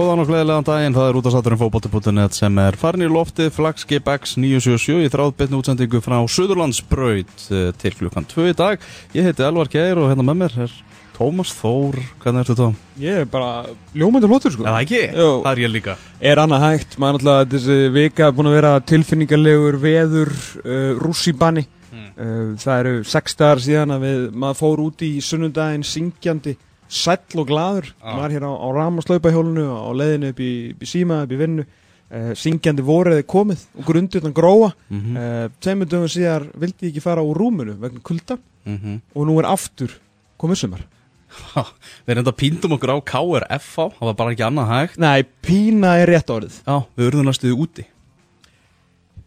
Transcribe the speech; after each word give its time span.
Góðan 0.00 0.22
og 0.22 0.30
gleðilegan 0.30 0.64
daginn, 0.64 0.94
það 0.96 1.06
er 1.10 1.16
út 1.18 1.26
af 1.28 1.32
satturinn 1.34 1.58
fókbóti.net 1.60 2.32
sem 2.32 2.58
er 2.62 2.76
farin 2.80 3.02
í 3.04 3.08
loftið 3.12 3.50
Flagskip 3.52 4.06
X 4.08 4.30
977 4.40 5.02
í 5.04 5.10
þráðbytni 5.12 5.58
útsendingu 5.58 5.98
frá 6.00 6.14
Suðurlandsbraut 6.24 7.42
eh, 7.52 7.66
til 7.76 7.92
klukkan 7.98 8.24
2 8.30 8.46
í 8.48 8.54
dag. 8.56 8.86
Ég 9.12 9.28
heiti 9.28 9.44
Elvar 9.44 9.68
Geir 9.68 10.00
og 10.00 10.08
hérna 10.08 10.24
með 10.24 10.38
mér 10.40 10.56
er 10.64 10.78
Tómas 11.18 11.52
Þór. 11.58 11.98
Hvernig 12.22 12.46
ertu 12.46 12.56
þá? 12.56 12.80
Ég 13.02 13.20
er 13.26 13.28
bara 13.28 13.50
ljómæntur 13.92 14.32
hlóttur 14.32 14.56
sko 14.56 14.64
Er 14.64 14.70
það 14.70 14.86
ekki? 14.86 15.02
Jú. 15.10 15.28
Það 15.44 15.50
er 15.52 15.62
ég 15.66 15.74
líka. 15.74 15.98
Er 16.32 16.42
annað 16.46 16.64
hægt, 16.64 16.96
maður 16.96 17.18
náttúrulega 17.18 17.52
þessi 17.58 17.78
vika 17.98 18.30
er 18.30 18.34
búin 18.38 18.48
að 18.48 18.56
vera 18.56 18.72
tilfinningalegur 18.94 19.80
veður 19.84 20.32
uh, 20.64 20.80
rússibanni 20.96 21.66
uh, 21.92 22.56
Það 22.56 22.74
eru 22.78 22.96
sex 23.04 23.36
dagar 23.36 23.60
síðan 23.68 23.98
að 23.98 24.08
við, 24.08 24.26
maður 24.32 24.60
fór 24.64 24.84
út 24.88 25.04
í 25.04 25.12
sunnudaginn 25.28 25.84
syngjandi 25.84 26.56
sæll 26.90 27.38
og 27.42 27.46
glaður 27.48 27.86
Já. 27.92 28.10
maður 28.18 28.34
hér 28.36 28.46
á, 28.50 28.52
á 28.52 28.66
ramaslaupahjólinu 28.80 29.64
á 29.70 29.90
leiðinu 29.94 30.30
upp 30.34 30.40
í, 30.42 30.50
upp 30.74 30.82
í 30.82 30.88
síma, 30.90 31.22
upp 31.24 31.34
í 31.34 31.38
vinnu 31.40 31.64
uh, 31.64 32.30
syngjandi 32.34 32.82
voruði 32.86 33.24
komið 33.30 33.66
og 33.78 33.84
grundirna 33.86 34.32
gróa 34.34 34.72
Mm 34.90 34.96
mm. 34.98 35.02
-hmm. 35.16 35.44
uh, 35.46 35.50
Tveimur 35.60 35.86
dögum 35.86 36.08
síðar 36.10 36.48
vildi 36.54 36.86
ég 36.86 36.90
ekki 36.90 37.00
fara 37.04 37.22
úr 37.22 37.38
rúminu 37.38 37.78
vegna 37.78 38.00
kulda 38.02 38.38
Mhm. 38.66 39.00
og 39.14 39.26
nú 39.26 39.38
er 39.40 39.46
aftur 39.48 39.88
komið 40.38 40.54
sumar 40.56 40.82
Við 42.06 42.14
reynda 42.16 42.32
píndum 42.34 42.72
okkur 42.74 42.90
á 42.90 42.98
KRFV, 43.06 43.94
það 43.98 44.06
var 44.08 44.14
bara 44.18 44.30
ekki 44.34 44.42
annað 44.42 44.66
hægt. 44.68 44.98
Nei, 44.98 45.22
pína 45.42 45.92
er 46.02 46.08
rétt 46.10 46.26
orðið 46.26 46.56
Já, 46.66 46.82
við 46.96 47.06
urðum 47.10 47.28
næstuði 47.30 47.54
úti. 47.54 47.84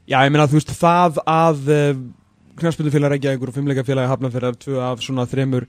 Já, 0.07 0.19
ég 0.25 0.31
meina 0.33 0.47
þú 0.51 0.59
veist 0.59 0.73
það 0.75 1.19
að 1.25 1.61
uh, 1.71 2.01
knarspildufélag 2.59 3.13
Reykjavíkur 3.15 3.47
og 3.47 3.55
fimmleikafélagi 3.55 4.11
Hafnarfjörðar 4.11 4.57
tvö 4.59 4.81
af 4.83 4.99
svona 5.01 5.25
þremur 5.25 5.65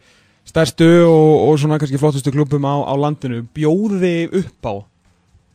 stærstu 0.49 0.89
og, 1.09 1.49
og 1.49 1.61
svona 1.61 1.79
kannski 1.81 2.01
flottustu 2.01 2.33
klubum 2.35 2.67
á, 2.69 2.85
á 2.85 2.95
landinu 3.01 3.45
bjóði 3.57 4.17
upp 4.41 4.69
á 4.69 4.75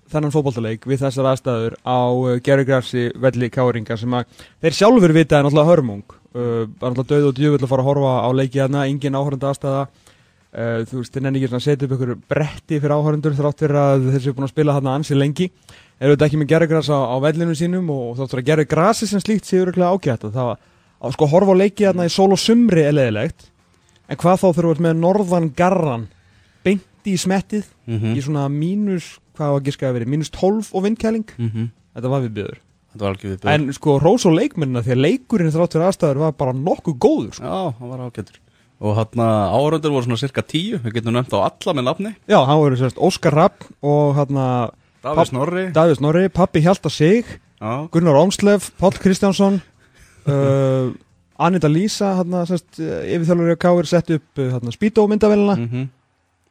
þennan 0.09 0.33
fótballtaleik 0.33 0.87
við 0.89 1.03
þessar 1.03 1.29
aðstæður 1.31 1.75
á 1.85 1.99
uh, 2.09 2.37
Gerrigrassi 2.41 3.09
velli 3.21 3.49
káringa 3.53 3.97
sem 3.99 4.13
að 4.17 4.29
þeir 4.63 4.77
sjálfur 4.79 5.13
vita 5.13 5.37
er 5.37 5.45
náttúrulega 5.45 5.69
hörmung. 5.69 6.05
Uh, 6.33 6.65
var 6.81 6.93
náttúrulega 6.93 7.09
döð 7.13 7.27
og 7.29 7.35
djöfull 7.37 7.61
að 7.61 7.71
fara 7.73 7.85
að 7.85 7.89
horfa 7.91 8.13
á 8.25 8.29
leiki 8.39 8.61
hérna, 8.61 8.85
engin 8.89 9.17
áhörunda 9.17 9.51
aðstæða 9.51 9.83
uh, 9.85 10.79
þú 10.89 11.03
veist, 11.03 11.13
þeir 11.13 11.25
nenni 11.25 11.43
ekki 11.43 11.53
að 11.53 11.65
setja 11.67 11.85
upp 11.85 11.95
ykkur 11.97 12.15
bretti 12.33 12.81
fyrir 12.81 12.95
áhörundur 12.97 13.37
þrátt 13.37 13.63
fyrir 13.65 13.79
að 13.83 14.09
þeir 14.09 14.25
séu 14.25 14.37
búin 14.37 14.49
að 14.49 14.53
spila 14.55 14.77
þarna 14.79 14.97
ansi 14.97 15.17
lengi. 15.19 15.49
Eru 15.99 16.15
þetta 16.15 16.29
ekki 16.29 16.41
með 16.41 16.51
gerðugras 16.53 16.89
á, 16.89 16.99
á 17.05 17.15
vellinu 17.21 17.55
sínum 17.59 17.93
og 17.93 18.17
þáttur 18.17 18.41
að 18.41 18.49
gerðugrasi 18.49 19.09
sem 19.09 19.21
slíkt 19.21 19.49
séu 19.49 19.65
öruglega 19.65 19.93
ágætt. 19.93 20.25
Og 20.25 20.33
það 20.33 20.53
að 20.99 21.15
sko 21.15 21.29
horfa 21.31 21.53
á 21.53 21.61
leiki 21.61 21.85
þarna 21.85 22.09
í 22.09 22.13
sól 22.13 22.31
og 22.33 22.41
sumri 22.41 22.85
er 22.87 22.95
leðilegt 22.95 23.49
en 24.09 24.17
hvað 24.19 24.41
þá 24.41 24.47
þurfum 24.47 24.73
við 24.73 24.85
með 24.87 25.03
norðan 25.03 25.51
garran 25.55 26.07
beint 26.65 27.05
í 27.05 27.17
smettið 27.17 27.67
Mm 27.89 28.15
í 28.15 28.21
svona 28.21 28.47
mínus, 28.49 29.19
hvað 29.37 29.53
var 29.55 29.61
giskaði 29.65 29.93
verið 29.99 30.11
mínus 30.13 30.29
12 30.29 30.73
og 30.73 30.83
vindkæling, 30.83 31.25
-hmm. 31.37 31.69
þetta 31.95 32.09
var 32.09 32.21
við 32.21 32.33
byður 32.33 32.59
Þetta 32.89 33.05
var 33.05 33.13
alveg 33.13 33.33
við 33.35 33.49
en 33.53 33.73
sko 33.73 33.95
rós 34.01 34.25
og 34.25 34.33
leikmennina 34.33 34.81
því 34.81 34.93
að 34.95 35.01
leikurinn 35.03 35.51
þráttur 35.53 35.83
aðstæður 35.85 36.21
var 36.23 36.31
bara 36.39 36.53
nokkuð 36.57 36.95
góður 36.97 37.35
sko. 37.37 37.45
Já, 37.45 37.73
það 37.77 37.91
var 37.91 37.99
ágættur. 38.07 38.39
Og 38.79 38.95
hann 38.95 39.21
áhörundur 39.21 39.93
voru 39.93 40.07
svona 40.07 40.17
cirka 40.17 40.41
tíu, 40.41 40.79
við 40.81 40.95
getum 40.97 41.13
nefnt 41.13 41.35
á 41.37 41.39
alla 41.45 41.75
með 41.75 41.85
nafni. 41.85 42.15
já, 42.25 42.39
hann 42.47 42.61
voru 42.63 42.79
sérst 42.79 42.97
Óskar 42.97 43.35
Rapp 43.37 43.67
og 43.83 44.15
hérna 44.17 44.71
Davíð 45.03 45.99
Snorri. 45.99 46.29
Pappi 46.29 46.63
Hjalta 46.63 46.89
Sig 46.89 47.25
Já, 47.59 47.87
Gunnar 47.91 48.15
Ómslef, 48.15 48.71
Páll 48.79 48.97
Kristjánsson 48.97 49.61
uh, 50.31 50.89
Anita 51.39 51.69
hérna, 51.69 52.43
sérst, 52.49 52.79
yfirþjálfur 52.79 53.53
í 53.53 53.59
Káir 53.59 53.87
sett 53.87 54.11
upp 54.11 54.43
Spító 54.75 55.07
myndavélina 55.07 55.55
mhm. 55.55 55.87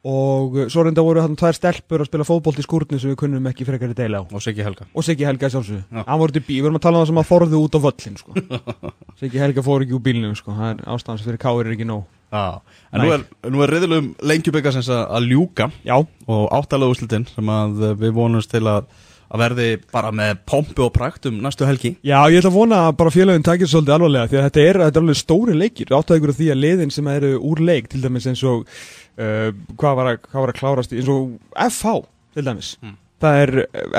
og 0.08 0.56
uh, 0.56 0.68
svo 0.70 0.84
reynda 0.86 1.04
voru 1.04 1.20
hérna 1.20 1.36
tvær 1.36 1.56
stelpur 1.56 2.04
að 2.04 2.10
spila 2.10 2.24
fótbolt 2.24 2.58
í 2.58 2.64
skúrni 2.64 3.00
sem 3.00 3.12
við 3.12 3.18
kunnum 3.24 3.48
ekki 3.50 3.66
frekar 3.68 3.92
í 3.92 3.98
deila 3.98 4.22
á 4.22 4.24
og 4.24 4.42
Siggi 4.42 4.64
Helga. 4.64 4.86
og 4.94 5.04
Siggi 5.04 5.26
Helga 5.28 5.50
sjálfsög 5.52 5.82
Já. 5.82 6.04
hann 6.06 6.20
voru 6.22 6.32
til 6.32 6.44
bí, 6.46 6.60
við 6.60 6.70
erum 6.70 6.78
að 6.78 6.86
tala 6.86 7.00
um 7.00 7.04
það 7.04 7.10
sem 7.12 7.22
að 7.22 7.32
þorðu 7.32 7.64
út 7.64 7.76
á 7.76 7.80
völlin 7.86 8.20
sko. 8.20 8.44
Siggi 9.20 9.42
Helga 9.42 9.66
fór 9.66 9.84
ekki 9.84 9.98
úr 9.98 10.04
bílnum 10.06 10.38
sko. 10.38 10.54
það 10.54 10.70
er 10.70 10.86
ástæðans 10.94 11.26
fyrir 11.26 11.42
Káir 11.42 11.66
er 11.66 11.76
ekki 11.76 11.88
nóg 11.88 12.06
Já, 12.28 12.60
en 12.92 13.00
nú 13.00 13.12
er, 13.14 13.22
nú 13.48 13.62
er 13.64 13.70
reyðilegum 13.72 14.08
lengjubikarsins 14.28 14.90
að, 14.92 15.04
að 15.16 15.28
ljúka 15.30 15.70
já, 15.80 15.94
og 16.28 16.42
áttalega 16.52 16.92
úrslitin 16.92 17.24
sem 17.30 17.52
að 17.52 17.86
eh, 17.86 17.94
við 18.02 18.10
vonumst 18.18 18.52
til 18.52 18.66
að, 18.68 18.90
að 19.28 19.42
verði 19.42 19.66
bara 19.92 20.10
með 20.14 20.38
pompu 20.48 20.84
og 20.86 20.92
prakt 20.94 21.26
um 21.28 21.40
næstu 21.44 21.66
helgi. 21.68 21.90
já, 22.00 22.16
ég 22.32 22.38
ætla 22.40 22.50
að 22.52 22.56
vona 22.58 22.78
að 22.88 22.94
bara 23.00 23.12
félagin 23.12 23.44
takir 23.44 23.68
svolítið 23.68 23.96
alvarlega 23.98 24.30
því 24.30 24.38
að 24.40 24.46
þetta 24.48 24.62
er, 24.64 24.78
þetta 24.86 25.00
er 25.00 25.04
alveg 25.04 25.18
stóri 25.20 25.56
leikir 25.58 25.92
áttaði 25.98 26.20
ykkur 26.22 26.32
á 26.32 26.38
því 26.38 26.48
að 26.54 26.62
liðin 26.62 26.94
sem 26.94 27.10
eru 27.12 27.32
úr 27.50 27.60
leik 27.68 27.90
til 27.92 28.00
dæmis 28.04 28.28
eins 28.30 28.44
og 28.48 28.62
uh, 28.64 29.50
hvað, 29.76 29.98
var 30.00 30.12
að, 30.14 30.22
hvað 30.30 30.44
var 30.46 30.54
að 30.54 30.60
klárast 30.62 30.94
eins 30.96 31.10
og 31.12 31.34
FH 31.68 31.98
til 32.38 32.46
dæmis 32.48 32.70
Mm. 32.82 32.96
það 33.20 33.42
er, 33.42 33.52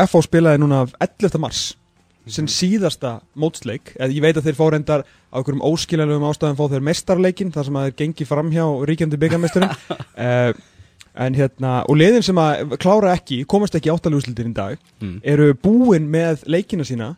FH 0.07 0.23
spilaði 0.29 0.63
núna 0.63 0.81
11. 1.03 1.37
mars 1.43 1.61
sem 2.29 2.45
síðasta 2.45 3.15
mótsleik, 3.41 3.95
eða 3.97 4.13
ég 4.13 4.21
veit 4.21 4.37
að 4.37 4.45
þeir 4.49 4.57
fá 4.59 4.65
reyndar 4.69 5.01
á 5.33 5.35
einhverjum 5.39 5.63
óskiljanlegum 5.65 6.27
ástæðum 6.29 6.57
fá 6.59 6.65
þeir 6.69 6.83
mestarleikin, 6.85 7.49
þar 7.55 7.65
sem 7.65 7.77
að 7.79 7.87
þeir 7.87 7.95
gengi 8.03 8.27
fram 8.29 8.51
hjá 8.53 8.65
ríkjandi 8.85 9.17
byggamesturinn 9.23 9.71
uh, 9.73 10.51
en 11.19 11.35
hérna, 11.35 11.83
og 11.89 11.97
liðin 11.99 12.23
sem 12.23 12.37
að 12.39 12.77
klára 12.79 13.11
ekki, 13.17 13.41
komast 13.49 13.75
ekki 13.75 13.91
áttalúslitin 13.91 14.53
í 14.53 14.55
dag 14.55 14.77
Mm. 15.01 15.19
eru 15.23 15.53
búin 15.53 16.07
með 16.11 16.45
leikina 16.47 16.83
sína 16.87 17.15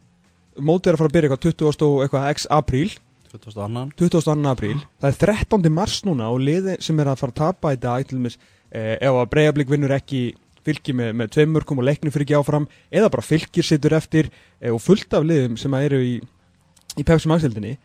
mótið 0.59 0.87
er 0.91 0.93
að 0.95 1.01
fara 1.01 1.09
að 1.09 1.15
byrja 1.15 1.29
eitthvað 1.29 1.55
20. 1.55 1.85
og 1.87 2.03
eitthvað 2.05 2.29
x 2.35 2.47
apríl 2.49 2.89
22. 3.31 3.91
22. 3.95 4.45
apríl, 4.51 4.79
það 4.99 5.11
er 5.13 5.19
13. 5.47 5.69
mars 5.71 6.01
núna 6.03 6.27
og 6.33 6.41
liði 6.43 6.75
sem 6.83 6.99
er 6.99 7.05
að 7.13 7.21
fara 7.21 7.31
að 7.31 7.39
tapa 7.39 7.71
í 7.73 7.79
dag 7.79 8.05
til 8.07 8.17
dæmis, 8.19 8.37
eh, 8.71 8.97
ef 8.99 9.13
að 9.21 9.29
breyjablík 9.31 9.69
vinnur 9.71 9.93
ekki 9.95 10.33
fylgir 10.65 10.93
með, 10.93 11.13
með 11.15 11.29
tveim 11.33 11.53
mörgum 11.55 11.79
og 11.79 11.85
leiknum 11.87 12.11
fyrir 12.11 12.25
ekki 12.27 12.35
áfram 12.41 12.67
eða 12.91 13.09
bara 13.09 13.23
fylgir 13.25 13.63
sittur 13.63 13.95
eftir 13.97 14.29
eh, 14.61 14.69
og 14.73 14.81
fullt 14.83 15.13
af 15.13 15.23
liðum 15.23 15.55
sem 15.57 15.73
eru 15.73 16.01
í, 16.03 16.19
í 16.99 17.03
Pepsi 17.07 17.29
Max-deildinni 17.31 17.77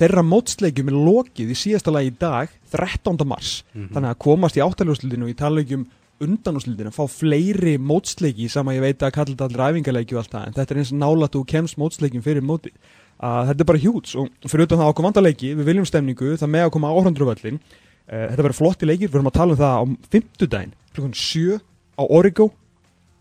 þeirra 0.00 0.24
mótsleikjum 0.24 0.90
er 0.90 0.98
lokið 1.06 1.52
í 1.52 1.56
síðasta 1.60 1.92
lagi 1.94 2.10
í 2.10 2.18
dag 2.18 2.52
13. 2.72 3.24
mars 3.28 3.62
Mhm. 3.74 3.90
þannig 3.94 4.10
að 4.14 4.20
komast 4.26 4.56
í 4.56 4.64
áttaljóðslutin 4.64 5.26
og 5.26 5.32
í 5.32 5.36
talaugjum 5.36 5.86
undanúslutin 6.20 6.88
að 6.90 6.96
fá 6.98 7.04
fleiri 7.08 7.76
mótsleiki 7.80 8.48
sem 8.52 8.66
að 8.68 8.76
ég 8.76 8.84
veit 8.84 9.04
að 9.06 9.12
kalla 9.16 9.34
þetta 9.34 9.46
allir 9.48 9.62
æfingarleiki 9.70 10.16
og 10.16 10.22
allt 10.22 10.34
það 10.34 10.46
en 10.46 10.56
þetta 10.58 10.74
er 10.74 10.80
eins 10.82 10.92
nálat 10.92 11.36
og 11.38 11.46
kemst 11.48 11.78
mótsleikin 11.80 12.24
fyrir 12.24 12.44
móti 12.44 12.72
að 13.20 13.50
þetta 13.50 13.64
er 13.64 13.68
bara 13.70 13.82
hjúts 13.84 14.16
og 14.20 14.28
fyrir 14.48 14.66
utan 14.66 14.80
það 14.80 14.90
að 14.90 14.96
koma 15.00 15.12
leiki, 15.20 15.54
við 15.56 15.64
viljum 15.70 15.88
stemningu 15.88 16.36
það 16.40 16.52
með 16.52 16.66
að 16.66 16.74
koma 16.76 16.92
áhrandruvallin 16.92 17.58
uh, 17.60 18.26
þetta 18.30 18.44
verður 18.44 18.58
flotti 18.60 18.88
leikir, 18.88 19.08
við 19.08 19.18
erum 19.20 19.30
að 19.30 19.38
tala 19.38 19.52
um 19.56 19.60
það 19.60 19.74
á 19.76 19.82
fimmtudaginn, 20.12 20.72
klukkan 20.94 21.16
7 21.16 21.60
á 22.00 22.02
Origo 22.08 22.50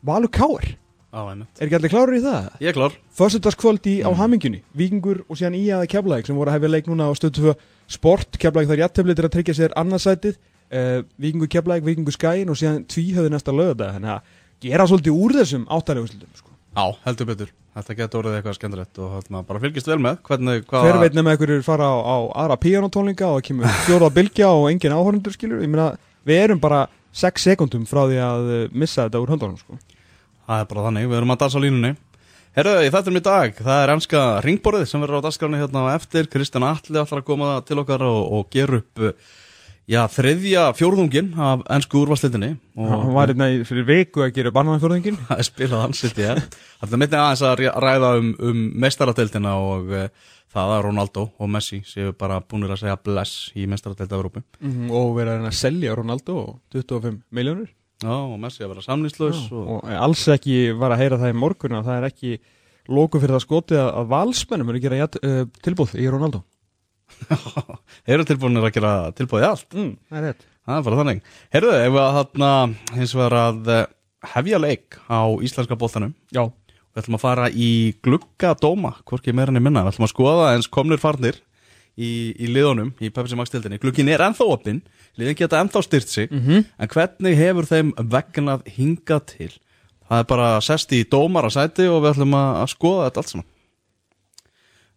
Valur 0.03 0.31
Káar, 0.31 0.75
Einmitt. 1.13 1.47
er 1.59 1.65
ekki 1.67 1.77
allir 1.79 1.89
klárir 1.93 2.17
í 2.19 2.21
það? 2.23 2.49
Ég 2.61 2.69
er 2.69 2.75
klár. 2.77 2.93
Föstudagskvöldi 3.17 3.95
á 4.05 4.09
Mm. 4.09 4.17
hamingjunni 4.19 4.61
Víkingur 4.77 5.23
og 5.29 5.37
síðan 5.37 5.55
í 5.57 5.63
aða 5.73 5.87
Keflæk 5.89 6.27
sem 6.27 6.35
voru 6.37 6.51
að 6.51 6.59
hefja 6.59 6.69
leik 6.69 6.85
núna 6.87 7.09
á 7.09 7.13
stöðu 7.17 7.33
2 7.39 7.55
sport 7.87 8.37
Keflæk 8.37 8.67
þar 8.69 8.83
jættefli 8.83 9.15
til 9.15 9.25
að 9.25 9.33
tryggja 9.33 9.55
sér 9.57 9.73
annarsætið 9.75 10.35
uh, 10.71 11.01
Víkingur 11.19 11.47
Keflæk, 11.49 11.83
Víkingur 11.83 12.13
Skæin 12.13 12.49
og 12.49 12.55
síðan 12.59 12.85
tvíhöðu 12.85 13.29
næsta 13.33 13.51
lögða 13.51 13.93
þannig 13.97 14.13
að 14.13 14.21
gera 14.61 14.85
svolítið 14.85 15.17
úr 15.17 15.33
þessum 15.39 15.65
áttalegu 15.71 16.07
sko. 16.35 16.51
Já, 16.77 16.85
heldur 17.05 17.25
betur. 17.25 17.49
Þetta 17.79 17.95
getur 17.95 18.19
orðið 18.19 18.35
eitthvað 18.39 18.55
skemmtilegt 18.57 18.97
og 18.99 19.11
hérna, 19.15 19.41
bara 19.47 19.59
fylgist 19.63 19.87
vel 19.87 19.97
með 20.03 20.17
hvernig, 20.25 20.63
hvað... 20.67 20.83
hver 20.85 20.97
veit 20.99 21.13
nema 21.15 21.31
einhverjur 21.33 21.63
fara 21.63 21.85
á, 21.89 21.95
á 22.01 22.17
aðra 22.43 22.57
píanotónlinga 22.59 23.29
og 23.29 23.41
kemur 23.45 23.65
fjóra 23.87 24.09
bylgja 24.13 24.49
og 24.51 24.69
engin 24.71 24.91
áhörundur 24.93 25.33
skilur 25.33 25.61
ég 25.63 25.69
meina 25.69 25.95
við 26.27 26.41
erum 26.43 26.59
bara 26.59 26.87
6 27.13 27.45
sekundum 27.49 27.85
frá 27.89 28.03
því 28.09 28.19
að 28.21 28.49
missa 28.73 29.05
þetta 29.07 29.21
úr 29.23 29.31
höndunum 29.33 29.57
sko. 29.61 29.77
Það 30.49 30.61
er 30.63 30.69
bara 30.71 30.83
þannig, 30.87 31.03
við 31.11 31.17
erum 31.19 31.31
að 31.35 31.41
dansa 31.43 31.59
á 31.61 31.65
línunni. 31.65 31.89
Herðu, 32.57 32.71
í 32.81 32.89
þettum 32.89 33.19
í 33.19 33.21
dag, 33.21 33.59
það 33.61 33.81
er 33.83 33.91
ennska 33.93 34.21
ringborðið 34.41 34.87
sem 34.89 35.03
verður 35.03 35.21
á 35.21 35.25
dagskráni 35.27 35.59
hérna 35.61 35.83
eftir. 35.93 36.25
Kristján 36.33 36.65
Alli 36.65 36.97
ætlar 36.97 37.21
að 37.21 37.27
koma 37.27 37.51
til 37.67 37.77
okkar 37.83 38.01
og, 38.07 38.17
og 38.33 38.47
gera 38.55 38.79
upp, 38.79 39.03
uh, 39.05 39.35
já, 39.85 39.99
þriðja 40.09 40.63
fjórðungin 40.79 41.29
af 41.37 41.61
ennsku 41.77 42.01
úrvarslitinni. 42.01 42.55
hann 42.81 43.13
var 43.13 43.29
hérna 43.29 43.51
fyrir 43.69 43.85
viku 43.91 44.25
að 44.25 44.33
gera 44.39 44.55
barnanfjörðingin 44.57 45.21
Það 45.29 45.45
er 45.45 45.49
spilað 45.51 45.85
ansitt, 45.85 46.25
ég. 46.25 46.43
Það 46.81 46.97
er 46.97 47.03
myndið 47.03 47.21
aðeins 47.21 47.45
að 47.51 47.63
ræða 47.85 48.11
um, 48.23 48.35
um 48.49 48.67
meistaradeildina 48.81 49.55
og 49.69 49.93
uh, 49.93 50.29
það 50.49 50.77
að 50.79 50.85
Ronaldo 50.89 51.29
og 51.37 51.53
Messi 51.53 51.83
séu 51.85 52.17
bara 52.17 52.41
búinir 52.41 52.73
að 52.73 52.87
segja 52.87 52.97
bless 53.05 53.51
í 53.53 53.69
meistaradeild 53.69 54.17
Evrópu. 54.17 54.41
Mhm, 54.65 54.89
og 54.89 55.13
verið 55.21 55.45
að 55.45 55.59
selja 55.61 55.93
Ronaldo 56.01 56.41
og 56.41 56.55
25 56.73 57.21
miljónur 57.29 57.69
Já, 57.99 58.13
og 58.15 58.37
Messi 58.39 58.63
að 58.63 58.71
vera 58.73 58.85
samlýslaus 58.85 59.41
og... 59.51 59.65
og 59.75 59.89
alls 59.91 60.21
ekki 60.31 60.69
var 60.79 60.95
að 60.95 61.01
heyra 61.03 61.19
það 61.19 61.33
í 61.33 61.39
morgun 61.39 61.75
að 61.79 61.89
það 61.89 61.97
er 61.97 62.07
ekki 62.07 62.37
lóku 62.89 63.19
fyrir 63.19 63.35
það 63.35 63.43
skotið 63.43 63.81
að, 63.81 64.05
valsmennum 64.13 64.69
eru 64.71 64.79
að 64.79 64.85
gera 64.85 65.01
jætt, 65.01 65.19
uh, 65.19 65.41
tilbúð 65.65 65.97
í 65.99 66.07
Ronaldo. 66.11 66.43
Eru 68.09 68.25
tilbúinir 68.29 68.69
að 68.69 68.75
gera 68.77 68.93
tilbúið 69.17 69.43
í 69.43 69.47
allt? 69.49 69.75
Mm, 69.75 69.91
Það 70.07 70.19
er 70.21 70.25
rétt. 70.29 70.47
Það 70.69 70.77
er 70.77 70.85
bara 70.85 70.99
þannig. 71.01 71.21
Herðu, 71.55 71.73
ef 71.75 71.91
við 71.95 72.01
að 72.03 72.15
þarna 72.19 72.49
hins 72.99 73.13
vegar 73.17 73.35
að 73.39 73.69
eh, 73.73 73.85
hefja 74.35 74.59
leik 74.61 74.97
á 75.09 75.21
íslenska 75.41 75.77
bóttanum 75.79 76.11
Já, 76.35 76.43
Við 76.89 77.01
ætlum 77.01 77.17
að 77.19 77.23
fara 77.23 77.47
í 77.49 77.69
glugga 78.05 78.53
dóma, 78.57 78.93
hvorki 79.07 79.33
meira 79.33 79.53
enn 79.53 79.59
í 79.59 79.63
minna. 79.65 79.83
Við 79.85 79.93
ætlum 79.95 80.07
að 80.07 80.13
skoða 80.13 80.47
eins 80.53 80.69
komnir 80.71 81.01
farnir 81.01 81.41
í, 81.99 82.09
í 82.39 82.47
liðunum, 82.55 82.93
í 83.03 83.09
Pepsi 83.13 83.35
Max 83.39 83.51
tildinni. 83.53 83.79
Glugginn 83.83 84.09
er 84.13 84.23
ennþá 84.23 84.47
opinn, 84.55 84.79
liðin 85.19 85.37
geta 85.41 85.59
ennþá 85.59 85.83
styrt 85.85 86.07
sig, 86.11 86.31
Mhm. 86.31 86.65
en 86.79 86.87
hvernig 86.95 87.35
hefur 87.37 87.67
þeim 87.67 87.91
vegnað 88.15 88.63
hingað 88.77 89.25
til? 89.35 89.51
Það 90.09 90.19
er 90.23 90.29
bara 90.31 90.49
sest 90.65 90.89
í 90.97 91.03
dómara 91.05 91.51
sæti 91.53 91.85
og 91.91 92.01
við 92.01 92.15
ætlum 92.15 92.33
að, 92.39 92.55
að 92.63 92.69
skoða 92.73 93.09
þetta 93.09 93.17
allt 93.23 93.33
saman. 93.35 93.45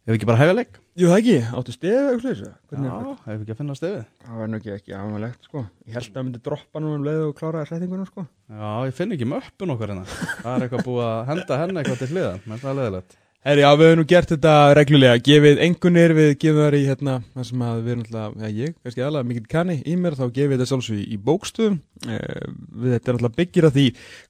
Ef 0.02 0.10
við 0.10 0.16
ekki 0.18 0.26
bara 0.32 0.40
hefja 0.40 0.54
leik? 0.56 0.78
jú 0.98 1.08
það 1.08 1.18
ekki, 1.22 1.34
áttu 1.56 1.72
stefið 1.72 2.22
það? 2.22 2.48
ef 2.72 3.28
við 3.28 3.42
ekki 3.44 3.52
að 3.54 3.58
finna 3.62 3.74
stefið. 3.78 4.00
Það 4.26 4.38
var 4.40 4.48
nú 4.50 4.56
ekki 4.58 4.72
ekki 4.74 4.92
aðmælegt 4.98 5.46
sko 5.46 5.62
Ég 5.88 5.94
held 5.94 6.08
að 6.08 6.16
það 6.16 6.24
myndi 6.26 6.40
droppa 6.42 6.80
nú 6.82 6.90
um 6.96 7.04
leið 7.06 7.20
og 7.28 7.36
klára 7.38 7.62
settinguna 7.68 8.06
sko 8.10 8.24
Já, 8.50 8.70
ég 8.90 8.92
finn 8.98 9.12
ekki 9.14 9.28
möppun 9.30 9.72
okkar 9.72 9.92
hérna. 9.94 10.04
Það 10.42 10.52
er 10.56 10.66
eitthvað 10.66 10.84
búið 10.88 11.06
að 11.06 11.26
henda 11.30 11.58
henni 11.62 11.80
eitthvað 11.80 11.98
til 12.02 12.10
hliðan, 12.12 12.40
menn 12.46 12.58
það 12.60 12.72
er 12.72 12.78
leðilegt. 12.82 13.16
Herri, 13.42 13.64
já, 13.64 13.72
við 13.74 13.88
hefum 13.88 13.98
nú 13.98 14.02
gert 14.06 14.30
þetta 14.30 14.50
reglulega, 14.78 15.18
gefið 15.26 15.60
engunir, 15.64 16.12
við 16.14 16.28
gefum 16.44 16.60
það 16.62 16.74
í 16.78 16.82
hérna, 16.86 17.14
það 17.34 17.46
sem 17.48 17.62
að 17.66 17.80
við 17.80 17.92
erum 17.94 18.04
alltaf, 18.04 18.36
já 18.38 18.52
ég, 18.54 18.76
kannski 18.78 19.02
aðlega 19.02 19.26
mikill 19.26 19.48
kanni 19.50 19.74
í 19.82 19.96
mér, 19.98 20.14
þá 20.14 20.22
gefið 20.36 20.52
þetta 20.52 20.68
sjálfsög 20.70 21.00
í, 21.02 21.18
bókstöðum, 21.26 21.80
eh, 22.06 22.44
við 22.84 22.94
þetta 22.94 23.10
er 23.10 23.18
alltaf 23.18 23.34
byggir 23.40 23.66
að 23.66 23.74
því 23.80 23.86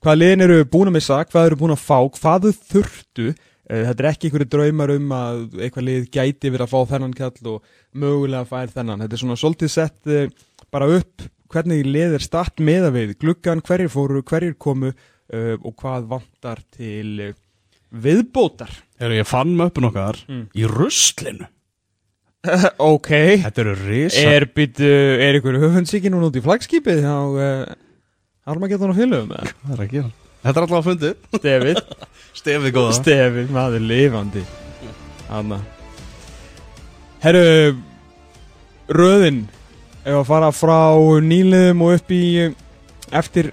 hvað 0.07 0.17
liðin 0.17 0.45
eru 0.47 0.57
búin 0.73 0.89
að 0.89 0.97
missa, 0.97 1.21
hvað 1.29 1.51
eru 1.51 1.61
búin 1.61 1.75
að 1.77 1.83
fá, 1.83 1.99
hvað 2.17 2.49
þau 2.49 2.65
þurftu, 2.73 3.29
eh, 3.29 3.85
þetta 3.91 4.07
er 4.07 4.11
ekki 4.15 4.31
einhverju 4.31 4.51
draumar 4.57 4.95
um 4.97 5.15
að 5.19 5.45
eitthvað 5.61 5.89
lið 5.91 6.09
gæti 6.17 6.55
verið 6.57 6.65
að 6.65 6.73
fá 6.73 6.81
þennan 6.97 7.15
kall 7.21 7.53
og 7.53 7.71
mögulega 7.93 8.49
fær 8.49 8.75
þennan, 8.81 9.05
þetta 9.05 9.19
er 9.19 9.25
svona 9.27 9.41
svolítið 9.45 9.75
sett 9.77 10.09
eh, 10.09 10.33
bara 10.73 10.89
upp 10.89 11.29
hvernig 11.53 11.85
lið 11.85 12.17
er 12.17 12.25
statt 12.25 12.65
meða 12.65 12.89
við, 12.97 13.19
gluggan, 13.21 13.61
hverjir 13.61 13.93
fóru, 13.93 14.25
hverjir 14.25 14.57
komu 14.57 14.97
og 15.33 15.73
hvað 15.81 16.11
vantar 16.11 16.59
til 16.75 17.33
viðbótar. 17.93 18.71
Heru, 19.03 19.17
ég 19.21 19.27
fann 19.29 19.53
möppun 19.59 19.89
okkar 19.91 20.19
Mm. 20.29 20.47
í 20.57 20.65
ruslinu. 20.71 21.49
ok 22.83 23.09
Þetta 23.45 23.61
eru 23.63 23.75
risa. 23.85 24.23
Er 24.33 24.49
býtu, 24.51 24.89
er 25.23 25.37
ykkur 25.39 25.61
höfundsíki 25.63 26.11
núna 26.11 26.27
út 26.31 26.39
í 26.41 26.43
flagskipið 26.43 27.05
á 27.07 27.19
uh, 27.23 28.51
Armageddon 28.51 28.91
og 28.91 28.99
fylgum? 28.99 29.31
Hvað 29.31 29.77
er 29.77 29.85
að 29.85 29.93
gera? 29.93 30.11
Þetta 30.43 30.57
er 30.59 30.65
alltaf 30.65 30.81
að 30.81 30.89
fundið. 30.89 31.15
Stefið 31.39 31.83
Stefið 32.43 32.75
góða. 32.75 32.97
Stefið, 32.99 33.53
maður 33.55 33.85
lifandi 33.87 34.43
Hanna 35.29 35.61
Herru 37.23 37.77
Röðin 38.91 39.45
Ef 40.03 40.17
að 40.19 40.27
fara 40.27 40.49
frá 40.51 40.79
nýliðum 41.23 41.85
og 41.87 41.93
upp 42.01 42.11
í 42.11 42.23
eh, 42.43 42.55
Eftir 43.15 43.53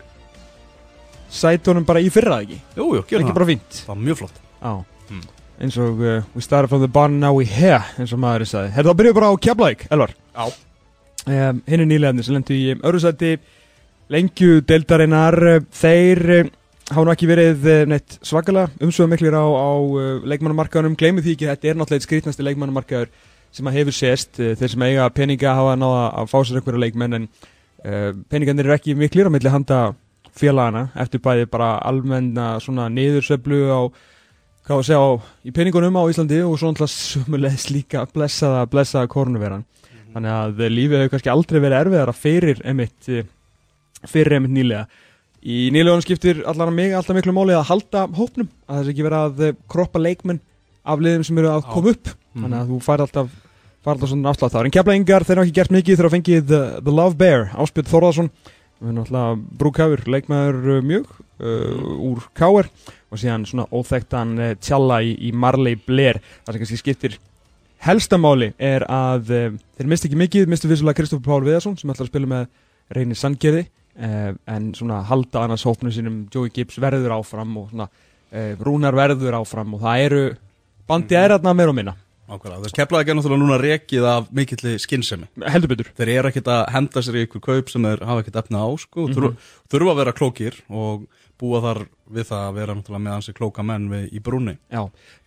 Sætunum 1.30 1.86
bara 1.86 2.02
í 2.02 2.10
fyrra 2.14 2.40
ekki 2.44 2.58
Jú, 2.78 2.86
jú, 2.98 3.02
Það 3.04 3.12
gjör 3.14 3.20
ekki 3.24 3.30
það. 3.32 3.38
bara 3.40 3.50
fínt 3.50 3.78
Það 3.84 3.92
var 3.94 4.02
mjög 4.08 4.18
flott. 4.24 4.40
Já 4.64 4.74
Mm. 5.10 5.24
Eins 5.66 5.76
og 5.82 6.02
uh, 6.06 6.20
We 6.36 6.42
started 6.46 6.70
from 6.70 6.82
the 6.84 6.88
bottom 6.88 7.16
now 7.20 7.34
we 7.34 7.44
here 7.50 7.80
eins 7.98 8.12
og 8.14 8.20
maður 8.22 8.44
er 8.46 8.50
sagði 8.52 8.70
Herru 8.76 8.92
þá 8.92 8.98
byrjuðu 9.00 9.16
bara 9.18 9.30
á 9.34 9.42
Keflæk, 9.42 9.86
Elvar 9.90 10.12
Já. 10.38 10.44
um, 11.26 11.62
hinn 11.66 11.82
er 11.82 11.88
nýlegaðni 11.90 12.26
sem 12.28 12.36
lendu 12.38 12.54
í 12.54 12.68
um, 12.76 12.84
öðru 12.86 13.02
sæti 13.02 13.32
lengju 14.14 14.60
deildarinnar 14.70 15.38
þeir 15.82 16.22
uh, 16.36 16.52
hafa 16.94 17.06
nú 17.08 17.14
ekki 17.16 17.30
verið 17.32 17.66
uh, 17.74 17.80
neitt 17.90 18.20
svakalega 18.22 18.70
umsögum 18.86 19.12
miklir 19.16 19.34
á, 19.34 19.42
á 19.50 19.70
uh, 19.82 20.22
leikmannamarkaðunum 20.30 20.96
gleymið 21.02 21.26
því 21.26 21.34
ekki, 21.40 21.50
þetta 21.56 21.72
er 21.74 21.80
náttúrulega 21.82 22.06
skrítnasti 22.08 22.46
leikmannamarkaður 22.46 23.10
sem 23.50 23.66
að 23.70 23.80
hefur 23.82 23.98
sést 23.98 24.38
uh, 24.46 24.54
þeir 24.62 24.74
sem 24.76 24.86
eiga 24.92 25.10
peninga 25.18 25.56
hafa 25.58 25.74
náða 25.82 26.06
að 26.22 26.30
fá 26.30 26.38
sér 26.46 26.62
einhverja 26.62 26.84
leikmenn 26.86 27.18
en 27.24 27.28
uh, 27.30 28.12
peningarnir 28.30 28.70
eru 28.70 28.78
ekki 28.78 28.94
miklir 28.98 29.30
á 29.30 29.34
milli 29.34 29.54
handa 29.58 29.82
félagana 30.40 30.88
eftir 31.00 31.22
bæði 31.24 31.50
bara 31.52 31.74
almenna 31.86 32.54
svona 32.64 32.88
niðursöflu 32.94 33.60
á 33.70 33.82
hvað 34.70 34.78
að 34.78 34.86
segja 34.86 35.02
á, 35.02 35.10
í 35.44 35.52
peningunum 35.56 35.98
á 35.98 36.04
Íslandi 36.12 36.40
og 36.46 36.56
svo 36.60 36.70
náttúrulega 36.70 36.94
sumulegis 36.94 37.68
líka 37.74 38.06
blessaða, 38.14 38.66
blessaða 38.70 39.10
korunveran 39.10 39.66
þannig 40.14 40.34
að 40.36 40.64
eh, 40.64 40.72
lífið 40.74 41.04
hefur 41.04 41.14
kannski 41.16 41.32
aldrei 41.34 41.60
verið 41.60 41.80
erfiðara 41.80 42.16
fyrir 42.16 42.62
emitt 42.68 43.10
eh, 43.12 43.28
fyrir 44.10 44.38
emitt 44.40 44.56
nýlega. 44.56 44.86
Í 45.40 45.70
nýlegunum 45.74 46.04
skiptir 46.04 46.42
allar 46.50 46.72
mig 46.76 46.94
alltaf 46.96 47.16
miklu 47.18 47.34
máli 47.36 47.56
að 47.56 47.68
halda 47.70 48.06
hópnum 48.18 48.50
að 48.68 48.82
þess 48.82 48.94
ekki 48.94 49.06
vera 49.06 49.26
að 49.28 49.44
eh, 49.48 49.60
kroppa 49.72 50.02
leikmenn 50.02 50.42
af 50.90 51.04
liðum 51.04 51.26
sem 51.28 51.42
eru 51.42 51.52
að 51.54 51.68
koma 51.70 51.94
upp. 51.94 52.14
Þannig 52.36 52.60
að 52.60 52.72
þú 52.74 52.80
fær 52.86 53.06
alltaf 53.06 53.34
fær 53.80 53.94
alltaf 53.96 54.12
svona 54.12 54.34
afslátt. 54.34 54.56
Þá 54.56 54.64
en 54.66 54.76
keflaðingar 54.76 55.26
þeir 55.28 55.40
hafa 55.40 55.48
ekki 55.48 55.58
gert 55.60 55.76
mikið 55.76 56.00
þeir 56.00 56.08
hafa 56.08 56.18
fengið 56.18 56.48
the, 56.50 56.62
the 56.84 56.94
Love 56.94 57.16
Bear 57.20 57.48
Áspjöld 57.56 57.92
Þórðarsson 57.92 58.32
við 58.80 58.92
erum 58.92 59.02
alltaf 59.04 59.40
brúkafur 59.60 60.04
leikmaður 60.08 60.60
uh, 60.76 60.84
mjög 60.86 61.10
uh, 61.12 61.88
úr 62.10 62.28
Káer 62.38 62.70
og 63.10 63.20
síðan 63.20 63.48
svona 63.50 63.68
óþekktan 63.76 64.36
uh, 64.40 64.54
tjalla 64.64 65.02
í, 65.04 65.16
í 65.28 65.34
Marley 65.36 65.80
Blair. 65.88 66.22
Það 66.46 66.56
sem 66.56 66.64
kannski 66.64 66.80
skiptir 66.80 67.18
helstamáli 67.84 68.54
er 68.56 68.86
að 68.88 69.34
uh, 69.36 69.58
þeir 69.80 69.92
misti 69.92 70.10
ekki 70.10 70.22
mikið, 70.24 70.52
misti 70.52 70.72
vissulega 70.72 71.02
Kristofur 71.02 71.28
Pál 71.28 71.48
Viðarsson 71.48 71.76
sem 71.80 71.92
að 71.92 72.08
spila 72.08 72.32
með 72.32 72.48
Reyni 72.96 73.18
Sandgerði 73.18 73.68
en 74.00 74.70
svona 74.78 75.02
halda 75.04 75.42
annars 75.44 75.66
hópnu 75.68 75.92
sínum 75.92 76.22
Joey 76.32 76.54
Gibbs 76.56 76.78
verður 76.80 77.18
áfram 77.18 77.58
og 77.60 77.66
svona 77.74 77.90
Rúnar 78.64 78.96
verður 78.96 79.36
áfram 79.42 79.74
og 79.76 79.82
það 79.84 80.04
eru 80.06 80.22
bandi 80.88 81.18
er 81.20 81.34
þarna 81.34 81.54
meira 81.58 81.74
og 81.74 81.76
minna 81.76 81.96
Ákveðlega, 82.30 82.62
þess 82.66 82.76
keflaði 82.78 83.06
ekki 83.06 83.16
náttúrulega 83.18 83.42
núna 83.42 83.56
rekið 83.64 84.04
af 84.06 84.28
mikilli 84.38 84.76
skinnsemi. 84.80 85.28
heldur 85.50 85.72
betur 85.72 85.88
Þeir 85.98 86.12
eru 86.18 86.30
ekkert 86.30 86.52
að 86.54 86.68
henda 86.76 87.02
sér 87.02 87.18
í 87.18 87.24
ykkur 87.26 87.42
kaup 87.42 87.72
sem 87.74 87.88
þeir 87.88 88.04
hafa 88.06 88.22
ekkert 88.24 88.44
efna 88.44 88.62
á, 88.62 88.70
sko, 88.78 89.08
Mhm. 89.08 89.16
þurfa, 89.16 89.32
þurfa 89.74 89.92
að 89.96 90.00
vera 90.04 90.14
klókir 90.14 90.60
og 90.70 91.08
búa 91.40 91.62
þar 91.64 91.80
við 92.12 92.26
það 92.28 92.42
að 92.50 92.54
vera 92.60 92.74
náttúrulega 92.76 93.04
með 93.06 93.14
hansi 93.16 93.34
klóka 93.34 93.64
menn 93.64 93.90
við, 93.90 94.06
í 94.14 94.20
brúni. 94.22 94.58
Já, 94.70 94.82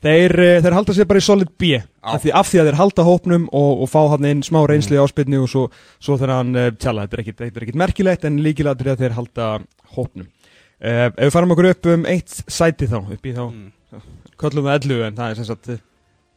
þeir, 0.04 0.34
eh, 0.44 0.60
þeir 0.60 0.76
halda 0.76 0.92
sér 0.92 1.08
bara 1.08 1.18
í 1.18 1.24
solid 1.24 1.48
B 1.58 1.70
af 2.04 2.22
því, 2.22 2.32
af 2.36 2.50
því 2.52 2.58
að 2.60 2.66
þeir 2.68 2.78
halda 2.82 3.02
hópnum 3.08 3.46
og, 3.50 3.82
og 3.82 3.88
fá 3.88 4.00
hann 4.12 4.24
inn 4.28 4.42
smá 4.42 4.60
reynsli 4.68 4.98
mm. 4.98 5.02
áspilni 5.06 5.40
og 5.40 5.48
svo, 5.48 5.70
svo 5.98 6.18
þegar 6.20 6.34
hann 6.36 6.54
uh, 6.54 6.70
tjala, 6.76 7.06
þetta 7.06 7.16
er 7.16 7.22
ekkit, 7.24 7.38
þetta 7.40 7.56
er 7.56 7.66
ekkit 7.66 7.80
merkilegt 7.80 8.24
en 8.28 8.38
líkilega 8.44 8.76
er 8.84 8.92
að 8.92 9.02
þeir 9.06 9.16
halda 9.16 9.48
hópnum 9.96 10.26
uh, 10.28 11.08
Ef 11.08 11.16
við 11.16 11.32
farum 11.32 11.54
okkur 11.56 11.70
upp 11.72 11.86
um 11.94 12.04
eitt 12.04 12.28
sæti 12.46 12.86
þá, 12.92 12.98
upp 13.10 13.24
í 13.26 13.32
þá 13.32 13.42
Mm. 13.48 13.72
köllum 14.40 14.64
við 14.68 14.76
11 14.82 15.06
en 15.06 15.16
það 15.16 15.30
er 15.30 15.34
sem 15.40 15.44
sagt 15.48 15.68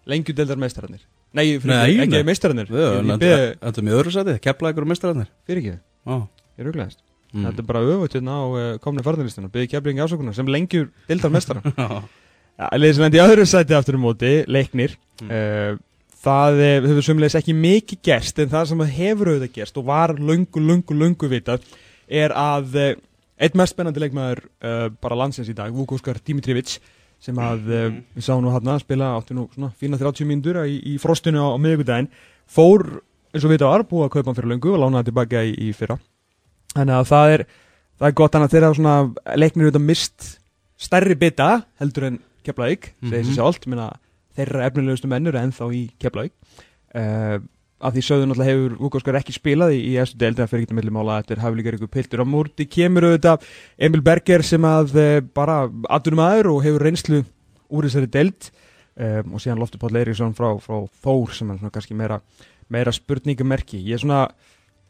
lengjudeldar 0.10 0.60
meistararnir 0.62 1.02
Nei, 1.36 1.58
fyrir 1.60 1.74
Nei, 1.74 1.96
ekki, 1.96 2.04
ekki 2.06 2.28
meistararnir 2.30 2.70
beði, 2.72 3.40
endum 3.62 3.90
í 3.90 3.96
öðru 3.98 4.14
sæti, 4.16 4.38
keflaði 4.44 4.76
ykkur 4.78 4.88
mestararnir. 4.94 5.28
fyrir 5.48 5.64
ekki, 5.64 5.76
Já. 6.06 6.16
ég 6.62 6.70
ruglaðist 6.70 7.02
Mm. 7.36 7.50
Þetta 7.50 7.60
er 7.60 7.66
bara 7.68 7.80
öfut 7.84 8.14
hérna 8.16 8.36
á 8.40 8.44
uh, 8.48 8.66
komni 8.80 9.04
farðarlistinu 9.04 9.50
beði 9.52 9.68
keflingi 9.68 10.00
ásökunar 10.00 10.36
sem 10.38 10.48
lengjur 10.48 10.86
deildar 11.10 11.34
meistarar. 11.34 11.66
Ja, 12.56 12.70
liðið 12.80 12.94
sem 12.96 13.04
lendi 13.04 13.20
í 13.20 13.24
öðru 13.26 13.44
sæti 13.52 13.76
aftur 13.76 13.98
um 13.98 14.06
móti, 14.08 14.30
leiknir 14.48 14.94
Mm. 15.20 15.32
uh, 15.32 15.78
það 16.24 16.58
eh, 16.64 16.86
hefur 16.88 17.04
sumleis 17.04 17.36
ekki 17.36 17.54
mikið 17.56 18.00
gerst 18.08 18.40
en 18.40 18.50
það 18.52 18.66
sem 18.72 18.82
hefur 18.96 19.30
auðvitað 19.34 19.52
gerst 19.58 19.78
og 19.82 19.86
var 19.90 20.14
lungu, 20.16 20.60
lungu, 20.64 20.96
lungu 20.96 21.30
vitað 21.32 21.68
er 22.08 22.32
að 22.36 22.76
uh, 22.80 22.88
eitt 23.40 23.56
mest 23.60 23.76
spennandi 23.76 24.00
leikmaður 24.06 24.42
bara 25.04 25.16
landsins 25.20 25.52
í 25.52 25.56
dag, 25.56 25.72
Vukoskar 25.76 26.20
Dimitrievich 26.24 26.78
sem 27.20 27.36
að 27.36 27.68
uh, 27.70 27.90
Mhm. 27.90 28.02
við 28.16 28.24
sáum 28.28 28.44
nú 28.44 28.52
hann 28.54 28.68
að 28.76 28.80
spila 28.84 29.12
áttu 29.18 29.34
nú 29.34 29.48
svona 29.54 29.72
fína 29.80 29.98
30 29.98 30.26
mínútur 30.30 30.62
í, 30.66 30.76
í 30.94 30.98
frostinu 31.02 31.40
á, 31.42 31.48
á 31.54 31.58
miðvikudaginn 31.58 32.10
fór 32.48 33.02
eins 33.34 33.44
og 33.46 33.52
vitað 33.52 33.72
var 33.74 33.84
búið 33.90 34.06
að 34.06 34.14
kaupa 34.16 34.28
hann 34.30 34.36
fyrir 34.36 34.52
lungu 34.54 34.74
og 34.74 34.80
lána 34.84 34.98
hann 35.02 35.06
tilbaka 35.10 35.42
í, 35.44 35.54
í 35.58 35.74
fyrra 35.74 35.98
þannig 36.76 36.96
að 37.00 37.10
það 37.12 37.34
er 37.36 37.46
það 38.00 38.08
er 38.08 38.16
gott 38.20 38.36
að 38.36 38.52
þeirra 38.54 38.74
svona 38.76 38.96
leiknir 39.40 39.66
auðvitað 39.70 39.86
mist 39.88 40.40
stærri 40.78 41.16
bita 41.16 41.50
heldur 41.80 42.04
en 42.12 42.20
Keflavík, 42.46 42.92
segir 43.02 43.24
Mhm. 43.24 43.30
sér 43.32 43.36
sjálft 43.40 43.66
þeirra 44.36 44.66
efnilegustu 44.68 45.08
menn 45.08 45.28
eru 45.28 45.40
ennþá 45.40 45.70
í 45.74 45.90
Keflavík 45.98 46.32
uh, 46.96 47.40
af 47.80 47.94
því 47.96 48.04
sögðu 48.08 48.28
náttúrulega 48.30 48.52
hefur 48.52 48.76
Vukoskar 48.80 49.18
ekki 49.20 49.36
spilað 49.36 49.76
í, 49.76 49.80
í 49.92 49.94
eftir 50.00 50.20
deild 50.22 50.38
en 50.38 50.46
það 50.46 50.52
fyrir 50.54 50.66
ekki 50.66 50.78
millum 50.78 51.00
ála 51.02 51.20
eftir 51.22 51.42
hafi 51.44 51.60
líka 51.60 51.74
ykkur 51.76 51.92
piltur. 51.92 52.24
Á 52.24 52.26
múrti 52.28 52.68
kemur 52.72 53.10
auðvitað 53.10 53.48
Emil 53.88 54.04
Berger 54.06 54.46
sem 54.48 54.68
að 54.68 54.96
uh, 54.96 55.20
bara 55.36 55.66
aðdunum 55.92 56.24
aður 56.24 56.52
og 56.54 56.64
hefur 56.66 56.88
reynslu 56.88 57.22
úr 57.68 57.88
þessari 57.90 58.12
deild. 58.12 58.50
Um, 58.96 59.36
og 59.36 59.44
síðan 59.44 59.60
Loftur 59.60 59.82
Páll 59.82 59.98
Eiríksson 60.00 60.32
frá, 60.38 60.54
frá 60.64 60.86
Þór 61.04 61.34
sem 61.36 61.50
er 61.52 61.60
svona 61.60 61.74
kannski 61.76 61.98
meira, 62.00 62.22
meira 62.72 62.94
spurningamerki. 62.96 63.82
Ég 63.84 64.00
er 64.00 64.06
svona 64.06 64.22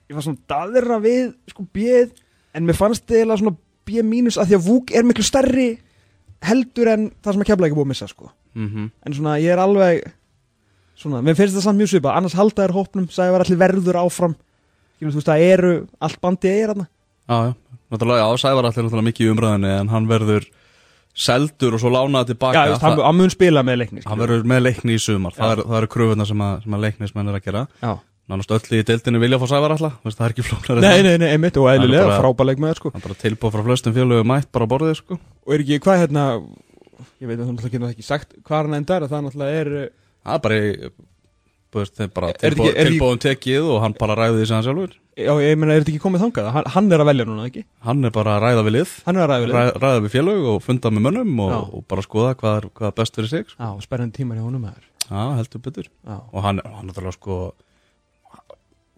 ég 0.06 0.18
var 0.18 0.25
svona 0.25 0.44
daðra 0.50 1.00
við 1.01 1.34
sko 1.50 1.65
bjöð 1.74 2.13
en 2.56 2.68
mér 2.68 2.77
fannst 2.77 3.10
eða 3.12 3.39
svona 3.39 3.56
bjöð 3.89 4.08
mínus 4.10 4.38
að 4.38 4.51
því 4.51 4.58
að 4.60 4.68
Vúk 4.68 4.94
er 4.94 5.08
miklu 5.08 5.25
stærri 5.25 5.70
heldur 6.46 6.92
en 6.92 7.08
það 7.24 7.34
sem 7.34 7.46
að 7.46 7.50
kemla 7.50 7.70
ekki 7.70 7.77
búið 7.80 7.88
að 7.88 7.92
missa 7.94 8.10
sko. 8.12 8.32
Mhm. 8.56 8.92
en 9.06 9.13
svona 9.13 9.39
ég 9.42 9.51
er 9.51 9.60
alveg 9.60 10.06
svona, 11.00 11.22
mér 11.25 11.36
finnst 11.38 11.56
það 11.58 11.66
samt 11.68 11.80
mjög 11.82 11.92
svipað. 11.94 12.18
Annars 12.20 12.36
halda 12.38 12.66
þér 12.66 12.75
hópnum, 12.78 13.08
sagði 13.12 13.32
var 13.36 13.46
allir 13.46 13.60
verður 13.62 14.00
áfram. 14.02 14.36
Skilur, 14.96 15.12
þú 15.12 15.20
veist 15.20 15.30
það 15.32 15.46
eru 15.52 15.72
allt 16.08 16.22
bandið 16.24 16.60
er 16.62 16.72
þarna. 16.74 16.88
Já, 17.25 17.38
já. 17.50 17.54
Náttúrulega, 17.92 18.22
já, 18.25 18.38
Sævar 18.42 18.66
allir 18.70 18.86
náttúrulega 18.86 19.08
mikið 19.10 19.25
í 19.28 19.32
umræðinni 19.36 19.74
en 19.80 19.90
hann 19.94 20.08
verður 20.10 20.46
seldur 21.16 21.75
og 21.78 21.80
svo 21.80 21.92
lánaði 21.94 22.34
tilbaka 22.34 22.58
Já, 22.66 22.72
veist, 22.74 22.82
hann, 22.84 22.98
það, 22.98 23.06
hann 23.08 23.16
mun 23.22 23.32
spila 23.32 23.62
með 23.64 23.78
leikni 23.84 24.02
hann 24.04 24.20
verður 24.20 24.42
með 24.52 24.64
leikni 24.66 24.98
í 24.98 25.00
sumar. 25.00 25.36
Það 25.38 25.46
Já. 25.48 25.54
er- 25.56 25.64
það 25.70 25.78
eru 25.80 25.90
kröfuna 25.94 26.25
sem 26.28 26.42
að, 26.44 26.64
sem 26.66 26.75
að 26.75 26.84
leiknismenn 26.86 27.30
er 27.32 27.38
að 27.40 27.46
gera. 27.46 27.62
Já. 27.82 27.94
Nánast 28.25 28.52
öll 28.56 28.74
í 28.74 28.82
deildinu 28.84 29.20
vilja 29.22 29.38
fá 29.38 29.46
sævar 29.52 29.75
alltaf 29.75 30.00
það 30.04 30.25
er 30.25 30.34
ekki 30.34 30.46
flóknar 30.48 30.80
Nei, 30.82 31.02
nei, 31.06 31.18
nei, 31.22 31.28
einmitt 31.36 31.58
og 31.62 31.68
eðlilega, 31.70 32.08
bara- 32.10 32.22
frábæð 32.24 32.48
leikmaður 32.50 32.80
sko. 32.82 32.90
það 32.90 32.98
er 32.98 33.06
bara 33.06 33.20
tilbúð 33.22 33.52
frá 33.54 33.64
flestum 33.68 33.94
félögum 33.94 34.25
mætt 34.34 34.50
bara 34.52 34.66
á 34.66 34.72
borðið 34.74 34.96
sko. 34.98 35.20
Og 35.46 35.54
er 35.54 35.60
ekki, 35.62 35.80
hvað 35.86 36.00
hérna 36.02 36.24
Ég 37.22 37.28
veit 37.30 37.40
að 37.40 37.52
það 37.62 37.70
getur 37.72 37.90
ekki 37.94 38.04
sagt 38.04 38.34
hvað 38.44 38.66
hann 38.66 38.74
endar 38.80 39.06
Það 39.08 39.24
náttúrulega 39.28 39.62
er 39.62 39.90
það 40.25 40.36
er 40.36 40.44
bara, 40.46 40.60
þeir 42.00 42.12
bara 42.15 42.29
Er 42.34 42.39
tilbúð, 42.53 42.70
ekki- 42.72 42.86
tilbúðum 42.89 43.20
tekið 43.25 43.70
og 43.74 43.82
hann 43.84 43.96
bara 44.00 44.15
ræði 44.20 44.39
því 44.41 44.48
sem 44.48 44.55
hann 44.55 44.65
sjálfur. 44.67 44.94
Já, 45.15 45.32
ég 45.39 45.58
meina, 45.60 45.74
er 45.75 45.84
þetta 45.84 45.91
ekki 45.94 46.03
komið 46.03 46.24
þangað? 46.25 46.48
Hann, 46.51 46.65
hann 46.75 46.91
er 46.91 47.00
að 47.03 47.10
velja 47.12 47.25
núna, 47.27 47.46
ekki? 47.50 47.63
hann 47.88 48.03
er 48.05 48.12
bara 48.12 48.36
að 48.36 48.41
ræða 48.46 48.63
við 48.67 48.74
lið. 48.75 48.96
Er 49.05 49.20
að 49.22 49.29
ræða 49.32 49.51
ræða, 49.55 49.75
ræða 49.84 50.01
við 50.05 50.13
félög 50.15 50.48
og 50.51 50.58
funda 50.63 50.91
með 50.91 51.05
mönnum 51.08 51.39
og, 51.46 51.53
og 51.75 51.86
bara 51.88 52.01
skoða 52.03 52.34
hvað 52.36 52.58
er, 52.60 52.67
hvað 52.75 52.88
er 52.91 52.98
best 53.00 53.15
fyrir 53.15 53.29
sig 53.32 53.46
sko. 53.48 53.60
Já, 53.63 53.70
spennandi 53.86 54.17
tímar 54.20 54.38
í 54.39 54.44
honum 54.44 54.65
Já, 55.05 55.24
heldur 55.38 55.62
betur. 55.62 55.88
Já, 56.03 56.17
og 56.34 56.41
hann, 56.44 56.60
er 56.60 57.05
alveg 57.05 57.13
sko 57.13 57.53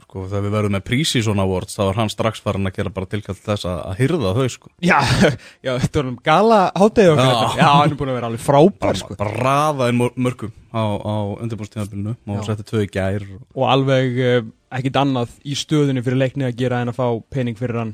sko 0.08 0.22
þegar 0.32 0.44
við 0.46 0.54
verðum 0.56 0.76
með 0.78 0.84
Pre-Season 0.88 1.40
Awards 1.44 1.76
þá 1.76 1.82
er 1.90 1.98
hann 2.00 2.12
strax 2.14 2.40
farin 2.40 2.70
að 2.70 2.78
gera 2.78 2.92
bara 2.96 3.10
tilkall 3.12 3.36
til 3.36 3.44
þess 3.50 3.68
að, 3.68 3.80
að 3.90 3.98
hyrða 4.00 4.30
þau 4.38 4.46
sko. 4.54 4.70
Já, 4.88 5.00
já 5.68 5.72
þetta 5.84 6.00
var 6.00 6.08
um 6.08 6.18
gala 6.24 6.60
hátegi 6.80 7.12
okkar. 7.12 7.28
Já. 7.28 7.60
Já, 7.60 7.68
hann 7.74 7.92
er 7.92 7.98
búin 8.00 8.12
að 8.14 8.18
vera 8.22 8.30
alveg 8.32 8.46
frábær 8.46 9.02
sko. 9.02 9.18
bara 9.20 9.36
raða 9.44 9.90
inn 9.92 10.00
mör- 10.00 10.16
mörgum 10.16 10.54
á, 10.72 10.84
á 10.96 11.16
undirbúrstíðanbylnu 11.44 12.16
og 12.32 12.48
setti 12.48 12.66
tvö 12.72 12.86
í 12.86 12.90
gær 12.96 13.28
og, 13.28 13.42
Og 13.52 13.68
alveg 13.76 14.18
uh, 14.24 14.40
ekkit 14.80 15.00
annað 15.04 15.36
í 15.44 15.60
stöðunni 15.60 16.04
fyrir 16.08 16.22
leikni 16.24 16.48
að 16.48 16.56
gera 16.64 16.80
en 16.86 16.94
að 16.94 17.00
fá 17.02 17.08
pening 17.36 17.60
fyrir 17.60 17.82
hann 17.84 17.94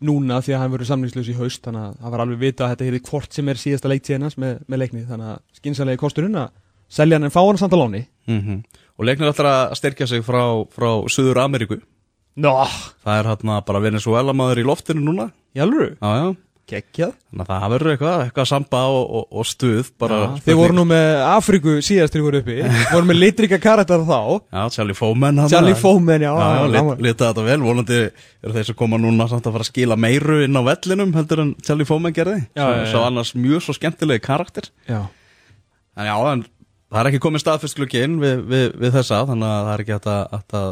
núna 0.00 0.40
því 0.40 0.54
að 0.56 0.62
hann 0.64 0.72
verður 0.72 0.88
samlingslaus 0.94 1.28
í 1.28 1.36
haust. 1.36 1.60
Þannig 1.66 1.82
að 1.90 1.96
það 2.00 2.14
var 2.16 2.22
alveg 2.24 2.38
vita 2.40 2.64
að 2.64 2.70
þetta 2.72 2.86
hefði 2.88 3.00
hvort 3.10 3.36
sem 3.36 3.50
er 3.52 3.58
síðasta 3.60 3.90
leiktíðinans 3.92 4.38
með, 4.40 4.54
með 4.64 4.80
leikni. 4.86 5.02
Þannig 5.10 5.32
að 5.34 5.42
skynsalegi 5.60 6.00
kosturinn 6.00 6.38
að 6.40 6.54
selja 6.88 7.18
hann 7.20 7.28
en 7.28 7.34
fá 7.34 7.42
hann 7.44 7.60
samt 7.60 7.76
að 7.76 7.82
láni. 7.84 8.00
Mm 8.30 8.62
og 9.00 9.08
leiknir 9.08 9.32
ætlar 9.32 9.48
að 9.48 9.78
styrkja 9.80 10.10
sig 10.10 10.22
frá, 10.26 10.42
frá 10.76 10.90
Suður 11.08 11.40
Ameríku 11.46 11.80
Nó, 12.40 12.52
það 13.02 13.16
er 13.18 13.26
hann 13.32 13.56
bara 13.66 13.82
Venezuela 13.82 14.32
maður 14.36 14.62
í 14.62 14.68
loftinu 14.68 15.02
núna. 15.02 15.26
Alveg, 15.58 15.96
já, 15.98 16.10
já. 16.14 16.28
geggjað. 16.70 17.14
Þannig 17.26 17.42
að 17.42 17.48
það 17.50 17.72
verður 17.72 17.90
eitthvað, 17.90 18.20
eitthvað 18.24 18.46
samba 18.46 18.82
og, 18.94 19.00
og, 19.18 19.24
og 19.34 19.48
stuð 19.50 19.88
bara 19.98 20.20
Já, 20.20 20.28
Þið 20.44 20.58
voru 20.60 20.76
nú 20.78 20.84
með 20.92 21.08
Afríku 21.26 21.74
síðast 21.82 22.14
þegar 22.14 22.20
þið 22.20 22.26
voru 22.28 22.40
uppi. 22.44 22.56
Voru 22.94 23.08
með 23.10 23.18
litrika 23.18 23.58
karakter 23.60 24.04
þá. 24.06 24.20
Já, 24.46 24.62
Charlie 24.76 24.96
Foman 24.96 25.42
Charlie 25.50 25.74
Foman, 25.80 26.24
já, 26.24 26.30
Já, 26.30 26.78
já, 26.78 26.84
lita 27.08 27.32
þetta 27.32 27.46
vel, 27.50 27.58
vonandi 27.66 27.98
eru 28.06 28.56
þeir 28.56 28.70
sem 28.70 28.78
koma 28.78 29.02
núna 29.02 29.26
samt 29.32 29.50
að 29.50 29.58
fara 29.58 29.66
að 29.66 29.72
skila 29.72 29.98
meiru 30.06 30.38
inn 30.46 30.54
á 30.54 30.62
vellinum 30.70 31.12
heldur 31.18 31.44
en 31.48 31.52
Charlie 31.66 31.88
Foman 31.90 32.14
gerði. 32.14 32.44
Já, 32.54 32.62
já, 32.62 32.78
já. 32.84 32.88
Svo 32.94 33.04
annars 33.08 33.34
mjög 33.34 33.66
svo 33.66 33.74
skemmtilegi 33.76 34.22
karakter. 34.30 34.70
Já. 34.86 35.02
En 35.98 36.06
já, 36.06 36.16
en 36.30 36.46
það 36.90 37.00
er 37.00 37.10
ekki 37.10 37.22
komið 37.24 37.42
inn 38.04 38.20
við, 38.22 38.46
við, 38.50 38.64
við 38.82 38.94
þessa 38.98 39.24
Þannig 39.30 39.50
að 39.50 39.66
það 39.66 39.74
er 39.74 39.82
ekki 39.84 39.96
hægt 39.96 40.08
að, 40.10 40.22
hægt 40.34 40.56
að 40.60 40.70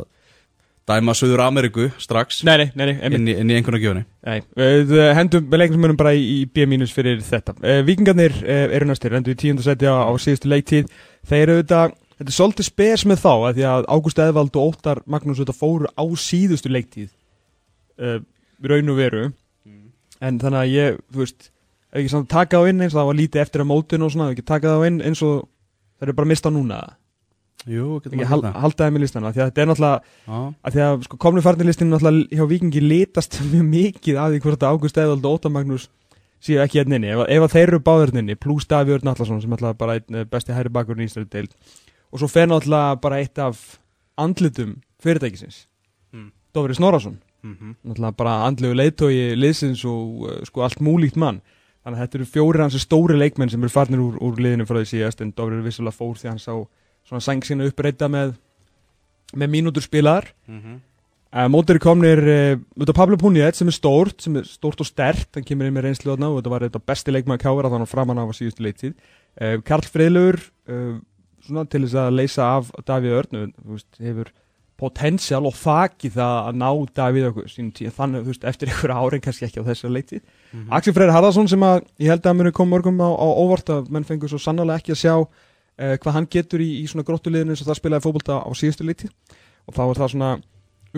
dæma 0.89 1.15
Suður 1.17 1.43
Ameríku 1.45 1.87
strax 2.01 2.41
Nei, 2.49 2.55
nei, 2.63 2.69
nei, 2.81 2.95
inn, 3.07 3.29
í, 3.29 3.35
í 3.37 3.57
einhverja 3.59 3.83
nei. 4.25 4.39
Við 4.57 4.95
eh, 4.97 5.13
hendum 5.19 5.49
með 5.51 5.63
leiknismönum 5.63 5.99
bara 6.01 6.15
í, 6.17 6.47
B- 6.49 6.67
fyrir 6.97 7.21
þetta. 7.25 7.55
Uh, 7.61 7.81
Víkingarnir 7.87 8.35
uh, 8.41 8.65
eru 8.77 8.89
næstir, 8.89 9.17
endur 9.19 9.37
í 9.37 9.39
tíundasæti 9.39 9.89
á, 9.89 10.09
á 10.09 10.13
síðustu 10.21 10.51
leiktíð. 10.53 10.89
Þeir 11.29 11.43
eru 11.45 11.59
þetta, 11.61 11.83
þetta 12.17 12.33
er 12.33 12.39
svolítið 12.39 12.69
spes 12.71 13.05
með 13.09 13.23
þá 13.27 13.33
að 13.35 13.59
Því 13.59 13.69
að 13.75 13.91
Ágúst 13.93 14.23
Eðvald 14.25 14.57
og 14.57 14.73
Óttar 14.73 15.03
Magnús 15.05 15.43
þetta 15.43 15.57
fóru 15.59 15.93
á 15.93 16.05
síðustu 16.25 16.73
leiktíð 16.73 17.13
uh, 18.01 18.19
Raun 18.65 18.95
og 18.95 18.99
veru. 18.99 19.29
En 20.25 20.41
þannig 20.41 20.65
að 20.65 20.73
ég, 20.75 20.99
þú 21.13 21.23
veist 21.23 21.53
ef 21.89 22.01
ekki 22.01 22.11
samt 22.13 22.33
taka 22.33 22.61
á 22.61 22.63
inn 22.69 22.83
eins 22.83 22.95
og 22.95 23.01
það 23.03 23.11
var 23.11 23.19
lítið 23.21 23.45
eftir 23.45 23.63
að 23.63 23.71
mótun 23.71 24.05
og 24.05 24.13
svona, 24.13 24.33
ef 24.33 24.37
ekki 24.37 24.49
taka 24.49 24.73
það 24.73 24.83
á 24.83 24.89
inn 24.89 24.99
eins 25.09 25.23
og 25.25 25.45
það 25.99 26.09
eru 26.09 26.17
bara 26.19 26.29
að 26.29 26.33
mista 26.33 26.53
núna. 26.55 26.81
Jú, 27.67 27.99
getur 27.99 28.21
maður 28.21 28.45
það. 28.47 28.59
halda 28.63 28.87
þeim 28.87 28.97
í 28.97 29.01
listana 29.03 29.31
því 29.35 29.43
að 29.43 29.49
þetta 29.49 29.63
er 29.63 29.69
náttúrulega 29.69 30.37
að 30.39 30.75
því 30.75 30.83
að 30.85 31.01
sko, 31.09 31.17
komnu 31.25 31.43
farnirlistin 31.43 31.91
náttúrulega 31.91 32.39
hjá 32.39 32.45
Víkingi 32.53 32.83
litast 32.85 33.39
mjög 33.53 33.65
mikið 33.73 34.21
af 34.23 34.31
því 34.33 34.43
hvort 34.45 34.63
að 34.63 34.77
Ágúst 34.77 35.01
Eðvald 35.03 35.27
og 35.27 35.39
Óta 35.39 35.53
Magnús 35.53 35.89
séu 36.39 36.63
ekki 36.63 36.79
hérna 36.79 37.01
inni. 37.01 37.11
Ef, 37.11 37.25
ef 37.27 37.47
að 37.49 37.55
þeir 37.57 37.67
eru 37.67 37.83
báður 37.83 38.15
hérna 38.15 38.39
pluss 38.39 38.71
Daví 38.71 38.95
Örn 38.95 39.11
Allarsson 39.11 39.43
sem 39.43 39.51
náttúrulega 39.51 39.81
bara 39.81 39.99
einn 39.99 40.21
eh, 40.21 40.29
besti 40.31 40.55
hæri 40.55 40.73
bakur 40.73 41.03
í 41.03 41.09
Ísland 41.09 41.33
deil 41.35 41.49
og 42.09 42.23
svo 42.23 42.31
fer 42.31 42.47
náttúrulega 42.47 43.01
bara 43.03 43.19
eitt 43.21 43.43
af 43.43 43.65
andlitum 44.19 44.77
fyrirtækisins. 45.03 45.67
Mm. 46.15 46.31
Dófri 46.55 46.79
Snorarsson 46.79 47.19
mhm. 47.43 47.75
náttúrulega 47.83 48.17
bara 48.23 48.39
andlegu 48.47 48.79
leiðtói 48.79 49.35
liðsins 49.39 49.85
og 49.89 50.29
uh, 50.29 50.39
sko 50.47 50.65
allt 50.67 50.81
múlíkt 50.85 51.19
mann 51.19 51.43
þannig 51.85 51.99
að 51.99 52.03
þetta 52.03 52.19
eru 52.19 52.29
fjórir 52.33 52.65
hans 52.65 52.77
stóri 52.83 53.17
leikmenn 53.19 53.53
sem 53.53 53.63
eru 53.63 53.73
farnir 53.73 54.03
úr, 54.03 54.19
úr 54.25 54.43
liðinu 54.43 54.67
frá 54.69 54.81
því 54.81 54.91
síðast 54.93 55.23
en 55.25 55.33
Dófri 55.37 55.59
er 55.59 55.67
vissulega 55.67 55.97
fór 55.97 56.19
því 56.19 56.31
hann 56.33 56.43
sá 56.43 56.53
svona 57.09 57.25
sæng 57.25 57.47
sína 57.47 57.69
uppreita 57.71 58.11
með 58.13 58.37
með 59.37 59.55
mínútur 59.57 59.85
spilaðar 59.85 60.33
Mhm. 60.49 60.85
Uh, 61.29 61.45
mótur 61.45 61.77
er 61.77 61.79
komnir 61.85 62.21
uh, 62.25 62.57
út 62.81 62.89
af 62.89 62.97
Pablo 62.97 63.19
Puniet 63.21 63.53
sem 63.55 63.69
er 63.69 63.75
stórt, 63.77 64.23
sem 64.25 64.37
er 64.41 64.47
stórt 64.49 64.81
og 64.81 64.87
stert 64.89 65.29
hann 65.37 65.45
kemur 65.45 65.69
inn 65.69 65.75
með 65.77 65.85
reynslu 65.85 66.15
og 66.15 66.39
þetta 66.39 66.53
var 66.55 66.65
þetta 66.65 66.81
besti 66.89 67.13
káver 67.37 67.67
að 67.69 67.75
þannig 67.75 67.91
framan 67.91 68.19
af 68.23 68.33
á 68.33 68.39
síðustu 68.39 68.65
leittíð 68.65 68.95
uh, 68.95 69.61
Karl 69.61 69.85
Freylaur 69.85 70.39
uh, 70.73 70.97
svona 71.45 71.67
til 71.69 71.83
þess 71.85 71.99
að 72.01 72.17
leysa 72.17 72.47
af 72.57 72.71
Davíð 72.89 73.19
Örn 73.21 73.53
hefur 74.01 74.33
potensial 74.79 75.41
og 75.49 75.57
þakki 75.59 76.11
það 76.15 76.37
að 76.49 76.59
ná 76.63 76.69
Davíð 76.99 77.27
okkur 77.33 77.49
sín 77.51 77.73
tíð, 77.75 77.91
þannig 77.97 78.23
þú 78.27 78.33
veist, 78.33 78.45
eftir 78.53 78.71
einhverja 78.71 78.99
árin 79.03 79.25
kannski 79.25 79.47
ekki 79.49 79.61
á 79.63 79.69
þessar 79.69 79.95
leittíð 79.97 80.21
Mhm. 80.49 80.69
Axel 80.73 80.95
Freyr 80.97 81.11
Harðarsson 81.13 81.49
sem 81.51 81.61
að 81.67 81.83
ég 82.01 82.09
held 82.09 82.25
að 82.25 82.37
muni 82.39 82.53
koma 82.57 82.77
mörgum 82.77 83.01
á, 83.05 83.09
á 83.11 83.27
óvart 83.37 83.69
að 83.75 83.91
menn 83.93 84.07
fengur 84.09 84.31
svo 84.33 84.39
sannlega 84.41 84.79
ekki 84.81 84.95
að 84.95 85.01
sjá 85.03 85.15
uh, 85.19 85.97
hvað 86.01 86.15
hann 86.15 86.29
getur 86.31 86.63
í, 86.65 86.69
í 86.81 86.87
svona 86.89 87.05
gróttuliðinu 87.05 87.53
eins 87.53 87.61
og 87.61 87.69
það 87.69 87.81
spilaði 87.83 88.07
fótbolta 88.07 88.39
á 88.41 88.51
síðustu 88.57 88.87
leittíð 88.89 89.11
og 89.69 89.75
þá 89.77 89.83
er 89.91 90.01
það 90.01 90.13
svona 90.15 90.31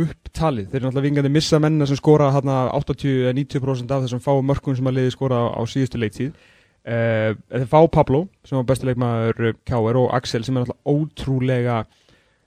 upptalið, 0.00 0.68
þeir 0.70 0.78
eru 0.78 0.86
náttúrulega 0.86 1.06
vingandi 1.08 1.32
missa 1.34 1.58
mennina 1.58 1.86
sem 1.90 1.98
skora 1.98 2.28
hérna 2.30 2.60
80-90% 2.78 3.90
af 3.90 4.04
þessum 4.04 4.22
fáu 4.22 4.38
mörkum 4.46 4.76
sem 4.78 4.86
að 4.86 5.00
liði 5.00 5.14
skora 5.16 5.40
á, 5.50 5.58
á 5.58 5.62
síðustu 5.66 5.98
leiktíð 5.98 6.30
uh, 6.30 7.34
þeir 7.50 7.66
fá 7.72 7.80
Pablo 7.90 8.20
sem 8.46 8.54
var 8.60 8.68
besti 8.70 8.86
leikmaður 8.86 9.56
K.R. 9.66 9.98
og 9.98 10.12
Axel 10.14 10.46
sem 10.46 10.56
er 10.60 10.62
náttúrulega 10.68 10.94
ótrúlega 10.94 11.80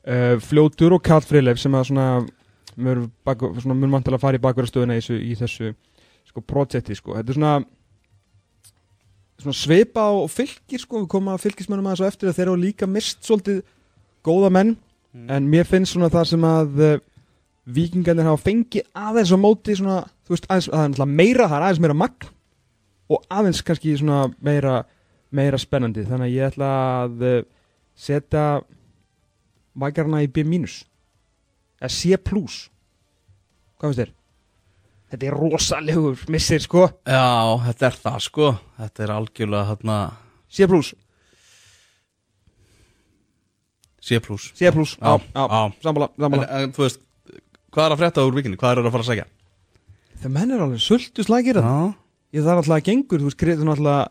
uh, 0.07 0.35
fljótur 0.43 0.97
og 0.97 1.03
Karl 1.05 1.25
Freyleif 1.27 1.61
sem 1.61 1.75
að 1.75 1.89
svona 1.91 2.07
mjög, 2.75 3.07
til 3.25 4.15
að 4.15 4.21
fara 4.21 4.39
í 4.39 4.43
bakverðastöðuna 4.43 4.97
í 4.97 5.03
þessu, 5.03 5.19
í 5.21 5.37
þessu 5.39 5.73
sko 6.29 6.43
projekti 6.47 6.97
sko, 6.97 7.17
þetta 7.17 7.33
er 7.33 7.37
svona 7.37 7.55
svona 9.43 9.57
svipa 9.57 10.07
og 10.15 10.29
fylgir 10.31 10.81
sko, 10.81 11.03
við 11.03 11.09
komum 11.11 11.33
að 11.33 11.43
fylgismennum 11.47 11.89
aðeins 11.89 12.03
á 12.05 12.09
eftir 12.09 12.29
að 12.29 12.37
þeir 12.37 12.47
eru 12.47 12.59
líka 12.61 12.89
mist 12.89 13.23
svolítið 13.25 13.63
góða 14.25 14.51
menn. 14.53 14.75
En 15.29 15.49
mér 15.49 15.67
finnst 15.69 15.93
svona 15.93 16.09
það 16.13 16.29
sem 16.31 16.45
að 16.47 16.79
uh, 16.81 16.93
vikingarnir 17.75 18.29
hafa 18.29 18.45
fengið 18.47 18.87
aðeins 18.97 19.33
á 19.33 19.37
móti 19.37 19.75
svona, 19.77 19.99
þú 20.25 20.35
veist, 20.35 20.47
aðeins, 20.49 20.69
aðeins 20.73 21.03
meira, 21.05 21.49
það 21.49 21.57
er 21.57 21.65
aðeins 21.67 21.83
meira 21.83 21.97
magn 21.97 22.31
og 23.13 23.27
aðeins 23.29 23.61
kannski 23.65 23.97
svona 23.99 24.23
meira 24.41 24.79
meira 25.33 25.57
spennandi, 25.57 26.05
þannig 26.05 26.29
að 26.29 26.35
ég 26.35 26.51
ætla 26.51 26.71
að 27.03 27.27
uh, 27.27 27.37
setja 27.97 28.45
vægarna 29.79 30.21
í 30.23 30.27
B- 30.31 30.43
eða 31.81 31.89
C+. 31.91 32.17
Hvað 33.79 33.89
finnst 33.89 33.99
þér? 34.03 34.11
Þetta 35.13 35.27
er 35.29 35.35
rosalegur 35.37 36.21
missir, 36.33 36.61
sko. 36.63 36.87
Já, 37.05 37.23
þetta 37.67 37.85
er 37.89 37.97
það 38.01 38.19
sko 38.25 38.47
Þetta 38.79 39.03
er 39.03 39.11
algjörlega 39.13 39.67
hérna 39.69 39.97
C+. 40.49 40.65
C+. 44.03 44.19
plus 44.19 44.53
C+. 44.57 44.63
Já, 44.63 44.71
já, 45.35 45.47
já. 45.47 45.71
sammála, 45.83 46.09
En, 46.17 46.23
sammála. 46.23 46.47
en 46.63 46.73
þú 46.75 46.83
veist, 46.85 46.99
hvað 47.71 47.85
er 47.85 47.93
að 47.95 48.01
frétta 48.01 48.25
úr 48.27 48.35
vikinni? 48.35 48.57
Hvað 48.59 48.71
er 48.71 48.81
að 48.83 48.91
fara 48.95 49.03
að 49.05 49.11
segja? 49.11 49.25
Það 50.23 50.33
menn 50.37 50.51
er 50.55 50.63
alveg 50.65 50.81
sultu 50.83 51.23
slækir 51.23 51.59
þetta. 51.59 51.69
Já, 51.71 51.99
Ég 52.33 52.41
þarf 52.41 52.63
alltaf 52.63 52.73
að 52.79 52.85
gengur, 52.87 53.19
þú 53.21 53.27
veist, 53.29 53.37
þú 53.61 53.65
náttúrulega 53.67 54.09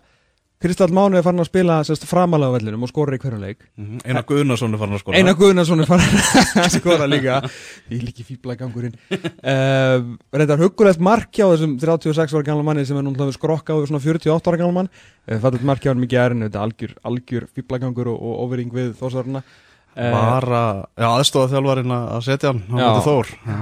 Kristall 0.63 0.93
Mánu 0.95 1.19
er 1.19 1.25
farin 1.27 1.43
að 1.43 1.49
spila 1.49 1.77
sérst, 1.87 2.05
framalega 2.07 2.53
á 2.53 2.55
vellinum 2.55 2.85
og 2.87 2.91
skora 2.93 3.17
í 3.17 3.21
hverjum 3.23 3.41
leik. 3.43 3.65
Mhm. 3.81 4.01
Einar 4.07 4.25
Guðnason 4.29 4.75
er 4.77 4.81
farin 4.83 4.95
að 4.97 5.03
skora. 5.03 5.19
Einar 5.19 5.37
Guðnarsson 5.41 5.83
er 5.83 5.89
farin 5.91 6.21
að 6.63 6.69
skora 6.79 7.09
líka. 7.11 7.41
Því 7.89 7.99
líki 8.07 8.27
fýbla 8.29 8.55
gangurinn 8.61 8.95
uh, 9.11 9.97
Reyndar 10.33 10.63
huggulegt 10.63 11.03
mark 11.03 11.33
hjá 11.35 11.49
þessum 11.51 11.75
36 11.83 12.37
ára 12.39 12.47
gamla 12.47 12.67
manni 12.71 12.87
sem 12.87 12.99
er 13.01 13.07
núna 13.07 13.29
skrokka 13.35 13.75
á 13.75 13.83
svona 13.89 14.01
48 14.05 14.53
ára 14.53 14.61
gamla 14.63 14.77
mann. 14.83 14.93
Uh, 15.27 15.39
Fattigt 15.43 15.67
mark 15.67 15.83
hjá 15.83 15.91
hann 15.93 16.03
mikið 16.03 16.23
erinn 16.27 16.47
Þetta 16.47 16.61
er 16.61 16.67
algjör, 16.69 16.95
algjör 17.11 17.49
fýbla 17.57 17.83
gangur 17.83 18.13
og, 18.15 18.23
og 18.23 18.45
ofering 18.47 18.71
við 18.75 18.95
þósarna 19.01 19.43
uh, 19.43 20.13
Var 20.15 20.47
að, 20.63 20.85
já, 20.99 21.09
aðstofa 21.11 21.51
þjálfarinn 21.57 21.97
að 21.99 22.23
setja 22.29 22.53
hann 22.55 22.63
á 22.71 22.77
Já. 22.79 22.87
móti 22.87 23.05
Þór. 23.11 23.35
Já, 23.47 23.59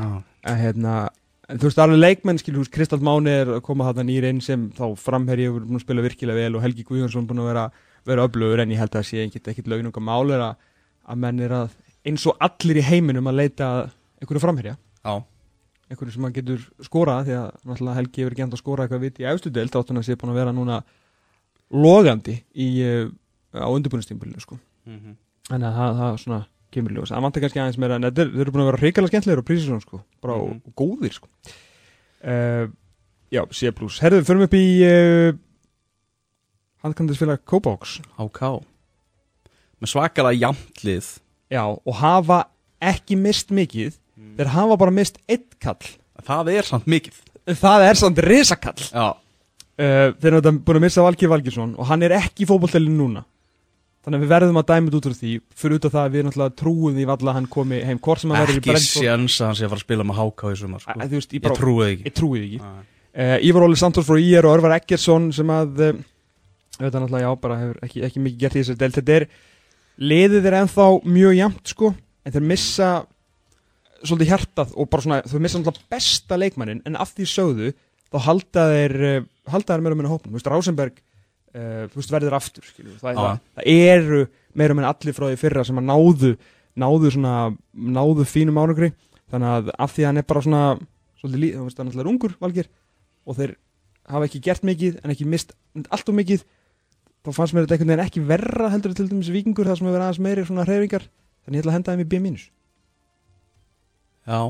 að 0.53 0.63
hérna 0.67 0.95
en 1.51 1.59
þú 1.59 1.67
veist, 1.67 1.81
alveg 1.83 2.01
leikmenn, 2.01 2.39
skilur, 2.41 2.69
Kristall 2.71 3.03
Máni 3.05 3.33
er 3.43 3.49
að 3.57 3.63
koma 3.67 3.89
þarna 3.89 4.07
nýr 4.07 4.27
inn 4.29 4.41
sem 4.45 4.69
þá 4.77 4.85
framherji 5.01 5.49
og 5.51 5.61
búin 5.65 5.81
að 5.81 5.85
spila 5.85 6.05
virkilega 6.05 6.45
vel 6.45 6.59
og 6.59 6.65
Helgi 6.65 6.85
Guðjónsson 6.87 7.27
búin 7.29 7.43
að 7.43 7.51
vera, 7.51 7.65
vera 8.07 8.27
öflugur 8.29 8.63
en 8.63 8.75
ég 8.75 8.81
held 8.81 8.93
að 8.93 9.01
það 9.01 9.09
sé 9.09 9.25
ekkit, 9.25 9.51
ekkit 9.53 9.71
laununga 9.73 10.05
mál 10.05 10.31
er 10.37 10.45
að, 10.47 10.69
að 11.11 11.21
menn 11.25 11.43
er 11.47 11.57
að 11.57 11.75
eins 12.07 12.27
og 12.31 12.39
allir 12.47 12.81
í 12.81 12.87
heiminum 12.87 13.29
að 13.31 13.41
leita 13.43 13.71
einhverju 14.21 14.45
framherja, 14.45 14.77
já, 15.03 15.15
einhverju 15.91 16.15
sem 16.15 16.29
að 16.29 16.37
getur 16.39 16.63
skorað 16.87 17.27
því 17.27 17.37
að 17.41 17.51
náttúrulega 17.67 17.99
Helgi 17.99 18.25
hefur 18.25 18.39
enda 18.45 18.57
að 18.57 18.63
skora 18.63 18.87
eitthvað 18.87 19.05
viti 19.09 19.25
í 19.25 19.29
efstu 19.33 19.53
deild 19.55 19.77
áttan 19.81 20.01
að 20.01 20.07
sé 20.07 20.19
búin 20.21 20.33
að 20.35 20.41
vera 20.41 20.55
núna 20.55 20.79
logandi 21.71 22.37
í, 22.55 22.71
uh, 22.87 23.11
á 23.59 23.69
undirbúinustímbilinu 23.69 24.43
sko. 24.43 24.59
Mhm. 24.87 25.19
þannig 25.51 25.67
að 25.67 25.77
það, 25.81 26.01
það 26.01 26.19
svona 26.25 26.41
kemur 26.71 26.93
ljós. 26.95 27.11
Það 27.13 27.25
vantar 27.27 27.43
kannski 27.45 27.61
aðeins 27.63 27.79
meira 27.83 27.97
en 27.99 28.07
þeir, 28.09 28.31
þeir 28.35 28.41
eru 28.45 28.53
búin 28.55 28.63
að 28.65 28.71
vera 28.71 28.83
reykjala 28.85 29.11
skemmtilegir 29.11 29.43
og 29.43 29.47
prísisón 29.49 29.81
sko. 29.83 30.03
bara 30.23 30.37
Mhm. 30.39 30.61
og 30.67 30.75
góðir 30.77 31.13
sko. 31.17 31.29
uh, 32.25 32.67
já, 33.33 33.43
C+. 33.51 33.71
Herðu, 34.01 34.25
förum 34.25 34.43
upp 34.47 34.55
í 34.55 34.65
uh, 34.85 35.33
handkandisfélag 36.85 37.43
Kópáks 37.49 37.99
HK 38.19 38.61
með 39.81 39.89
svakalega 39.95 40.41
jamtlið 40.45 41.07
já, 41.51 41.63
og 41.65 41.95
hafa 42.01 42.43
ekki 42.81 43.17
mist 43.17 43.51
mikið. 43.53 43.97
Þeir 44.37 44.51
hafa 44.53 44.77
bara 44.81 44.93
mist 44.93 45.17
eitt 45.29 45.57
kall. 45.61 45.81
Það 46.25 46.51
er 46.53 46.63
samt 46.69 46.87
mikið. 46.89 47.17
Það 47.57 47.85
er 47.89 47.95
samt 47.99 48.19
risakall. 48.25 48.83
Uh, 49.81 50.13
þeir 50.21 50.35
eru 50.37 50.53
búin 50.61 50.77
að 50.77 50.85
missa 50.85 51.01
Valgir 51.05 51.31
Valgirsson 51.33 51.71
og 51.81 51.87
hann 51.89 52.03
er 52.05 52.13
ekki 52.19 52.45
í 52.45 52.49
fótbolltelinu 52.49 52.99
núna 53.01 53.23
þannig 54.01 54.17
að 54.17 54.23
við 54.25 54.31
verðum 54.33 54.59
að 54.61 54.69
dæma 54.71 54.87
þetta 54.87 54.99
út 55.01 55.09
úr 55.11 55.17
því 55.19 55.33
fyrir 55.61 55.77
út 55.77 55.87
af 55.87 55.95
það 55.95 56.07
að 56.07 56.15
við 56.15 56.23
náttúrulega 56.27 56.57
trúum 56.57 56.95
því 56.97 57.07
valla 57.11 57.33
að 57.33 57.37
hann 57.37 57.49
komi 57.53 57.81
heim 57.85 57.99
hvort 58.01 58.23
sem 58.23 58.33
hann 58.33 58.41
verður 58.41 58.57
í 58.57 58.61
ekki 58.63 58.71
Brentford. 58.71 59.05
séns 59.05 59.35
að 59.41 59.51
hann 59.51 59.59
sé 59.59 59.67
að 59.67 59.73
fara 59.73 59.81
að 59.81 59.85
spila 59.85 60.07
með 60.09 60.21
HK 60.23 60.53
í 60.55 60.61
sumar 60.61 60.85
sko. 60.85 60.97
Þú 61.01 61.19
veist, 61.19 61.35
ég, 61.37 61.45
ég 61.45 61.59
trúi 61.59 61.83
ekki. 61.91 62.07
ég 62.09 62.17
trúi 62.17 62.39
því 62.39 62.47
ekki. 62.47 62.71
Uh, 63.11 63.37
Ívar 63.51 63.67
Óli 63.67 63.77
Santos 63.77 64.07
frá 64.07 64.17
IR 64.23 64.49
og 64.49 64.57
Örvar 64.57 64.77
Eggersson 64.79 65.29
sem 65.37 65.53
að 65.53 65.85
uh, 65.85 66.01
þetta 66.79 67.03
náttúrulega 67.03 67.27
já, 67.27 67.41
bara 67.45 67.59
hefur 67.61 67.85
ekki, 67.85 68.05
ekki 68.07 68.25
mikið 68.25 68.45
gert 68.45 68.57
í 68.57 68.63
þessari 68.63 68.81
del 68.81 68.97
þetta 68.97 69.17
er, 69.19 69.27
liðið 70.01 70.49
er 70.49 70.57
ennþá 70.63 70.87
mjög 71.05 71.37
jæmt 71.37 71.75
sko, 71.75 71.93
en 72.25 72.37
þeir 72.37 72.47
missa 72.55 72.91
svolítið 74.01 74.31
hjartað 74.33 74.73
og 74.81 74.89
bara 74.89 75.05
svona 75.05 75.21
þau 75.29 75.39
missa 75.45 75.61
náttúrulega 75.61 75.93
besta 75.93 76.41
leikmannin 76.41 76.81
en 76.89 76.97
af 76.97 77.13
því 77.13 77.29
sögðu, 77.35 77.75
þá 78.09 78.19
halda 78.31 78.67
þeir 78.71 78.97
uh, 79.11 79.29
halda 79.51 79.77
þeir 79.77 80.95
þú 81.51 81.99
veist, 82.01 82.13
verður 82.15 82.37
aftur 82.39 82.67
það, 82.71 83.11
Já. 83.11 83.19
það, 83.21 83.41
það 83.59 83.71
eru 83.75 84.21
meira 84.55 84.75
minna 84.79 84.93
allir 84.95 85.17
frá 85.17 85.27
því 85.31 85.39
fyrra 85.41 85.65
sem 85.67 85.81
að 85.81 85.89
náðu 85.91 86.31
náðu 86.81 87.11
svona, 87.17 87.35
náðu 87.75 88.27
fínum 88.31 88.61
ánugri 88.63 88.93
þannig 89.33 89.51
að 89.57 89.73
af 89.79 89.93
því 89.97 90.05
að 90.05 90.09
hann 90.11 90.21
er 90.23 90.27
bara 90.31 90.43
svona 90.47 90.63
svolítið, 91.21 91.41
lí- 91.43 91.53
þú 91.57 91.65
veist, 91.67 91.79
hann 91.83 91.91
er 91.91 91.93
alltaf 91.99 92.13
ungur 92.13 92.37
valgir 92.41 92.71
og 93.27 93.37
þeir 93.41 93.57
hafa 94.11 94.27
ekki 94.31 94.41
gert 94.47 94.63
mikið 94.67 95.01
en 95.05 95.11
ekki 95.15 95.27
mist 95.29 95.53
allt 95.91 96.09
og 96.11 96.17
mikið 96.19 96.45
þá 97.21 97.31
fannst 97.37 97.53
mér 97.55 97.67
þetta 97.67 97.77
einhvern 97.77 97.91
veginn 97.93 98.07
ekki 98.07 98.23
verra 98.31 98.71
heldur 98.73 98.95
til 98.97 99.09
dæmis 99.11 99.29
vikingur 99.35 99.69
þar 99.69 99.77
sem 99.79 99.91
hefur 99.91 100.01
aðeins 100.07 100.23
meiri 100.25 100.45
svona 100.49 100.65
hreyfingar. 100.65 101.05
Þannig 101.45 101.59
ég 101.59 101.63
ætla 101.63 101.73
að 101.73 101.77
henda 101.77 101.93
þeim 101.93 102.01
í 102.01 102.09
B 102.09 102.15
já, 104.31 104.41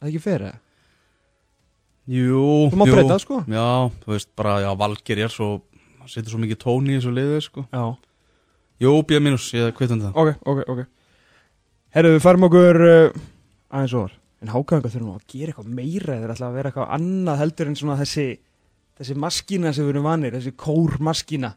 það 0.00 0.06
er 0.06 0.10
ekki 0.10 0.22
fyrir 0.24 0.44
það 0.48 0.58
jú 2.10 2.44
þú 2.72 2.78
má 2.80 2.86
jú. 2.88 2.94
breyta 2.96 3.18
sko 3.22 3.40
já, 3.46 3.66
þú 4.02 4.14
veist 4.14 4.30
bara, 4.38 4.56
já, 4.64 4.70
Valgir 4.80 5.18
er 5.26 5.30
svo 5.32 5.50
setur 6.10 6.32
svo 6.34 6.40
mikið 6.42 6.58
tóni 6.64 6.96
í 6.96 6.98
þessu 6.98 7.12
liðu 7.14 7.40
sko. 7.44 7.64
já. 7.70 7.84
jú, 8.82 8.94
B 9.06 9.20
minus, 9.22 9.50
ég 9.54 9.74
hveit 9.78 9.92
um 9.94 10.00
það 10.02 10.18
ok, 10.18 10.30
ok, 10.42 10.62
ok 10.74 10.80
herru 11.94 12.14
við 12.16 12.22
farum 12.24 12.46
okkur 12.48 12.80
uh, 12.86 13.20
aðeins 13.70 13.94
over 13.98 14.16
en 14.40 14.48
hákaðingar 14.54 14.92
þurfum 14.94 15.16
að 15.18 15.26
gera 15.28 15.52
eitthvað 15.52 15.74
meira 15.76 16.14
eða 16.16 16.34
ætla 16.34 16.46
að 16.48 16.54
vera 16.56 16.70
eitthvað 16.72 16.94
annað 16.96 17.40
heldur 17.44 17.68
en 17.70 17.76
svona 17.76 17.96
þessi 18.00 18.26
þessi 19.00 19.16
maskína 19.20 19.72
sem 19.76 19.84
við 19.86 19.94
erum 19.94 20.06
vanir 20.08 20.34
þessi 20.36 20.50
kórmaskína. 20.60 21.50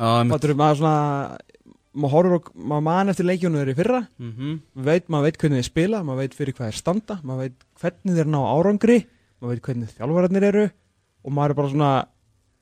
Fattur, 0.00 0.52
maður 0.58 0.78
svona 0.80 1.38
maður 2.00 2.12
horfir 2.14 2.34
og 2.36 2.50
maður 2.70 2.84
man 2.86 3.10
eftir 3.12 3.26
leikjónu 3.26 3.58
þeirri 3.60 3.74
fyrra 3.78 4.00
Mhm. 4.18 4.52
veit, 4.86 5.08
maður 5.10 5.26
veit 5.28 5.38
hvernig 5.42 5.58
þeir 5.60 5.68
spila 5.70 6.02
maður 6.06 6.20
veit 6.22 6.34
fyrir 6.38 6.54
hvað 6.54 6.68
þeir 6.70 6.78
standa 6.78 7.16
maður 7.26 7.40
veit 7.44 7.64
hvernig 7.82 8.18
þeir 8.20 8.30
ná 8.30 8.38
árangri 8.46 8.98
maður 9.40 9.54
veit 9.54 9.66
hvernig 9.68 9.92
þjálfararnir 9.96 10.48
eru 10.50 10.64
og 11.24 11.36
maður 11.36 11.54
er 11.54 11.60
bara 11.60 11.72
svona 11.74 11.92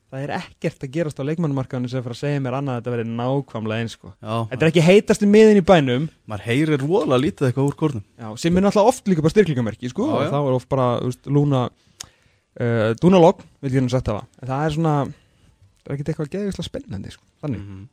það 0.09 0.23
er 0.25 0.31
ekkert 0.39 0.85
að 0.85 0.93
gerast 0.95 1.19
á 1.21 1.27
leikmannumarkaðinu 1.27 1.89
sem 1.91 2.01
fyrir 2.01 2.15
að 2.15 2.21
segja 2.23 2.41
mér 2.41 2.55
annað 2.57 2.77
að 2.77 2.79
þetta 2.79 2.93
verði 2.95 3.17
nákvæmlega 3.19 3.83
eins 3.83 3.95
sko. 3.95 4.13
já, 4.17 4.33
þetta 4.49 4.65
er 4.65 4.71
ekki 4.71 4.85
heitast 4.87 5.25
í 5.25 5.29
miðin 5.29 5.59
í 5.59 5.65
bænum. 5.65 6.07
Maður 6.29 6.45
heyrir 6.47 6.85
voðalega 6.85 7.23
lítið 7.25 7.49
eitthvað 7.49 7.67
úr 7.69 7.77
kórnum. 7.77 8.05
Já, 8.17 8.27
sem 8.41 8.57
er 8.57 8.65
náttúrulega 8.65 8.93
oft 8.93 9.11
líka 9.11 9.25
bara 9.25 9.35
styrklingamerki 9.35 9.91
sko, 9.91 10.07
og 10.17 10.31
þá 10.33 10.39
er 10.39 10.55
oft 10.55 10.69
bara 10.71 10.87
úst, 11.05 11.29
lúna 11.29 11.67
uh, 11.69 12.89
dúnalogg, 13.03 13.43
vil 13.61 13.69
ég 13.69 13.77
hérna 13.77 13.93
sagt 13.93 14.09
hafa 14.09 14.25
en 14.41 14.49
það 14.49 14.65
er 14.65 14.75
svona 14.77 14.95
það 15.05 15.91
er 15.91 15.95
ekkert 15.95 16.11
eitthvað 16.13 16.33
geðislega 16.37 16.69
spennandi 16.71 17.13
sko, 17.13 17.25
þannig. 17.43 17.61
Mhm. 17.61 17.85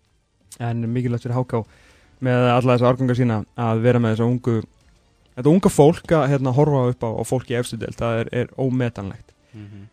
en 0.67 0.89
mikilvægt 0.89 1.27
fyrir 1.27 1.37
HK 1.37 1.67
með 2.25 2.47
alla 2.49 2.77
þessa 2.79 2.89
árganga 2.89 3.17
sína 3.19 3.43
að 3.61 3.83
vera 3.85 4.01
með 4.01 4.15
þessa 4.15 4.31
ungu 4.31 4.57
þetta 5.37 5.53
unga 5.53 5.71
fólk 5.73 6.13
að 6.17 6.29
hérna, 6.33 6.53
horfa 6.57 6.83
upp 6.93 7.07
á, 7.07 7.11
á 7.13 7.23
fólki 7.29 7.55
í 7.55 7.59
efstu 7.61 7.79
deild, 7.81 7.97
það 7.99 8.21
er, 8.25 8.31
er 8.43 8.53
ómetanlegt. 8.61 9.35
Mhm. 9.57 9.87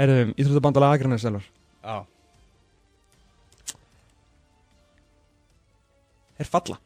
Herðum, 0.00 0.34
Íþróttabandala 0.38 0.92
Akranes 0.94 1.24
selvar 1.24 1.44
já, 1.84 1.96
er 6.40 6.48
falla. 6.48 6.78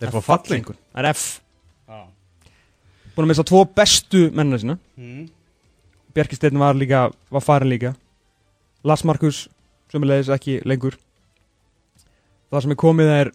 Þeir 0.00 0.10
fá 0.14 0.20
falling 0.20 0.44
fallingur. 0.48 0.76
það 0.92 1.00
er 1.04 1.08
F, 1.12 1.24
já. 1.88 1.98
Búin 3.14 3.26
að 3.26 3.30
missa 3.30 3.44
tvo 3.46 3.60
bestu 3.70 4.24
mennina 4.34 4.58
sína. 4.58 4.78
Bjarki 6.14 6.38
Steinn 6.38 6.58
var 6.58 6.74
líka, 6.78 7.06
var 7.30 7.42
farin 7.44 7.70
líka. 7.70 7.92
Lars 8.84 9.04
Markus 9.06 9.44
sömulegis 9.92 10.30
ekki 10.34 10.58
lengur. 10.66 10.96
Það 12.50 12.64
sem 12.64 12.74
er 12.74 12.80
komið 12.80 13.12
er 13.12 13.30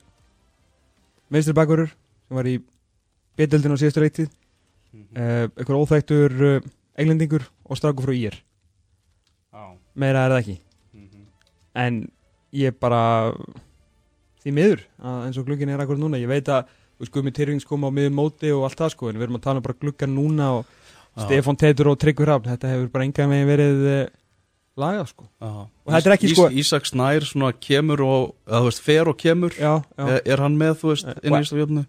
meistri 1.32 1.56
bakverður 1.56 1.94
sem 1.94 2.40
var 2.40 2.50
í 2.50 2.58
bedeldin 3.40 3.76
á 3.76 3.78
síðustu 3.82 4.04
reytið 4.04 4.30
Mhm. 4.90 5.06
uh, 5.16 5.46
einhver 5.62 5.78
óþægtur 5.78 6.32
uh, 6.50 6.62
englendingur 6.98 7.44
og 7.70 7.78
strákur 7.78 8.08
frá 8.10 8.14
IR 8.18 8.36
já 9.54 9.64
meira 9.96 10.26
er 10.26 10.32
það 10.34 10.40
ekki 10.44 10.58
Mhm. 10.94 11.26
en 11.76 12.00
ég 12.54 12.74
bara 12.80 13.32
því 14.44 14.54
miður 14.56 14.82
að 15.04 15.26
eins 15.28 15.38
og 15.38 15.46
glukkin 15.48 15.70
er 15.70 15.84
akkur 15.84 16.00
núna 16.02 16.18
ég 16.20 16.28
veit 16.32 16.48
að 16.50 16.66
þú 17.00 17.04
veist 17.06 17.14
Guðmi 17.16 17.32
Tyrfings 17.36 17.68
kom 17.68 17.86
á 17.86 17.90
miðum 17.94 18.18
móti 18.18 18.50
og 18.56 18.66
allt 18.68 18.80
það 18.82 18.94
sko 18.96 19.10
en 19.10 19.20
við 19.20 19.28
erum 19.28 19.38
að 19.40 19.46
tala 19.46 19.62
um 19.62 19.66
bara 19.68 19.78
glukkan 19.82 20.16
núna 20.16 20.50
og 20.60 20.66
Já. 21.18 21.26
Stefán 21.26 21.58
Teitur 21.58 21.88
og 21.92 21.98
Tryggvi 22.00 22.26
Rafn 22.26 22.48
þetta 22.50 22.70
hefur 22.74 22.90
bara 22.94 23.04
enga 23.08 23.28
megin 23.28 23.48
verið 23.50 23.80
uh, 23.94 24.10
lagað 24.80 25.08
sko 25.14 25.26
Já. 25.42 25.50
Og 25.86 25.94
þetta 25.94 26.10
er 26.10 26.16
ekki, 26.18 26.28
Ís- 26.30 26.36
sko- 26.38 26.50
Ísak 26.64 26.86
Snær 26.90 27.26
svona 27.28 27.54
kemur 27.60 28.02
og, 28.06 28.36
eða 28.48 28.62
þú 28.62 28.70
veist, 28.70 28.82
fer 28.86 29.10
og 29.10 29.18
kemur 29.18 29.52
já, 29.58 29.74
já. 29.98 30.06
er, 30.08 30.22
er 30.26 30.38
hann 30.44 30.58
með, 30.58 30.76
þú 30.82 30.92
veist, 30.94 31.08
Eh, 31.10 31.16
inn 31.24 31.34
í 31.34 31.42
Ísafjöfnu? 31.44 31.86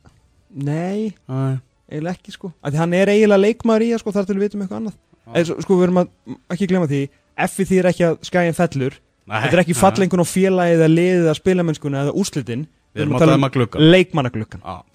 Nei, 0.55 1.15
Nei. 1.29 1.59
Eiginlega 1.91 2.15
ekki 2.19 2.33
sko. 2.35 2.53
Að 2.63 2.73
því 2.75 2.79
hann 2.79 2.93
er 2.95 3.11
eiginlega 3.11 3.43
leikmaður 3.43 3.83
í 3.83 3.89
það 3.91 3.99
sko 4.05 4.13
þar 4.15 4.27
til 4.29 4.37
við 4.39 4.45
vitum 4.47 4.61
eitthvað 4.63 4.81
annað. 4.81 4.99
Svo- 5.47 5.61
sko 5.65 5.77
við 5.79 5.83
erum 5.89 5.99
að 6.03 6.09
ekki 6.55 6.69
glemma 6.71 6.87
því 6.91 7.01
F-i 7.47 7.65
því 7.67 7.79
er 7.81 7.89
ekki 7.91 8.05
að 8.07 8.19
skæin 8.29 8.55
fellur. 8.59 8.99
Þetta 9.31 9.53
er 9.57 9.63
ekki 9.65 9.75
fallengun 9.79 10.23
á 10.23 10.27
félagið 10.27 10.77
eða 10.81 10.89
liðið 10.91 11.25
eða 11.25 11.35
spilamennskuna 11.39 12.03
eða 12.05 12.15
úrslitin. 12.19 12.67
Við 12.95 13.03
erum 13.05 13.15
að 13.15 13.19
tala 13.25 13.35
um 13.35 13.45
að 13.47 13.51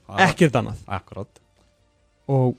það 0.07 0.19
er- 0.19 0.29
ekkert 0.29 0.55
annað. 0.61 0.77
Akkurat. 0.87 1.39
Og 2.27 2.55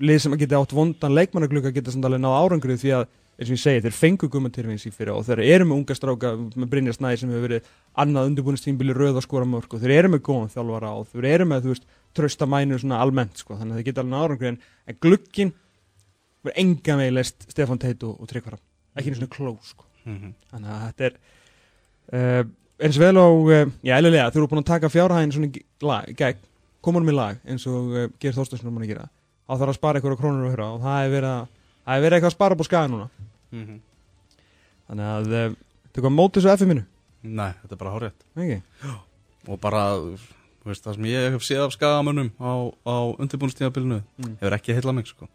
lið 0.00 0.20
sem 0.22 0.36
geti 0.38 0.54
átt 0.58 0.74
vondan 0.74 1.14
leikmannaglukka 1.16 1.72
geta 1.74 1.90
samt 1.94 2.04
alveg 2.06 2.20
náð 2.22 2.36
árangrið 2.38 2.82
því 2.82 2.92
að 2.98 3.06
eins 3.38 3.50
og 3.50 3.54
ég 3.54 3.62
segi, 3.62 3.82
þeir 3.84 3.94
fengu 3.94 4.28
gummatyrfins 4.30 4.86
í 4.86 4.90
fyrir 4.94 5.14
og 5.14 5.24
þeir 5.26 5.42
eru 5.46 5.64
með 5.70 5.76
unga 5.78 5.94
stráka 5.94 6.32
með 6.58 6.70
Brynjar 6.72 6.96
Snæði 6.96 7.18
sem 7.20 7.30
hefur 7.30 7.44
verið 7.46 7.68
annað 8.02 8.30
undirbúinistýmbili 8.32 8.94
röð 8.98 9.16
og 9.20 9.22
skora 9.26 9.46
mörg 9.46 9.70
og 9.74 9.80
þeir 9.82 9.94
eru 9.98 10.08
með 10.14 10.22
góðan 10.26 10.50
þjálfara 10.54 10.90
og 10.98 11.06
þeir 11.12 11.28
eru 11.34 11.46
með, 11.46 11.62
þú 11.62 11.70
veist, 11.74 11.86
trösta 12.16 12.46
mænu 12.48 12.78
svona 12.80 13.00
almennt, 13.02 13.36
sko, 13.38 13.56
þannig 13.58 13.74
að 13.74 13.80
þeir 13.82 13.88
geta 13.90 14.02
alveg 14.04 14.22
árangrið 14.24 14.48
en, 14.52 14.58
en 14.88 14.98
glukkin 15.04 15.52
verður 16.44 16.60
enga 16.62 16.96
með 17.00 17.12
leist 17.18 17.46
Stefán 17.52 17.78
Teit 17.82 18.02
og, 18.06 18.16
og 18.22 18.28
Tryggvara 18.30 18.58
ekki 18.96 19.10
einu 19.12 19.18
svona 19.20 19.34
kló, 19.36 19.52
sko 19.62 19.84
Mhm. 20.08 20.30
þannig 20.50 20.70
að 20.72 20.84
þetta 20.86 21.04
er 21.04 21.16
uh, 22.16 22.44
eins 22.86 22.96
vel 23.02 23.16
og 23.20 23.50
uh, 23.52 23.64
já, 23.84 23.92
eðlilega, 23.98 24.30
þú 24.32 24.38
eru 24.40 24.48
búin 24.48 24.62
að 24.62 24.68
taka 24.70 24.88
fjárhæðin 24.88 25.32
svona 25.34 25.50
í 25.50 25.62
lag, 25.84 26.06
gegn, 26.16 26.38
komunum 26.80 27.10
í 27.12 27.16
lag 27.18 27.42
eins 27.44 27.66
og 27.68 27.90
uh, 27.92 28.06
Geir 28.22 28.32
Þorsteinsson 28.32 28.70
er 28.70 28.76
búin 28.78 28.86
að 28.86 28.92
gera 28.94 29.08
þá 29.10 29.52
þarf 29.58 29.72
að 29.74 29.76
spara 29.80 30.00
eitthvað 30.00 30.16
krónur 30.22 30.46
og 30.48 30.54
höra 30.54 30.70
og 30.72 30.80
það 30.86 30.98
hefur 31.02 31.14
verið, 31.18 31.34
að- 31.34 31.50
það 31.84 31.92
hefur 31.98 32.06
verið 32.06 32.16
eitthvað 32.18 32.32
að 32.32 32.36
spara 32.38 32.56
á 32.56 32.64
skaga 32.70 32.92
núna 32.94 33.08
Mhm. 33.52 33.76
þannig 34.88 35.10
að 35.12 35.28
þetta 35.34 35.98
er 35.98 36.02
hvað 36.06 36.16
mótið 36.16 36.46
svo 36.46 36.54
F-inu 36.56 36.84
Nei, 37.28 37.50
þetta 37.60 37.72
er 37.74 37.80
bara 37.82 38.12
ekki? 38.38 38.62
Og 39.48 39.60
bara, 39.60 39.82
veist, 40.70 40.84
það 40.86 40.98
sem 40.98 41.08
ég 41.10 41.32
hef 41.34 41.46
séð 41.46 41.64
af 41.66 41.74
skagamönnum 41.74 42.30
á, 42.40 42.52
á 42.86 42.96
undirbúinstíðabilinu 43.18 44.00
Mm. 44.18 44.36
hefur 44.40 44.56
ekki 44.58 44.76
heilla 44.76 44.92
mig, 44.92 45.06
sko 45.10 45.28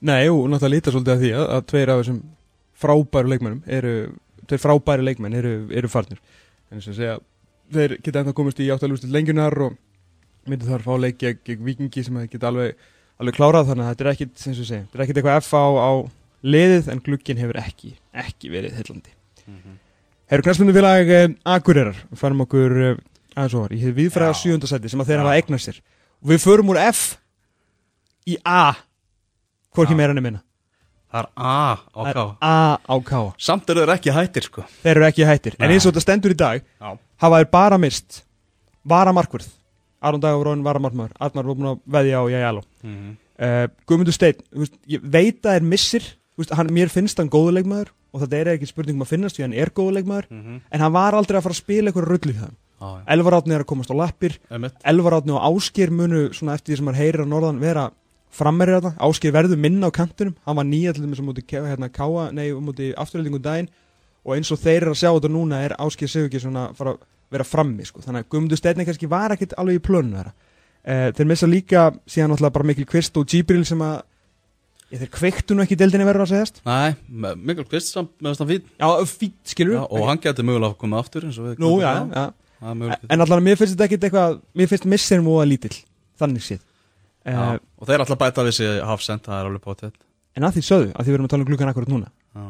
Nei, 0.00 0.26
jú, 0.28 0.44
náttúrulega 0.46 0.74
líta 0.76 0.92
svolítið 0.94 1.14
að 1.14 1.22
því 1.24 1.30
að, 1.34 1.46
að 1.56 1.64
tveir 1.72 1.90
af 1.90 2.00
þessum 2.02 2.18
frábæru 2.78 3.32
leikmennum 3.32 3.62
eru, 3.66 3.94
tveir 4.46 4.62
frábæru 4.62 5.06
leikmenn 5.08 5.34
eru, 5.34 5.54
eru 5.74 5.90
farnir 5.90 6.20
en 6.70 6.78
þess 6.78 6.92
að 6.92 7.00
segja, 7.00 7.16
þeir 7.74 7.96
geta 8.04 8.22
ennþá 8.22 8.36
komist 8.38 8.62
í 8.62 8.68
áttalústil 8.70 9.10
lengjunar 9.14 9.58
og 9.66 9.74
myndu 10.48 10.68
þar 10.68 10.86
fá 10.86 10.94
leik 11.00 11.18
gegn 11.18 11.64
vikingi 11.66 12.04
sem 12.06 12.20
þeir 12.22 12.30
geta 12.32 12.52
alveg, 12.52 12.78
alveg 13.18 13.36
klárað 13.36 13.72
þannig 13.72 13.84
að 13.88 13.92
þetta 13.92 14.06
er 14.06 14.12
ekkit, 14.12 14.32
sem 14.38 14.54
ég 14.54 14.60
segi, 14.62 14.86
þetta 14.86 14.98
er 14.98 15.04
ekkit 15.04 15.20
eitthvað 15.20 15.42
F 15.42 15.52
á, 15.58 15.66
á 15.66 15.90
liðið 16.46 16.90
en 16.92 17.02
glukkin 17.04 17.40
hefur 17.42 17.60
ekki, 17.60 17.94
ekki 18.14 18.52
verið 18.52 18.78
heillandi. 18.78 19.14
Herru 20.28 20.44
knæspundu 20.44 20.74
eh, 20.76 21.30
Akureyrar, 21.48 21.96
farum 22.14 22.44
okkur 22.44 22.98
eh, 23.38 23.44
aðeins 23.44 23.54
ofar, 23.54 23.72
í 23.72 23.80
hefði 23.82 23.94
viðfræða 24.02 24.34
Já. 24.34 24.40
sjöundasæti 24.42 24.90
sem 24.90 25.00
að 25.00 25.06
þeir 25.12 25.18
Já. 25.18 25.22
hafa 25.22 25.36
eignast 25.38 25.68
sér. 25.70 25.80
Og 26.22 26.28
við 26.32 26.42
förum 26.44 26.70
úr 26.74 26.80
F 26.88 27.16
í 28.26 28.36
A 28.44 28.74
hvorki 29.74 29.94
meira 29.96 30.12
enn 30.14 30.22
minna. 30.22 30.42
Það 31.08 31.22
er 31.24 31.28
A 31.36 31.76
á 31.96 32.02
K. 32.12 32.24
A 32.44 32.78
á 32.84 32.94
K. 33.04 33.20
Samt 33.40 33.70
eru 33.70 33.80
þeir 33.86 33.94
ekki 33.94 34.12
hættir 34.12 34.44
sko. 34.44 34.64
Þeir 34.82 34.96
eru 34.98 35.06
ekki 35.08 35.24
hættir. 35.24 35.54
En 35.58 35.70
eins 35.70 35.86
og 35.86 35.94
þetta 35.94 36.04
stendur 36.04 36.34
í 36.34 36.36
dag 36.36 36.60
Já. 36.80 36.98
hafa 37.22 37.38
þeir 37.40 37.50
bara 37.50 37.78
mist 37.78 38.22
varamarkvörð. 38.88 39.48
Aron 40.02 40.20
Dagur 40.20 40.44
Róin 40.46 40.62
varamarkvörð 40.62 41.16
Arnar 41.18 41.44
var 41.48 41.54
búin 41.58 41.70
að 41.72 41.80
veðja 41.90 42.20
á 42.22 42.24
Jæjalo 42.30 42.62
Mhm. 42.84 43.16
uh, 43.40 43.66
Guðmundur 43.88 44.12
Steinn 44.14 44.68
ég 44.86 45.00
veit 45.02 45.42
að 45.42 45.58
þeir 45.58 45.62
missir. 45.66 46.00
Þú 46.38 46.44
veist, 46.44 46.52
hann, 46.54 46.68
mér 46.70 46.88
finnst 46.88 47.16
hann 47.18 47.28
góðuleikmaður 47.30 47.88
og 48.14 48.20
þetta 48.22 48.36
er 48.38 48.46
ekki 48.54 48.66
spurning 48.68 48.94
um 48.94 49.02
að 49.02 49.08
finnast 49.10 49.36
því 49.36 49.42
hann 49.42 49.54
er 49.54 49.70
góðuleikmaður 49.70 50.30
Mhm. 50.30 50.60
en 50.70 50.80
hann 50.80 50.92
var 50.92 51.12
aldrei 51.14 51.38
að 51.38 51.42
fara 51.42 51.52
að 51.54 51.62
spila 51.64 51.90
eitthvað 51.90 52.06
rullu 52.06 52.32
í 52.32 52.38
það 52.38 52.52
Já, 52.78 52.86
já. 53.00 53.04
Elvar 53.14 53.38
Átni 53.40 53.56
er 53.56 53.64
að 53.64 53.70
komast 53.72 53.90
á 53.90 53.96
lappir. 53.98 54.38
Einmitt. 54.50 54.78
Elvar 54.86 55.18
Átni 55.18 55.34
og 55.34 55.42
Áskir 55.42 55.90
munu 55.90 56.28
eftir 56.30 56.72
því 56.72 56.78
sem 56.78 56.86
maður 56.86 57.00
heyrir 57.02 57.24
á 57.26 57.32
norðan 57.32 57.60
vera 57.62 57.88
frammerið 58.38 58.78
þetta 58.78 59.06
Áskir 59.08 59.34
verður 59.34 59.60
minna 59.60 59.90
á 59.90 59.92
kantinum. 59.94 60.36
Hann 60.46 60.58
var 60.60 60.68
nýja 60.68 60.94
til 60.94 61.04
þess 61.04 61.22
að 61.22 61.28
múti 61.28 61.44
hérna, 61.50 61.88
káa 61.90 62.28
nei, 62.34 62.52
múti 62.54 62.92
afturhaldingum 62.94 63.42
daginn. 63.42 63.70
Og 64.22 64.36
eins 64.36 64.50
og 64.54 64.60
þeir 64.62 64.84
eru 64.84 64.94
að 64.94 65.00
sjá 65.00 65.08
þetta 65.10 65.32
núna 65.32 65.62
er 65.64 65.74
Áskir 65.80 66.10
Sigurki 66.10 66.42
svona 66.42 66.68
að 66.68 66.78
fara 66.78 66.94
að 66.94 67.06
vera 67.34 67.44
frammi 67.44 67.86
sko. 67.88 68.02
þannig 68.04 68.24
að 68.24 68.30
Guðmundur 68.32 68.60
Steinn 68.60 68.86
kannski 68.86 69.08
var 69.10 69.34
ekkit 69.34 69.56
alveg 69.58 69.80
í 69.80 69.84
plönu 69.84 70.16
þeirra. 70.16 70.34
Uh, 70.88 71.08
þeir 71.16 71.28
missa 71.28 71.48
líka 71.48 71.88
síðan 72.08 72.32
náttúrulega 72.32 72.54
bara 72.54 72.68
Mikil 72.70 72.86
Kvist 72.88 73.18
og 73.20 73.26
Gibril 73.28 73.64
sem 73.68 73.80
að 73.84 73.96
ég, 74.92 75.02
þeir 75.02 75.10
kveiktu 75.18 75.56
nú 75.56 75.64
ekki 75.64 75.76
deildinni 75.76 76.06
verður 76.08 76.24
að 76.24 76.32
segjast. 76.32 76.60
Nei, 76.64 76.94
Mikkel 77.08 77.66
Kvist 77.68 77.92
samt 77.92 78.14
með 78.22 78.36
þess 78.36 78.44
að 78.44 78.52
fín 78.54 78.70
já, 78.70 78.88
fít, 79.10 79.36
skilur 79.52 79.76
Já, 79.76 79.82
og 79.84 80.06
hann 80.08 80.22
getur 80.24 80.48
mögulega 80.48 80.72
að 80.72 80.78
koma 80.80 81.02
aftur 81.02 81.28
eins 81.28 81.40
og 81.40 81.50
við 81.50 81.64
nú, 81.64 81.74
já, 81.82 81.92
já 82.08 82.24
en 82.62 83.20
allavega 83.20 83.44
mér 83.44 83.58
finnst 83.60 83.74
þetta 83.76 83.86
ekkit 83.86 84.08
eitthvað 84.08 84.38
mér 84.58 84.70
finnst 84.70 84.88
missir 84.90 85.22
múa 85.24 85.46
lítill 85.46 85.76
þannig 86.18 86.44
séð. 86.44 86.62
Uh, 87.28 87.58
og 87.78 87.88
þeir 87.88 88.02
að 88.04 88.18
bæta 88.18 88.44
við 88.46 88.54
sig 88.56 88.78
hafsend, 88.88 89.22
það 89.26 89.40
er 89.40 89.48
alveg 89.50 89.64
potið 89.64 89.96
En 90.38 90.46
að 90.46 90.58
því 90.58 90.62
sögðu, 90.64 90.90
að 90.94 91.04
því 91.04 91.10
við 91.10 91.16
erum 91.16 91.26
að 91.26 91.32
tala 91.32 91.44
um 91.44 91.48
glukkan 91.48 91.70
akkurat 91.72 91.90
núna. 91.90 92.10
Já, 92.38 92.44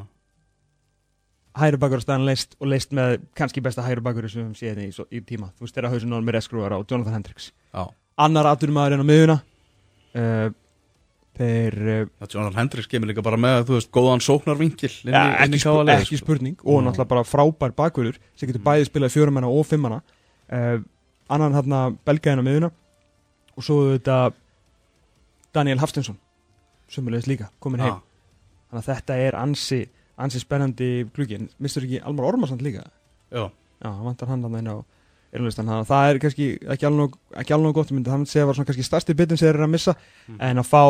Hæri 1.59 1.79
bakur 1.81 1.99
á 1.99 2.05
staðan 2.05 2.27
leist 2.29 2.53
og 2.61 2.68
leist 2.71 2.92
með 2.94 3.14
kannski 3.38 3.62
besta 3.64 3.83
hæri 3.83 4.03
bakur 4.05 4.29
sem 4.29 4.38
við 4.38 4.44
höfum 4.44 4.59
séð 4.59 4.83
í, 4.85 4.88
í 5.18 5.23
tíma. 5.27 5.49
Þú 5.57 5.64
veist 5.64 5.79
þeirra 5.79 5.90
hausin 5.90 6.12
náður 6.12 6.27
með 6.29 6.37
reskrúar 6.37 6.75
á 6.77 6.79
Jonathan 6.85 7.16
Hendricks. 7.16 7.49
Já. 7.73 7.83
Annar 8.21 8.51
aturumæður 8.53 8.94
en 8.94 9.03
á 9.03 9.07
miðuna 9.09 9.37
uh, 9.40 10.53
Þeir 11.38 11.74
Það 12.18 12.33
Jonathan 12.35 12.59
Hendricks 12.59 12.88
kemur 12.90 13.09
líka 13.12 13.22
bara 13.22 13.37
með, 13.38 13.61
þú 13.68 13.74
veist, 13.77 13.90
góðan 13.94 14.22
sóknarvinkil 14.24 14.90
inn 15.05 15.11
í- 15.11 15.14
ja, 15.14 15.44
inn 15.44 15.53
í 15.53 15.59
ekki, 15.59 15.62
spur, 15.62 15.92
ekki 16.03 16.16
sko. 16.18 16.24
spurning. 16.27 16.57
Og 16.64 16.81
Já. 16.81 16.85
náttúrulega 16.88 17.09
bara 17.12 17.22
frábær 17.24 17.74
bakurur 17.79 18.16
sem 18.35 18.48
getur 18.51 18.64
bæðið 18.66 18.88
spilað 18.90 19.14
fjórumenna 19.14 19.46
og 19.48 19.66
fimmana 19.66 20.01
uh, 20.51 20.79
Annan 21.31 21.55
hérna 21.55 21.96
belgæðin 22.09 22.40
á 22.42 22.44
miðuna 22.48 22.70
og 23.57 23.62
svo 23.62 23.79
þetta 23.94 24.33
Daniel 25.55 25.79
Hafstensson 25.79 26.18
Sumulegis 26.88 27.27
líka, 27.29 27.51
komin 27.61 27.81
heim. 27.85 27.94
Já, 27.94 28.03
Þannig 28.72 28.83
að 28.85 28.88
þetta 28.94 29.16
er 29.29 29.37
ansi, 29.37 29.79
ansi 30.18 30.40
spennandi 30.40 30.88
gluggi 31.14 31.37
En 31.38 31.48
mistur 31.61 31.85
ekki 31.85 32.01
Almar 32.03 32.24
Ormarsson 32.33 32.59
líka? 32.64 32.87
Já, 33.33 33.51
Já, 33.85 33.90
vantar 34.03 34.29
hann 34.33 34.42
hann 34.42 34.57
inn 34.59 34.72
á 34.72 34.77
þannig 35.61 35.74
að 35.77 35.88
það 35.90 36.11
er 36.11 36.18
kannski 36.24 36.44
ekki 36.72 36.87
alveg, 36.88 37.12
gott 37.77 37.90
ég 37.92 37.96
myndi 37.98 38.09
það 38.09 38.16
að 38.24 38.46
var 38.48 38.57
kannski 38.70 38.87
stærsti 38.88 39.14
bitin 39.14 39.37
sem 39.37 39.44
þeir 39.51 39.55
eru 39.59 39.66
að 39.68 39.74
missa 39.74 39.94
Mhm. 40.29 40.38
en 40.40 40.57
að 40.62 40.68
fá 40.70 40.83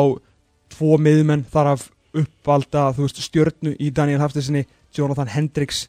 tvo 0.73 0.97
miðmenn 1.01 1.45
þar 1.51 1.73
af 1.75 1.85
uppvalda 2.19 2.89
þú 2.97 3.05
veist 3.05 3.21
stjörnu 3.23 3.75
í 3.77 3.91
Daniel 3.95 4.21
Haftesinni 4.23 4.65
Jonathan 4.95 5.29
Hendricks. 5.29 5.87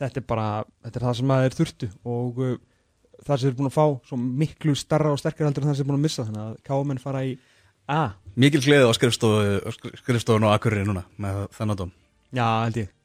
Þetta 0.00 0.22
er 0.22 0.26
bara, 0.26 0.48
þetta 0.84 1.00
er 1.00 1.06
það 1.06 1.16
sem 1.18 1.32
að 1.34 1.42
þeir 1.44 1.56
þurftu 1.58 1.88
og 2.08 2.40
uh, 2.40 2.54
það 3.26 3.40
sem 3.40 3.50
eru 3.50 3.58
búin 3.58 3.70
að 3.70 3.76
fá 3.76 3.86
svo 4.08 4.20
miklu 4.20 4.76
starra 4.78 5.12
og 5.12 5.20
sterkar 5.20 5.48
heldur 5.48 5.66
en 5.66 5.72
það 5.72 5.80
sem 5.80 5.84
eru 5.84 5.92
búin 5.92 6.00
að 6.00 6.06
missa 6.06 6.26
þannig 6.28 6.46
að 6.46 6.54
káamenn 6.70 7.02
fara 7.02 7.24
í 7.28 7.34
A. 7.90 8.00
Mikil 8.38 8.62
gleði 8.62 8.86
á 8.86 8.94
skrifstofu, 8.94 9.74
skrifstofun 9.98 10.46
og 10.46 10.54
akkurir 10.54 10.86
núna 10.86 11.02
með 11.18 11.42
þennan 11.56 11.82
dóm. 11.82 11.92
Já, 12.30 12.46
held 12.62 12.82
ég 12.84 12.96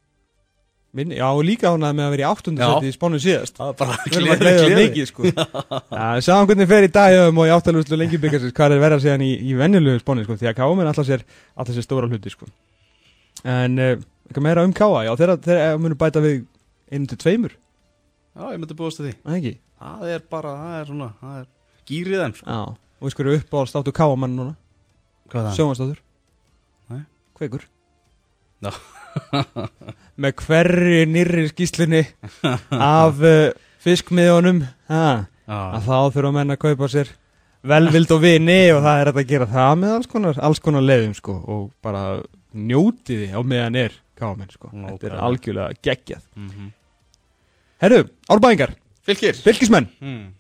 Minn, 0.96 1.12
Já, 1.12 1.28
líka 1.44 1.74
hún 1.74 1.84
með 1.84 2.06
að 2.06 2.14
vera 2.14 2.24
í 2.24 2.28
áttundu 2.30 2.64
Já. 2.64 2.70
seti 2.72 2.88
í 2.88 2.96
spánu 2.96 3.18
síðast. 3.20 3.58
Er 3.60 3.74
bara 3.76 3.98
að 4.00 4.06
gleiða 4.16 4.68
mikið 4.80 5.10
sko. 5.10 5.26
Já, 5.28 6.06
sjáum 6.24 6.48
hvernig 6.48 6.70
fer 6.70 6.88
í 6.88 6.92
dagjum 6.96 7.42
og 7.44 7.50
í 7.50 7.52
áttalúslu 7.52 8.00
lengi 8.00 8.20
byggjast 8.24 8.56
hvað 8.56 8.76
er 8.78 8.84
verið 8.84 8.96
að 8.96 9.04
segja 9.04 9.16
hann 9.18 9.26
í, 9.26 9.34
í 9.36 9.58
venjulegu 9.60 10.00
spáni 10.00 10.24
sko, 10.24 10.38
því 10.40 10.48
að 10.52 10.56
Káa 10.62 10.78
minn 10.80 10.88
alltaf 10.88 11.10
sér, 11.10 11.26
alltaf 11.52 11.76
sér 11.76 11.84
stóra 11.84 12.08
hluti 12.08 12.32
sko. 12.32 12.48
en 13.44 13.76
uh, 13.76 13.92
eitthvað 14.30 14.48
meira 14.48 14.64
um 14.64 14.72
Káa 14.76 15.04
já, 15.04 15.12
þeirra, 15.20 15.36
þeirra 15.44 15.76
munum 15.84 16.00
bæta 16.00 16.24
við 16.24 16.46
einu 16.88 17.12
til 17.12 17.20
tveimur, 17.20 17.54
Já, 18.36 18.50
ég 18.52 18.60
myndi 18.60 18.76
búast 18.76 19.00
að 19.00 19.06
því. 19.10 19.14
Það 19.24 19.36
ekki? 19.40 19.54
Það 19.80 20.10
er 20.12 20.24
bara, 20.32 20.56
það 20.60 20.80
er 20.80 20.90
svona, 20.90 21.06
það 21.22 21.36
er 21.40 21.46
gýrið 21.92 22.24
þeim 22.24 22.34
sko. 22.40 22.48
Já, 22.52 22.62
og 23.00 23.04
við 23.08 23.16
með 30.22 30.34
hverri 30.46 31.04
nýrri 31.12 31.48
skýslunni 31.52 32.04
af 32.72 33.22
uh, 33.24 33.52
fiskmiðunum 33.84 34.64
ha, 34.92 35.06
Já, 35.46 35.58
að 35.78 35.86
þá 35.86 35.98
þurfa 36.16 36.32
menn 36.40 36.56
að 36.56 36.62
kaupa 36.64 36.90
sér 36.92 37.12
velvild 37.66 38.14
og 38.16 38.24
vini 38.24 38.60
og 38.74 38.82
það 38.86 39.02
er 39.02 39.12
að 39.12 39.20
gera 39.30 39.50
það 39.50 39.76
með 39.82 39.94
alls 39.98 40.10
konar, 40.10 40.40
alls 40.48 40.62
konar 40.64 40.86
leiðum 40.86 41.14
sko, 41.18 41.36
og 41.50 41.68
bara 41.86 42.06
njótiði 42.56 43.30
á 43.34 43.40
meðan 43.46 43.78
er 43.82 43.96
kámen 44.18 44.50
sko. 44.54 44.70
þetta 44.72 45.10
er 45.10 45.20
algjörlega 45.28 45.80
geggjað. 45.84 46.24
Mhm. 46.40 46.72
Herru, 47.84 48.02
árbæðingar, 48.32 48.72
Fylgir. 49.06 49.38
Fylgismenn. 49.38 49.90
Mm. 50.02 50.32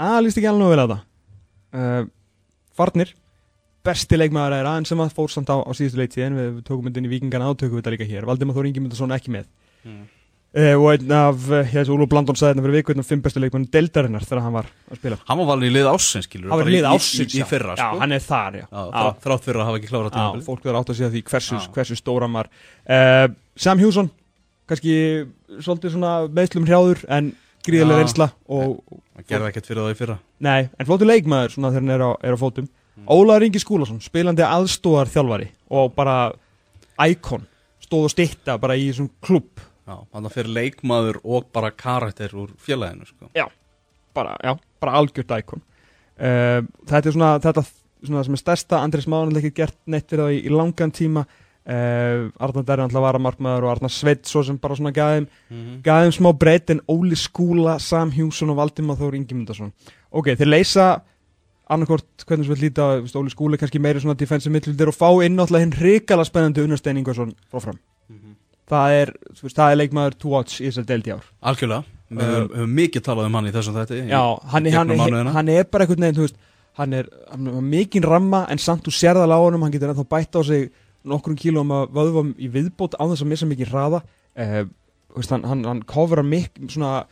að 0.00 0.22
líst 0.24 0.38
ekki 0.40 0.48
alveg 0.48 0.70
vel 0.72 0.80
að 0.84 0.92
það 0.94 1.00
uh, 1.76 2.04
Farnir 2.78 3.10
besti 3.84 4.16
leikmaður 4.20 4.58
er 4.60 4.66
aðeins 4.68 4.88
sem 4.92 5.00
að 5.00 5.12
fór 5.16 5.30
samt 5.32 5.48
á, 5.48 5.56
á 5.64 5.70
síðustu 5.72 6.00
leitíðin 6.02 6.34
við, 6.36 6.48
við 6.58 6.64
tókum 6.68 6.84
myndin 6.88 7.06
í 7.08 7.12
vikingana 7.14 7.48
og 7.52 7.56
tökum 7.60 7.78
við 7.78 7.84
þetta 7.84 7.92
líka 7.96 8.08
hér. 8.10 8.26
Valdimar 8.28 8.56
Þór 8.58 8.68
Ingemyndarsson 8.70 9.14
ekki 9.16 9.32
með. 9.32 9.46
Mm. 9.88 10.00
uh, 10.60 10.74
og 10.76 10.86
einn 10.92 11.12
af, 11.16 11.44
uh, 11.48 11.62
hér 11.70 11.86
sem 11.88 11.94
Úlf 11.96 12.10
Blandón 12.12 12.36
sagði 12.36 12.56
þetta 12.58 12.64
fyrir 12.66 12.76
viku 12.80 12.92
einn 12.92 13.00
af 13.00 13.08
fimm 13.08 13.22
bestu 13.24 13.40
leikmann 13.40 13.64
deildarinnar 13.72 14.26
þegar 14.28 14.42
hann 14.44 14.56
var 14.58 14.66
að 14.90 14.98
spila. 15.00 15.18
Hann 15.30 15.38
var 15.40 15.48
valin 15.54 15.70
í 15.70 15.74
lið 15.78 15.88
ásins, 15.94 16.26
skilur 16.28 16.50
hann 16.52 16.60
var 16.60 16.68
í- 16.68 16.74
lið 16.76 16.88
ásins 16.90 17.34
í, 17.36 17.40
í 17.40 17.46
fyrra, 17.48 17.76
já, 17.78 17.86
sko. 17.86 18.00
hann 18.02 18.12
er 18.18 18.24
þar 18.26 18.58
já, 18.60 18.64
Já, 18.66 18.82
þrá- 18.90 19.20
þrátt 19.24 19.46
fyrir 19.46 19.60
að 19.62 19.68
hafa 19.70 19.78
ekki 19.80 19.90
klárað 19.92 20.10
Já, 20.10 20.16
tímabilið. 20.18 20.44
fólk 20.50 20.64
verður 20.68 20.80
átt 20.82 20.90
að 20.92 20.98
segja 21.00 21.10
því 21.14 21.22
hversu, 21.30 21.56
Já. 21.56 21.68
hversu 21.78 21.96
stóran 22.02 22.36
var. 22.36 22.50
Uh, 22.84 23.28
Sam 23.56 23.78
Hjússon 23.80 24.10
kannski 24.68 24.96
svolítið 25.64 25.94
svona 25.96 26.12
meðslum 26.28 26.66
hrjáður 26.68 27.04
en 27.08 27.32
gríðarlega 27.64 27.96
Já. 27.96 28.02
reynsla 28.04 28.28
og, 28.48 28.76
Hann 29.16 29.24
gerði 29.28 29.48
ekkert 29.52 29.66
fyrir 29.70 29.82
það 29.86 29.94
í 29.94 29.98
fyrra. 30.02 30.18
Nei, 30.40 30.60
en 30.78 30.86
flóttu 30.88 31.08
leikmaður 31.08 31.56
svona 31.56 31.70
þegar 31.72 31.82
hann 31.86 31.94
er 31.96 32.04
á, 32.04 32.10
er 32.24 32.36
á 32.36 32.38
fótum. 32.40 32.68
Ólaður 33.10 33.46
Ingi 33.48 33.60
Skúlason, 33.62 34.00
spilandi 34.04 34.42
aðstóðar 34.44 35.08
þjálfari 35.08 35.48
og 35.70 35.94
bara 35.96 36.32
íkon, 37.06 37.46
stóð 37.80 38.04
og 38.08 38.12
stitta 38.12 38.58
bara 38.60 38.76
í 38.76 38.90
þessum 38.90 39.08
klubb 39.24 39.62
Já, 39.90 39.96
hann 40.14 40.22
það 40.28 40.34
fyrir 40.36 40.52
leikmaður 40.54 41.16
og 41.24 41.46
bara 41.52 41.70
karakter 41.74 42.30
úr 42.38 42.50
félaginu, 42.62 43.06
sko. 43.08 43.30
Bara, 44.14 44.36
já, 44.44 44.52
bara 44.82 44.92
algjört 45.00 45.32
íkon. 45.40 45.62
Uh, 46.20 46.60
þetta 46.86 47.08
er 47.08 47.14
svona 47.16 47.30
þetta 47.42 47.64
svona 48.06 48.22
sem 48.26 48.36
er 48.36 48.40
stærsta, 48.42 48.78
Andrés 48.84 49.06
Mánan 49.10 49.38
ekki 49.40 49.50
gert 49.56 49.76
neitt 49.90 50.06
fyrir 50.10 50.24
það 50.28 50.34
í, 50.36 50.40
í 50.46 50.52
langan 50.54 50.92
tíma. 50.94 51.24
Uh, 51.70 52.30
Arnar 52.42 52.64
Derri 52.68 52.82
alltaf 52.86 53.02
var 53.04 53.18
að 53.18 53.24
markmaður 53.26 53.66
og 53.66 53.72
Arnar 53.74 53.92
Sveit 53.92 54.24
svo 54.30 54.40
sem 54.46 54.56
bara 54.58 54.74
svona 54.78 54.92
gæðum 54.96 55.26
Mhm. 55.50 55.82
gæðum 55.84 56.14
smá 56.16 56.30
breytt 56.38 56.70
en 56.70 56.80
Óli 56.88 57.16
Skúla, 57.18 57.78
Sam 57.80 58.10
Hjússon 58.14 58.50
og 58.50 58.56
Valdimar 58.56 58.96
Þór 58.96 59.14
Ingimundarsson 59.18 59.72
ok, 60.10 60.32
þeir 60.38 60.48
leysa 60.54 60.86
annarkort 61.70 62.24
hvernig 62.26 62.46
sem 62.48 62.54
við 62.56 62.64
líta 62.66 62.86
þú 63.06 63.20
Óli 63.22 63.30
Skúla 63.32 63.54
er 63.56 63.62
kannski 63.62 63.80
meiri 63.82 64.02
svona 64.02 64.18
defensive 64.18 64.52
midfielder 64.54 64.90
og 64.90 64.96
fá 64.98 65.08
inn 65.24 65.36
náttúrulega 65.38 65.64
hinn 65.66 65.76
hrikala 65.78 66.24
spennandi 66.26 66.64
Unnar 66.64 66.82
Ingarsson 66.96 67.32
frá 67.52 67.60
fram 67.62 67.78
Mhm. 68.10 68.34
það 68.70 68.90
er, 69.00 69.12
þú 69.34 69.42
veist, 69.46 69.56
það 69.56 69.72
er 69.72 69.76
leikmaður 69.80 70.18
to 70.18 70.28
watch 70.28 70.60
í 70.60 70.66
þessar 70.68 70.84
deild 70.86 71.06
í 71.06 71.12
ár. 71.14 71.24
Algjörlega, 71.42 71.84
við 72.10 72.20
Uh, 72.20 72.34
höfum 72.34 72.56
höfum 72.58 72.74
mikið 72.74 73.02
talað 73.06 73.26
um 73.26 73.34
hann 73.34 73.46
í 73.46 73.52
þessum 73.54 73.74
þætti 73.78 74.08
Já, 74.10 74.22
hann, 74.50 74.66
er- 74.66 74.72
hann, 74.78 74.88
mánuðina. 74.88 75.32
hann 75.32 75.48
er 75.48 75.64
bara 75.64 75.84
einhvern 75.86 76.00
veginn, 76.00 76.14
þú 76.18 76.26
veist 76.26 76.36
hann 76.78 76.92
er, 76.92 77.08
hann 77.30 77.46
er 77.46 77.60
mikinn 77.62 78.02
ramma 78.02 78.46
en 78.50 78.58
samt 78.58 78.86
úr 78.86 78.94
sérðal 78.94 79.30
á 79.30 79.38
honum, 79.38 79.62
hann 79.62 79.70
getur 79.72 79.90
ennþá 79.94 80.06
bætt 80.08 80.34
á 80.34 80.42
sig 80.46 80.70
nokkrum 81.04 81.36
kílóum 81.36 81.70
að 81.70 81.90
vöðvam 81.94 82.34
í 82.38 82.48
viðbót 82.50 82.94
á 82.98 83.02
þess 83.10 83.22
að 83.22 83.30
missa 83.30 83.46
mikið 83.46 83.70
hraða. 83.70 84.02
Uh, 84.36 84.64
veist, 85.16 85.30
hann, 85.30 85.42
hann, 85.44 85.64
hann 85.64 85.82
kofra 85.82 86.22
mikk 86.22 86.58
svona 86.68 87.04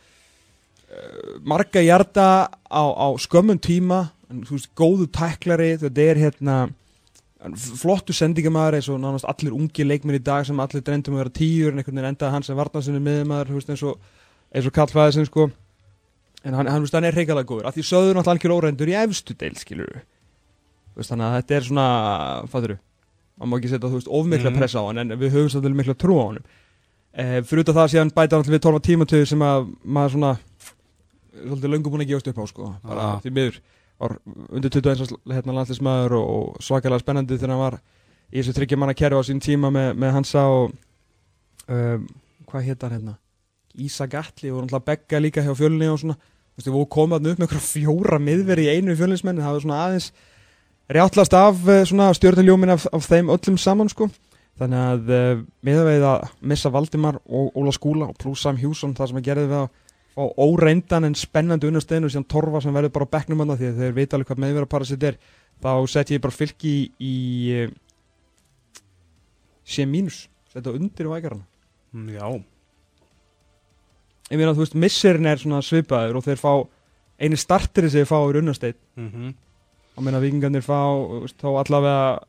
uh, 0.91 1.39
marga 1.43 1.81
hjarta 1.83 2.49
á, 2.71 2.81
á 2.83 3.07
skömmun 3.19 3.59
tíma. 3.59 3.99
hann, 4.03 4.18
þú 4.29 4.55
veist, 4.57 4.69
góðu 4.77 5.07
tæklari 5.15 5.71
þetta 5.81 6.01
er 6.05 6.19
hérna 6.25 6.57
hann 7.39 7.55
flottu 7.55 8.13
sendingamæður 8.13 8.75
eins 8.79 8.89
og 8.91 8.99
nánast 8.99 9.25
allir 9.29 9.55
ungi 9.55 9.85
leikmenn 9.87 10.19
í 10.19 10.23
dag 10.23 10.45
sem 10.45 10.59
allir 10.59 10.83
drendum 10.83 11.15
að 11.15 11.23
vera 11.23 11.35
tíur 11.39 11.71
en 11.71 11.79
einhvern 11.79 11.95
veginn 11.95 12.09
endaði 12.11 12.31
hann 12.35 12.43
sem 12.43 12.57
varnarsinni 12.59 12.99
miðumæður 13.05 13.53
þú 13.53 13.61
eins 13.73 13.83
og, 13.87 13.99
eins 14.53 14.67
og 14.67 14.73
Karl 14.75 14.91
Fæðisinn 14.91 15.25
sko. 15.29 15.47
En 16.43 16.53
hann, 16.55 16.67
hann, 16.71 16.85
hann 16.93 17.03
er 17.07 17.15
reyngalega 17.15 17.47
góður. 17.49 17.65
Af 17.67 17.75
því 17.75 17.83
söður 17.83 18.13
náttúrulega 18.15 18.35
algjör 18.35 18.53
óreindur 18.59 18.87
í 18.91 18.95
efstu 18.95 19.33
deil 19.39 19.55
skilur 19.59 19.89
veist, 20.95 21.09
þannig 21.11 21.25
að 21.29 21.35
þetta 21.39 21.55
er 21.57 21.65
svona 21.67 21.87
fattur 22.51 22.75
maður 23.39 23.49
má 23.49 23.57
ekki 23.59 23.71
setja 23.71 23.89
þú 23.91 23.99
ofmikla 24.19 24.49
Mhm. 24.51 24.57
pressa 24.59 24.79
á 24.79 24.87
hann 24.87 24.97
en 24.99 25.09
við 25.19 25.31
höfum 25.31 25.49
svolítið 25.51 25.75
mikla 25.79 25.95
trú 25.95 26.15
á 26.19 26.25
hann 26.27 26.39
eh, 27.15 27.41
fyrir 27.41 27.63
út 27.63 27.69
af 27.71 27.75
það 27.79 27.91
síðan 27.93 28.11
bæta 28.15 28.35
hann 28.35 28.51
við 28.51 28.59
12 28.67 28.83
tímatöðu 28.83 29.27
sem 29.27 29.39
að 29.39 29.69
maður 29.87 30.11
svona 30.15 30.31
svolítið 31.39 31.71
löngu 31.73 31.91
búin 31.91 32.03
að 32.03 32.09
gefast 32.11 32.27
upp 32.31 32.39
á 32.39 32.45
sko 32.51 32.75
bara 32.83 32.99
Ah. 32.99 33.19
því 33.23 33.31
miður 33.31 33.59
var 33.99 34.17
undir 34.49 34.71
21 34.71 35.03
árs, 35.03 35.13
hérna 35.29 35.55
landslismæður 35.57 36.17
og, 36.19 36.29
og 36.35 36.63
svakalega 36.63 37.03
spennandi 37.03 37.37
þegar 37.37 37.55
hann 37.55 37.63
var 37.63 37.79
í 38.29 38.39
þessu 38.39 38.55
tryggja 38.55 38.79
manna 38.79 38.95
kerfi 38.97 39.19
á 39.19 39.23
sín 39.27 39.41
tíma 39.43 39.71
með, 39.73 39.91
með 39.99 40.15
Hansa 40.15 40.45
og 40.53 40.71
um, 41.67 42.07
hvað 42.49 42.69
hétt 42.69 42.85
hann 42.85 42.95
hérna? 42.97 43.15
Ísa 43.79 44.07
Gatli 44.09 44.51
og 44.51 44.63
náttúrulega 44.63 44.87
Begga 44.87 45.21
líka 45.21 45.43
hjá 45.45 45.53
fjölunni 45.55 45.89
og 45.91 45.99
svona. 46.01 46.17
Þú 46.19 46.59
veist, 46.59 46.71
vorum 46.73 46.89
komaðan 46.91 47.31
upp 47.31 47.39
með 47.39 47.45
einhverja 47.45 47.67
fjóra 47.67 48.19
miðveri 48.19 48.65
í 48.65 48.71
einu 48.75 48.95
fjölunismenni, 48.99 49.43
það 49.45 49.55
var 49.55 49.63
svona 49.63 49.83
aðeins 49.85 50.09
rjáttlast 50.89 51.35
af 51.37 51.61
eh, 51.69 51.83
svona 51.87 52.09
stjórnuljómin 52.17 52.73
af, 52.73 52.87
af 52.91 53.05
þeim 53.05 53.29
öllum 53.31 53.59
saman 53.61 53.91
sko. 53.91 54.09
Þannig 54.59 54.79
að 54.83 55.11
uh, 55.15 55.43
miðveið 55.63 56.05
að 56.09 56.25
missa 56.51 56.71
Valdimar 56.73 57.21
og 57.23 57.53
Óla 57.55 57.71
Skúla 57.71 58.09
og 58.09 58.17
pluss 58.19 58.43
Sam 58.43 58.57
Hjússon 58.59 58.95
það 58.97 59.11
sem 59.11 59.19
að 59.21 59.29
gerði 59.29 59.45
við 59.47 59.59
að 59.61 59.69
fá 60.15 60.23
óreindan 60.41 61.05
en 61.07 61.15
spennandi 61.15 61.67
unnasteginu 61.69 62.09
síðan 62.11 62.27
Torfa 62.31 62.61
sem 62.63 62.73
verður 62.75 62.93
bara 62.95 63.07
á 63.07 63.13
bekknum 63.17 63.43
hann 63.43 63.55
því 63.59 63.69
að 63.69 63.81
þeir 63.83 63.93
veit 63.99 64.13
alveg 64.15 64.31
hvað 64.31 64.41
meðverða 64.45 64.71
para 64.73 64.87
sitt 64.89 65.03
er 65.09 65.19
þá 65.63 65.71
sett 65.91 66.11
ég 66.15 66.21
bara 66.23 66.35
fylki 66.35 66.71
í, 66.71 66.83
í 66.99 67.13
uh, 67.65 67.71
sé 69.69 69.85
mínus. 69.85 70.23
Setja 70.49 70.73
undir 70.73 71.05
í 71.09 71.13
vækarana 71.13 71.45
Mm, 71.89 72.11
Já, 72.13 72.27
ég 74.29 74.37
meina 74.37 74.51
þú 74.53 74.61
veist 74.61 74.75
misserinn 74.77 75.25
er 75.25 75.39
svona 75.41 75.63
svipaður 75.65 76.19
og 76.19 76.25
þeir 76.27 76.37
fá 76.37 76.51
eini 77.17 77.37
starteri 77.41 77.89
sem 77.89 78.03
þeir 78.03 78.09
fá 78.11 78.19
er 78.29 78.37
unnasteit 78.43 78.77
mm 78.99 79.31
og 79.97 80.03
meina 80.05 80.19
vikingarnir 80.21 80.61
fá 80.63 80.77
veist, 81.25 81.35
þá 81.41 81.49
allavega 81.59 82.19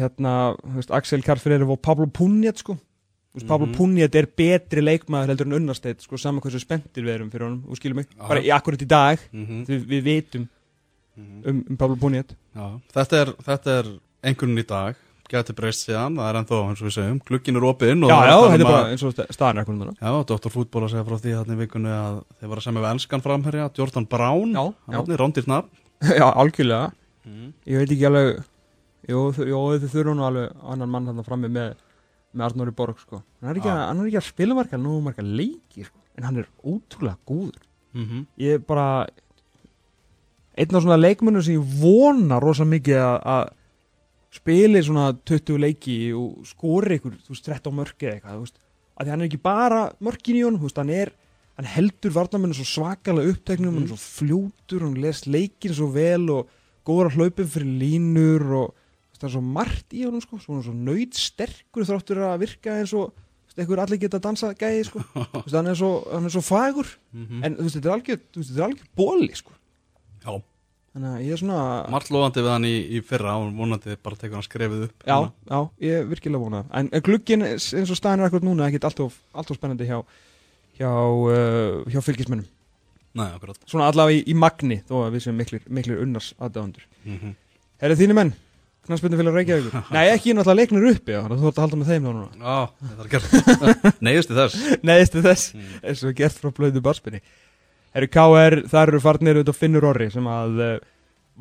hérna 0.00 0.32
þú 0.56 0.72
veist, 0.80 0.94
Axel 0.96 1.22
Karfreyri 1.22 1.68
og 1.68 1.78
Pablo 1.84 2.08
Punjet 2.10 2.58
sko 2.64 2.74
veist, 3.36 3.46
Pablo 3.46 3.66
Mhm. 3.68 3.76
Punjet 3.76 4.14
er 4.18 4.26
betri 4.26 4.80
leikmaður 4.82 5.28
heldur 5.34 5.46
en 5.46 5.56
unnasteit 5.60 6.00
sko 6.02 6.16
saman 6.18 6.40
hversu 6.42 6.58
spenntir 6.62 7.04
við 7.06 7.14
erum 7.20 7.30
fyrir 7.30 7.46
honum 7.46 7.64
og 7.70 7.76
skilum 7.78 7.96
mig, 8.02 8.06
bara 8.18 8.40
í 8.42 8.50
akkurat 8.50 8.80
í 8.82 8.88
dag 8.88 9.18
Mhm. 9.32 9.64
við, 9.68 9.86
við 9.86 10.02
vitum 10.10 10.48
Mhm. 11.16 11.42
um, 11.48 11.64
um 11.70 11.76
Pablo 11.76 11.96
Punjet 11.96 12.34
Já, 12.56 12.80
þetta 12.92 13.20
er, 13.22 13.32
þetta 13.44 13.78
er 13.78 13.86
einhvern 14.24 14.58
í 14.58 14.66
dag, 14.66 14.96
gæti 15.28 15.52
breyst 15.54 15.88
síðan, 15.88 16.14
það 16.16 16.28
er 16.30 16.38
ennþá, 16.40 16.58
eins 16.70 16.80
og 16.82 16.86
við 16.88 16.94
segjum, 16.96 17.20
glukkin 17.26 17.56
er 17.56 17.64
opinn 17.66 18.04
og 18.04 18.10
já, 18.10 18.18
já, 18.26 18.36
þetta 18.50 18.60
er 18.60 18.64
bara 18.64 18.90
eins 18.92 19.02
og 19.02 19.12
sta- 19.14 19.26
staðan 19.32 19.58
akkurat 19.62 19.78
núna 19.80 19.94
Já, 20.00 20.24
Dr. 20.26 20.50
Fútból 20.50 20.84
að 20.86 20.90
segja 20.92 21.04
frá 21.04 21.16
því 21.18 21.32
þarna 21.36 21.54
í 21.56 21.60
vikunni 21.66 21.92
að 21.92 22.24
þeir 22.40 22.48
var 22.48 22.58
að 22.58 22.66
semja 22.66 22.82
við 22.84 22.92
enskan 22.94 23.22
framherja, 23.22 23.70
Jordan 23.76 24.04
Brown, 24.08 24.54
hann 24.54 25.10
er 25.10 25.16
rándýrt 25.18 25.46
nafn. 25.48 25.68
já, 26.20 26.32
algjörlega 26.34 26.92
Mm. 27.26 27.52
ég 27.66 27.78
veit 27.78 27.90
ekki 27.90 28.06
alveg 28.06 28.44
jú, 29.08 29.32
jú 29.34 29.58
þau 29.80 29.88
þurfa 29.90 30.14
nú 30.14 30.22
alveg 30.28 30.52
annan 30.62 30.88
mann 30.88 31.06
þarna 31.06 31.24
frammi 31.26 31.48
með, 31.50 31.74
með 32.36 32.48
Arnóri 32.50 32.74
Borg 32.76 32.98
sko. 33.00 33.22
hann, 33.40 33.50
er 33.50 33.60
ekki 33.60 33.72
að, 33.72 33.82
er 33.90 34.10
ekki 34.10 34.20
að 34.22 34.28
spila 34.30 34.58
marga 34.58 34.78
marga 34.78 35.24
leiki 35.24 35.86
sko. 35.88 35.98
en 36.16 36.28
hann 36.28 36.42
er 36.42 36.50
ótrúlega 36.64 37.18
góður 37.26 37.62
Mm 37.96 38.04
-hmm. 38.04 38.26
ég 38.36 38.54
er 38.54 38.58
bara 38.58 39.06
einn 40.56 40.74
af 40.74 40.82
svona 40.82 40.96
leikmönnum 41.00 41.42
sem 41.42 41.54
ég 41.56 41.80
vona 41.80 42.38
rosa 42.40 42.64
mikið 42.64 42.96
að, 42.96 43.18
að 43.24 43.48
spili 44.30 44.82
svona 44.82 45.12
20 45.24 45.58
leiki 45.58 46.12
og 46.12 46.46
skori 46.46 46.98
ykkur, 46.98 47.12
þú 47.24 47.32
veist, 47.32 47.44
13 47.44 47.72
mörki 47.72 48.06
eða 48.06 48.14
eitthvað, 48.14 48.36
þú 48.36 48.44
veist, 48.44 48.58
að 48.96 49.04
því 49.04 49.10
hann 49.10 49.20
er 49.20 49.28
ekki 49.30 49.42
bara 49.42 49.80
mörkin 50.00 50.36
í 50.36 50.44
honum, 50.44 50.60
þú 50.60 50.68
veist, 50.68 50.80
hann 50.82 50.90
er 50.90 51.12
hann 51.56 51.68
heldur 51.72 52.12
varnamennu 52.12 52.54
svo 52.54 52.64
svakalega 52.68 53.32
uppteknum 53.32 53.74
hann 53.74 53.86
er 53.86 53.94
svo 53.94 53.96
fljótur, 53.96 54.82
hann 54.84 55.00
les 55.00 55.26
leikin 55.26 55.74
svo 55.74 55.88
vel 55.92 56.28
og 56.30 56.50
góður 56.84 57.10
að 57.10 57.16
hlaupin 57.16 57.48
fyrir 57.48 57.78
línur 57.80 58.44
og 58.60 58.74
það 59.20 59.28
er 59.28 59.34
svo 59.36 59.42
margt 59.42 59.92
í 59.96 60.02
honum, 60.06 60.20
sko, 60.24 60.38
svona 60.42 60.62
svo 60.66 60.72
nöyt 60.74 61.14
sterkur 61.14 61.84
þráttur 61.88 62.20
að 62.26 62.38
virka 62.44 62.74
eins 62.80 62.92
og 62.96 63.12
einhver 63.56 63.80
allir 63.80 63.98
geta 64.02 64.18
að 64.18 64.26
dansa 64.26 64.50
gæði, 64.54 64.82
sko 64.90 65.00
hann 65.56 65.66
er 65.72 65.78
svo, 65.78 65.92
hann 66.12 66.24
er 66.28 66.34
svo 66.34 66.42
fagur 66.44 66.86
Mhm. 67.16 67.44
en 67.44 67.56
þú 67.56 67.62
veist, 67.64 67.76
þetta 67.78 67.88
er 67.88 67.94
algjör, 67.96 68.20
þetta 68.36 68.58
er 68.60 68.66
algjör 68.68 68.90
bóli, 68.96 69.34
sko 69.36 69.52
Já, 70.26 70.42
Þannig 70.96 71.12
að 71.12 71.24
ég 71.26 71.32
er 71.32 71.40
svona 71.42 71.90
margt 71.92 72.08
lofandi 72.10 72.40
við 72.40 72.50
hann 72.54 72.64
í, 72.64 72.74
í 72.96 73.00
fyrra 73.04 73.34
og 73.36 73.50
vonandi 73.56 73.96
bara 74.00 74.16
tekur 74.16 74.38
hann 74.38 74.46
skrefið 74.46 74.84
upp. 74.86 75.02
Já, 75.06 75.16
já, 75.50 75.58
ég 75.84 75.92
er 76.00 76.06
virkilega 76.08 76.40
vonað 76.40 76.70
En, 76.72 76.88
en 76.92 77.02
glugginn 77.04 77.42
eins 77.44 77.90
og 77.92 77.96
staðin 77.98 78.20
er 78.24 78.28
akkurat 78.30 78.46
núna 78.48 78.68
ekkert 78.70 78.84
allt 78.88 79.00
of, 79.04 79.18
allt 79.36 79.50
of 79.52 79.56
spennandi 79.60 79.84
hjá 79.88 79.98
hjá, 80.78 80.88
uh, 80.92 81.84
hjá 81.92 82.00
fylgismennum 82.04 82.46
Nei, 83.16 83.28
akkurat. 83.32 83.56
Svona 83.64 83.86
allavega 83.88 84.18
í, 84.18 84.24
í 84.28 84.34
magni 84.36 84.82
þó 84.88 85.06
að 85.06 85.14
við 85.16 85.22
sem 85.24 85.36
miklir, 85.40 85.62
miklir 85.72 86.02
unnars 86.04 86.34
aðdáðandur 86.36 86.84
Mm 87.06 87.18
-hmm. 87.20 87.34
Herðu 87.80 87.96
þínu 88.02 88.14
menn, 88.16 88.32
knarspindu 88.88 89.18
fyrir 89.20 89.34
Reykjavíkur 89.36 89.84
Nei, 89.96 90.04
ekki 90.14 90.34
náttúrulega 90.36 90.58
leiknir 90.60 90.86
uppi 90.92 91.14
já, 91.16 91.20
Þú 91.26 91.48
ert 91.50 91.58
að 91.58 91.62
halda 91.64 91.80
með 91.80 91.90
þeim 91.92 92.06
þá 92.06 92.10
núna 92.12 92.28
Já, 92.40 92.58
þetta 92.90 93.06
er 93.06 93.12
gert. 93.14 94.00
Neiðusti 94.08 94.36
þess. 94.40 94.58
Neðistu 94.90 95.22
þess, 95.26 95.46
Mm. 95.56 95.70
eins 95.90 96.04
og 96.06 96.16
gert 96.18 96.40
frá 96.42 96.52
blöðu 96.56 96.82
barspinni 96.84 97.20
Herru 97.96 98.08
KR, 98.12 98.58
þar 98.68 98.90
eru 98.92 99.00
farnir 99.00 99.38
auðvitað 99.40 99.56
Finnur 99.60 99.86
Orri 99.88 100.10
sem 100.12 100.26
að 100.28 100.58
uh, 100.60 100.74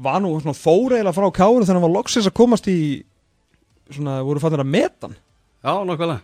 var 0.05 0.21
nú 0.23 0.29
svona 0.39 0.55
fóreila 0.55 1.11
frá 1.15 1.25
KR 1.35 1.59
þannig 1.65 1.67
að 1.69 1.75
hann 1.75 1.83
var 1.87 1.95
loksins 1.97 2.29
að 2.29 2.35
komast 2.39 2.69
í 2.71 2.77
svona, 3.91 4.21
voru 4.25 4.39
farnir 4.43 4.63
að 4.63 4.71
meta 4.71 5.09
hann 5.09 5.17
Já, 5.65 5.73
nokkvælega. 5.89 6.21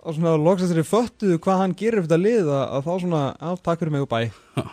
og 0.00 0.16
svona 0.16 0.32
loksast 0.40 0.72
þeirri 0.72 0.86
föttuðu 0.88 1.38
hvað 1.44 1.60
hann 1.62 1.74
gerir 1.78 2.00
fyrir 2.00 2.08
þetta 2.08 2.20
lið 2.24 2.50
að, 2.50 2.64
að 2.78 2.86
þá 2.88 2.92
svona, 3.04 3.22
á, 3.38 3.48
takk 3.60 3.82
fyrir 3.84 3.94
mig 3.94 4.04
og 4.06 4.10
bæ 4.10 4.20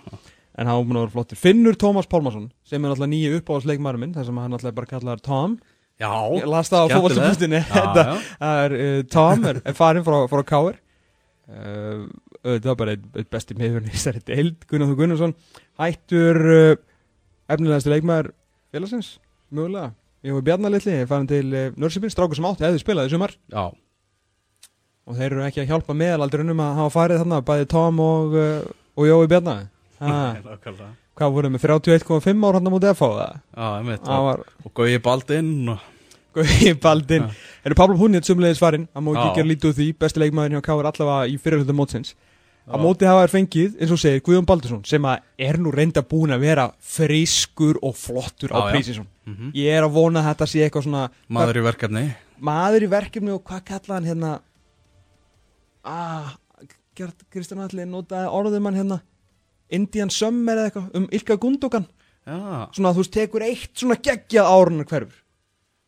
en 0.57 0.69
hann 0.71 0.89
var 0.89 1.01
að 1.05 1.13
flottur 1.13 1.37
Finnur 1.41 1.75
Tómas 1.77 2.07
Pálmarsson 2.09 2.47
sem 2.65 2.81
er 2.81 2.89
náttúrulega 2.89 3.11
nýju 3.13 3.39
uppáhaldsleikmaður 3.41 4.01
minn 4.01 4.15
þar 4.17 4.25
sem 4.31 4.39
hann 4.41 4.53
náttúrulega 4.55 4.79
bara 4.81 4.91
kallaður 4.95 5.25
Tom 5.27 5.57
Já, 5.97 6.11
ég 6.37 6.45
las 6.45 6.69
það 6.69 6.83
á 6.83 6.85
þetta 6.93 6.99
já. 7.97 8.17
er 8.65 8.75
uh, 8.77 8.97
Tom 9.09 9.47
er, 9.49 9.61
er 9.65 9.77
farin 9.77 10.05
frá, 10.05 10.17
frá 10.29 10.43
Káir 10.45 10.75
uh, 11.49 12.03
þetta 12.43 12.69
var 12.69 12.77
bara 12.83 12.93
einn 12.93 13.07
ein 13.17 13.29
besti 13.33 13.57
meðurinn 13.57 13.89
í 13.89 13.95
þessari 13.95 14.21
deild 14.27 14.67
Gunnar 14.69 14.91
Þú 14.91 14.97
Gunnarsson. 14.99 15.33
Hættur 15.81 16.41
uh, 16.53 16.75
efnilegasti 17.49 17.93
leikmaður 17.93 18.29
félagsins 18.75 19.15
mögulega. 19.49 19.89
Ég 20.27 20.37
var 20.37 20.45
Bjarnar 20.45 20.73
Lilli, 20.73 20.93
ég 20.99 21.05
er 21.05 21.09
farin 21.09 21.29
til 21.29 21.49
uh, 21.49 21.67
Nörsipin 21.81 22.13
strákur 22.13 22.37
sem 22.37 22.47
átti, 22.49 22.67
hefði 22.67 22.83
spilað 22.83 23.09
í 23.09 23.15
sumar. 23.15 23.33
Já, 23.53 23.65
og 25.07 25.15
þeir 25.15 25.31
eru 25.31 25.43
ekki 25.47 25.63
að 25.63 25.69
hjálpa 25.71 25.95
meðalaldurinnum 25.95 26.61
að 26.61 26.79
hafa 26.81 26.93
farið 26.97 27.21
þarna, 27.23 27.43
bæði 27.47 27.67
Tom 27.71 28.01
og, 28.03 28.33
og 28.99 29.07
Jói 29.07 29.29
Bjarnar 29.31 29.67
ha, 30.01 30.15
nokkvælega. 30.45 30.89
Hvað 31.17 31.33
voru 31.35 31.49
með 31.53 31.65
31,5 31.65 32.47
ára 32.47 32.59
hann 32.61 32.69
á 32.69 32.73
móti 32.73 32.89
FH 32.93 33.09
það 33.17 33.35
Já, 33.57 33.67
einmitt. 33.79 34.03
það 34.05 34.25
var 34.29 34.43
Og 34.65 34.73
Gauði 34.77 34.99
Baldinn 35.07 35.53
og... 35.73 35.85
í 36.37 36.71
baldin. 36.77 37.23
Ja. 37.25 37.51
eru 37.65 37.75
Pablo 37.79 37.95
Húnið 37.97 38.27
sumleiðis 38.29 38.59
farinn? 38.61 38.83
Hann 38.93 39.05
má 39.07 39.13
ekki 39.15 39.39
gera 39.39 39.49
lítið 39.49 39.69
úr 39.71 39.77
því, 39.79 39.85
besti 39.97 40.21
leikmaðurinn 40.21 40.59
hjá 40.59 40.65
Káar 40.67 40.89
allavega 40.91 41.29
í 41.33 41.37
fyrirhluta 41.41 41.73
mótsins. 41.73 42.11
Á 42.67 42.75
Já. 42.75 42.81
móti 42.83 43.07
hafa 43.09 43.23
þær 43.23 43.31
fengið, 43.33 43.77
eins 43.81 43.93
og 43.95 43.99
segir, 44.01 44.21
Guðjón 44.27 44.45
Baldursson 44.45 44.83
sem 44.85 45.05
að 45.07 45.23
er 45.47 45.57
nú 45.63 45.71
reynda 45.73 46.03
búin 46.05 46.35
að 46.35 46.43
vera 46.45 46.65
frískur 46.83 47.79
og 47.81 47.95
flottur 47.97 48.53
á 48.53 48.59
prísinsson 48.69 49.07
Mm 49.27 49.49
ég 49.57 49.73
er 49.79 49.83
að 49.87 49.95
vona 49.97 50.19
að 50.21 50.27
þetta 50.29 50.47
sé 50.51 50.61
eitthvað 50.67 50.83
svona 50.85 51.05
Maður 51.31 51.57
í 51.57 51.63
verkefni. 51.65 52.03
maður 52.39 52.85
í 52.85 52.89
verkefni 52.91 53.33
og 53.33 53.41
hvað 53.47 53.63
kallaði 53.71 53.95
hann 53.97 54.09
hérna? 54.11 54.33
Ah, 55.87 56.35
Kristján 57.31 57.63
Alli 57.65 57.85
notaði 57.87 58.29
orðum 58.33 58.67
hann 58.69 58.77
hérna 58.81 58.99
Indian 59.69 60.09
Summer 60.09 60.57
eða 60.57 60.69
eitthvað 60.71 60.95
um 60.99 61.07
Ilka 61.11 61.35
Gundogan. 61.37 61.85
Já, 62.27 62.37
svona 62.75 62.91
þú 62.93 63.01
veist 63.03 63.13
tekur 63.15 63.43
eitt 63.45 63.71
svona 63.79 63.95
geggjað 64.03 64.49
árunar 64.51 64.85
hverfur 64.89 65.23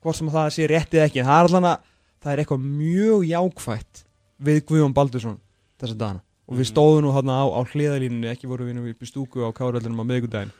hvort 0.04 0.16
sem 0.16 0.30
það 0.32 0.50
sé 0.56 0.68
réttið 0.72 1.02
ekki 1.04 1.20
en 1.20 1.28
það 1.28 1.40
er 1.44 1.50
allan 1.50 1.68
að 1.74 1.80
það 2.24 2.32
er 2.34 2.42
eitthvað 2.44 2.68
mjög 2.80 3.26
jákvætt 3.28 4.04
við 4.48 4.60
Guðjón 4.70 4.94
Baldursson 4.96 5.40
þessa 5.80 5.98
dagana. 6.00 6.22
Og 6.48 6.56
við 6.56 6.64
Mhm. 6.66 6.72
stóðum 6.72 7.04
nú 7.04 7.12
þarna 7.14 7.34
á, 7.40 7.46
á 7.46 7.62
hliðalínunni 7.68 8.30
ekki 8.32 8.48
voru 8.48 8.66
við 8.66 8.76
nú 8.80 8.90
upp 8.90 9.04
í 9.04 9.10
stúku 9.12 9.44
á 9.44 9.52
káröldunum 9.52 10.00
á 10.02 10.06
miðgudaginn 10.08 10.52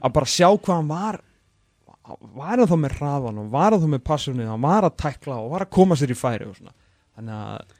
að 0.00 0.12
bara 0.12 0.26
sjá 0.26 0.48
hvað 0.56 0.74
hann 0.78 0.88
var 0.88 1.20
var 2.36 2.56
hann 2.58 2.68
þá 2.70 2.76
með 2.78 2.94
hraðan 3.00 3.38
og 3.42 3.50
var 3.50 3.72
hann 3.74 3.82
þá 3.82 3.90
með 3.96 4.04
passunni 4.06 4.46
hann 4.46 4.62
var 4.62 4.86
að 4.86 4.96
tækla 5.02 5.36
og 5.42 5.50
var 5.50 5.64
að 5.66 5.70
koma 5.74 5.94
sér 5.98 6.14
í 6.14 6.18
færi 6.18 6.46
og 6.46 6.54
svona. 6.56 6.72
Þannig 7.18 7.34
að 7.34 7.75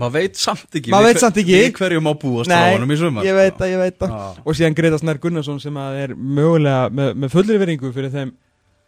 maður 0.00 0.14
veit 0.16 0.38
samt 0.40 0.78
ekki 0.78 0.92
við 0.92 1.04
veit 1.06 1.20
samt 1.20 1.36
ekki. 1.42 1.56
Við 1.58 1.74
hverju 1.76 2.00
má 2.04 2.12
búast 2.16 2.48
Nei, 2.48 2.72
honum 2.74 2.92
í 2.94 2.96
sumar 3.00 3.26
ég 3.26 3.34
veit 3.36 3.58
að 3.60 3.72
ég 3.74 3.80
veit 3.82 4.06
að 4.06 4.14
Já. 4.14 4.22
og 4.44 4.56
síðan 4.56 4.76
Greta 4.78 5.00
Snær 5.02 5.20
Gunnarsson 5.20 5.60
sem 5.60 5.76
er 5.82 6.14
mögulega 6.16 6.86
með, 6.94 7.10
með 7.20 7.34
fullri 7.34 7.58
veringu 7.60 7.92
fyrir 7.92 8.12
þeim 8.14 8.32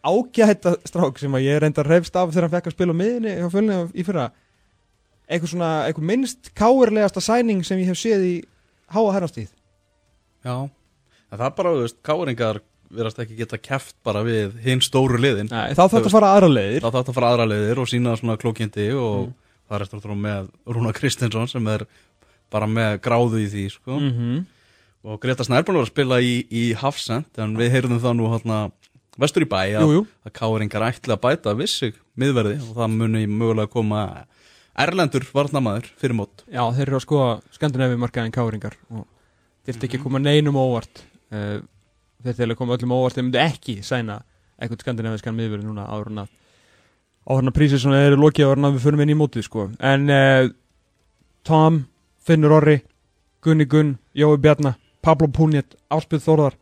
ágæta 0.05 0.75
strák 0.85 1.17
sem 1.21 1.37
ég 1.41 1.59
reynda 1.61 1.85
reyfst 1.85 2.15
af 2.17 2.29
þegar 2.33 2.47
hann 2.47 2.55
fekk 2.57 2.67
að 2.71 2.75
spila 2.77 2.93
á 2.93 2.99
miðinni 3.01 3.35
hjá 3.39 3.47
fjölni 3.53 3.77
í 3.93 4.03
fyrra. 4.05 4.25
Eitthvað 5.25 5.51
svona, 5.55 5.69
eitthvað 5.87 6.09
minnst 6.11 6.51
káirlegasta 6.57 7.23
sæning 7.25 7.63
sem 7.65 7.79
ég 7.81 7.89
hef 7.89 7.97
séð 7.97 8.25
í 8.27 8.33
háa 8.93 9.05
herrastíð. 9.15 9.47
Já, 10.45 10.57
það 11.33 11.45
er 11.47 11.55
bara, 11.57 11.71
þú 11.73 11.85
veist, 11.87 11.97
káringar 12.05 12.59
verðast 12.95 13.23
ekki 13.23 13.39
geta 13.39 13.57
keft 13.57 13.95
bara 14.05 14.21
við 14.25 14.53
hinn 14.61 14.83
stóru 14.85 15.17
liðin. 15.17 15.49
Nei, 15.49 15.73
þá 15.73 15.81
þarf 15.87 15.95
þetta 15.97 16.11
að 16.11 16.15
fara 16.19 16.29
aðra 16.35 16.51
leiðir. 16.53 16.85
Þá 16.85 16.91
þátt 16.99 17.09
að 17.09 17.17
fara 17.17 17.31
aðra 17.33 17.47
liðir 17.49 17.81
og 17.81 17.89
sína 17.89 18.13
svona 18.21 18.37
klókindi 18.41 18.87
og 18.93 19.25
Mm. 19.25 19.33
Það 19.65 19.77
er 19.77 19.85
að 19.85 20.03
þrjá 20.05 20.17
með 20.25 20.49
Rúna 20.75 20.93
Kristinsson 20.95 21.49
sem 21.51 21.71
er 21.71 21.85
bara 22.53 22.67
með 22.69 22.99
gráðu 23.05 23.41
í 23.41 23.47
því 23.51 23.65
sko. 23.73 23.99
-hmm. 23.99 24.45
og 25.05 25.19
Greta 25.21 25.43
Snærbjörn 25.43 25.79
var 25.79 25.87
að 25.87 25.93
spila 25.93 26.19
í, 26.21 26.35
í 26.49 26.73
Hafsend 26.77 27.41
en 27.41 27.57
við 27.57 27.71
heyrðum 27.73 28.01
það 28.03 28.17
nú 28.19 28.29
hérna 28.33 28.59
vestur 29.17 29.45
í 29.45 29.49
bæ 29.49 29.79
að, 29.79 30.05
að 30.25 30.33
káringar 30.35 30.87
ætli 30.89 31.13
að 31.15 31.21
bæta 31.23 31.55
við 31.55 31.71
sig 31.71 31.99
miðverði 32.19 32.57
og 32.61 32.71
það 32.77 32.95
muni 32.99 33.25
mögulega 33.27 33.71
koma 33.71 34.25
Erlendur 34.75 35.23
varnamaður 35.31 35.87
fyrir 35.95 36.17
mót 36.17 36.43
já 36.51 36.63
þeir 36.75 36.87
eru 36.89 36.97
að 36.99 37.05
skoða 37.05 37.29
skandinavi 37.55 37.99
markaðin 37.99 38.35
káringar 38.35 38.75
og 38.91 39.05
þeir 39.65 39.87
ekki 39.87 40.01
að 40.01 40.03
koma 40.03 40.19
neinum 40.19 40.59
óvart 40.59 41.03
uh, 41.31 41.61
þeir 42.25 42.39
til 42.41 42.49
að 42.49 42.57
koma 42.59 42.75
öllum 42.75 42.95
óvart 42.97 43.15
þeir 43.15 43.27
myndu 43.29 43.39
ekki 43.39 43.77
sæna 43.87 44.19
eitthvað 44.59 44.83
skandinaviskan 44.83 45.37
miðverði 45.37 45.69
núna 45.69 45.87
áður 45.87 46.11
en 46.11 46.25
að 46.25 46.33
á 47.25 47.31
hérna 47.33 47.51
prísið 47.55 47.81
svona 47.83 48.03
eru 48.05 48.19
lokið 48.21 48.45
á 48.45 48.51
hérna 48.53 48.71
við 48.75 48.83
förum 48.85 49.01
inn 49.05 49.13
í 49.13 49.17
mótið 49.17 49.45
sko. 49.47 49.69
En 49.79 50.09
uh, 50.09 50.49
Tom, 51.43 51.85
Finnur 52.25 52.53
Orri 52.59 52.79
Gunni 53.45 53.65
Gunn, 53.69 53.97
Jói 54.17 54.37
Bjarnar 54.41 54.75
Pablo 55.05 55.27
Puniet, 55.29 55.75
Áspjöð 55.93 56.23
Þórðar. 56.25 56.55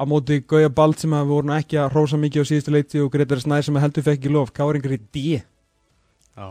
Á 0.00 0.04
móti 0.08 0.38
Gauja 0.48 0.70
Bald 0.72 0.96
sem 0.98 1.12
að 1.12 1.26
við 1.28 1.34
vorum 1.36 1.50
ekki 1.54 1.76
að 1.78 1.92
rósa 1.94 2.16
mikið 2.18 2.42
á 2.42 2.48
síðustu 2.48 2.72
leiti 2.72 3.00
og 3.04 3.10
Gretar 3.12 3.38
Snæ 3.42 3.58
sem 3.62 3.76
að 3.76 3.84
heldur 3.84 4.06
fekk 4.06 4.18
ekki 4.22 4.32
lof, 4.32 4.52
Káringar 4.56 4.94
í 4.96 5.00
D. 5.12 5.42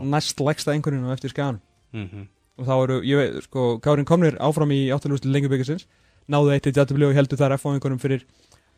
Næst 0.06 0.38
lægsta 0.40 0.72
einhverjum 0.72 1.10
eftir 1.12 1.32
skan 1.34 1.58
Mhm. 1.92 2.28
og 2.58 2.64
þá 2.66 2.72
eru, 2.84 3.00
ég 3.02 3.16
veit, 3.18 3.42
sko, 3.44 3.78
Kárin 3.82 4.06
komnir 4.06 4.36
áfram 4.38 4.70
í 4.72 4.86
áttalústu 4.94 5.28
lengjubyggisins 5.28 5.84
náðu 6.30 6.52
eitt 6.54 6.66
í 6.66 6.72
jættubli 6.72 7.04
og 7.08 7.14
heldur 7.18 7.36
þar 7.36 7.52
F 7.58 7.66
á 7.66 7.74
einhverjum 7.74 7.98
fyrir 8.00 8.22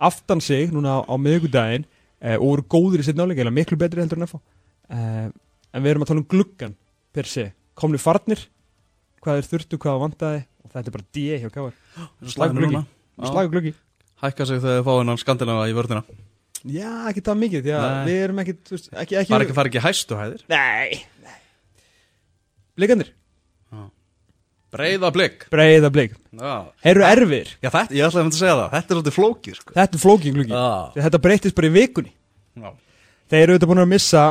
aftan 0.00 0.40
sig 0.40 0.72
núna 0.72 0.98
á, 0.98 1.06
á 1.06 1.14
miðugudaginn 1.20 1.84
eh, 2.20 2.34
og 2.40 2.46
voru 2.48 2.62
góður 2.66 3.00
í 3.00 3.04
sitt 3.04 3.16
náleika, 3.20 3.44
eða 3.44 3.52
miklu 3.54 3.76
betri 3.78 4.00
heldur 4.00 4.18
en 4.18 4.26
F 4.26 4.34
eh, 4.90 5.28
en 5.74 5.84
við 5.84 5.92
erum 5.94 6.04
að 6.04 6.10
tala 6.12 6.22
um 6.22 6.28
gluggan 6.34 6.74
per 7.14 7.28
se, 7.30 7.46
komni 7.78 8.00
farnir 8.02 8.42
hvað 9.24 9.40
er 9.40 9.48
þurftu, 9.48 9.78
hvað 9.80 10.02
vantaði 10.02 10.42
og 10.64 10.74
þetta 10.74 10.90
er 10.90 10.96
bara 10.98 11.08
D 11.14 11.24
hjá 11.40 11.48
Káar 11.54 11.74
Slagur 13.24 13.52
gluggi. 13.54 13.74
Hækka 14.24 14.46
sig 14.48 14.60
þegar 14.62 14.78
þið 14.80 14.86
fá 14.86 14.92
hennan 14.98 15.20
skandinava 15.20 15.66
í 15.70 15.74
vörðina. 15.76 16.04
Já, 16.64 16.90
ekki 17.10 17.22
það 17.24 17.40
mikið, 17.42 17.66
við 18.08 18.20
erum 18.22 18.40
ekki, 18.40 18.54
veist, 18.70 18.88
ekki, 18.92 19.18
ekki, 19.20 19.32
Fara 19.34 19.44
ekki, 19.44 19.56
fara 19.58 19.70
ekki 19.70 19.82
hæstu 19.84 20.16
hæðir? 20.16 20.44
Nei, 20.48 21.02
nei. 21.24 21.34
Blikandir, 22.78 23.10
Breiða 24.74 25.10
blik. 25.14 25.44
Breiða 25.54 25.90
blik. 25.94 26.16
Já, 26.34 26.54
Þeir 26.82 26.90
eru 26.96 27.04
erfir, 27.06 27.50
Já 27.62 27.68
þetta, 27.70 27.94
ég 27.94 28.08
ætlaði 28.08 28.24
að 28.26 28.38
segja 28.40 28.54
það. 28.58 28.70
Þetta 28.72 28.88
er 28.88 28.96
svolítið 28.96 29.14
flókið 29.18 29.58
sko. 29.58 29.74
þetta 29.76 29.98
er 29.98 30.02
flóking 30.02 30.34
gluggi. 30.38 30.62
Þetta 30.96 31.20
breytist 31.26 31.54
bara 31.58 31.68
í 31.68 31.74
vikunni. 31.76 32.10
Já. 32.58 32.72
Þeir 33.30 33.42
eru 33.44 33.54
auðvitað 33.54 33.70
búin 33.70 33.82
að 33.84 33.92
missa 33.92 34.24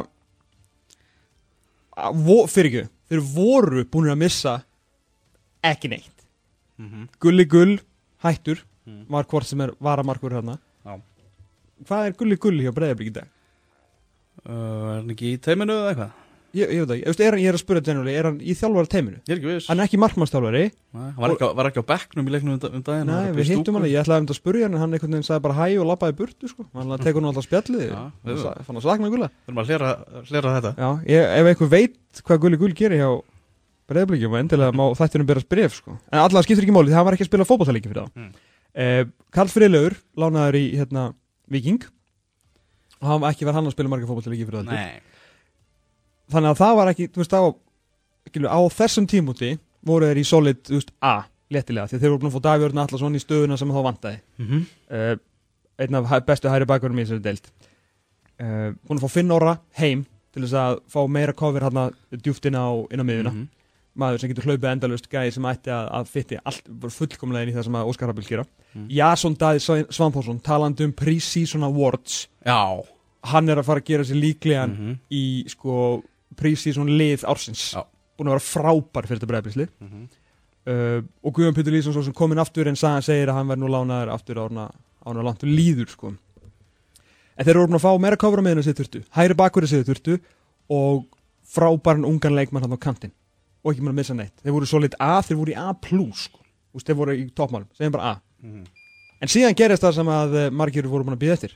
vo- 1.95 2.47
Fyrir 2.49 2.69
ekki, 2.71 2.89
þeir 3.09 3.21
voru 3.35 3.83
búin 3.85 4.09
að 4.13 4.17
missa 4.25 4.63
Ekki 5.63 5.89
neitt 5.89 6.09
Mhm. 6.79 7.07
Gulli 7.19 7.45
Gull, 7.45 7.79
hættur 8.23 8.63
Mhm. 8.87 9.05
Var 9.09 9.23
hvort 9.23 9.45
sem 9.45 9.61
er 9.61 9.71
varamarkur 9.81 10.31
hérna 10.33 10.57
Já. 10.85 10.99
Hvað 11.85 12.07
er 12.07 12.11
Gulli 12.17 12.35
Gull 12.37 12.59
hjá 12.59 12.71
breiðablík 12.73 13.07
í 13.07 13.13
dag? 13.13 13.27
Uh, 14.45 14.51
Er 14.51 15.01
hann 15.01 15.09
ekki 15.13 15.33
í 15.35 15.39
teiminu 15.39 15.71
eða 15.71 15.93
eitthvað? 15.93 16.11
Ég, 16.53 16.69
ég 16.69 16.83
veit 16.83 16.91
ekki, 16.93 17.05
veist, 17.09 17.21
er, 17.25 17.35
ég 17.41 17.49
er 17.49 17.55
að 17.57 17.61
spura 17.63 17.81
generally 17.81 18.13
Er 18.13 18.27
hann 18.27 18.35
í 18.37 18.53
þjálfara 18.53 18.89
teiminu? 18.91 19.17
Ég 19.25 19.31
er 19.33 19.39
ekki 19.39 19.47
viss. 19.49 19.67
Hann 19.71 19.79
er 19.81 19.87
ekki 19.87 19.97
markmannstjálfari 20.03 20.59
Hann 20.93 21.15
var 21.17 21.31
ekki, 21.33 21.47
var 21.57 21.69
ekki 21.71 21.81
á 21.81 21.85
bekknum 21.89 22.27
í 22.29 22.33
leiknum 22.35 22.53
um, 22.53 22.75
um 22.77 22.83
daginn 22.85 23.09
Nei, 23.09 23.31
við 23.33 23.49
hittum 23.55 23.79
hann, 23.79 23.87
ég 23.89 24.03
ætlaði 24.03 24.21
um 24.21 24.27
þetta 24.27 24.35
að 24.35 24.39
spurja 24.39 24.67
hann 24.67 24.75
en 24.77 24.83
hann 24.83 24.93
einhvern 24.93 25.15
veginn 25.17 25.25
sagði 25.25 25.43
bara 25.47 25.57
hæ 25.57 25.65
og 25.81 25.87
lappaði 25.89 26.15
burtu 26.19 26.51
sko. 26.51 26.65
hann 26.77 26.93
tekur 27.01 27.25
nú 27.25 27.31
alltaf 27.31 27.47
spjallið. 27.47 27.95
Sa- 28.43 28.53
fann 28.67 28.77
að 28.77 28.85
sakna 28.85 29.09
gulla 29.09 29.29
Við 29.33 29.49
erum 29.49 29.61
að 29.63 29.71
hlera, 29.71 29.89
hlera 30.29 30.53
þetta. 30.59 30.73
Já, 30.77 30.89
ég, 31.09 31.33
ef 31.41 31.49
einhver 31.53 31.71
veit 31.73 32.21
hvað 32.21 32.43
gulli 32.45 32.61
gull 32.61 32.75
gerir 32.77 33.01
hjá 33.01 33.09
breyðblikjum 33.89 34.37
endilega 34.43 34.77
má 34.77 34.85
þættinum 34.97 35.27
berast 35.33 35.49
bref 35.49 35.79
sko. 35.81 35.97
en 36.11 36.21
allavega 36.21 36.45
skiptir 36.45 36.67
ekki 36.67 36.75
máli 36.77 36.93
því 36.93 36.99
hann 36.99 37.07
var 37.09 37.17
ekki 37.17 37.25
að 37.25 37.31
spila 37.31 37.49
fótballtaleiki 37.49 37.89
fyrir 37.89 38.05
það 38.05 38.29
þannig 46.31 46.49
að 46.53 46.57
það 46.63 46.75
var 46.75 46.87
ekki, 46.93 47.07
þú 47.13 47.17
veist, 47.23 47.33
á, 47.33 47.43
skilu, 48.29 48.47
á 48.47 48.59
þessum 48.71 49.07
tímúti 49.07 49.57
voru 49.85 50.05
þeir 50.07 50.17
í 50.17 50.23
solid, 50.25 50.61
þú 50.63 50.79
veist, 50.79 50.91
A 51.01 51.23
léttilega, 51.53 51.87
því 51.87 51.99
þeir 51.99 52.09
voru 52.13 52.19
búin 52.23 52.31
að 52.31 52.37
fá 52.37 52.41
Davjörn 52.47 52.77
Allarsson 52.81 53.15
í 53.15 53.19
stöðuna 53.21 53.57
sem 53.57 53.69
þá 53.69 53.81
vantaði 53.83 54.19
mm 54.39 54.47
-hmm. 54.47 54.63
uh, 54.91 55.17
einn 55.77 55.95
af 55.95 56.25
bestu 56.25 56.49
hæri 56.49 56.65
bakverðum 56.65 56.99
í 56.99 57.03
þessari 57.05 57.21
deild 57.23 57.51
uh, 58.41 58.71
búin 58.87 58.97
að 58.99 59.03
fá 59.05 59.09
Finn 59.11 59.31
Orra 59.31 59.57
heim 59.77 60.05
til 60.33 60.43
þess 60.43 60.53
að 60.57 60.79
fá 60.89 61.01
meira 61.07 61.33
cover 61.33 61.61
hérna 61.61 61.91
djúft 62.11 62.45
inn 62.45 62.55
á, 62.57 62.65
á 62.73 63.03
miðuna 63.03 63.29
Mhm. 63.33 63.47
maður 63.95 64.17
sem 64.19 64.29
getur 64.29 64.43
hlaupið 64.49 64.71
endalust 64.71 65.09
gæði 65.09 65.31
sem 65.31 65.43
ætti 65.45 65.69
að, 65.69 65.89
að 65.93 66.07
fytti 66.09 66.37
allt 66.43 66.63
bara 66.69 66.89
fullkomlega 66.89 67.43
inn 67.43 67.49
í 67.53 67.53
það 67.57 67.63
sem 67.63 67.75
að 67.75 67.87
Óskar 67.91 68.07
Rabil 68.09 68.25
gera 68.25 68.45
Mhm. 68.73 68.87
Jason 68.89 69.35
Daði 69.35 69.59
Svanþórsson 69.91 70.39
talandi 70.41 70.83
um 70.83 70.91
pre-season 70.93 71.63
awards 71.63 72.27
Já 72.45 72.81
hann 73.23 73.49
er 73.49 73.57
að 73.61 73.63
fara 73.65 73.79
að 73.79 73.85
gera 73.85 74.03
sér 74.03 74.17
líklegan 74.19 74.71
Mhm. 74.77 74.97
í 75.11 75.45
sko 75.47 76.01
pre-season 76.35 76.87
lið 76.97 77.23
ársins 77.29 77.73
Já. 77.73 77.83
búin 78.17 78.29
að 78.29 78.35
vera 78.37 78.47
frábær 78.47 79.07
fyrir 79.07 79.19
þetta 79.21 79.31
breyðblisli 79.31 79.67
Mhm. 79.81 80.03
uh, 80.67 81.01
og 81.23 81.33
Guðjón 81.33 81.55
Pétur 81.55 81.73
Lýsson 81.73 81.93
svo 81.93 82.03
sem 82.03 82.13
kominn 82.13 82.39
aftur 82.39 82.67
en 82.67 82.75
sagði, 82.75 83.03
segir 83.03 83.27
að 83.29 83.33
hann 83.39 83.47
verði 83.47 83.63
nú 83.63 83.71
lánaður 83.73 84.13
aftur 84.13 84.35
árna, 84.43 84.69
árna 85.05 85.23
langt 85.23 85.43
og 85.43 85.49
líður 85.49 85.89
sko. 85.89 86.13
en 87.37 87.45
þeir 87.45 87.55
eru 87.55 87.67
búin 87.67 87.79
að 87.79 87.85
fá 87.87 87.99
meira 87.99 88.17
kofra 88.17 88.41
með 88.41 88.53
henni 88.55 88.63
sér 88.63 88.77
þurftu, 88.77 89.03
hæri 89.15 89.33
bakverði 89.33 89.67
sér 89.71 89.83
þurftu 89.87 90.19
og 90.69 91.05
frábæran 91.53 92.05
ungan 92.05 92.35
leikmann 92.35 92.61
hann 92.63 92.73
á 92.77 92.79
kantinn 92.79 93.11
og 93.63 93.73
ekki 93.73 93.81
mér 93.81 93.89
að 93.93 93.99
missa 94.01 94.13
neitt 94.13 94.35
þeir 94.43 94.53
voru 94.53 94.65
svo 94.69 94.79
lit 94.79 94.95
A, 94.99 95.21
þeir 95.21 95.37
voru 95.39 95.51
í 95.51 95.57
A 95.57 95.73
plus 95.73 96.27
sko. 96.29 96.39
Þeir 96.73 96.95
voru 96.97 97.13
í 97.13 97.29
toppmálum, 97.33 97.67
segjum 97.77 97.91
bara 97.91 98.11
A 98.11 98.21
Mhm. 98.43 98.63
en 99.21 99.27
síðan 99.27 99.55
gerist 99.55 99.81
það 99.83 99.93
sem 99.93 100.07
að 100.07 100.35
eh, 100.35 100.49
margir 100.49 100.83
voru 100.87 101.03
búin 101.05 101.15
að 101.17 101.23
býða 101.23 101.33
eftir 101.37 101.51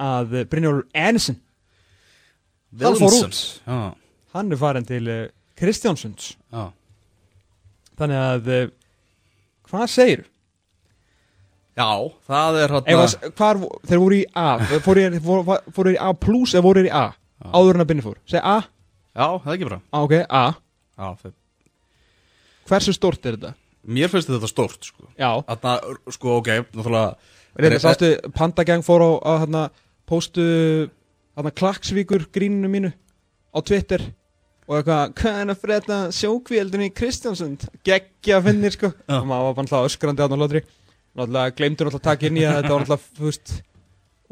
að 0.00 0.34
eh, 0.34 0.44
Brynjólfur 0.44 0.86
Ensen 0.94 1.36
hann 2.82 2.98
fór 2.98 3.16
út 3.20 3.40
Já, 3.66 3.78
hann 4.34 4.52
er 4.52 4.60
farin 4.60 4.84
til 4.88 5.08
uh, 5.08 5.26
Kristjánsunds 5.58 6.32
já. 6.52 6.64
Þannig 7.98 8.20
að 8.22 8.48
uh, 8.54 8.62
hvað 9.70 9.90
segir 9.92 10.24
Já, 11.74 11.88
það 12.30 12.58
er 12.62 12.72
hann 12.76 13.60
vo- 13.60 13.70
þeir 13.88 13.98
voru 14.02 14.18
í 14.20 14.24
A 14.38 14.48
fóru 14.84 15.02
í, 15.02 15.20
fóru, 15.24 15.58
fóru 15.74 15.94
í 15.94 15.98
A 15.98 16.12
plus 16.14 16.54
eða 16.54 16.66
voru 16.68 16.84
í 16.86 16.90
A 16.94 17.04
Já. 17.14 17.48
áður 17.50 17.74
en 17.78 17.82
að 17.84 17.88
byrni 17.90 18.04
fór? 18.04 18.18
Segi 18.30 18.42
A, 18.46 18.56
Já, 19.14 19.26
það 19.42 19.48
er 19.50 19.56
ekki 19.58 19.68
bra 19.70 19.78
A 19.90 20.02
ok, 20.06 20.14
A. 20.30 20.44
Já, 20.94 21.08
þeir... 21.22 21.32
hversu 22.70 22.94
stort 22.94 23.26
er 23.26 23.36
þetta? 23.38 23.50
Mér 23.84 24.08
finnst 24.08 24.30
þetta 24.30 24.48
stórt 24.48 24.86
sko. 24.86 25.08
Já, 25.18 25.28
Þarna, 25.50 25.72
sko, 26.14 26.36
ok, 26.40 26.50
náttúrulega 26.72 27.80
sástu 27.82 28.12
Pandagang 28.34 28.82
fór 28.86 29.02
á, 29.04 29.10
á 29.20 29.32
hana, 29.42 29.64
postu 30.08 30.46
hana, 31.36 31.50
Klaksvíkur 31.50 32.26
gríninu 32.34 32.68
mínu 32.70 32.92
á 33.54 33.58
Twitter 33.62 34.02
og 34.68 34.78
eitthvað, 34.78 35.12
hvað 35.20 35.40
er 35.42 35.52
að 35.52 35.60
frétta 35.60 35.96
sjókvíeldin 36.16 36.86
í 36.86 36.90
Kristjánsund? 36.96 37.66
Geggja 37.84 38.38
finnir 38.46 38.72
sko. 38.72 38.88
Og 39.12 39.26
maður 39.28 39.50
var 39.50 39.54
bara 39.58 39.64
alltaf 39.66 39.88
öskrandi 39.90 40.24
á 40.24 40.28
hann 40.30 40.40
lótri 40.40 40.62
náttúrulega 41.14 41.54
gleymdur 41.58 41.90
alltaf 41.90 42.00
að 42.00 42.06
taka 42.08 42.26
inn 42.30 42.38
í 42.40 42.46
að 42.48 42.56
þetta 42.62 42.72
var 42.74 42.84
alltaf, 42.86 43.04
þú 43.18 43.26
veist 43.28 43.52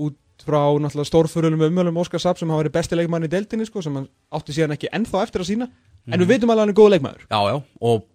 út 0.03 0.17
frá 0.47 0.62
náttúrulega 0.83 1.11
stórfurulum 1.11 1.67
umölum 1.69 2.01
Óskar 2.03 2.23
Sapp 2.25 2.41
sem 2.41 2.49
hafa 2.51 2.65
verið 2.65 2.75
besti 2.79 2.97
leikmann 2.99 3.29
í 3.29 3.31
deildinni 3.31 3.69
sko 3.69 3.83
sem 3.85 3.95
hann 4.01 4.09
átti 4.35 4.57
síðan 4.57 4.75
ekki 4.79 4.91
ennþá 4.97 5.21
eftir 5.29 5.45
að 5.45 5.51
sína 5.53 5.69
en 6.09 6.19
við 6.25 6.33
veitum 6.33 6.51
alveg 6.51 6.59
að 6.59 6.65
hann 6.65 6.73
er 6.73 6.81
góð 6.81 6.91
leikmaður. 6.97 7.27
Já, 7.31 7.41
já, 7.53 7.57
og 7.87 8.09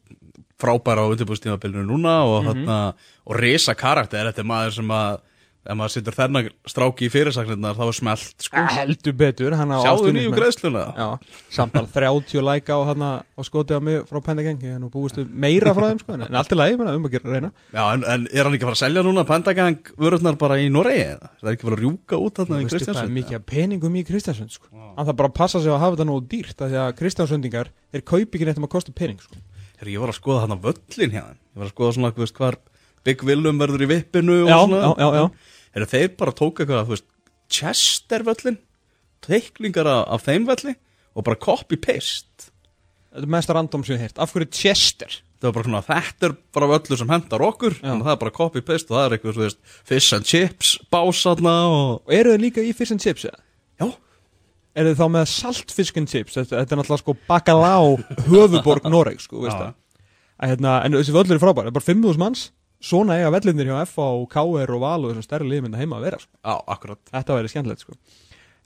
frábæra 0.59 1.05
á 1.05 1.09
undirbúðstímabilinu 1.13 1.85
núna 1.87 2.15
og, 2.27 2.49
mm 2.49 2.65
Mhm. 2.65 2.93
og 3.29 3.35
risa 3.39 3.75
karakter 3.77 4.25
Þetta 4.27 4.41
er 4.43 4.49
maður 4.49 4.73
sem 4.81 4.87
að 4.91 5.19
ef 5.67 5.75
maður 5.77 5.93
situr 5.93 6.15
þennan 6.15 6.47
stráki 6.69 7.07
í 7.07 7.11
fyrirsagnirnar 7.11 7.75
þá 7.77 7.83
er 7.85 7.95
smelt 7.97 8.45
sko. 8.45 8.63
heldur 8.77 9.15
betur 9.19 9.55
Sjáðu 9.57 10.13
nýju 10.15 10.31
greiðsluna 10.35 10.83
samt 11.53 11.75
bara 11.75 11.87
30 11.91 12.45
læka 12.47 12.77
á, 12.77 12.81
hana, 12.87 13.09
á 13.23 13.41
skoti 13.45 13.75
á 13.75 13.79
mig 13.83 14.05
frá 14.07 14.19
Pendagang 14.23 14.59
ég 14.63 14.77
er 14.77 14.81
nú 14.81 14.89
búist 14.93 15.17
við 15.19 15.27
meira 15.31 15.73
frá 15.75 15.85
þeim 15.89 15.99
sko, 16.03 16.11
en, 16.15 16.21
en 16.27 16.35
allt 16.39 16.51
er 16.55 16.59
lægi, 16.61 16.73
um 16.79 17.07
að 17.07 17.13
gera 17.17 17.33
reyna 17.33 17.49
Já, 17.73 17.83
en, 17.93 18.01
en 18.07 18.21
er 18.31 18.43
hann 18.47 18.55
ekki 18.55 18.65
að 18.65 18.69
fara 18.71 18.77
að 18.77 18.83
selja 18.83 19.01
núna 19.07 19.25
Pendagang 19.27 19.91
vörurnar 19.99 20.35
bara 20.39 20.55
í 20.61 20.65
Noregi? 20.71 21.05
eða? 21.17 21.27
Er 21.33 21.43
það 21.43 21.53
ekki 21.53 21.63
að 21.63 21.69
fara 21.69 21.77
að 21.77 21.83
rjúka 21.83 22.15
út 22.23 22.33
þarna 22.41 22.55
í 22.57 22.63
er 22.63 22.71
Kristjánsson? 22.73 23.13
mikið 23.17 23.45
peningum 23.51 23.93
í 23.97 24.03
Kristjánsund 24.07 24.51
sko. 24.55 24.67
Vá. 24.71 24.87
hann 24.97 25.07
þarf 25.09 25.19
bara 25.19 25.31
að 25.33 25.37
passa 25.41 25.57
sig 25.63 25.71
að 25.73 25.83
hafa 25.83 25.93
þetta 25.97 26.07
nógu 26.07 26.23
dýrt 26.31 26.57
af 26.61 26.67
því 26.71 26.79
að 26.83 26.95
Kristjánsundingar, 27.01 27.67
þeir 27.93 28.03
kaupi 28.13 28.33
ekki 28.37 28.47
neitt 28.47 28.61
um 28.61 28.67
að 28.67 28.73
kosta 28.77 28.95
pening 28.95 29.19
sko. 29.23 29.35
Herri, 29.77 29.93
ég 29.93 30.01
var 30.01 30.09
að 30.09 30.17
skoða 30.17 30.41
var 35.75 35.85
að 35.87 35.93
þeir 35.93 36.09
bara 36.19 36.33
tók 36.37 36.61
eitthvað, 36.63 36.85
þú 36.87 36.95
veist, 36.95 37.07
Chester 37.51 38.23
völlin 38.27 38.57
Teiklingar 39.25 39.87
af, 39.89 40.25
þeim 40.27 40.45
völli 40.47 40.75
Og 41.17 41.23
bara 41.25 41.39
copy-paste 41.41 42.51
Þetta 43.11 43.23
er 43.23 43.31
mest 43.33 43.49
random 43.55 43.83
sem 43.87 43.95
ég 43.95 44.01
hef 44.03 44.11
heyrt 44.11 44.21
Af 44.21 44.33
hverju 44.35 44.49
Chester? 44.53 45.15
Það 45.37 45.47
var 45.47 45.55
bara 45.57 45.67
svona, 45.67 45.81
þetta 45.85 46.27
er 46.27 46.33
bara 46.57 46.67
völlur 46.71 46.97
sem 46.97 47.11
hendar 47.13 47.43
okkur 47.45 47.75
að 47.85 47.99
það 48.01 48.11
er 48.15 48.19
bara 48.23 48.33
copy-paste 48.33 48.89
og 48.89 48.95
það 48.97 49.03
er 49.07 49.15
eitthvað, 49.17 49.35
þú 49.37 49.43
veist 49.45 49.59
Fish 49.91 50.15
and 50.17 50.25
chips, 50.25 50.71
básaðna 50.93 51.53
og 51.69 51.89
Og 52.07 52.13
eru 52.17 52.31
þið 52.33 52.41
líka 52.41 52.63
í 52.65 52.71
fish 52.77 52.93
and 52.95 53.03
chips? 53.03 53.27
eða? 53.29 53.37
Já, 53.77 53.87
Eru 54.81 54.93
þið 54.93 55.01
þá 55.03 55.07
með 55.13 55.27
salt 55.33 55.73
fish 55.77 55.93
and 56.01 56.09
chips? 56.09 56.33
Þetta, 56.39 56.55
þetta 56.63 56.73
er 56.75 56.81
náttúrulega 56.81 57.03
sko 57.03 57.15
bakalá 57.29 57.71
höfuborg 58.31 58.89
Noreg 58.89 59.21
sko, 59.21 59.43
veist 59.45 59.57
það 59.57 59.75
Að, 60.37 60.51
hérna, 60.55 60.73
En 60.85 60.97
þessi 60.97 61.13
völlur 61.15 61.37
er 61.37 61.43
frábær, 61.45 61.67
það 61.67 61.71
er 61.71 61.77
bara 61.77 61.89
5.000 61.91 62.21
manns 62.25 62.43
Svona 62.83 63.15
eiga 63.17 63.31
vellinir 63.33 63.71
hjá 63.71 63.79
FA 63.89 64.05
og 64.19 64.27
KR 64.29 64.73
og 64.75 64.81
Val 64.83 65.05
og 65.05 65.11
þessum 65.11 65.25
stærri 65.25 65.47
liðmynda 65.49 65.79
heima 65.81 65.97
að 65.97 66.03
vera 66.07 66.19
sko. 66.21 66.33
já, 66.45 66.55
akkurat. 66.75 66.99
Þetta 67.09 67.37
væri 67.39 67.49
skemmtilegt 67.53 67.81
sko. 67.85 67.95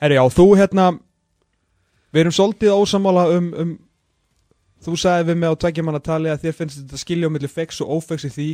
Herri, 0.01 0.17
já, 0.19 0.23
þú 0.35 0.47
hérna 0.59 0.89
Við 2.11 2.25
erum 2.25 2.33
svolítið 2.35 2.73
ósamála 2.75 3.27
um, 3.37 3.51
um 3.63 3.71
Þú 4.81 4.95
sagði 4.97 5.27
við 5.29 5.37
mig 5.37 5.53
á 5.53 5.55
tveggja 5.61 5.83
manna 5.85 6.01
tali 6.03 6.31
að 6.33 6.41
þér 6.47 6.55
finnst 6.57 6.79
þetta 6.81 6.97
skilja 6.99 7.29
á 7.29 7.31
milli 7.31 7.47
fex 7.51 7.79
og 7.85 7.91
ófex 8.01 8.25
í 8.27 8.31
því 8.33 8.47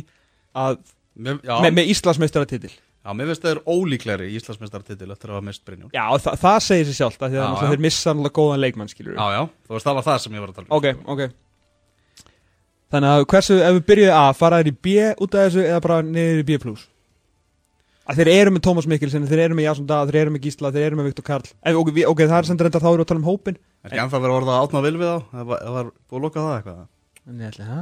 að 0.54 0.76
Mér, 1.18 1.40
já, 1.42 1.54
með, 1.64 1.72
með 1.74 1.88
Íslandsmeistaratitil. 1.90 2.70
Já, 2.70 3.10
mér 3.16 3.30
finnst 3.32 3.42
þeir 3.48 3.60
ólíklegri 3.66 4.28
í 4.30 4.36
Íslandsmeistartitil 4.38 5.08
eftir 5.10 5.32
að 5.32 5.38
hafa 5.38 5.46
mist 5.48 5.64
Brynjón 5.66 5.90
Já, 5.96 6.04
þa 6.22 6.34
það 6.38 6.58
segir 6.68 6.86
sér 6.90 6.98
sjálft 7.00 7.24
að 7.24 7.32
því 7.32 7.38
að 7.38 7.42
Já, 7.42 7.48
náttúrulega 7.48 7.66
já. 7.66 7.72
þeir 7.72 7.84
missa 7.88 8.12
náttúrulega 8.12 8.36
góðan 8.38 8.62
leikmann, 8.62 8.90
skilur 8.92 9.16
Já, 9.16 9.26
já, 9.34 9.40
þú 9.66 9.74
veist 9.74 9.88
það 9.88 9.96
var 9.98 10.06
það 10.10 10.18
sem 10.22 10.36
ég 10.36 10.44
var 10.44 10.52
að 10.52 10.58
tala 10.60 10.68
um. 10.68 10.76
Ok, 10.78 10.86
ok 11.14 11.22
Þannig 12.88 13.14
að 13.14 13.24
hversu, 13.28 13.56
ef 13.60 13.74
við 13.76 13.82
byrjuðum 13.90 14.16
A, 14.16 14.28
fara 14.36 14.60
þeir 14.62 14.70
í 14.70 14.76
B 14.86 14.92
út 15.20 15.34
af 15.36 15.48
þessu 15.48 15.64
eða 15.66 15.80
bara 15.84 15.98
niður 16.06 16.40
í 16.40 16.46
B+. 16.48 16.50
Að 18.08 18.16
þeir 18.22 18.30
eru 18.32 18.52
með 18.54 18.62
Tómas 18.64 18.86
Mikkelsen, 18.88 19.26
þeir 19.28 19.42
eru 19.44 19.56
með 19.58 19.66
Jason 19.66 19.88
Dað, 19.88 20.08
þeir 20.08 20.22
eru 20.22 20.32
með 20.32 20.46
Gísla, 20.46 20.70
þeir 20.72 20.86
eru 20.86 20.96
með 20.96 21.10
Viktor 21.10 21.26
Karl. 21.26 21.50
En, 21.60 21.76
ok, 21.76 21.90
við, 21.92 22.06
ok, 22.08 22.22
það 22.24 22.38
er 22.38 22.48
sem 22.48 22.56
reyndar 22.62 22.80
þá 22.80 22.88
eru 22.94 23.04
að 23.04 23.10
tala 23.10 23.20
um 23.20 23.26
hópin 23.28 23.58
Er 23.84 23.92
ekki 23.92 24.00
ennþá 24.02 24.20
verið 24.22 24.32
að 24.32 24.38
orða 24.40 24.54
að 24.54 24.62
átna 24.64 24.80
vil 24.86 24.96
við 24.96 25.10
þá? 25.10 25.18
Það 25.34 25.44
var, 25.50 25.58
það 25.66 25.74
var 25.76 25.86
búið 25.92 26.16
að 26.18 26.24
loka 26.24 26.44
það 26.46 26.54
eitthvað. 26.56 26.80
En 27.28 27.42
ég 27.44 27.52
ætla, 27.52 27.64
hæ? 27.68 27.78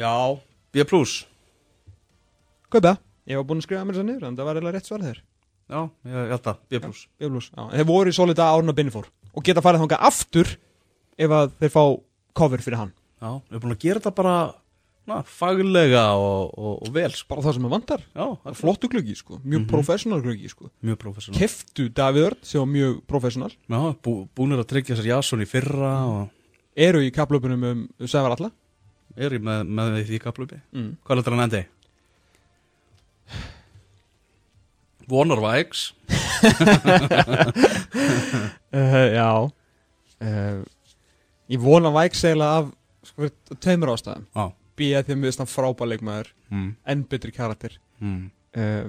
Já, 0.00 0.14
B 0.74 0.74
plus. 0.90 1.12
Kaupa 2.66 2.84
það, 2.88 2.98
ég 3.30 3.38
var 3.38 3.46
búinn 3.46 3.62
að 3.62 3.66
skrifa 3.68 3.86
mér 3.86 3.94
þess 3.94 4.02
að 4.02 4.08
niður 4.10 4.26
en 4.26 4.36
það 4.40 4.48
var 4.50 4.58
eiginlega 4.58 4.76
rétt 4.76 4.90
svar 4.90 5.06
þeir 5.06 5.20
Já, 5.70 5.80
ég, 6.10 6.18
held 6.34 6.46
að, 6.50 6.56
B 6.66 6.82
plus. 6.82 7.00
B+, 7.14 7.22
já, 7.22 7.62
ef 11.20 11.34
að 11.36 11.52
þeir 11.60 11.72
fá 11.76 11.82
cover 12.40 12.62
fyrir 12.64 12.80
hann. 12.80 12.92
Já, 13.20 13.30
við 13.36 13.54
erum 13.56 13.64
búin 13.66 13.76
að 13.76 13.82
gera 13.84 14.00
þetta 14.00 14.12
bara 14.16 14.34
na, 15.10 15.16
faglega 15.26 16.02
og, 16.16 16.52
og, 16.56 16.74
og 16.86 16.92
vel 16.94 17.10
sko. 17.12 17.26
bara 17.34 17.42
það 17.44 17.56
sem 17.56 17.64
það 17.66 17.72
vantar, 17.74 18.02
Já, 18.14 18.26
flottu 18.60 18.88
gluggi 18.92 19.16
sko. 19.18 19.40
Mjög 19.42 19.60
Mhm. 19.64 19.68
professional 19.72 20.20
gluggi 20.24 20.48
sko. 20.52 20.70
Mjög 20.86 20.98
professional. 21.02 21.40
Keftu 21.40 21.88
Davíð 21.92 22.26
Örd 22.30 22.44
sem 22.46 22.60
var 22.62 22.70
mjög 22.70 23.00
professional. 23.10 23.50
Já, 23.68 23.80
bú, 24.04 24.14
búinir 24.36 24.60
að 24.62 24.68
tryggja 24.72 24.96
sér 25.00 25.10
Jason 25.10 25.42
í 25.44 25.48
fyrra 25.50 25.92
og 26.06 26.30
eru 26.76 27.00
í 27.04 27.10
kaplöpunum 27.12 27.64
um 27.72 28.06
Sævar 28.06 28.36
Alla 28.38 28.50
er 29.16 29.30
ég 29.34 29.42
með, 29.42 29.66
með 29.68 29.98
því 30.06 30.20
kaplubi 30.22 30.60
mm. 30.72 30.90
Hvað 31.04 31.16
er 31.16 31.22
þetta 31.22 31.34
hann 31.34 31.46
endi? 31.50 31.62
Vonar 35.10 35.40
Vægs. 35.42 35.92
Uh, 38.72 39.08
já. 39.18 39.50
Uh, 40.22 40.62
ég 41.50 41.60
vona 41.62 41.90
væk 41.94 42.14
segla 42.18 42.48
af 42.60 42.70
sko, 43.10 43.28
tveimur 43.60 43.94
ástæðum. 43.96 44.26
Já. 44.36 44.48
B 44.80 44.90
að 44.96 45.04
því 45.08 45.12
að 45.14 45.20
mér 45.20 45.28
finnst 45.30 45.42
hann 45.42 45.50
frábær 45.50 45.88
leikmaður 45.90 46.28
mm. 46.50 46.68
enn 46.94 47.04
betri 47.10 47.32
karakter. 47.36 47.74
Mm. 48.00 48.30
uh, 48.56 48.86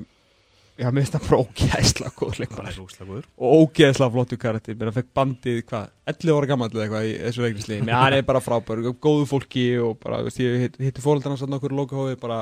já, 0.80 0.88
mér 0.88 1.02
finnst 1.04 1.18
hann 1.18 1.26
bara 1.28 1.42
ógeðslega 1.44 2.12
góð 2.16 2.32
Það 2.32 2.42
leikmaður 2.46 2.78
góður. 3.10 3.26
Og 3.38 3.56
ógeðslega 3.66 4.14
flottu 4.16 4.38
karakter. 4.40 4.78
Mér 4.80 4.94
fekk 4.96 5.10
bandið, 5.18 5.60
hvað, 5.72 5.90
11 6.14 6.38
ára 6.38 6.50
gammal 6.54 6.70
eða 6.72 6.86
eitthvað 6.86 7.10
í 7.10 7.16
þessu 7.26 7.46
leiknisli, 7.48 7.80
menn 7.84 7.98
hann 7.98 8.18
er 8.20 8.28
bara 8.30 8.44
frábær 8.46 8.84
góðu 9.04 9.28
fólki 9.34 9.66
og 9.84 9.98
bara, 10.04 10.22
veist, 10.28 10.40
ég 10.44 10.68
hitt- 10.68 10.80
hitti 10.80 11.04
fóröldarna 11.04 11.40
satt 11.42 11.52
nokkur 11.52 11.76
lokahófi 11.76 12.16
bara, 12.22 12.40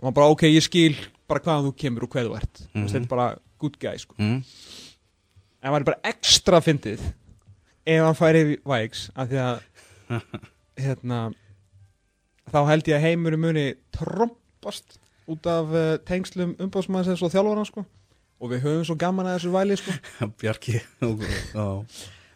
og 0.00 0.08
hann 0.08 0.16
bara, 0.18 0.32
ok, 0.34 0.48
ég 0.50 0.66
skil 0.66 0.96
bara 1.28 1.44
hvaðan 1.44 1.68
þú 1.68 1.76
kemur 1.84 2.08
og 2.08 2.10
hvað 2.16 2.26
þú 2.30 2.36
ert. 2.40 2.64
Mm 2.72 2.80
Mhm. 2.82 2.90
þetta 2.94 3.02
er 3.04 3.08
bara 3.14 3.28
good 3.58 3.78
guy, 3.78 3.96
sko. 3.98 4.14
Mm. 4.18 4.42
en 5.62 5.66
hann 5.70 5.74
væri 5.78 5.84
bara 5.92 6.00
ekstra 6.10 6.60
fyndið 6.62 7.00
ef 7.88 8.04
hann 8.04 8.16
færi 8.18 8.42
Vægs 8.68 9.08
af 9.16 9.30
því 9.30 9.42
að 9.42 9.60
hérna 10.84 11.20
þá 12.52 12.58
held 12.70 12.88
ég 12.90 12.96
að 12.98 13.06
heimurinn 13.06 13.42
muni 13.42 13.66
trompast 13.94 14.98
út 15.28 15.46
af 15.50 15.70
uh, 15.74 15.92
tengslum 16.08 16.54
umbásmannsins 16.62 17.22
og 17.24 17.32
þjálfara 17.32 17.66
sko. 17.68 17.84
Og 18.38 18.52
við 18.52 18.64
höfum 18.64 18.84
svo 18.86 18.96
gaman 18.98 19.28
að 19.28 19.38
þessu 19.38 19.52
væli 19.52 19.78
sko. 19.80 19.94
Bjarki 20.40 20.80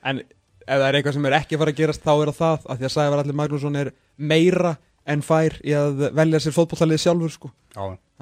en 0.02 0.22
ef 0.22 0.78
það 0.78 0.86
er 0.88 0.98
eitthvað 0.98 1.16
sem 1.16 1.28
er 1.28 1.36
ekki 1.38 1.56
að 1.56 1.62
fara 1.62 1.74
að 1.74 1.80
gerast 1.80 2.06
þá 2.06 2.12
er 2.14 2.32
það 2.36 2.66
af 2.66 2.80
því 2.80 2.88
að 2.88 2.94
Sævar 2.96 3.22
Allir 3.22 3.38
Magnússon 3.38 3.78
er 3.78 3.92
meira 4.16 4.74
en 5.12 5.22
fær 5.26 5.56
í 5.66 5.74
að 5.74 6.08
velja 6.14 6.40
sér 6.42 6.54
fótbollalið 6.56 7.02
sjálfur 7.02 7.32
sko. 7.34 7.52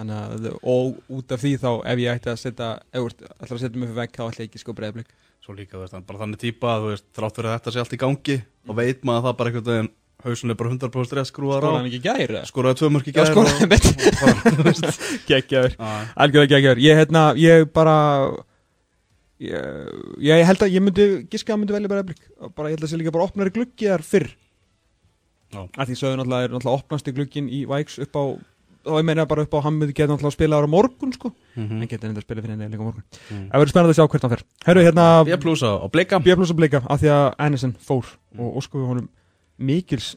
Að, 0.01 0.47
og 0.63 1.01
út 1.13 1.35
af 1.35 1.43
því 1.43 1.57
þá 1.61 1.71
ef 1.91 2.01
ég 2.01 2.15
ætti 2.15 2.31
að 2.33 2.39
setja, 2.41 2.69
ef 2.89 3.03
ég 3.03 3.27
ætla 3.35 3.57
að 3.57 3.61
setja 3.61 3.81
mig 3.81 3.91
fyrir 3.91 3.99
vegg 3.99 4.15
þá 4.15 4.23
ætla 4.27 4.45
ég 4.45 4.49
ekki 4.49 4.63
sko 4.63 4.75
breyðblik 4.77 5.11
Svo 5.41 5.55
líka, 5.57 5.77
þú 5.79 5.83
veist, 5.85 5.95
hann 5.97 6.03
er 6.05 6.09
bara 6.11 6.21
þannig 6.21 6.41
típa 6.43 6.75
að, 6.75 6.83
þú 6.85 6.91
veist, 6.93 7.07
þrátt 7.17 7.39
fyrir 7.39 7.49
að 7.51 7.57
þetta 7.59 7.73
sé 7.77 7.81
allt 7.83 7.95
í 7.97 8.01
gangi 8.03 8.37
og 8.69 8.77
veit 8.77 9.01
maður 9.09 9.21
að 9.21 9.27
það 9.31 9.37
bara 9.41 9.51
einhvern 9.51 9.71
veginn 9.71 9.91
hausun 10.21 10.53
er 10.53 10.57
bara 10.61 10.71
100% 10.75 11.09
stress 11.09 11.31
skrúðar 11.33 11.65
á. 11.65 11.69
Skóla 11.71 11.79
hann 11.81 11.87
ekki 11.89 12.01
gæri 12.05 12.27
það? 12.29 12.43
Skoraði 12.51 12.77
tvö 12.83 12.91
mörk 12.93 13.07
í 13.09 13.15
Já, 13.15 13.17
gær 13.17 13.31
skólaði 13.31 13.65
og- 13.65 13.71
mitt. 13.73 14.99
Gekkjaður, 15.31 15.77
já, 15.81 15.93
algjörlega 16.21 16.51
gekkjaður 16.59 16.83
Ég, 16.85 16.99
hérna, 17.01 17.23
ég 17.41 17.65
bara 17.73 17.95
ég, 19.41 19.89
ég 20.29 20.45
held 20.51 20.65
að 20.67 20.75
ég 20.77 20.85
myndi 20.85 21.07
giska 21.33 21.57
myndi 21.57 21.73
velja 21.73 21.89
bara 21.89 22.05
bara, 22.53 22.69
Ég 22.69 22.77
held 22.77 22.85
að 22.85 22.93
sé 22.93 23.01
líka 23.01 23.15
bara 23.17 23.29
opnari 23.31 23.55
gluggi 23.55 23.89
þar 23.89 24.05
fyrr. 24.05 24.29
Já. 25.51 25.65
því 25.73 25.97
sögðu 25.99 26.21
náttúrulega 26.21 26.47
er 26.47 26.53
náttúrulega 26.55 26.79
opnasti 26.85 27.15
glugginn 27.17 27.49
í 27.51 27.65
Væks 27.67 27.97
upp 28.05 28.15
á 28.21 28.25
og 28.87 28.97
ég 29.01 29.05
meina 29.05 29.27
bara 29.29 29.43
upp 29.45 29.53
á 29.55 29.61
myndi 29.71 29.93
geta 29.93 30.13
náttúrulega 30.13 30.31
að 30.33 30.37
spila 30.39 30.57
ára 30.61 30.69
morgun 30.71 31.13
sko, 31.13 31.33
Mhm. 31.57 31.83
en 31.83 31.89
geta 31.89 32.07
enda 32.09 32.21
að 32.21 32.25
spila 32.25 32.43
fyrir 32.43 32.57
henni 32.57 32.69
líka 32.71 32.83
morgun. 32.85 33.03
Mm. 33.31 33.49
Það 33.51 33.61
verður 33.61 33.73
spennandi 33.75 33.93
að 33.93 33.99
sjá 33.99 34.09
hvert 34.11 34.23
hann 34.23 34.31
fer. 34.31 34.43
Herru, 34.67 34.81
hérna, 34.85 35.25
B 35.25 35.37
plus 35.43 35.63
á 35.63 35.89
bleika 35.91 36.19
B 36.23 36.35
plus 36.37 36.51
að 36.51 36.57
blika 36.57 36.83
af 36.89 37.01
því 37.01 37.09
að 37.13 37.35
Andersen 37.39 37.73
fór 37.79 38.07
og 38.39 38.57
óskuðu 38.63 38.87
honum 38.87 39.09
mikils 39.59 40.17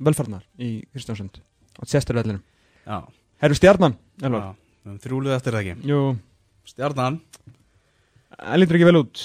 velfarnar 0.00 0.42
í 0.58 0.82
Kristjánsund 0.92 1.38
á 1.78 1.82
Tjesturvellinum 1.86 2.42
Já, 2.86 3.02
Herru, 3.40 3.54
stjarnan, 3.54 3.94
þrjúlið 4.18 5.36
eftir 5.36 5.52
það 5.52 5.62
ekki? 5.62 5.86
Jú, 5.86 6.16
Stjarnan. 6.66 7.20
Hann 8.38 8.60
lítur 8.60 8.74
ekki 8.78 8.86
vel 8.88 9.00
út. 9.02 9.20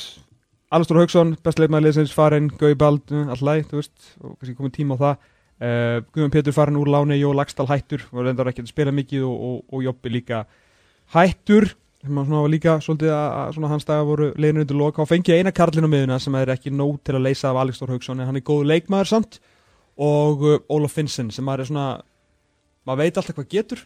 Alstór 0.74 1.00
Hauksson, 1.00 1.36
bestleikmaður 1.46 1.86
liðsins 1.88 2.12
farin 2.14 2.50
Gauði 2.50 2.76
Bald, 2.78 3.06
allæg, 3.08 3.68
þú 3.72 3.80
veist 3.80 4.08
og 4.22 4.34
kannski 4.40 4.56
komið 4.58 4.74
tíma 4.76 4.98
á 4.98 5.02
það 5.02 5.18
uh, 5.64 5.98
Guðjón 6.14 6.34
Pétur 6.34 6.56
farin 6.56 6.80
úr 6.80 6.92
láni, 6.92 7.20
Jó 7.20 7.34
Lagstall 7.36 7.70
hættur 7.70 8.06
og 8.12 8.24
reyndar 8.26 8.52
ekki 8.52 8.66
að 8.66 8.72
spila 8.72 8.94
mikið 8.96 9.26
og, 9.28 9.44
og, 9.50 9.60
og 9.74 9.84
Jobbi 9.88 10.14
líka 10.14 10.46
hættur. 11.16 11.72
Sem 12.06 12.20
að 12.22 12.28
svona 12.30 12.44
var 12.44 12.54
líka 12.54 12.78
svolítið 12.86 13.14
að, 13.16 13.62
hans 13.72 13.88
dagar 13.88 14.06
voru 14.08 14.30
leiðinu 14.38 14.64
undir 14.64 14.78
loka 14.78 15.02
og 15.02 15.10
fengi 15.10 15.34
eina 15.34 15.52
karlinu 15.56 15.90
miðuna 15.90 16.20
sem 16.22 16.36
er 16.38 16.54
ekki 16.54 16.72
nóg 16.72 17.00
til 17.04 17.18
að 17.18 17.26
leysa 17.26 17.50
af 17.50 17.62
Alex 17.64 17.80
Stór 17.80 17.96
Hauksson 17.96 18.22
en 18.22 18.30
hann 18.30 18.38
er 18.38 18.46
góð 18.46 18.68
leikmaður 18.70 19.12
samt. 19.16 19.40
Og 19.98 20.46
uh, 20.46 20.60
Ólaf 20.70 20.94
Finnsen 20.94 21.34
sem 21.34 21.46
maður 21.46 21.66
er 21.66 21.72
svona 21.72 21.88
maður 22.88 23.02
veit 23.02 23.18
alltaf 23.18 23.36
hvað 23.36 23.50
getur 23.52 23.82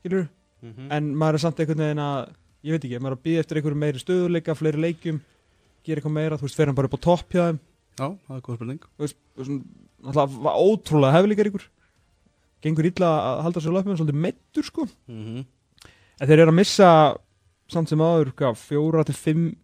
skilur 0.00 0.26
mm. 0.64 0.88
en 0.92 1.10
maður 1.16 1.38
er 1.38 1.44
samt 1.44 1.60
einhvern 1.62 1.84
veginn 1.84 2.02
að 2.04 2.18
ég 2.66 2.76
veit 2.76 2.86
ekki, 2.86 3.00
maður 3.00 3.14
er 3.14 3.18
að 3.18 3.26
býða 3.26 3.44
eftir 3.44 3.60
einhverju 3.60 3.80
meiri 3.80 4.02
stöðuleika 4.02 4.56
fleiri 4.56 4.82
leikjum, 4.84 5.20
gera 5.86 6.00
eitthvað 6.00 6.16
meira 6.16 6.38
þú 6.40 6.46
veist, 6.46 6.58
fer 6.58 6.70
hann 6.70 6.78
bara 6.78 6.90
upp 6.90 6.96
á 7.00 7.06
topp 7.06 7.36
hjá 7.36 7.42
þeim. 7.46 7.60
Já, 8.00 8.06
það 8.06 8.34
er 8.36 8.42
góð 8.46 8.58
spurning. 8.58 8.82
Þú 8.84 9.06
veist, 9.06 9.18
náttúrulega 10.04 10.54
ótrúlega 10.60 11.16
hefðleikar 11.16 11.50
ykkur. 11.50 11.66
Gengur 12.64 12.88
illa 12.90 13.10
að 13.16 13.42
halda 13.46 13.64
sér 13.64 13.74
löpum 13.74 13.96
svolítið 13.96 14.22
meittur 14.26 14.66
sko. 14.66 14.86
Mm 15.08 15.24
-hmm. 15.24 15.44
en 16.20 16.28
þeir 16.28 16.38
eru 16.38 16.52
að 16.52 16.60
missa 16.60 17.16
samt 17.68 17.88
sem 17.88 17.98
hvað, 17.98 18.56
fjóra 18.56 19.04
til 19.04 19.14
fimm 19.14 19.56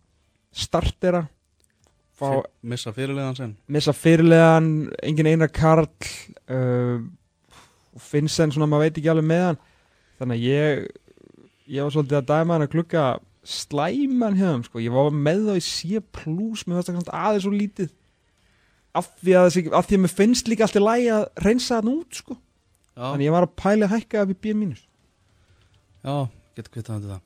startera. 0.52 1.26
Fá, 2.16 2.42
Missa 2.62 2.92
fyrirlegan 2.92 3.36
sen 3.36 3.56
missa 3.68 3.92
fyrirlegan, 3.92 4.90
engin 5.02 5.26
einar 5.26 5.48
karl 5.52 5.84
uh, 6.48 7.02
og 7.92 8.00
Finnsen 8.00 8.52
svona, 8.52 8.66
maður 8.66 8.86
veit 8.86 8.98
ekki 8.98 9.10
alveg 9.12 9.24
með 9.28 9.42
hann. 9.44 9.58
Þannig 10.18 10.36
að 10.38 10.46
ég 10.46 10.86
ég 11.66 11.82
var 11.82 11.92
svolítið 11.92 12.20
að 12.20 12.28
dæma 12.30 12.54
hann 12.54 12.64
að 12.66 12.72
klukka 12.72 13.04
slæman 13.46 14.38
þeim, 14.38 14.64
sko, 14.66 14.80
ég 14.82 14.94
var 14.94 15.12
með 15.12 15.44
þá 15.46 15.58
í 15.58 15.64
C+, 15.66 16.00
mér 16.00 16.02
fannst 16.56 16.88
það 16.88 16.96
kannski 16.96 17.16
aðeins 17.20 17.46
svo 17.46 17.52
lítið 17.54 17.92
af 19.00 19.08
því 19.20 19.36
að, 19.40 19.58
af 19.76 19.86
því 19.88 19.98
að 19.98 20.02
mér 20.06 20.14
finnst 20.16 20.48
líka 20.50 20.66
alltaf 20.66 20.84
lægi 20.86 21.08
að 21.14 21.24
reynsa 21.44 21.78
hann 21.80 21.92
út, 21.92 22.18
sko. 22.22 22.36
Þannig 22.96 23.26
ég 23.28 23.34
var 23.36 23.46
að 23.46 23.54
pæla 23.60 23.86
að 23.88 23.94
hækka 23.96 24.22
upp 24.24 24.32
í 24.32 24.38
B- 24.40 24.54
já 26.06 26.16
getur 26.56 26.72
kvitað 26.72 26.94
undir 26.96 27.10
það. 27.12 27.22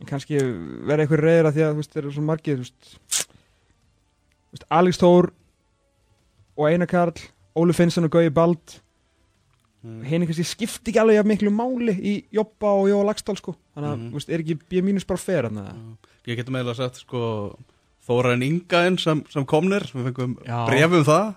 En 0.00 0.08
kannski 0.08 0.38
vera 0.88 1.04
eitthvað 1.04 1.22
reyður 1.22 1.48
að 1.50 1.56
því 1.58 1.62
að 1.66 1.70
þú 1.72 1.80
veist, 1.82 1.92
þeir 1.94 2.02
eru 2.04 2.14
svo 2.16 2.24
margir 2.26 2.62
Alex 4.74 4.98
Þór 5.02 5.28
og 6.58 6.66
Einar 6.70 6.88
Karl 6.90 7.14
Óli 7.58 7.74
Finnsson 7.76 8.06
og 8.08 8.12
Gauði 8.14 8.32
Bald. 8.34 8.78
Mm. 9.78 10.00
henni 10.02 10.26
kannski 10.26 10.42
skipti 10.42 10.90
ekki 10.90 10.98
alveg 10.98 11.26
miklu 11.30 11.52
máli 11.54 11.92
í 11.94 12.12
Jobba 12.34 12.72
og 12.80 12.88
Jóa 12.90 13.04
Lagstall 13.06 13.36
sko. 13.38 13.52
Þannig 13.76 13.92
að, 13.92 14.00
veist, 14.16 14.30
er 14.34 14.42
ekki 14.42 14.56
B- 14.58 14.80
bara 15.06 15.22
fer? 15.22 15.46
Ég 16.26 16.40
getur 16.40 16.52
meðlega 16.56 16.74
sagt 16.80 16.98
sko 17.04 17.20
Þórainn 18.08 18.44
Ingaðinn 18.46 18.98
sem, 19.00 19.20
sem 19.32 19.46
komnir 19.48 19.84
Við 19.92 20.10
fengum 20.10 20.38
Já. 20.46 20.62
bref 20.68 20.96
um 20.96 21.04
það. 21.06 21.28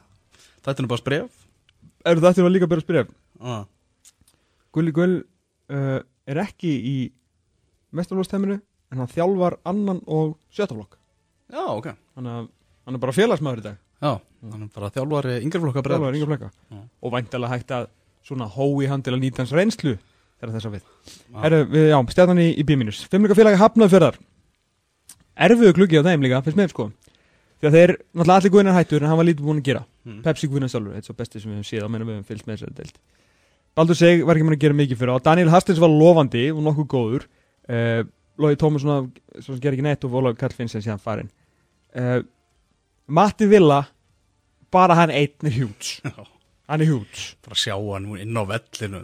Þetta 0.61 0.84
er 0.84 0.91
bara 0.93 1.07
bref 1.09 1.43
Eru 2.11 2.24
þetta 2.24 2.49
líka 2.49 2.69
bara 2.72 2.84
spyrja 2.84 3.05
ah. 3.41 3.65
Gulli 4.72 4.93
Gull 4.95 5.19
uh, 5.22 5.99
er 6.26 6.41
ekki 6.45 6.72
í 6.72 6.95
mestarlóðstæminu 7.91 8.57
en 8.91 9.03
hann 9.03 9.11
þjálfar 9.11 9.59
annan 9.67 9.99
og 10.07 10.38
sjötaflokk 10.53 10.97
Já, 11.51 11.65
ok. 11.67 11.89
Þannig 12.15 12.36
að 12.38 12.45
hann 12.88 12.97
er 12.97 13.01
bara 13.03 13.15
félagsmaður 13.15 13.59
í 13.59 13.63
dag. 13.65 13.80
Já, 14.01 14.11
hann 14.53 14.63
er 14.63 14.69
bara 14.72 14.89
þjálfari 14.95 15.34
yngreflokka 15.43 15.84
bref. 15.84 15.97
Þjálfar 15.99 16.17
yngur 16.17 16.30
flekka 16.32 16.49
Já. 16.72 16.80
og 16.80 17.13
væntalega 17.15 17.51
hægt 17.57 17.74
að 17.76 17.89
svona 18.26 18.47
hói 18.53 18.88
hann 18.88 19.03
til 19.03 19.13
að 19.17 19.24
nýta 19.26 19.43
hans 19.43 19.51
reynslu 19.55 19.97
þegar 20.39 20.53
þess 20.55 20.69
að 20.69 20.78
við. 20.78 20.86
Já. 21.11 21.41
Herru, 21.43 21.59
við, 21.74 21.88
já, 21.91 21.97
stjarnan 22.15 22.41
í, 22.41 22.47
í 22.55 22.65
B-minus. 22.65 23.01
Fimmleika 23.11 23.38
félagi 23.38 23.59
hafnaði 23.59 23.93
fyrir 23.93 24.07
þar 24.07 24.22
Erfiðu 25.38 25.74
gluggi 25.78 26.02
á 26.02 26.06
þeim 26.06 26.26
líka, 26.26 26.42
finnst 26.46 26.60
mér 26.60 26.72
sko. 26.74 26.90
Því 27.62 27.70
að 27.70 27.78
þeir, 27.78 27.94
náttúrulega 28.18 28.38
allir 28.42 28.54
guðinar 28.56 28.78
hættur 28.80 29.04
en 29.04 29.12
hann 29.12 29.20
var 29.20 29.28
lítið 29.28 29.48
búin 29.48 29.62
að 29.62 29.68
gera. 29.70 29.84
Mm. 30.08 30.22
Pepsi 30.26 30.50
guðinar 30.50 30.72
sjálfur, 30.74 30.96
þetta 30.96 31.06
er 31.06 31.10
svo 31.12 31.18
besti 31.20 31.42
sem 31.42 31.52
við 31.52 31.60
höfum 31.60 31.68
séð 31.70 31.86
á 31.86 31.90
meðan 31.94 32.08
við 32.08 32.16
höfum 32.18 32.30
fylgst 32.32 32.48
með 32.48 32.58
þessari 32.58 32.78
deild. 32.80 32.98
Baldur 33.78 33.98
Seg 34.00 34.24
var 34.28 34.38
ekki 34.38 34.48
mér 34.48 34.58
að 34.58 34.64
gera 34.66 34.78
mikið 34.80 35.00
fyrir 35.00 35.14
á. 35.14 35.26
Daniel 35.30 35.52
Hastins 35.54 35.80
var 35.80 35.94
lofandi 35.94 36.48
og 36.52 36.64
nokkuð 36.66 36.90
góður. 36.92 37.28
Uh, 37.70 38.02
Lóði 38.42 38.58
Tómas 38.60 38.84
svona, 38.84 39.08
svona 39.40 39.62
ger 39.62 39.76
ekki 39.76 39.86
neitt 39.86 40.06
og 40.08 40.16
Ólaug 40.18 40.38
Karl 40.40 40.56
Finnsen 40.56 40.84
síðan 40.84 41.02
farin 41.02 41.30
uh, 42.00 42.22
Matti 43.12 43.48
Villa 43.50 43.82
bara 44.72 44.98
hann 45.02 45.14
einn 45.14 45.50
er 45.50 45.58
hjúts 45.58 46.00
hann 46.70 46.84
er 46.84 46.88
hjúts 46.88 47.26
bara 47.44 47.60
sjá 47.60 47.76
hann 47.76 48.08
inn 48.22 48.40
á 48.40 48.44
vellinu 48.48 49.04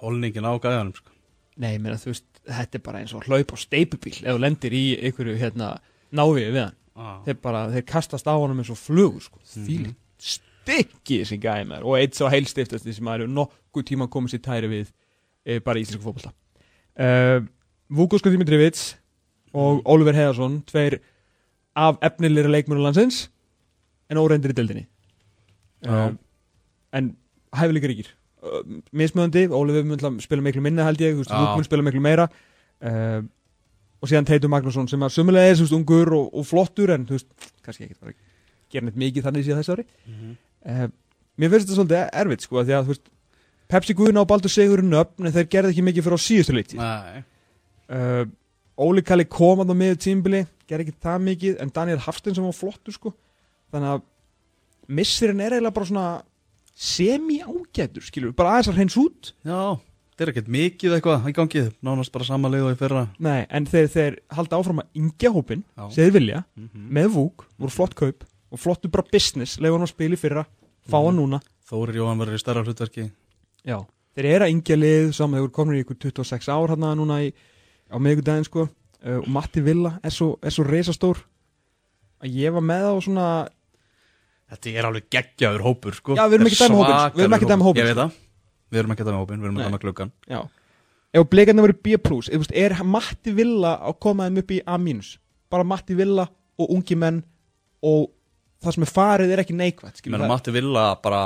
holningin 0.00 0.48
á 0.48 0.56
gæðanum 0.56 0.94
sko. 0.96 1.12
Nei, 1.60 1.74
menn 1.76 1.92
að 1.92 2.06
þú 2.06 2.12
veist, 2.14 2.29
þetta 2.50 2.78
er 2.78 2.84
bara 2.84 3.00
eins 3.02 3.14
og 3.16 3.26
hlaup 3.28 3.54
á 3.54 3.56
steipubíl 3.60 4.18
ef 4.20 4.28
þú 4.28 4.42
lendir 4.42 4.76
í 4.76 4.84
einhverju 4.98 5.38
hérna 5.40 5.72
náviði 6.10 6.52
við 6.54 6.62
hann 6.64 6.76
ah. 6.96 7.18
þeir 7.26 7.40
bara, 7.42 7.64
þeir 7.72 7.86
kastast 7.88 8.28
á 8.28 8.34
honum 8.34 8.62
eins 8.62 8.72
og 8.72 8.80
flugur 8.80 9.24
sko. 9.24 9.40
Mhm. 9.42 9.66
fílið 9.68 9.96
stykki 10.20 11.22
þessi 11.22 11.38
gæði 11.40 11.68
maður 11.70 11.88
og 11.90 11.98
eitt 12.00 12.18
svo 12.18 12.30
heilstiftast 12.32 12.86
sem 12.86 13.10
hefur 13.12 13.30
nokkuð 13.30 13.86
tíma 13.90 14.08
komið 14.12 14.34
sér 14.34 14.44
tæri 14.44 14.70
við 14.70 14.90
e, 15.44 15.58
bara 15.64 15.80
í 15.80 15.86
íslensku 15.86 16.04
fótbolta 16.04 16.32
uh, 17.00 17.40
Vukosko 17.90 18.30
Dimitrievits 18.30 18.94
og 19.56 19.80
Oliver 19.90 20.14
Heðarsson 20.14 20.60
tveir 20.68 21.00
af 21.74 21.98
efnilegri 22.04 22.52
leikmjönu 22.52 22.84
landsins 22.84 23.24
en 24.10 24.20
óreindir 24.20 24.52
í 24.52 24.58
deildinni 24.58 24.86
uh, 25.88 25.88
Já. 25.88 26.16
en 26.98 27.12
hæfileikar 27.56 27.94
ríkir 27.94 28.12
uh, 28.12 28.19
mismöðandi, 28.96 29.44
Oliver 29.52 29.84
mun 29.86 30.00
til 30.00 30.08
að 30.08 30.22
spila 30.24 30.44
miklu 30.44 30.62
minna 30.64 30.86
held 30.86 31.02
ég, 31.04 31.20
mun 31.20 31.66
spila 31.66 31.84
miklu 31.86 32.02
meira. 32.04 32.28
Uh, 32.80 33.20
og 34.00 34.08
síðan 34.08 34.28
Teitur 34.28 34.48
Magnússon 34.52 34.88
sem 34.88 35.02
að 35.04 35.12
sumulega 35.12 35.52
er 35.52 35.74
ungur 35.76 36.14
og, 36.16 36.28
og 36.32 36.46
flottur 36.48 36.94
en 36.94 37.04
þú 37.08 37.18
veist, 37.18 37.28
kannski 37.66 37.84
ekki 37.84 37.98
bara 38.00 38.14
gera 38.72 38.86
neitt 38.86 39.00
mikið 39.02 39.26
þannig 39.26 39.44
síðan 39.46 39.60
þessu 39.60 39.76
ári. 39.76 39.86
Mhm. 40.08 40.36
uh, 40.64 40.86
mér 41.40 41.52
finnst 41.52 41.68
þetta 41.68 41.78
svolítið 41.78 42.20
erfitt 42.22 42.46
sko, 42.46 42.64
því 42.64 42.76
að 42.76 42.86
þú 42.86 42.94
veist, 42.94 43.10
Pepsi 43.70 43.94
Guðna 43.94 44.24
og 44.24 44.30
Baldur 44.30 44.50
Sigurinn 44.50 44.96
upp 44.98 45.20
en 45.20 45.30
þeir 45.30 45.50
gerði 45.52 45.74
ekki 45.74 45.84
mikið 45.86 46.06
fyrir 46.06 46.18
á 46.18 46.26
síðustu 46.26 46.54
leiti 46.56 46.78
Nei, 46.80 47.20
uh, 47.94 48.24
Óli 48.80 49.04
Kalli 49.06 49.26
kom 49.30 49.60
að 49.62 49.70
það 49.70 49.78
með 49.82 50.00
tímbili 50.02 50.40
gerði 50.70 50.88
ekki 50.88 51.02
það 51.04 51.26
mikið 51.26 51.60
en 51.62 51.72
Daniel 51.76 52.00
Hafstein 52.02 52.36
sem 52.36 52.46
var 52.46 52.56
flottur 52.56 52.94
sko. 52.94 53.12
Þannig 53.70 53.92
að 53.94 54.04
missirinn 54.98 55.42
er 55.44 55.56
eiginlega 55.56 55.76
bara 55.76 55.88
svona 55.90 56.06
semi-ágætur 56.80 58.04
skilur, 58.06 58.32
bara 58.36 58.56
aðeins 58.56 58.70
að 58.72 58.78
hreins 58.78 58.96
út. 59.00 59.30
Já, 59.44 59.76
þetta 60.14 60.24
er 60.26 60.32
ekkert 60.32 60.50
mikið 60.54 60.94
eitthvað 60.96 61.28
í 61.30 61.34
gangið, 61.36 61.68
nánast 61.84 62.12
bara 62.14 62.26
sama 62.28 62.50
leið 62.52 62.66
og 62.70 62.74
í 62.74 62.78
fyrra. 62.80 63.02
Nei, 63.22 63.42
en 63.50 63.68
þeir, 63.68 63.88
þeir 63.92 64.16
halda 64.36 64.58
áfram 64.60 64.82
að 64.82 65.00
yngja 65.02 65.32
hópin 65.34 65.64
þeir 65.94 66.14
vilja, 66.16 66.42
mm 66.56 66.88
með 67.00 67.12
vúk 67.16 67.44
voru 67.60 67.74
flott 67.74 67.94
kaup 67.98 68.24
og 68.50 68.58
flottu 68.58 68.90
bara 68.90 69.06
business 69.12 69.58
leiði 69.60 69.76
hann 69.76 69.86
að 69.86 69.92
spila 69.92 70.16
í 70.16 70.20
fyrra, 70.20 70.46
fá 70.88 70.96
hann 71.04 71.14
Mhm. 71.14 71.20
núna. 71.20 71.40
Þórir 71.70 71.94
Jóhann 72.00 72.18
verður 72.18 72.34
í 72.34 72.40
starra 72.42 72.64
hlutverki. 72.64 73.10
Já, 73.64 73.78
þeir 74.16 74.24
eru 74.34 74.44
að 74.44 74.50
yngja 74.56 74.76
lið 74.80 75.12
saman, 75.14 75.38
þeir 75.38 75.44
voru 75.46 75.52
komin 75.54 75.76
í 75.78 75.84
ykkur 75.84 75.98
26 76.02 76.48
ár 76.48 76.68
hann 76.74 76.80
núna 76.98 77.20
í, 77.22 77.32
á 77.92 77.96
miðgudaginn 77.98 78.44
sko. 78.48 78.68
Uh, 79.04 79.18
og 79.22 79.28
Matti 79.28 79.60
Villa 79.64 79.98
er 80.04 80.10
svo, 80.10 80.36
svo 80.50 80.64
reisastór 80.64 81.16
að 82.20 82.34
ég 82.36 82.52
var 82.52 82.60
með 82.60 82.84
á 82.84 82.94
svona 83.00 83.26
Þetta 84.50 84.72
er 84.80 84.86
alveg 84.88 85.04
geggjaður 85.14 85.62
hópur 85.62 85.94
sko. 85.94 86.16
Já, 86.18 86.24
við 86.26 86.40
erum 86.40 86.46
er 86.46 86.50
ekki 86.50 86.64
að 86.64 86.70
dæma 86.70 86.80
hópinn, 86.80 87.14
við 87.14 87.24
erum 87.24 87.34
ekki 87.36 87.46
svakalegur 87.46 87.66
hópinn, 87.66 87.80
Ég 87.80 87.90
veit 87.90 88.00
það, 88.00 88.14
við 88.70 88.80
erum 88.82 88.94
ekki 88.94 89.04
að 89.04 89.10
dæma 89.10 89.20
hópin, 89.22 89.40
við 89.40 89.48
erum 89.50 89.60
að 89.60 89.68
dæma 89.68 89.80
klukkan 89.84 90.12
Já. 90.30 90.40
Ef 91.10 91.26
blikarnir 91.30 91.64
voru 91.66 91.74
B+, 91.82 91.94
eða, 91.98 92.30
þú 92.30 92.40
veist, 92.44 92.54
er 92.54 92.74
Matti 92.86 93.32
Villa 93.34 93.72
að 93.82 93.98
koma 94.02 94.26
þeim 94.28 94.40
upp 94.42 94.50
í 94.54 94.60
A-, 94.66 94.78
bara 95.50 95.66
Matti 95.66 95.96
Villa 95.98 96.26
og 96.60 96.70
ungi 96.76 96.96
menn 96.98 97.22
og 97.82 98.10
það 98.62 98.76
sem 98.76 98.84
er 98.86 98.92
farið 98.92 99.32
er 99.34 99.42
ekki 99.42 99.56
neikvægt 99.56 100.02
það- 100.04 100.26
Matti 100.28 100.54
Villa 100.54 100.84
bara, 101.02 101.22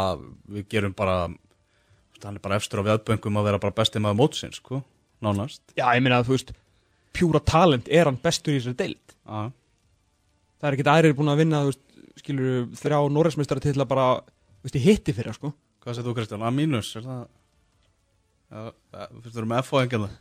við 0.48 0.68
gerum 0.72 0.94
bara 0.96 1.16
þú 1.28 1.36
veist, 2.14 2.24
hann 2.24 2.36
er 2.36 2.44
bara 2.44 2.56
efstur 2.56 2.80
á 2.80 2.88
viðböngum 2.88 3.40
að 3.40 3.44
vera 3.50 3.58
bara 3.58 3.76
besti 3.76 4.00
maður 4.00 4.20
mótsins, 4.22 4.60
sko, 4.60 4.82
nánast. 5.20 5.60
Já, 5.76 5.88
ég 5.96 6.02
meina 6.04 6.20
að 6.22 6.28
þú 6.30 6.36
veist, 6.36 6.52
pjúra 7.12 7.40
talent 7.44 7.88
er 7.88 8.04
hann 8.08 8.16
bestur 8.22 8.54
í 8.54 8.60
þessari 8.60 8.76
deild. 8.76 9.16
Já, 9.26 9.52
Það 10.60 10.70
er 10.70 10.76
ekkert 10.78 10.92
aðrir 10.94 11.12
búin 11.18 11.28
að 11.28 11.40
vinna, 11.42 11.58
þú 11.60 11.72
veist, 11.74 11.82
skilur 12.20 12.66
þrjá 12.78 12.98
Norræsmeistara 13.12 13.62
til 13.64 13.74
að 13.78 13.88
bara, 13.90 14.06
þú 14.60 14.68
veist, 14.68 14.80
hitti 14.84 15.14
fyrir 15.16 15.36
sko. 15.36 15.52
Hvað 15.84 15.96
segir 15.98 16.08
þú 16.08 16.14
Kristján? 16.18 16.44
A 16.46 16.52
mínus, 16.54 16.92
er 16.98 17.04
það 17.08 17.24
Já, 18.54 18.60
fyrst 18.92 19.34
við 19.34 19.40
erum 19.40 19.50
með 19.50 19.64
F 19.64 19.72
og 19.74 19.80
enginn 19.82 20.04
það 20.06 20.14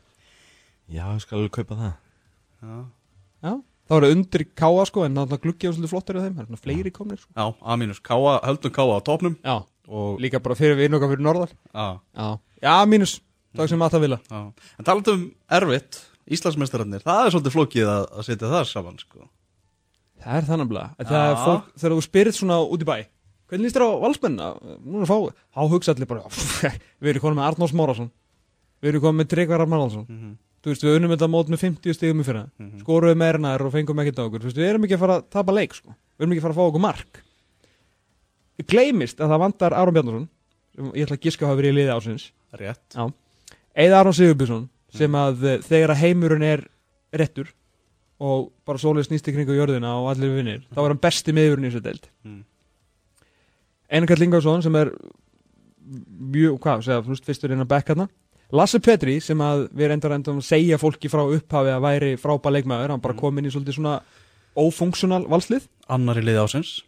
Já, 0.94 1.04
ég 1.14 1.22
skal 1.24 1.38
alveg 1.38 1.54
kaupa 1.56 1.78
það. 1.80 1.94
Já, 2.64 2.80
Já 3.46 3.54
Það 3.84 3.98
voru 3.98 4.10
undir 4.16 4.44
káa 4.56 4.84
sko, 4.88 5.04
en 5.04 5.20
það 5.20 5.40
gluggi 5.44 5.68
á 5.68 5.72
svolítið 5.76 5.92
flottar 5.92 6.18
í 6.18 6.22
þeim, 6.24 6.36
það 6.38 6.44
er 6.44 6.48
svona 6.48 6.62
fleiri 6.64 6.92
komnir 6.96 7.20
sko. 7.20 7.32
Já 7.36 7.46
A 7.60 7.76
mínus, 7.80 8.00
Káa, 8.04 8.34
höldum 8.48 8.74
Káa 8.76 8.96
á 8.96 9.00
topnum 9.04 9.36
Já, 9.44 9.56
og, 9.88 10.22
líka 10.24 10.40
bara 10.44 10.56
fyrir 10.58 10.80
við 10.80 10.96
okkar 10.98 11.12
fyrir 11.12 11.26
norðar 11.28 11.52
já, 11.52 11.86
Já, 12.16 12.28
já 12.64 12.76
mínus, 12.88 13.18
það 13.54 13.72
sem 13.74 13.84
að 13.84 13.96
það 13.98 14.06
vilja 14.08 14.20
já. 14.24 14.42
En 14.80 14.88
talandi 14.88 15.16
um 15.18 15.26
erfitt, 15.60 16.00
Íslandsmeistararnir 16.32 17.04
það 17.04 17.26
er 17.28 17.36
svolítið 17.36 17.56
flókið 17.58 17.92
að, 17.92 18.06
að 18.16 18.28
setja 18.30 18.52
það 18.56 18.70
saman, 18.72 19.00
sko 19.04 19.28
Það 20.24 20.38
er 20.40 20.48
þannig 20.50 20.78
að 20.80 21.12
það 21.12 21.28
er 21.28 21.38
fólk, 21.44 21.68
þegar 21.76 21.96
þú 21.96 22.06
spyrir 22.08 22.38
svona 22.38 22.60
út 22.64 22.84
í 22.84 22.88
bæ 22.88 22.98
Hvernig 23.52 23.68
líst 23.68 23.76
þér 23.78 23.86
á 23.86 23.92
valsmennina? 24.02 24.78
Núna 24.82 25.06
fá, 25.06 25.18
þá 25.54 25.62
hugsa 25.70 25.94
allir 25.94 26.10
bara 26.10 26.24
Við 27.04 27.12
erum 27.12 27.24
konum 27.26 27.38
með 27.42 27.50
Arnórs 27.50 27.76
Mórásson 27.76 28.10
Við 28.82 28.94
erum 28.94 29.04
konum 29.04 29.20
með 29.22 29.30
Tryggvar 29.34 29.66
Arnórsson 29.66 30.08
mm 30.08 30.18
-hmm. 30.18 30.34
Þú 30.64 30.72
veist, 30.72 30.84
við 30.84 30.96
unnum 30.96 31.12
þetta 31.12 31.28
mót 31.28 31.50
með 31.52 31.60
50 31.60 31.94
stigum 31.94 32.22
í 32.22 32.24
fyrra. 32.24 32.46
Mhm. 32.56 32.80
Skoruðum 32.80 33.18
meira 33.20 33.36
en 33.36 33.44
þær 33.44 33.66
og 33.66 33.74
fengum 33.74 34.00
ekkert 34.00 34.20
á 34.24 34.24
okkur. 34.24 34.40
Þú 34.40 34.48
veist, 34.48 34.58
við 34.58 34.70
erum 34.70 34.84
ekki 34.86 34.96
að 34.96 35.00
fara 35.00 35.18
að 35.18 35.26
tapa 35.30 35.52
leik 35.52 35.74
sko. 35.76 35.90
Við 35.92 36.24
erum 36.24 36.32
ekki 36.32 36.40
að 36.40 36.46
fara 36.46 36.54
að 36.54 36.60
fá 36.60 36.68
okkur 36.70 36.80
mark. 36.80 37.24
Við 38.58 38.66
gleymist 38.72 39.20
að 39.20 39.30
það 39.34 39.44
vantar 39.44 39.74
Aron 39.74 39.94
Bjarnarsson 39.94 40.30
Ég 40.74 41.06
ætla 41.06 41.18
að 41.20 41.22
giska 41.22 41.46
að 41.46 41.52
hafa 41.52 41.60
verið 41.60 41.70
í 41.70 41.76
liði 41.78 41.92
og 48.24 48.50
bara 48.68 48.80
sólið 48.82 49.08
snýst 49.10 49.28
í 49.28 49.34
kringu 49.36 49.56
jörðina 49.58 49.92
og 50.00 50.12
allir 50.14 50.32
vinnir, 50.38 50.62
þá 50.72 50.80
er 50.86 50.92
hann 50.94 51.02
besti 51.04 51.34
miðurinn 51.36 51.68
í 51.68 51.72
þessu 51.74 51.84
deild. 51.84 52.06
mm. 52.24 52.42
Einar 53.94 54.10
Karl 54.10 54.24
Ingarsson 54.26 54.64
sem 54.66 54.76
er 54.80 54.92
mjög, 56.34 56.60
hvað, 56.64 56.84
segja, 56.88 57.02
veist, 57.06 57.26
fyrstur 57.28 57.52
inn 57.54 57.62
að 57.66 57.70
bekka 57.74 57.94
þarna. 57.94 58.08
Lasse 58.54 58.80
Petri 58.86 59.18
sem 59.22 59.40
að 59.44 59.66
við 59.74 59.90
reyndar 59.92 60.14
að 60.16 60.40
segja 60.46 60.78
fólki 60.82 61.10
frá 61.12 61.24
upphafi 61.26 61.74
að 61.74 61.84
væri 61.84 62.12
frábæð 62.22 62.56
leikmaður, 62.58 62.94
hann 62.94 63.02
bara 63.04 63.14
Mm. 63.14 63.20
kom 63.20 63.38
inn 63.42 63.46
í 63.50 63.52
svolítið 63.54 63.78
svona 63.80 64.02
ófunksjonal 64.56 65.26
valslið, 65.28 65.68
Annar 65.90 66.16
í 66.22 66.24
liði 66.24 66.42
ásins 66.46 66.82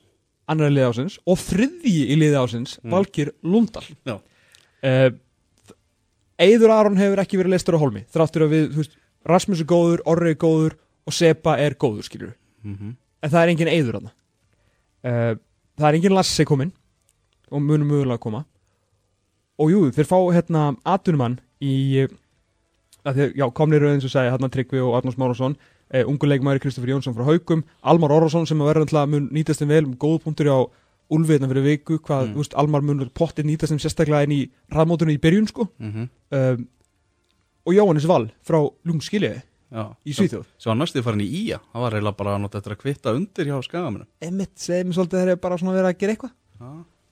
annar 0.47 0.69
í 0.69 0.75
liði 0.75 0.89
ásins 0.93 1.17
og 1.25 1.38
þriðji 1.41 2.05
í 2.13 2.15
liði 2.21 2.38
ásins, 2.38 2.77
Mm. 2.83 2.91
Valgir 2.93 3.31
Lundal. 3.43 3.83
Uh, 4.86 5.09
Eiður 6.39 6.69
Aron 6.75 6.97
hefur 6.99 7.21
ekki 7.23 7.38
verið 7.39 7.55
leistur 7.55 7.75
á 7.75 7.81
holmi, 7.81 8.05
þráttur 8.13 8.45
að 8.45 8.51
við, 8.53 8.65
þú 8.73 8.81
veist, 8.83 8.95
Rasmus 9.25 9.61
er 9.63 9.65
góður, 9.65 10.01
Orri 10.05 10.29
er 10.36 10.36
góður 10.38 10.75
og 11.06 11.14
Sepa 11.14 11.58
er 11.62 11.76
góður, 11.76 12.03
skilur 12.03 12.34
mm 12.64 12.76
-hmm. 12.76 12.95
en 13.22 13.30
það 13.30 13.43
er 13.43 13.49
engin 13.49 13.68
Eiður 13.68 13.93
þarna. 13.99 14.12
Uh, 15.06 15.38
það 15.78 15.88
er 15.88 15.93
engin 15.95 16.14
Lasse 16.16 16.45
kominn. 16.45 16.72
Og 17.51 17.62
munum 17.62 17.88
mögulega 17.88 18.18
að 18.18 18.20
koma. 18.20 18.45
Og 19.60 19.72
jú, 19.72 19.91
þeir 19.91 20.08
fá 20.10 20.18
hérna 20.34 20.76
atunumann 20.84 21.39
í 21.62 22.08
að 23.06 23.16
þeir, 23.16 23.34
já, 23.38 23.53
komnir 23.53 23.84
eins 23.86 24.03
og 24.03 24.12
segja 24.12 24.32
hérna 24.32 24.49
Tryggvi 24.49 24.80
og 24.82 24.95
Arnars 24.97 25.18
Márásson 25.18 25.56
uh, 25.93 26.03
ungu 26.10 26.26
leikmaður 26.26 26.60
Kristoffer 26.60 26.89
Jónsson 26.89 27.14
frá 27.14 27.24
Haugum 27.24 27.64
Almar 27.84 28.12
Orrason 28.12 28.47
sem 28.47 28.60
að 28.62 28.68
verða 28.72 28.82
alltaf 28.82 29.10
mun 29.10 29.30
nýtast 29.32 29.62
þeim 29.62 29.70
vel. 29.70 29.86
Góð 29.86 30.24
punktur 30.24 30.49
á 30.49 30.60
Úlfiðna 31.14 31.47
fyrir 31.47 31.64
viku. 31.64 31.99
Hvað, 31.99 32.28
Mm. 32.30 32.36
veist, 32.36 32.53
Almar 32.58 32.82
mun 32.82 33.10
pottið 33.14 33.45
nýtast 33.45 33.72
þeim 33.72 33.80
sérstaklega 33.80 34.24
inn 34.24 34.32
í 34.32 34.49
rafmótunni 34.72 35.14
í 35.14 35.22
byrjun 35.22 35.47
sko. 35.47 35.70
Mm 35.80 35.91
-hmm. 35.91 36.10
um, 36.32 36.68
og 37.66 37.74
Jóhannes 37.74 38.08
Val 38.08 38.32
frá 38.41 38.60
Lungskiljaði 38.86 39.43
Já, 39.76 39.84
í 40.07 40.13
Svíþjóð? 40.15 40.45
Svo 40.61 40.71
hann 40.71 40.80
næstu 40.80 41.01
farin 41.03 41.23
í 41.26 41.28
Ía. 41.41 41.57
Það 41.73 41.84
var 41.84 41.95
eiginlega 41.97 42.17
bara 42.21 42.38
nota 42.39 42.59
eftir 42.61 42.76
að 42.76 42.82
kvitta 42.84 43.11
undir 43.17 43.49
hjá 43.49 43.57
skagaminu 43.65 44.05
Emmett 44.23 44.53
segir 44.55 44.86
mér 44.88 44.95
svolítið 44.95 45.19
þeir 45.19 45.32
eru 45.34 45.41
bara 45.43 45.57
svona 45.59 45.76
verið 45.76 45.89
að 45.89 45.97
gera 46.03 46.15
eitthvað. 46.15 46.34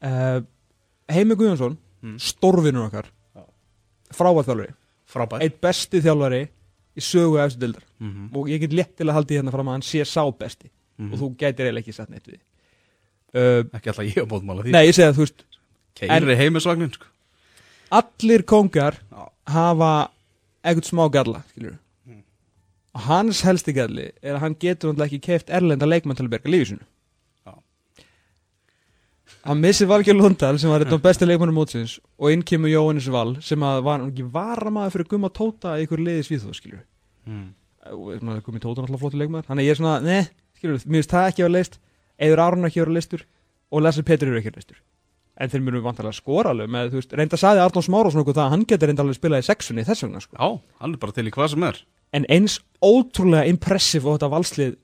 Uh, 0.03 0.39
Heimi 1.11 1.35
Guðjónsson 1.39 1.77
Mm. 2.03 2.17
stórvinur 2.19 2.89
okkar 2.89 3.05
Já. 3.35 3.43
frábæð 4.11 4.47
þjálfari, 4.49 4.73
frábær. 5.07 5.43
Eitt 5.45 5.61
besti 5.63 6.01
þjálfari 6.03 6.41
í 6.99 7.01
sögu 7.01 7.37
eftir 7.39 7.59
dildar 7.61 7.83
mm 7.99 8.09
-hmm. 8.11 8.37
og 8.37 8.49
ég 8.51 8.59
get 8.59 8.73
létt 8.73 8.95
til 8.97 9.07
að 9.07 9.13
halda 9.13 9.33
í 9.33 9.37
hérna 9.37 9.51
fram 9.51 9.67
að 9.67 9.71
hann 9.71 9.81
sé 9.87 10.03
sá 10.03 10.23
besti. 10.37 10.69
Mhm. 10.97 11.13
og 11.13 11.19
þú 11.19 11.35
gætir 11.37 11.65
eiginlega 11.65 11.79
ekki 11.79 11.93
satt 11.93 12.09
neitt 12.09 12.27
við. 12.27 12.39
Uh, 13.33 13.63
Ekki 13.73 13.89
alltaf 13.89 14.05
ég 14.05 14.17
að 14.21 14.27
bóðmála 14.29 14.63
því. 14.63 14.71
Nei, 14.71 14.85
ég 14.87 14.93
segi 14.93 15.07
að 15.07 15.15
þú 15.15 15.23
veist 15.25 15.43
Keiri 15.95 16.13
hans 22.93 23.41
helsti 23.45 23.73
galli 23.73 24.09
er 24.21 24.37
að 24.37 24.43
hann 24.45 24.57
getur 24.61 25.05
ekki 25.05 25.21
keift 25.23 25.49
erlenda 25.49 25.87
leikmann 25.89 26.17
til 26.17 26.27
að 26.27 26.35
berga 26.35 26.51
lífi 26.53 26.69
sinu 26.71 26.85
Já. 27.47 27.55
hann 29.49 29.63
missir 29.63 29.89
Valgjör 29.89 30.19
Lundal 30.19 30.59
sem 30.61 30.69
var 30.69 30.85
einn 30.85 30.93
af 30.93 31.01
besti 31.01 31.25
leikmannum 31.25 31.57
mótsins 31.57 31.97
og 32.19 32.31
inn 32.35 32.45
kemur 32.45 32.69
Jóhannes 32.69 33.09
Val 33.13 33.35
sem 33.41 33.65
að 33.65 33.81
var 33.89 34.05
ekki 34.05 34.29
varamaður 34.37 34.97
fyrir 34.97 35.11
Gumma 35.15 35.33
Tóta 35.33 35.75
í 35.79 35.87
ykkur 35.87 36.05
liði 36.05 36.27
svíþóð 36.29 36.57
skilur 36.59 36.85
mm. 37.25 37.49
Gummi 38.45 38.61
Tóta 38.61 38.79
er 38.79 38.85
náttúrulega 38.85 39.01
flottur 39.01 39.23
leikmaður 39.23 39.49
þannig 39.49 39.65
að 39.65 39.69
ég 39.71 39.75
er 39.75 39.81
svona, 39.81 39.99
ne, 40.05 40.19
skilur, 40.59 40.85
mér 40.85 41.01
finnst 41.01 41.17
það 41.17 41.29
ekki 41.31 41.43
að 41.43 41.49
vera 41.49 41.57
leist 41.57 41.79
Eður 42.23 42.45
Aron 42.45 42.69
ekki 42.69 42.79
að 42.79 42.85
vera 42.85 42.97
leistur 42.99 43.25
og 43.73 43.81
Lasse 43.81 44.05
Petri 44.05 44.29
eru 44.29 44.37
ekki 44.37 44.53
að 44.53 44.59
vera 44.59 44.61
leistur 44.61 44.81
en 45.33 45.49
þeir 45.49 45.63
munu 45.65 45.81
vantarlega 45.81 46.13
skora 46.13 46.51
alveg 46.53 46.69
með, 46.69 46.91
þú 46.91 46.99
veist, 46.99 47.13
reynda 47.17 47.39
sagði 47.41 47.63
Arnór 47.63 47.85
Smárásson 47.87 48.21
okkur 48.21 48.35
það 48.37 48.43
að 48.43 48.51
hann 48.53 48.65
getur 48.69 48.89
reynda 48.89 49.01
alveg 49.01 49.17
spilað 49.17 49.41
í 49.41 49.47
sexunni 49.47 49.85
þess 49.87 50.05
vegna 50.05 50.21
sko. 50.21 50.37
Já, 50.37 50.49
hann 50.83 50.93
er 50.93 51.01
bara 51.01 51.15
til 51.15 51.25
í 51.25 51.33
hvað 51.33 51.49
sem 51.55 51.65
er 51.65 51.79
en 52.13 52.25
eins 52.31 52.59
ótrúlega 52.83 53.47
impressiv 53.49 54.07
og 54.07 54.17
þetta 54.17 54.31
valslið 54.33 54.75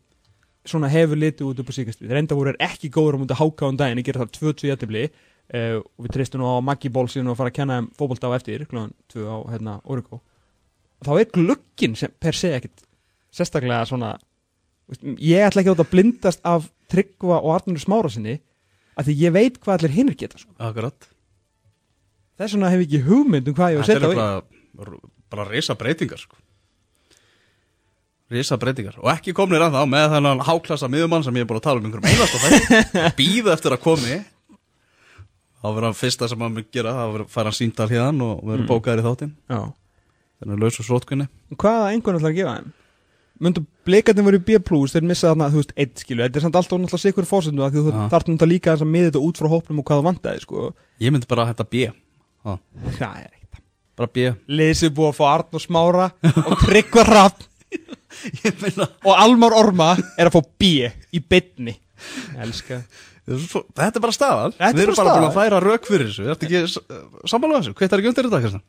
svona 0.69 0.89
hefur 0.91 1.19
litið 1.19 1.49
út 1.49 1.61
upp 1.61 1.71
á 1.71 1.73
síkastlið 1.77 2.13
reynda 2.13 2.37
voru 2.37 2.53
er 2.53 2.61
ekki 2.69 2.91
góður 2.93 3.17
á 3.17 3.21
mútið 3.21 3.41
háka 3.41 3.65
á 3.65 3.69
um 3.71 3.79
daginn 3.79 4.01
ég 4.01 4.09
gera 4.09 4.25
það 4.25 4.33
2-2 4.39 4.69
jættibli 4.69 5.05
uh, 5.07 5.77
og 5.79 6.05
við 6.05 6.15
treystum 6.15 6.43
nú 6.43 6.49
á 6.51 6.65
Maggi 6.65 6.91
Ból 6.93 7.07
síðan 7.09 7.31
og 7.33 7.39
fara 7.39 7.53
að 7.53 7.59
kenna 7.59 7.79
þeim 7.79 7.89
fótbolta 7.99 8.31
á 8.31 8.37
eftir 8.37 8.65
klúan 8.69 8.91
2 9.13 9.25
á 9.25 9.37
hérna 9.53 9.77
Origo 9.85 10.21
þá 11.05 11.13
er 11.15 11.31
glukkin 11.33 11.95
sem 11.97 12.13
per 12.19 12.37
se 12.37 12.51
ekkit 12.57 12.83
sérstaklega 13.33 13.85
svona 13.87 14.17
ég 15.21 15.45
ætla 15.45 15.63
ekki 15.63 15.73
átt 15.73 15.83
að 15.85 15.91
blindast 15.93 16.43
af 16.47 16.69
Tryggva 16.89 17.39
og 17.39 17.53
Arnur 17.55 17.81
Smára 17.81 18.11
sinni 18.11 18.39
af 18.99 19.07
því 19.07 19.15
ég 19.21 19.35
veit 19.35 19.59
hvað 19.61 19.77
allir 19.77 19.95
hinnir 19.95 20.17
geta 20.19 20.39
sko. 20.41 20.51
Akkurat. 20.59 21.07
Þess 22.39 22.55
vegna 22.55 22.71
hef 22.73 22.83
ég 22.83 22.87
ekki 22.89 23.01
hugmynd 23.05 23.49
um 23.51 23.55
hvað 23.55 23.75
ég 23.75 23.83
að 23.83 23.89
setja 23.89 24.09
er 24.09 24.09
á 24.09 24.11
í. 24.11 24.19
bara, 24.79 24.99
bara 25.31 25.47
risa 25.47 25.75
breytingar 25.79 26.21
sko. 26.21 26.39
Risa 28.29 28.57
breytingar. 28.61 28.97
Og 29.01 29.09
ekki 29.09 29.33
komnir 29.33 29.63
að 29.65 29.73
þá 29.73 29.81
með 29.89 30.07
þennan 30.13 30.41
háklassa 30.45 30.89
miðumann 30.91 31.23
sem 31.25 31.33
ég 31.39 31.45
er 31.45 31.49
búin 31.49 31.57
að 31.57 31.65
tala 31.65 31.81
um 31.81 31.87
einhverjum 31.89 32.09
einast 32.11 32.35
og 32.37 32.43
það 32.43 33.15
Býða 33.17 33.53
eftir 33.55 33.73
að 33.73 33.81
komi. 33.87 34.17
Þá 35.59 35.65
verður 35.73 35.87
hann 35.89 35.97
fyrsta 35.97 36.29
sem 36.31 36.43
hann 36.45 36.53
mun 36.55 36.67
gera 36.71 36.93
að 37.03 37.15
fara 37.33 37.49
hann 37.49 37.57
síntal 37.57 37.89
hérna 37.91 38.27
og 38.35 38.43
verður 38.47 38.61
Mm. 38.63 38.69
bókaður 38.69 39.01
í 39.01 39.05
þáttinn. 39.07 39.31
Já. 39.49 39.61
Þannig 40.39 40.55
að 40.55 40.61
lausa 40.63 40.83
srótkunni 40.87 41.25
hvaða 41.57 41.89
einhvern 41.91 42.19
ætlar 42.19 42.31
að 42.31 42.37
gefa 42.37 42.53
þeim? 42.59 42.69
Myndu 43.39 43.61
blikarnir 43.87 44.25
verið 44.27 44.45
B+, 44.45 44.59
þeir 44.93 45.03
missa 45.07 45.29
þarna, 45.33 45.49
þú 45.51 45.59
veist, 45.63 45.73
eitt 45.79 45.99
skilu, 46.03 46.23
þetta 46.23 46.37
er 46.39 46.43
samt 46.45 46.55
alltaf 46.59 46.79
náttúrulega 46.79 47.03
sikur 47.03 47.27
fórsöndu 47.27 47.63
að 47.63 47.75
þú 47.79 47.91
þarf 48.11 48.25
náttúrulega 48.27 48.49
líka 48.51 48.73
þess 48.75 48.83
að 48.85 48.91
miða 48.93 49.09
þetta 49.09 49.21
út 49.25 49.39
frá 49.39 49.47
hópnum 49.51 49.79
og 49.79 49.85
hvað 49.87 49.99
það 49.99 50.07
vantaði, 50.09 50.41
sko. 50.43 50.63
Ég 50.99 51.11
myndi 51.15 51.27
bara 51.31 51.43
að 51.45 51.51
hætta 51.53 51.65
B. 51.71 51.83
Já, 51.89 52.57
það 52.99 53.19
er 53.19 53.29
ekkert 53.33 53.61
Bara 53.99 54.11
B. 54.15 54.25
Liðsið 54.47 54.93
búið 54.95 55.09
að 55.11 55.17
fá 55.19 55.25
Arnur 55.33 55.63
Smára 55.63 56.09
og 56.45 56.57
Tryggva 56.63 57.03
Rapp 57.07 57.39
Ég 57.43 57.48
og 59.07 59.13
Almar 59.15 59.55
Orma 59.57 59.93
er 60.17 60.29
að 60.29 60.35
fá 60.35 60.41
B 60.59 60.71
í 61.15 61.21
bytni 61.21 61.75
elska. 62.39 62.81
Þetta 63.29 63.91
er 63.91 64.01
bara 64.01 64.15
staðan. 64.15 64.55
Er 64.57 64.73
Við 64.73 64.87
erum 64.87 64.97
bara 64.97 65.15
búin 65.17 65.27
að 65.27 65.37
færa 65.37 65.61
rök 65.61 65.87
fyrir 65.89 66.09
þessu. 66.09 66.25
Þetta 66.31 66.47
ekki 66.47 67.29
sammála 67.29 67.59
þessu? 67.59 67.75
Hvað 67.77 67.93
er 67.93 68.01
ekki 68.01 68.11
undir 68.11 68.29
þetta, 68.29 68.41
Kristján? 68.45 68.63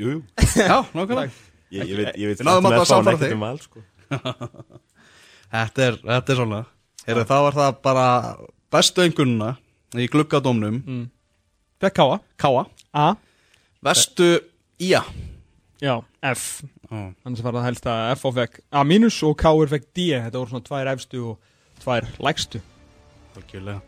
Jú, 0.00 0.14
jú. 0.16 0.20
Já, 0.70 0.76
nákvæmlega. 0.96 1.46
Ég, 1.70 1.84
ég 1.86 2.00
veit, 2.00 2.14
ég 2.18 2.32
veit 2.32 2.40
Við 2.40 2.48
náðum 2.48 2.70
að 2.70 2.80
ekkert 2.80 3.22
þig. 3.22 3.34
um 3.36 3.44
val, 3.44 3.58
sko. 3.62 3.84
Þetta 5.50 5.82
er, 5.82 5.96
þetta 6.06 6.32
er 6.32 6.38
svona. 6.38 6.58
Heyrðu, 7.06 7.22
þá 7.26 7.36
var 7.42 7.56
það 7.56 7.78
bara 7.82 8.06
bestu 8.70 9.02
einhvernuna 9.02 9.48
í 9.98 10.06
gluggadómnum. 10.10 10.76
Mm. 10.86 11.06
fekk 11.82 11.96
Káa 11.98 12.18
Káa 12.38 12.64
A. 12.94 13.06
Vestu 13.82 14.28
Ía 14.78 15.02
já 15.80 15.94
F 16.22 16.62
Já. 16.90 17.02
annars 17.24 17.44
var 17.46 17.54
það 17.54 17.68
helst 17.68 17.86
að 17.86 18.00
F 18.16 18.24
á 18.26 18.30
fekk 18.40 18.56
A 18.74 18.82
mínus 18.82 19.20
og 19.26 19.36
K 19.38 19.52
er 19.52 19.70
fekk 19.70 19.86
D 19.94 20.08
þetta 20.16 20.40
voru 20.40 20.50
svona 20.50 20.66
tvær 20.66 20.90
efstu 20.94 21.20
og 21.32 21.36
tvær 21.84 22.08
lægstu. 22.18 22.62
Algjörlega. 23.38 23.80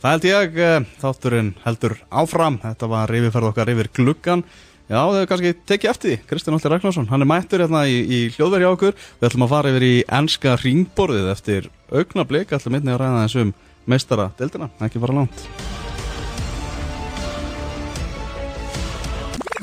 Það 0.00 0.14
held 0.14 0.26
ég 0.28 0.56
eh, 0.64 0.86
þátturinn 1.02 1.52
heldur 1.64 1.98
áfram. 2.08 2.56
Þetta 2.62 2.88
var 2.92 3.12
reyfiferð 3.12 3.50
okkar 3.52 3.72
yfir 3.72 3.92
gluggan 3.96 4.44
Já, 4.86 5.00
þau 5.02 5.16
hefur 5.16 5.30
kannski 5.32 5.50
tekið 5.66 5.90
eftir 5.90 6.10
því. 6.12 6.16
Kristján 6.30 6.54
Allir 6.54 6.72
Ragnarsson, 6.76 7.08
hann 7.10 7.24
er 7.24 7.26
mættur 7.26 7.62
hérna 7.64 7.80
í, 7.90 7.96
í 8.06 8.18
hljóðveri 8.36 8.68
á 8.68 8.70
okkur. 8.70 8.94
Við 9.18 9.26
ætlum 9.28 9.44
að 9.48 9.54
fara 9.56 9.72
yfir 9.72 9.86
í 9.86 9.94
enska 10.18 10.52
ringborðið 10.62 11.30
eftir 11.32 11.66
augnablik. 11.90 12.54
Ætlum 12.54 12.78
einnig 12.78 12.94
að 12.94 13.00
ræða 13.02 13.24
þessum 13.24 13.50
meistara 13.90 14.28
deildina, 14.38 14.70
ekki 14.86 15.02
fara 15.02 15.18
langt. 15.18 15.42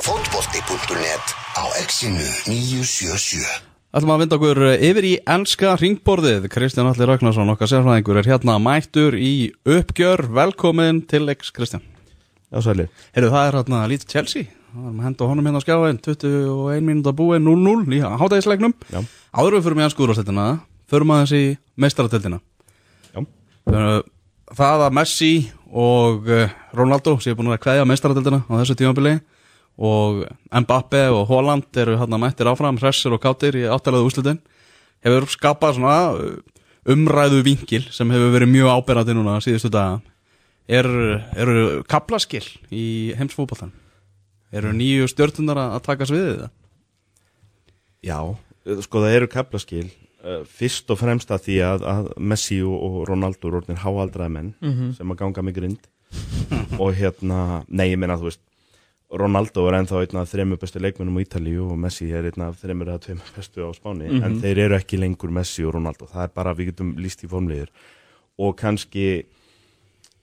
Fótbolti.net 0.03 1.42
á 1.53 1.63
exinu 1.81 2.25
977 2.49 3.73
ætlum 3.93 4.11
að 4.15 4.23
vinda 4.23 4.37
okkur 4.39 4.59
yfir 4.73 5.05
í 5.05 5.13
enska 5.29 5.75
ringborðið. 5.77 6.47
Kristján 6.49 6.87
Allir 6.89 7.11
Ragnarsson, 7.11 7.51
okkar 7.53 7.69
sérfræðingur 7.69 8.17
er 8.23 8.29
hérna 8.31 8.55
mættur 8.57 9.13
í 9.13 9.51
uppgjör. 9.69 10.25
Velkomin 10.33 11.03
til 11.05 11.29
X 11.29 11.53
Kristján. 11.53 11.83
Já, 12.49 12.57
sælir. 12.65 12.89
Heyrðu, 13.13 13.29
það 13.35 13.45
er 13.45 13.57
hérna 13.59 13.81
lítið 13.91 14.15
Chelsea. 14.15 14.49
Það 14.73 14.87
er 14.89 14.93
að 14.95 15.05
henda 15.05 15.27
honum 15.29 15.45
hérna 15.45 15.61
á 15.61 15.65
skjáin 15.67 15.99
21 16.01 16.87
mínúta 16.87 17.11
búið 17.13 17.43
0-0 17.45 17.93
í 17.93 17.99
hátægisleiknum 18.01 18.73
Já. 18.89 19.03
Áður 19.29 19.59
við 19.59 19.67
fyrir 19.67 19.77
með 19.77 19.91
skúrastættina 19.93 20.45
Förum 20.89 21.13
aðeins 21.13 21.33
í 21.37 21.41
meistarateldina 21.77 22.39
Já. 23.13 23.21
Það 24.49 24.85
að 24.87 24.95
Messi 24.97 25.29
og 25.69 26.25
eh, 26.25 26.49
Ronaldo 26.73 27.19
séu 27.21 27.37
búin 27.37 27.53
að 27.53 27.61
kveðja 27.67 27.85
meistarateldina 27.85 28.41
á 28.49 28.53
þessu 28.63 28.77
tímabili 28.81 29.13
og 29.77 30.23
Mbappe 30.53 31.03
og 31.11 31.27
Holland 31.31 31.65
eru 31.81 31.95
hérna 31.97 32.19
mættir 32.21 32.45
áfram 32.51 32.77
hressir 32.81 33.13
og 33.15 33.21
káttir 33.23 33.55
í 33.57 33.63
áttalega 33.65 34.05
úslitin 34.05 34.39
hefur 35.03 35.25
skapað 35.33 35.77
svona 35.79 35.95
uh, 36.13 36.35
umræðu 36.93 37.41
vinkil 37.47 37.85
sem 37.91 38.09
hefur 38.13 38.33
verið 38.35 38.51
mjög 38.53 38.69
áberandi 38.77 39.15
núna 39.17 39.39
síðustu 39.43 39.71
daga. 39.73 40.01
Er, 40.67 40.87
eru 41.35 41.81
kaplaskil 41.89 42.45
í 42.71 43.11
heimsfótbollan 43.19 43.73
eru 44.53 44.69
nýju 44.71 45.09
stjórnunar 45.11 45.59
að 45.59 45.81
taka 45.89 46.05
sviðið 46.07 46.37
það 46.45 46.51
Já, 48.03 48.17
sko 48.83 49.01
það 49.03 49.15
eru 49.17 49.27
kaplaskil 49.31 49.85
uh, 50.23 50.43
fyrst 50.47 50.91
og 50.91 50.99
fremst 51.01 51.31
að 51.35 51.45
því 51.47 51.57
að, 51.67 51.85
að 51.87 52.07
Messi 52.31 52.61
og, 52.63 52.75
og 52.83 52.97
Ronaldo 53.09 53.47
eru 53.49 53.59
orðnir 53.61 53.81
háaldraði 53.83 54.33
menn 54.37 54.53
Mhm. 54.61 54.93
sem 54.97 55.11
að 55.13 55.19
ganga 55.23 55.41
mig 55.43 55.55
grind. 55.55 55.89
Og 56.79 56.93
hérna, 56.95 57.63
nei 57.67 57.89
ég 57.93 57.97
meina 57.99 58.15
þú 58.19 58.27
veist 58.29 58.41
Ronaldo 59.13 59.67
er 59.69 59.75
ennþá 59.77 59.99
einn 60.01 60.17
af 60.21 60.31
þreymur 60.31 60.57
bestu 60.61 60.79
leikmennum 60.81 61.17
á 61.19 61.23
Ítalíu 61.23 61.67
og 61.71 61.77
Messi 61.77 62.07
er 62.11 62.25
einn 62.31 62.41
af 62.47 62.55
þreymur 62.63 62.89
eða 62.89 63.01
tveimur 63.05 63.29
bestu 63.35 63.61
á 63.61 63.69
Spáni 63.77 64.07
Mhm. 64.09 64.23
en 64.23 64.39
þeir 64.41 64.57
eru 64.65 64.75
ekki 64.79 64.97
lengur 64.97 65.29
Messi 65.31 65.63
og 65.65 65.75
Ronaldo 65.75 66.07
það 66.09 66.23
er 66.23 66.31
bara 66.33 66.53
við 66.55 66.71
getum 66.71 66.95
líst 66.97 67.23
í 67.23 67.29
formlegir 67.29 67.69
og 68.39 68.55
kannski 68.57 69.23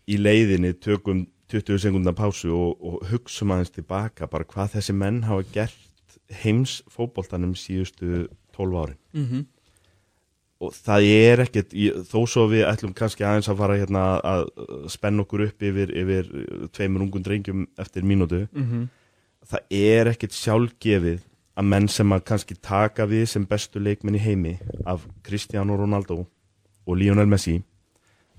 í 0.09 0.17
leiðinni 0.19 0.73
tökum 0.81 1.27
20 1.51 1.79
sekundar 1.79 2.15
pásu 2.15 2.51
og, 2.51 2.77
og 2.83 3.07
hugsum 3.11 3.51
aðeins 3.55 3.71
tilbaka 3.75 4.27
bara 4.31 4.45
hvað 4.45 4.75
þessi 4.77 4.95
menn 4.95 5.23
hafa 5.23 5.45
gert 5.53 6.19
heims 6.45 6.83
fótboltanum 6.91 7.55
síðustu 7.55 8.29
12 8.57 8.75
árin 8.83 8.97
mm 9.15 9.25
-hmm. 9.27 9.45
Og 10.61 10.75
það 10.77 11.07
er 11.09 11.43
ekkert, 11.47 11.73
þó 12.11 12.19
svo 12.29 12.45
við 12.51 12.67
ætlum 12.69 12.93
kannski 12.97 13.25
aðeins 13.25 13.49
að 13.49 13.61
fara 13.63 13.79
hérna 13.81 14.05
að 14.21 14.43
spenna 14.93 15.25
okkur 15.25 15.47
upp 15.47 15.65
yfir, 15.65 15.93
yfir 15.97 16.29
tveimur 16.77 17.07
ungum 17.07 17.25
drengjum 17.25 17.67
eftir 17.81 18.05
mínútu. 18.05 18.47
Mhm. 18.53 18.89
það 19.51 19.61
er 19.73 20.07
ekkert 20.13 20.35
sjálfgefið 20.37 21.23
að 21.57 21.65
menn 21.65 21.89
sem 21.89 22.13
að 22.13 22.25
kannski 22.29 22.55
taka 22.61 23.07
við 23.09 23.25
sem 23.33 23.47
bestu 23.49 23.81
leikmenn 23.81 24.15
í 24.15 24.23
heimi 24.23 24.59
af 24.87 25.07
Cristiano 25.27 25.77
Ronaldo 25.77 26.27
og 26.87 26.97
Lionel 26.97 27.27
Messi 27.27 27.63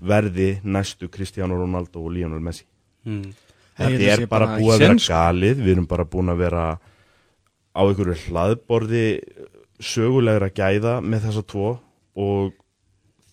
verði 0.00 0.60
næstu 0.64 1.10
Cristiano 1.10 1.58
Ronaldo 1.58 2.04
og 2.06 2.12
Lionel 2.14 2.40
Messi. 2.40 2.64
Mm. 3.04 3.34
Þetta 3.76 3.98
að 3.98 4.06
er 4.06 4.26
bara 4.26 4.46
bara 4.46 4.58
búið 4.60 4.72
að 4.74 4.82
séns, 4.82 5.08
vera 5.08 5.18
galið. 5.18 5.62
Við 5.62 5.72
erum 5.74 5.86
bara 5.90 6.04
búin 6.04 6.32
að 6.32 6.42
vera 6.42 6.64
á 7.72 7.80
einhverju 7.82 8.16
hlaðborði 8.26 9.06
sögulegra 9.82 10.50
gæða 10.52 11.00
með 11.02 11.26
þessa 11.28 11.44
tvo 11.48 11.70
og 12.18 12.52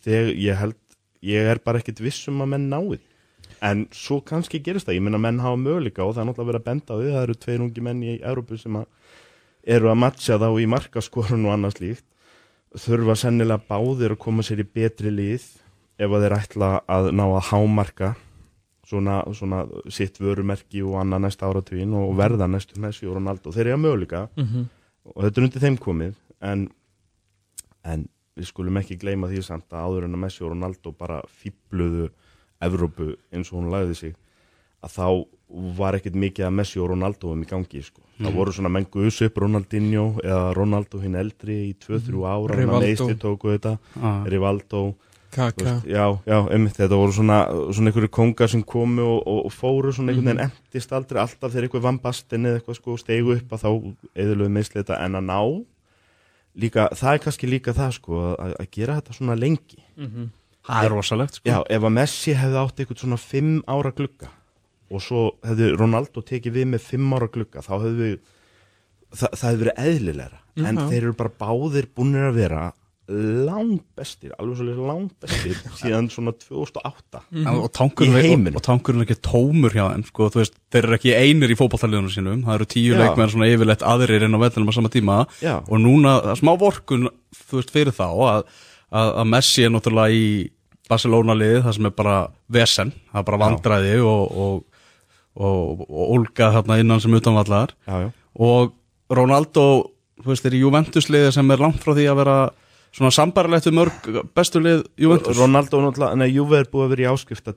þegar 0.03 0.33
ég 0.35 0.59
held 0.59 0.77
ég 1.25 1.49
er 1.51 1.59
bara 1.63 1.81
ekkit 1.81 1.99
viss 2.03 2.27
um 2.31 2.43
að 2.43 2.53
menn 2.55 2.69
náið 2.71 2.99
en 3.65 3.87
svo 3.91 4.21
kannski 4.23 4.61
gerist 4.63 4.87
það. 4.87 4.99
Ég 4.99 5.03
minna 5.03 5.19
menn 5.19 5.41
hafa 5.43 5.59
möguleika 5.59 6.05
og 6.05 6.13
það. 6.15 6.21
Er 6.21 6.29
náttúrulega 6.29 6.51
verið 6.51 6.61
að 6.61 6.67
benda 6.69 6.95
á 6.95 6.99
því 6.99 7.09
það 7.09 7.23
eru 7.25 7.35
tveir 7.43 7.63
ungi 7.65 7.83
menn 7.83 8.03
í 8.03 8.13
Európu 8.19 8.59
sem 8.59 8.77
að 8.79 8.85
eru 9.75 9.91
að 9.91 9.99
matcha 9.99 10.37
þá 10.39 10.47
í 10.55 10.69
markaskorun 10.71 11.47
og 11.47 11.55
annars 11.55 11.81
líkt 11.81 12.05
þurfa 12.79 13.15
sennilega 13.17 13.65
báðir 13.67 14.13
að 14.13 14.21
koma 14.23 14.45
sér 14.45 14.61
í 14.63 14.67
betri 14.67 15.11
lið 15.11 15.45
ef 15.99 16.13
að 16.13 16.23
þeir 16.23 16.35
ætla 16.37 16.69
að 16.87 17.09
ná 17.17 17.23
að 17.25 17.47
hámarka 17.49 18.13
svona, 18.87 19.19
svona 19.35 19.63
sitt 19.91 20.19
vörumerki 20.21 20.83
og 20.85 20.99
annað 21.01 21.25
næsta 21.25 21.49
áratugin 21.49 21.95
og 21.97 22.13
verða 22.17 22.47
næstu 22.49 22.79
Messi 22.81 23.09
og 23.09 23.17
Ronaldo. 23.17 23.51
Þeir 23.53 23.67
eru 23.67 23.77
að 23.77 23.83
möguleika. 23.85 24.27
Mhm. 24.37 24.67
og 25.09 25.23
þetta 25.23 25.39
er 25.39 25.45
undir 25.47 25.61
þeim 25.63 25.77
komið. 25.81 26.15
En, 26.45 26.69
en 27.83 28.07
við 28.39 28.47
skulum 28.49 28.79
ekki 28.81 28.97
gleyma 29.01 29.27
því 29.29 29.43
samt 29.45 29.69
að 29.75 29.85
áður 29.89 30.07
en 30.07 30.15
að 30.17 30.23
Messi 30.25 30.43
og 30.45 30.53
Ronaldo 30.55 30.93
bara 30.97 31.19
fýbluðu 31.41 32.09
Evrópu 32.63 33.13
eins 33.31 33.51
og 33.53 33.59
hún 33.61 33.69
lagði 33.71 33.95
sig 33.95 34.15
að 34.83 34.95
þá 34.95 35.07
var 35.77 35.95
ekkert 35.97 36.15
mikið 36.19 36.45
að 36.47 36.55
Messi 36.59 36.79
og 36.79 36.89
Ronaldo 36.93 37.31
um 37.33 37.41
í 37.43 37.47
gangi 37.49 37.81
sko. 37.83 38.01
það 38.19 38.29
Mhm. 38.31 38.35
voru 38.35 38.51
svona 38.51 38.69
menn 38.69 38.85
guðs 38.91 39.21
upp 39.25 39.37
Ronaldinho 39.39 40.19
eða 40.23 40.53
Ronaldo 40.55 40.99
hinn 40.99 41.15
eldri 41.15 41.55
í 41.71 41.75
2-3 41.79 42.25
ára 42.27 42.55
Rivaldo. 42.57 42.85
meðsli 42.85 43.15
tóku 43.17 43.53
þetta 43.57 43.77
ah. 44.01 44.23
Rivaldo 44.25 44.95
Kaka 45.31 45.81
já, 45.85 46.19
já, 46.25 46.37
einmitt, 46.49 46.73
þetta 46.75 46.97
voru 46.97 47.11
svona, 47.13 47.45
svona 47.71 47.91
einhverju 47.91 48.09
kongar 48.09 48.49
sem 48.49 48.63
komu 48.63 49.01
og, 49.05 49.27
og, 49.27 49.45
og 49.45 49.51
fóru 49.53 49.91
svona 49.93 50.11
einhvern 50.11 50.25
veginn 50.25 50.51
endist 50.51 50.91
aldrei 50.91 51.21
alltaf 51.21 51.51
þegar 51.53 51.67
eitthvað 51.69 51.81
vann 51.85 51.99
bastin 52.01 52.45
eða 52.49 52.59
eitthvað 52.59 52.75
sko 52.79 52.95
steigu 52.97 53.35
upp 53.37 53.53
að 53.53 53.61
þá 53.63 53.69
eðurlegu 54.15 54.49
meðsli 54.49 54.81
þetta 54.81 54.97
en 55.05 55.15
að 55.19 55.27
ná 55.29 55.39
líka, 56.59 56.87
það 56.95 57.13
er 57.15 57.21
kannski 57.25 57.49
líka 57.49 57.73
það 57.77 57.93
sko 57.99 58.19
að, 58.35 58.53
að 58.59 58.69
gera 58.75 58.97
þetta 58.99 59.17
svona 59.19 59.35
lengi 59.39 59.79
Mhm. 59.99 60.29
Það 60.69 60.85
er 60.85 60.91
rosalegt 60.93 61.37
sko 61.39 61.49
já, 61.49 61.57
ef 61.69 61.81
að 61.87 61.93
Messi 61.95 62.33
hefði 62.37 62.57
átt 62.61 62.79
eitthvað 62.83 62.99
svona 63.01 63.17
fimm 63.17 63.53
ára 63.67 63.91
glugga 63.95 64.27
og 64.91 65.01
svo 65.01 65.21
hefði 65.45 65.69
Ronaldo 65.79 66.21
tekið 66.21 66.53
við 66.59 66.67
með 66.75 66.83
fimm 66.85 67.13
ára 67.15 67.27
glugga 67.31 67.63
þá 67.65 67.71
hefði 67.85 68.09
það, 69.15 69.31
það 69.33 69.47
hefði 69.49 69.63
verið 69.63 69.79
eðlilegra 69.85 70.39
en 70.59 70.75
Já. 70.77 70.83
þeir 70.91 71.01
eru 71.07 71.13
bara 71.23 71.33
báðir 71.41 71.87
búinir 71.95 72.27
að 72.29 72.37
vera 72.41 72.61
langt 73.09 73.83
bestir, 73.97 74.31
alveg 74.37 74.59
svolítið 74.59 74.85
langt 74.85 75.13
bestir 75.23 75.55
síðan 75.79 76.09
svona 76.13 76.33
2008 76.37 77.21
En- 77.41 77.47
og 77.55 77.71
tankurinn 77.73 78.13
Í 78.13 78.19
er- 78.19 78.27
heiminum. 78.29 78.53
og, 78.53 78.59
og 78.61 78.65
tankurinn 78.67 79.01
er 79.01 79.07
ekki 79.09 79.17
tómur 79.25 79.73
hjá 79.73 79.85
þeim 79.95 80.03
sko, 80.05 80.27
þú 80.33 80.41
veist, 80.43 80.55
þeir 80.69 80.87
eru 80.89 80.97
ekki 80.99 81.15
einir 81.17 81.53
í 81.53 81.57
fótballtaliðunum 81.57 82.13
sínum 82.13 82.43
það 82.45 82.59
eru 82.59 82.67
tíu 82.75 82.99
leikmenn 82.99 83.33
svona 83.33 83.49
yfirleitt 83.49 83.85
aðrir 83.89 84.27
inn 84.27 84.37
á 84.37 84.43
vellinum 84.45 84.69
á 84.69 84.73
sama 84.77 84.91
tíma. 84.93 85.17
Já. 85.41 85.55
og 85.65 85.81
núna, 85.81 86.15
það 86.27 86.31
er 86.35 86.41
smá 86.43 86.53
vorkun 86.61 87.09
þú 87.49 87.59
veist, 87.61 87.73
fyrir 87.73 87.95
þá 87.97 88.05
að, 88.09 88.43
að, 88.93 89.11
að 89.23 89.29
Messi 89.33 89.65
er 89.65 89.73
náttúrulega 89.73 90.13
í 90.21 90.25
Barcelona 90.89 91.35
liðið 91.37 91.63
það 91.67 91.77
sem 91.79 91.89
er 91.89 91.97
bara 91.97 92.15
vesen 92.49 92.93
það 93.11 93.19
er 93.23 93.27
bara 93.31 93.41
vandræði 93.47 93.95
og, 94.05 94.37
og, 94.45 94.85
og, 95.37 95.83
og 95.89 96.05
Olga 96.15 96.53
þarna 96.59 96.79
innan 96.81 97.01
sem 97.03 97.13
utanvallar 97.17 97.73
og 98.39 98.73
Ronaldo 99.09 99.65
þú 100.21 100.29
veist, 100.33 100.45
er 100.49 100.55
í 100.57 100.63
Juventus 100.63 101.07
liðið 101.09 101.31
sem 101.37 101.53
er 101.53 101.61
langt 101.61 101.81
frá 101.81 101.93
því 101.97 102.07
að 102.11 102.17
vera 102.23 102.37
svona 102.95 103.11
sambarilegt 103.13 103.67
við 103.69 103.75
mörg 103.77 104.07
bestu 104.35 104.59
lið 104.63 104.83
Juventus. 104.97 105.37
Ronaldo, 105.37 105.81
náttúrulega- 105.83 106.17
nei, 106.17 106.29
Juve 106.33 106.59
er 106.59 106.65
búið 106.71 106.85
að 106.87 106.89
vera 106.95 107.05
í 107.05 107.13
áskrifta 107.13 107.53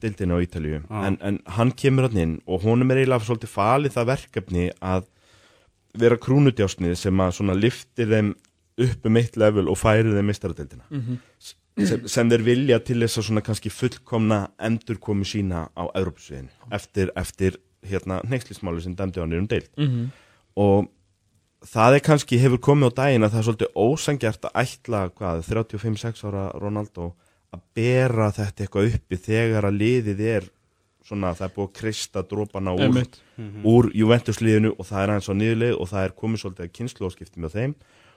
dildinu 0.00 0.36
á 0.36 0.44
Ítalíu. 0.44 0.82
Já. 0.84 1.06
en, 1.08 1.18
en 1.20 1.38
hann 1.56 1.70
kemur 1.72 2.08
hann 2.08 2.18
inn 2.22 2.40
og 2.46 2.62
honum 2.62 2.90
er 2.90 2.96
eiginlega 3.02 3.24
svolítið 3.24 3.48
falið 3.54 3.94
það 3.96 4.06
verkefni 4.12 4.66
að 4.80 5.06
vera 5.96 6.16
krúnudjásnið 6.20 6.96
sem 7.00 7.16
að 7.24 7.32
svona 7.38 7.54
liftir 7.56 8.10
þeim 8.12 8.34
upp 8.84 9.06
um 9.08 9.16
eitt 9.16 9.36
level 9.40 9.68
og 9.72 9.78
færi 9.80 10.12
þeim 10.12 10.26
mistaradildina 10.28 10.84
sem, 11.80 12.02
sem 12.06 12.28
þeir 12.30 12.42
vilja 12.44 12.78
til 12.84 12.98
þess 13.00 13.18
að 13.22 13.26
svona 13.30 13.42
kannski 13.46 13.70
fullkomna 13.72 14.42
endurkomu 14.60 15.24
sína 15.24 15.68
á 15.72 15.88
Európusviðinu 15.96 16.52
eftir, 16.76 17.10
eftir 17.16 17.56
hérna 17.86 18.20
neykslismáli 18.28 18.82
sem 18.84 18.94
dæmdi 18.96 19.20
á 19.20 19.24
nýrum 19.24 19.48
deild. 19.48 19.70
Mhm. 19.80 20.10
og 20.56 20.88
það 21.64 21.96
er 21.96 22.04
kannski 22.04 22.40
hefur 22.40 22.60
komið 22.62 22.92
á 22.92 22.98
daginn 23.00 23.26
að 23.26 23.32
það 23.32 23.40
er 23.40 23.46
svolítið 23.48 23.78
ósangjart 23.86 24.48
að 24.48 24.58
ætla 24.62 25.00
hvað, 25.16 25.42
35-6 25.46 26.26
ára 26.28 26.44
Ronaldo 26.60 27.12
að 27.54 27.64
bera 27.78 28.30
þetta 28.34 28.64
eitthvað 28.64 28.94
uppi 28.96 29.18
þegar 29.22 29.68
að 29.68 29.80
liðið 29.80 30.22
er 30.36 30.48
svona 31.06 31.32
það 31.38 31.46
er 31.46 31.54
búið 31.54 31.68
að 31.68 31.76
krista 31.78 32.22
drópana 32.26 32.74
úr, 32.74 32.88
Einmitt. 32.88 33.20
úr 33.62 33.90
Juventus 33.94 34.40
liðinu 34.42 34.72
og 34.74 34.88
það 34.88 35.02
er 35.02 35.12
aðeins 35.12 35.30
á 35.30 35.34
niðurlið 35.38 35.76
og 35.76 35.90
það 35.92 36.08
er 36.08 36.16
komið 36.22 36.42
svolítið 36.42 36.66
að 36.66 36.74
kynsluáskipti 36.80 37.42
með 37.44 37.56
þeim 37.56 37.76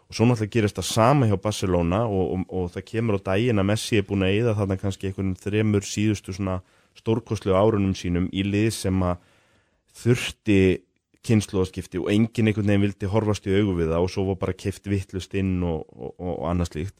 og 0.09 0.17
svo 0.17 0.25
náttúrulega 0.25 0.55
gerist 0.55 0.79
það 0.79 0.87
sama 0.89 1.29
hjá 1.29 1.35
Barcelona 1.43 2.01
og, 2.09 2.25
og, 2.33 2.45
og 2.49 2.71
það 2.73 2.87
kemur 2.89 3.19
á 3.21 3.27
daginn 3.29 3.61
að 3.61 3.69
Messi 3.69 3.99
er 3.99 4.07
búin 4.09 4.25
að 4.25 4.35
eyða 4.39 4.55
þarna 4.57 4.79
kannski 4.81 5.09
einhvern 5.09 5.35
þremur 5.37 5.85
síðustu 5.85 6.33
svona 6.33 6.59
stórkoslu 6.97 7.53
árunum 7.53 7.93
sínum 7.95 8.25
í 8.33 8.43
lið 8.47 8.71
sem 8.73 9.03
að 9.05 9.21
þurfti 10.01 10.61
kynnslóðskipti 11.27 11.99
og 11.99 12.09
enginn 12.13 12.47
einhvern 12.47 12.69
veginn 12.71 12.85
vildi 12.87 13.11
horfast 13.11 13.47
í 13.49 13.55
augu 13.57 13.75
við 13.79 13.91
það 13.91 14.05
og 14.05 14.11
svo 14.13 14.25
var 14.29 14.39
bara 14.45 14.55
keift 14.55 14.87
vittlust 14.87 15.33
inn 15.35 15.59
og, 15.67 15.85
og, 15.91 16.13
og, 16.17 16.35
annað 16.49 16.73
slíkt 16.73 16.97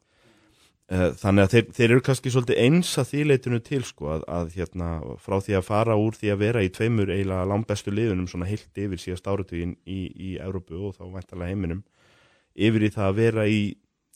Eh, 0.89 1.11
þannig 1.21 1.43
að 1.45 1.51
þeir, 1.53 1.65
þeir 1.77 1.91
eru 1.91 2.01
kannski 2.01 2.31
svolítið 2.33 2.59
eins 2.63 2.91
að 2.97 3.09
því 3.11 3.19
leitinu 3.29 3.59
til 3.61 3.83
sko 3.85 4.07
að, 4.09 4.23
að 4.25 4.47
hérna 4.55 4.87
frá 5.21 5.35
því 5.45 5.55
að 5.59 5.67
fara 5.67 5.97
úr 6.01 6.15
því 6.17 6.31
að 6.33 6.39
vera 6.41 6.63
í 6.65 6.71
tveimur 6.73 7.11
eiginlega 7.13 7.45
langbestu 7.45 7.93
liðunum 7.93 8.25
svona 8.31 8.47
heilt 8.49 8.81
yfir 8.81 8.97
síðast 8.97 9.29
áratugin 9.29 9.75
í, 9.85 9.99
í 10.09 10.31
Európu 10.41 10.79
og 10.87 10.95
þá 10.97 11.03
væntalega 11.13 11.51
heiminum 11.51 11.83
yfir 12.57 12.87
í 12.87 12.89
það 12.95 13.05
að 13.05 13.19
vera 13.21 13.45
í 13.45 13.59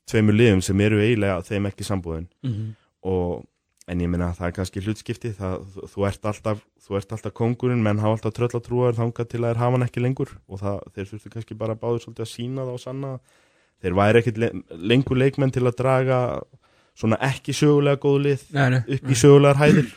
tveimur 0.10 0.38
liðum 0.40 0.64
sem 0.66 0.82
eru 0.88 1.04
eiginlega 1.04 1.46
þeim 1.46 1.70
ekki 1.70 1.86
sambúðin 1.92 2.26
Mhm. 2.42 2.74
og 3.06 3.46
en 3.92 4.00
ég 4.00 4.08
meina 4.08 4.30
það 4.38 4.48
er 4.48 4.54
kannski 4.56 4.82
hlutskipti 4.86 5.32
það, 5.36 5.64
þú, 5.92 6.06
ert 6.08 6.28
alltaf, 6.30 6.62
þú 6.86 6.98
ert 7.00 7.16
alltaf 7.18 7.34
kongurinn 7.36 7.82
menn 7.84 8.00
hafa 8.00 8.16
alltaf 8.18 8.36
tröllatrúar 8.38 8.96
þangað 8.96 9.28
til 9.34 9.42
að 9.44 9.50
þeir 9.50 9.60
hafa 9.64 9.76
hann 9.78 9.88
ekki 9.88 10.04
lengur 10.06 10.32
og 10.48 10.62
það, 10.62 10.78
þeir 10.96 11.10
þurftu 11.12 11.34
kannski 11.34 11.58
bara 11.60 11.76
báður 11.80 12.06
svolítið 12.06 12.26
að 12.28 12.32
sína 12.32 12.64
það 12.68 12.78
og 12.78 12.84
sanna 12.86 13.12
þeir 13.84 13.98
væri 14.00 14.22
ekkit 14.24 14.40
le 14.40 14.52
lengur 14.94 15.20
leikmenn 15.20 15.52
til 15.52 15.66
að 15.68 15.76
draga 15.82 16.20
svona 16.96 17.20
ekki 17.28 17.56
sögulega 17.58 18.00
góð 18.06 18.20
lið 18.30 18.48
Nei, 18.56 18.68
nei. 18.78 18.82
upp 18.96 19.12
í 19.12 19.20
sögulegar 19.20 19.60
hæðir 19.60 19.92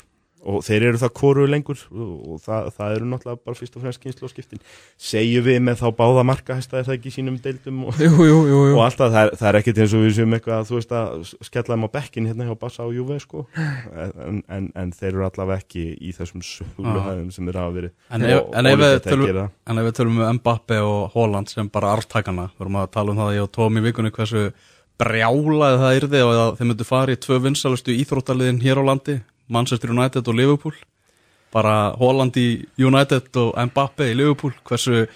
og 0.46 0.60
þeir 0.62 0.84
eru 0.92 0.98
það 1.02 1.12
koru 1.18 1.44
lengur. 1.50 1.80
Og 1.90 2.38
það, 2.44 2.68
það 2.76 2.94
eru 2.96 3.08
náttúrulega 3.10 3.40
bara 3.48 3.58
fyrst 3.58 3.76
og 3.76 3.82
fremst 3.84 4.02
kynslu 4.04 4.28
og 4.28 4.32
skiptin 4.32 4.60
segjum 5.02 5.44
við 5.48 5.58
með 5.66 5.80
þá 5.82 5.86
báða 5.98 6.22
markahæsta 6.30 6.78
er 6.80 6.86
það 6.86 6.96
ekki 7.00 7.12
sínum 7.16 7.36
deildum 7.42 7.80
og 7.90 7.98
Jú, 7.98 8.12
jú, 8.28 8.36
jú, 8.52 8.60
og 8.76 8.82
alltaf 8.84 9.10
það. 9.10 9.18
Er, 9.26 9.32
það 9.40 9.48
er 9.50 9.58
ekkert 9.60 9.80
eins 9.82 9.96
og 9.98 10.04
við 10.06 10.14
séum 10.20 10.36
eitthvað 10.38 10.68
þú 10.70 10.78
veist 10.78 10.94
að 11.00 11.32
skella 11.50 11.74
þeim 11.74 11.86
á 11.86 11.90
bekkin 11.98 12.28
hérna 12.30 12.46
hjá 12.46 12.54
Bassa 12.62 12.86
og 12.86 12.94
Juve 12.94 13.18
sko. 13.24 13.44
En, 13.56 14.42
en, 14.46 14.70
en 14.78 14.94
þeir 14.94 15.10
eru 15.16 15.26
allavega 15.26 15.64
ekki 15.64 15.84
í 15.98 16.14
þessum 16.16 16.44
sögulegum 16.46 17.32
sem 17.34 17.50
þeir 17.50 17.60
hafa 17.62 17.74
verið 17.80 17.92
En 18.14 18.26
Og- 18.36 18.54
en, 18.54 18.70
og 18.70 18.72
ef 18.72 18.86
að 18.86 18.96
tölum, 19.10 19.42
ef 19.66 19.84
við 19.90 19.94
tölum 19.98 20.22
um 20.22 20.38
Mbappe 20.40 20.78
og 20.86 21.10
Holland 21.16 21.50
sem 21.50 21.68
bara 21.72 21.92
arftakana, 21.96 22.48
við 22.56 22.64
erum 22.66 22.80
að 22.84 22.90
tala 22.94 23.12
um 23.12 23.20
það 23.20 23.30
að 23.32 23.36
ég 23.40 23.46
og 23.46 23.52
Tómi 23.56 23.82
vikunni 23.84 24.12
hversu 24.14 24.46
brjálaði 25.00 25.78
það 25.82 25.96
yrði 26.00 26.20
og 26.24 26.34
að 26.40 26.52
þeir 26.58 26.68
myndu 26.70 26.86
fara 26.88 27.14
í 27.16 27.18
tvö 27.20 27.38
vinsalustu 27.44 27.94
íþróttaliðin 28.00 28.60
hér 28.64 28.80
á 28.80 28.84
landi, 28.88 29.16
Manchester 29.52 29.92
United 29.94 30.26
og 30.26 30.38
Liverpool. 30.38 30.76
Bara 31.54 31.94
Holland 31.96 32.36
í 32.40 32.66
United 32.82 33.30
og 33.40 33.54
Mbappe 33.70 34.10
í 34.10 34.16
Liverpool, 34.18 34.54
hversu 34.66 35.06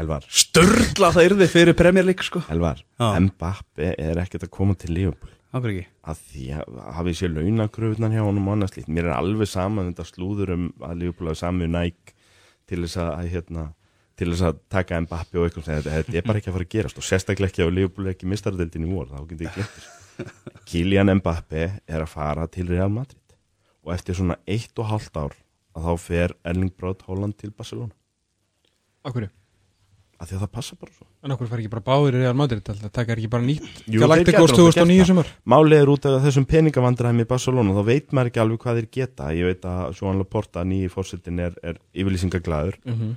Elvar, 0.00 0.24
störla 0.30 1.10
það 1.12 1.26
yrði 1.26 1.48
fyrir 1.50 1.76
Premier 1.76 2.06
League 2.06 2.24
sko. 2.24 2.40
Elvar 2.52 2.78
Já. 2.78 3.08
Mbappe 3.26 3.92
er 3.98 4.20
ekkert 4.22 4.46
að 4.46 4.52
koma 4.54 4.76
til 4.78 4.94
Liverpool. 4.96 5.32
Ekki? 5.50 5.82
Að 6.06 6.22
því 6.30 6.44
að 6.54 6.78
hafið 6.94 7.16
sér 7.18 7.32
launakröfunar 7.34 8.12
hjá 8.14 8.22
honum 8.22 8.46
og 8.46 8.54
annað 8.54 8.72
slíkt, 8.76 8.90
mér 8.94 9.08
er 9.08 9.16
alveg 9.16 9.50
sama 9.50 9.84
þetta 9.88 10.06
slúður 10.06 10.54
um 10.54 10.68
að 10.86 11.00
Liverpool 11.02 11.32
hafa 11.32 11.40
sami 11.42 11.66
næk 11.70 12.14
til 12.70 12.84
þess 12.84 13.00
að 13.02 13.32
hérna, 13.32 13.64
til 14.14 14.28
þess 14.30 14.44
að 14.46 14.60
taka 14.70 15.00
Mbappi 15.02 15.40
og 15.40 15.48
eitthvað 15.48 15.70
þetta, 15.72 15.96
þetta 15.96 16.20
er 16.20 16.28
bara 16.28 16.40
ekki 16.40 16.52
að 16.52 16.56
fara 16.56 16.68
að 16.68 16.76
gerast 16.76 17.00
og 17.00 17.08
sérstaklega 17.08 17.50
ekki 17.50 17.64
ef 17.66 17.72
Liverpool 17.74 18.06
er 18.06 18.14
ekki 18.14 18.30
mistardeldin 18.30 18.86
í 18.86 18.92
vor 18.92 19.10
þá 19.10 19.18
getur 19.26 19.48
ég 19.48 19.58
glemt 19.58 19.74
þess 19.74 19.96
Kylian 20.70 21.10
Mbappi 21.18 21.66
er 21.66 22.04
að 22.04 22.12
fara 22.12 22.46
til 22.52 22.70
Real 22.70 22.92
Madrid 22.94 23.19
og 23.84 23.92
eftir 23.94 24.14
svona 24.18 24.36
eitt 24.46 24.78
og 24.78 24.88
halvt 24.90 25.16
ár 25.16 25.36
að 25.76 25.84
þá 25.86 25.92
fer 26.02 26.34
Erling 26.44 26.72
Braut 26.76 27.02
Holland 27.06 27.36
til 27.40 27.50
Barcelona. 27.54 27.92
Akkur, 29.06 29.28
að 30.20 30.28
því 30.28 30.34
að 30.36 30.42
það 30.44 30.50
passa 30.56 30.76
bara 30.80 30.92
svo. 30.92 31.06
En 31.24 31.32
okkur 31.34 31.48
fær 31.48 31.60
ekki 31.62 31.70
bara 31.72 31.84
báðir 31.86 32.16
í 32.18 32.20
Real 32.24 32.36
Madrid? 32.36 32.64
Það 32.66 32.90
takar 32.92 33.20
ekki 33.20 33.30
bara 33.32 33.46
nýtt 33.46 33.68
Galacticos 33.88 34.50
þeir 34.52 34.58
gætu 34.58 34.58
náttúrulega 34.58 34.84
2009 34.84 34.98
gert 34.98 35.08
sumar? 35.12 35.30
Málið 35.54 35.78
er 35.84 35.92
út 35.94 36.08
af 36.10 36.18
þessum 36.26 36.46
peningavandræðum 36.50 37.22
í 37.24 37.28
Barcelona 37.30 37.76
þá 37.78 37.82
veit 37.88 38.12
maður 38.16 38.30
ekki 38.32 38.42
alveg 38.44 38.60
hvað 38.64 38.80
þeir 38.80 38.90
geta. 38.98 39.30
Ég 39.38 39.48
veit 39.48 39.64
að 39.70 39.96
Joan 40.00 40.20
Laporta, 40.20 40.64
nýji 40.68 40.90
fórsetin 40.92 41.40
er, 41.46 41.56
er 41.62 41.80
yfirlýsingaglæður 41.94 42.78
Mhm. 42.84 43.16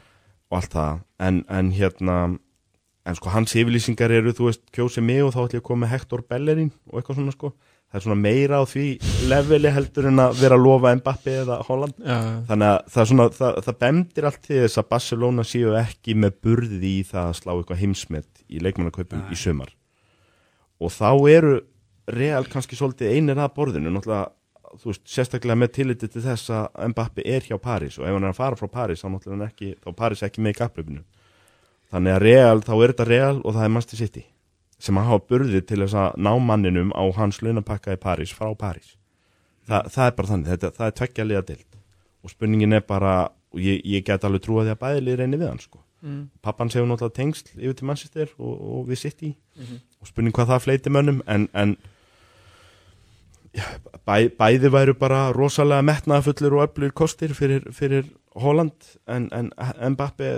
og 0.51 0.57
allt 0.61 0.71
það. 0.77 1.03
En, 1.19 1.43
en 1.49 1.71
hérna 1.73 2.17
en 3.05 3.15
sko 3.19 3.29
hans 3.33 3.51
yfirlýsingar 3.59 4.11
eru 4.15 4.31
þú 4.31 4.47
veist 4.47 4.61
kjósi 4.71 5.01
mig 5.03 5.19
og 5.25 5.33
þá 5.33 5.41
ætlum 5.43 5.57
ég 5.57 5.63
að 5.63 5.67
koma 5.67 5.87
Hector 5.91 6.21
Bellerin 6.23 6.71
og 6.87 7.01
eitthvað 7.01 7.15
svona 7.19 7.31
sko 7.35 7.53
það 7.93 7.99
er 7.99 8.05
svona 8.07 8.17
meira 8.17 8.57
á 8.57 8.63
því 8.65 8.85
leveli 9.29 9.71
heldur 9.75 10.07
en 10.09 10.21
að 10.23 10.39
vera 10.41 10.57
að 10.57 10.63
lofa 10.65 10.93
Mbappi 10.97 11.35
eða 11.43 11.59
Holland 11.67 11.99
Já, 12.01 12.15
þannig 12.49 12.69
að 12.71 12.79
það, 12.95 13.09
svona, 13.11 13.27
það, 13.37 13.59
það 13.67 13.77
bendir 13.85 14.27
allt 14.29 14.41
til 14.47 14.61
þess 14.63 14.81
að 14.81 14.87
Barcelona 14.95 15.45
séu 15.45 15.75
ekki 15.77 16.15
með 16.17 16.39
burði 16.47 16.79
í 16.89 17.03
það 17.05 17.27
að 17.29 17.37
slá 17.37 17.51
eitthvað 17.53 17.83
heimsmet 17.83 18.41
í 18.49 18.63
leikmannakaupum 18.65 19.27
í 19.29 19.37
sumar. 19.37 19.69
Og 20.81 20.89
þá 20.89 21.09
eru 21.29 21.53
real 22.09 22.47
kannski 22.49 22.79
svolítið 22.79 23.13
einir 23.13 23.37
að 23.37 23.53
borðinu. 23.59 23.93
Náttúrulega 23.93 24.31
þú 24.81 24.89
veist, 24.89 25.05
sérstaklega 25.13 25.59
með 25.61 25.73
tilliti 25.77 26.09
til 26.09 26.25
þess 26.25 26.49
að 26.49 26.93
Mbappi 26.93 27.29
er 27.29 27.45
hjá 27.45 27.57
Paris 27.61 27.99
og 27.99 28.07
ef 28.07 28.15
hann 28.15 28.25
er 28.25 28.33
að 28.33 28.39
fara 28.41 28.57
frá 28.57 28.71
Paris 28.73 29.03
þá 29.03 29.09
náttúrulega 29.13 29.37
hann 29.37 29.49
ekki, 29.51 29.73
þá 29.83 29.89
Paris 30.01 30.25
ekki 30.25 30.41
með 30.41 30.55
í 30.55 30.59
kapplöfinu 30.63 31.03
þannig 31.93 32.15
að 32.15 32.23
real, 32.25 32.63
þá 32.65 32.73
er 32.73 32.93
þetta 32.93 33.09
real 33.09 33.35
og 33.43 33.53
það 33.53 33.65
er 33.67 33.73
Manchester 33.75 34.01
City 34.01 34.23
sem 34.81 34.97
að 34.97 35.09
hafa 35.09 35.27
burði 35.29 35.61
til 35.61 35.81
þess 35.83 35.97
að 35.99 36.19
ná 36.25 36.31
manninum 36.39 36.91
á 36.95 37.03
hans 37.17 37.41
launapakka 37.41 37.95
í 37.95 38.01
Paris 38.01 38.33
frá 38.33 38.51
Paris 38.57 38.95
Þa, 39.63 39.85
það 39.87 40.05
er 40.05 40.15
bara 40.17 40.27
þannig, 40.27 40.49
þetta, 40.51 40.69
það 40.75 40.89
er 40.89 40.95
tveggja 40.97 41.25
liða 41.27 41.45
dild 41.47 41.77
og 42.23 42.31
spurningin 42.33 42.75
er 42.75 42.83
bara 42.87 43.13
og 43.53 43.61
ég, 43.61 43.79
ég 43.85 44.05
get 44.05 44.25
alveg 44.25 44.43
trúa 44.43 44.65
því 44.65 44.73
að 44.73 44.81
bæðilið 44.81 45.19
reynir 45.21 45.41
við 45.41 45.51
hann 45.51 45.61
sko. 45.61 45.79
mm. 46.01 46.21
pappans 46.43 46.75
hefur 46.75 46.89
náttúrulega 46.89 47.17
tengsl 47.19 47.53
yfir 47.55 47.77
til 47.79 47.87
Manchester 47.87 48.33
og, 48.37 48.53
og 48.53 48.85
við 48.89 49.01
sitt 49.05 49.23
í 49.23 49.33
og 50.01 50.09
spurning 50.09 50.35
hvað 50.35 50.53
það 50.53 50.63
fleiti 50.65 50.93
mönnum 50.93 51.21
en, 51.31 51.47
en 51.53 51.75
já, 53.53 53.65
bæ, 54.07 54.33
bæði 54.39 54.73
væru 54.73 54.97
bara 54.99 55.25
rosalega 55.35 55.85
metnaðafullur 55.85 56.57
og 56.57 56.67
öflur 56.67 56.95
kostir 57.03 57.35
fyrir, 57.37 57.69
fyrir 57.71 58.09
Holland 58.35 58.95
en, 59.07 59.29
en 59.31 59.51
Mbappe 59.93 60.33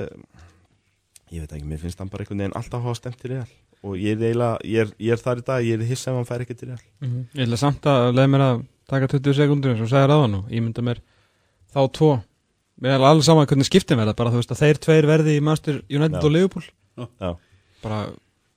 ég 1.31 1.41
veit 1.41 1.51
ekki, 1.51 1.65
mér 1.65 1.81
finnst 1.81 2.01
hann 2.01 2.11
bara 2.11 2.25
einhvern 2.25 2.43
veginn 2.43 2.57
alltaf 2.59 2.83
hafa 2.83 2.99
stemt 2.99 3.21
til 3.21 3.33
real 3.33 3.49
og 3.85 3.97
ég 4.01 4.15
er, 4.17 4.23
eiginlega, 4.31 4.59
ég, 4.65 4.85
er, 4.87 4.93
ég 5.07 5.15
er 5.15 5.21
þar 5.21 5.41
í 5.41 5.45
dag, 5.49 5.65
ég 5.69 5.77
er 5.79 5.85
hissa 5.89 6.11
ef 6.11 6.17
hann 6.19 6.27
fær 6.29 6.43
ekki 6.45 6.57
til 6.57 6.71
real 6.71 6.81
Mhm. 7.05 7.25
Ég 7.37 7.45
ætla 7.47 7.59
samt 7.61 7.85
að 7.91 8.07
leið 8.17 8.31
mér 8.35 8.45
að 8.49 8.63
taka 8.89 9.07
20 9.15 9.37
sekundur 9.39 9.73
eins 9.75 9.83
og 9.85 9.91
segja 9.93 10.09
ráðan 10.11 10.39
og 10.41 10.49
ég 10.53 10.65
mynda 10.65 10.81
mér 10.85 11.01
þá 11.75 11.81
tvo 11.99 12.11
Mér 12.81 12.97
er 12.97 13.05
alveg 13.07 13.23
saman 13.23 13.47
hvernig 13.47 13.69
skiptin 13.69 13.95
verða 14.01 14.11
bara 14.19 14.33
þú 14.33 14.41
veist 14.41 14.51
að 14.51 14.59
þeir 14.65 14.79
tveir 14.83 15.05
verði 15.07 15.37
í 15.37 15.41
Master 15.47 15.77
United 15.87 16.19
Já. 16.19 16.25
og 16.27 16.31
Liverpool 16.35 16.65
Já. 17.21 17.35
bara 17.85 18.05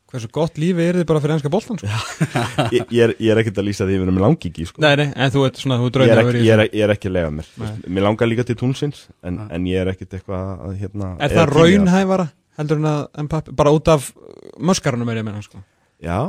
Hversu 0.08 0.30
gott 0.32 0.56
lífi 0.56 0.80
er 0.88 0.96
þið 0.96 1.04
bara 1.04 1.20
fyrir 1.20 1.34
ennska 1.36 1.50
boltan 1.52 1.76
sko? 1.76 1.88
ég, 2.72 2.86
ég, 2.88 3.02
er, 3.04 3.10
ég 3.20 3.28
er 3.34 3.40
ekkert 3.42 3.58
að 3.60 3.66
lýsa 3.68 3.84
því 3.84 3.92
að 3.92 3.98
við 4.00 4.04
erum 4.06 4.16
með 4.16 4.22
langi 4.24 4.64
sko. 4.64 4.80
Nei, 4.80 4.94
nei, 4.96 5.08
en 5.20 5.32
þú 5.34 5.42
ert 5.44 5.58
svona, 5.60 5.76
þú 5.82 5.84
ég, 5.84 5.92
draunar 5.98 6.12
er 6.14 6.20
að 6.22 6.22
ekki, 6.22 6.32
vera 6.32 6.40
í 6.40 6.46
ég, 6.48 6.54
er, 6.54 6.62
þessu. 6.62 6.78
ég 6.78 6.84
er 6.86 6.92
ekki 6.94 7.10
að 7.10 7.12
lega 7.18 7.32
mér. 7.36 7.50
Mér 7.92 8.06
langar 8.06 8.30
líka 8.30 8.46
til 8.48 8.56
túnsins 8.56 9.02
En, 9.28 9.36
en 9.52 9.66
ég 9.68 9.82
er 9.82 9.90
ekkert 9.92 10.16
eitthvað 10.16 10.64
að 10.64 10.78
hérna 10.80 11.10
Er 11.20 11.34
það 11.36 11.52
raunhæfara 11.58 12.26
heldur 12.58 12.80
en 12.80 12.88
að 12.92 13.02
Mbappe, 13.26 13.54
bara 13.58 13.74
út 13.74 13.90
af 13.92 14.10
möskarunum 14.58 15.10
er 15.12 15.20
ég 15.20 15.26
að 15.26 15.30
menna 15.30 15.44
sko? 15.44 15.62
Já, 16.04 16.20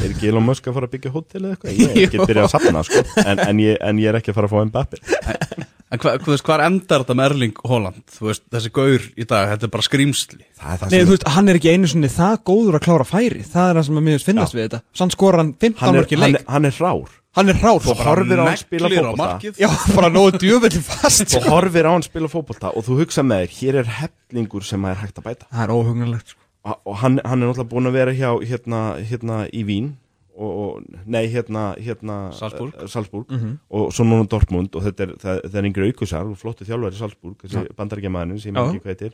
er 0.00 0.10
ekki 0.10 0.30
Elon 0.30 0.46
Musk 0.46 0.68
að 0.68 0.76
fara 0.78 0.88
að 0.88 0.96
byggja 0.96 1.14
hótel 1.14 1.42
eða 1.42 1.56
eitthvað? 1.56 1.80
Ég 1.80 1.94
er 1.94 2.02
ekki 2.06 2.20
að 2.20 2.30
byrja 2.32 2.44
að 2.46 2.52
safna 2.54 2.84
sko. 2.86 3.02
en, 3.24 3.42
en, 3.46 3.64
ég, 3.64 3.80
en 3.84 4.02
ég 4.02 4.12
er 4.12 4.20
ekki 4.20 4.32
að 4.32 4.38
fara 4.40 4.50
að 4.50 4.54
fá 4.54 4.70
Mbappi 4.70 5.66
En 5.86 6.00
hva, 6.02 6.16
hvað 6.18 6.62
endar 6.66 7.04
þetta 7.04 7.14
með 7.14 7.28
Erling 7.30 7.58
Haaland? 7.62 8.00
Þú 8.10 8.24
veist, 8.26 8.42
þessi 8.50 8.70
gaur 8.74 9.04
í 9.06 9.26
dag, 9.30 9.52
þetta 9.52 9.68
er 9.68 9.70
bara 9.76 9.84
skrýmsli 9.86 10.40
Það 10.58 10.72
er 10.72 10.80
það 10.80 10.90
Nei, 10.90 11.04
þú 11.04 11.12
veist, 11.12 11.26
hann 11.36 11.50
er 11.52 11.58
ekki 11.60 11.74
einu 11.76 11.90
sinni 11.92 12.10
það 12.10 12.40
góður 12.50 12.78
að 12.80 12.82
klára 12.88 13.06
færi 13.06 13.44
Það 13.46 13.68
er 13.70 13.78
það 13.78 13.86
sem 13.86 14.00
að 14.00 14.06
mér 14.08 14.24
finnast 14.26 14.56
við 14.56 14.64
þetta 14.64 14.80
Sann 14.98 15.14
skora 15.14 15.44
hann 15.44 15.52
15 15.54 15.78
hann 15.84 15.92
er, 15.94 16.00
mörki 16.00 16.18
hann, 16.18 16.24
leik 16.26 16.40
er, 16.40 16.48
hann 16.56 16.66
er 16.66 16.80
rár 16.82 17.14
Hann 17.36 17.48
er 17.52 17.58
rár 17.60 17.80
Þú 17.84 17.94
horfir 18.00 18.40
á 18.40 18.44
hann 18.48 18.56
spila 18.56 18.88
markið. 19.16 19.58
Já, 19.60 19.68
bara 19.94 20.08
nógu 20.12 20.38
djöfelli 20.40 20.80
fast 20.86 21.26
Þú 21.36 21.42
horfir 21.50 21.84
á 21.84 21.92
hann 21.92 22.02
spila 22.06 22.28
fótbolta 22.32 22.72
og 22.72 22.84
þú 22.86 22.98
hugsa 23.02 23.22
með 23.26 23.44
þér 23.44 23.54
Hér 23.60 23.78
er 23.82 23.92
heflingur 24.00 24.64
sem 24.64 24.84
er 24.88 24.94
hægt 25.04 25.20
að 25.20 25.28
bæta 25.30 25.46
Það 25.52 25.62
er 25.66 25.74
óhugnulegt 25.76 26.32
sko. 26.34 26.40
og 26.66 26.80
og 26.90 26.96
hann, 26.98 27.20
hann 27.24 27.42
er 27.42 27.46
náttúrulega 27.52 27.70
búin 27.70 27.86
að 27.86 27.92
vera 28.00 28.12
hjá 28.16 28.30
hérna, 28.42 28.80
hérna 29.06 29.36
í 29.54 29.60
Vín 29.68 29.92
og, 30.36 30.50
og 30.50 31.04
nei, 31.06 31.28
hérna, 31.32 31.76
hérna 31.80 32.16
Salzburg. 32.34 32.72
eh, 32.74 32.88
Salzburg 32.90 33.30
Mhm. 33.30 33.52
og 33.70 33.92
svo 33.94 34.04
núna 34.04 34.26
Dortmund 34.28 34.74
og 34.74 34.82
þetta 34.82 35.00
er, 35.06 35.12
það, 35.22 35.38
það 35.46 35.54
er 35.60 35.68
yngri 35.70 35.86
aukusar 35.92 36.26
og 36.26 36.36
flottu 36.36 36.66
þjálfari 36.66 36.92
í 36.92 36.98
Salzburg 36.98 37.36
þessi 37.44 37.62
Já. 37.62 37.72
bandarækjamaðurinn 37.78 38.40
sem 38.42 38.52
ég 38.52 38.66
ekki 38.66 38.82
hvað 38.82 38.92
heitir 38.92 39.12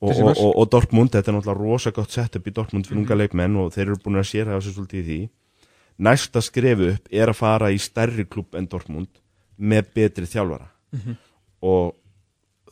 og, 0.00 0.14
og, 0.14 0.36
og, 0.38 0.52
og 0.62 0.70
Dortmund, 0.70 1.10
þetta 1.10 1.28
er 1.28 1.36
náttúrulega 1.40 1.58
rosa 1.60 1.90
gott 1.90 2.10
setup 2.14 2.46
í 2.46 2.52
Dortmund 2.54 2.86
fyrir 2.86 3.02
Mhm. 3.02 3.04
unga 3.04 3.14
leikmenn 3.20 3.56
og 3.60 3.72
þeir 3.74 3.86
eru 3.90 3.96
búin 4.06 4.16
að 4.22 4.30
sér 4.30 4.46
næsta 5.98 6.42
skrefu 6.44 6.90
upp 6.94 7.08
er 7.12 7.28
að 7.32 7.38
fara 7.38 7.70
í 7.72 7.78
stærri 7.80 8.24
klubb 8.28 8.54
en 8.54 8.66
Dortmund 8.68 9.08
með 9.58 9.92
betri 9.94 10.26
þjálfara 10.26 10.68
Mhm. 10.92 11.16
og 11.62 11.94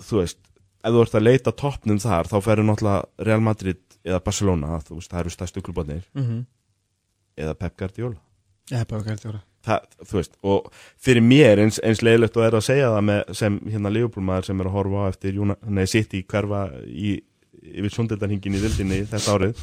þú 0.00 0.20
veist 0.22 0.38
ef 0.84 0.92
þú 0.92 1.00
ert 1.02 1.14
að 1.14 1.22
leita 1.24 1.52
toppnum 1.52 1.98
þar 1.98 2.28
þá 2.28 2.36
ferur 2.44 2.64
náttúrulega 2.64 3.04
Real 3.26 3.40
Madrid 3.40 3.76
eða 4.04 4.20
Barcelona 4.24 4.78
þú 4.84 4.98
veist, 4.98 5.10
það 5.10 5.20
eru 5.20 5.30
stærstu 5.30 5.62
klubbarnir 5.62 6.02
Mhm. 6.14 6.44
eða 7.38 7.54
Pep 7.58 7.76
Guardiola 7.76 8.16
bara 8.88 9.02
gælt 9.02 9.24
jóra 9.24 9.40
það, 9.64 9.80
þú 10.04 10.12
veist, 10.18 10.36
og 10.44 10.72
fyrir 11.00 11.22
mér 11.22 11.58
eins, 11.58 11.78
eins 11.82 12.00
leiðilegt 12.02 12.36
og 12.36 12.44
er 12.44 12.50
að 12.58 12.64
segja 12.68 12.88
það 12.92 13.04
með, 13.04 13.34
sem 13.34 13.58
hérna 13.60 13.90
Leopoldmaður 13.92 14.44
sem 14.44 14.60
er 14.60 14.66
að 14.66 14.72
horfa 14.72 15.04
á 15.04 15.08
eftir 15.08 15.56
nei, 15.66 15.84
sitt 15.86 16.12
í 16.14 16.22
hverfa 16.26 16.60
í, 16.86 17.22
yfir 17.64 17.90
sundeldarhingin 17.94 18.54
í 18.58 18.60
vildinni 18.60 18.98
þetta 19.08 19.34
árið, 19.38 19.60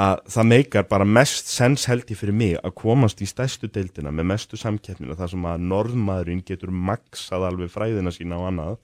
að 0.00 0.20
það 0.32 0.46
meikar 0.50 0.86
bara 0.88 1.04
mest 1.04 1.50
sens 1.52 1.84
held 1.90 2.08
ég 2.08 2.16
fyrir 2.16 2.32
mig 2.34 2.54
að 2.62 2.72
komast 2.80 3.20
í 3.20 3.28
stærstu 3.28 3.68
deildina 3.68 4.10
með 4.14 4.30
mestu 4.32 4.56
samkeppnina 4.56 5.16
þar 5.18 5.32
sem 5.34 5.44
að 5.50 5.66
norðmaðurinn 5.68 6.40
getur 6.48 6.72
maksað 6.72 7.44
alveg 7.50 7.70
fræðina 7.74 8.12
sína 8.14 8.38
og 8.40 8.48
annað 8.50 8.76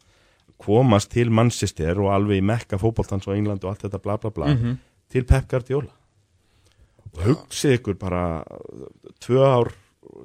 komast 0.63 1.11
til 1.11 1.31
Manchester 1.35 1.99
og 2.05 2.13
alveg 2.15 2.39
í 2.39 2.45
mekka 2.47 2.79
fótboltans 2.79 3.25
og 3.27 3.35
England 3.35 3.65
og 3.65 3.73
allt 3.73 3.87
þetta 3.89 4.03
bla 4.05 4.19
bla 4.23 4.31
bla 4.31 4.53
Mhm. 4.55 4.77
til 5.13 5.25
Pep 5.25 5.49
Guardiola. 5.49 5.91
Og 7.13 7.23
hugsið 7.27 7.75
ykkur 7.81 7.99
bara 8.01 8.45
tvö 9.21 9.43
ár 9.45 9.73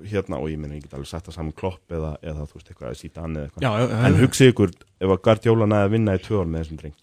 hérna 0.08 0.38
og 0.40 0.48
ég 0.50 0.58
meina 0.60 0.76
ég 0.76 0.84
get 0.84 0.94
alveg 0.94 1.08
það 1.10 1.34
saman 1.34 1.52
klopp 1.54 1.90
eða, 1.92 2.16
eða 2.24 2.46
þú 2.48 2.54
veist 2.60 2.70
eitthvað 2.72 2.96
sítan 3.02 3.36
eða 3.36 3.50
eitthvað. 3.50 3.62
Já, 3.62 3.72
já, 3.80 3.88
já, 3.90 4.06
en 4.08 4.16
hugsið 4.22 4.52
ykkur 4.54 4.72
ef 5.02 5.10
að 5.10 5.22
Guardiola 5.28 5.66
næði 5.66 5.86
að 5.88 5.92
vinna 5.98 6.16
í 6.16 6.24
tvö 6.24 6.40
ár 6.42 6.46
með 6.54 6.64
þessum 6.64 6.78
dreng 6.78 6.96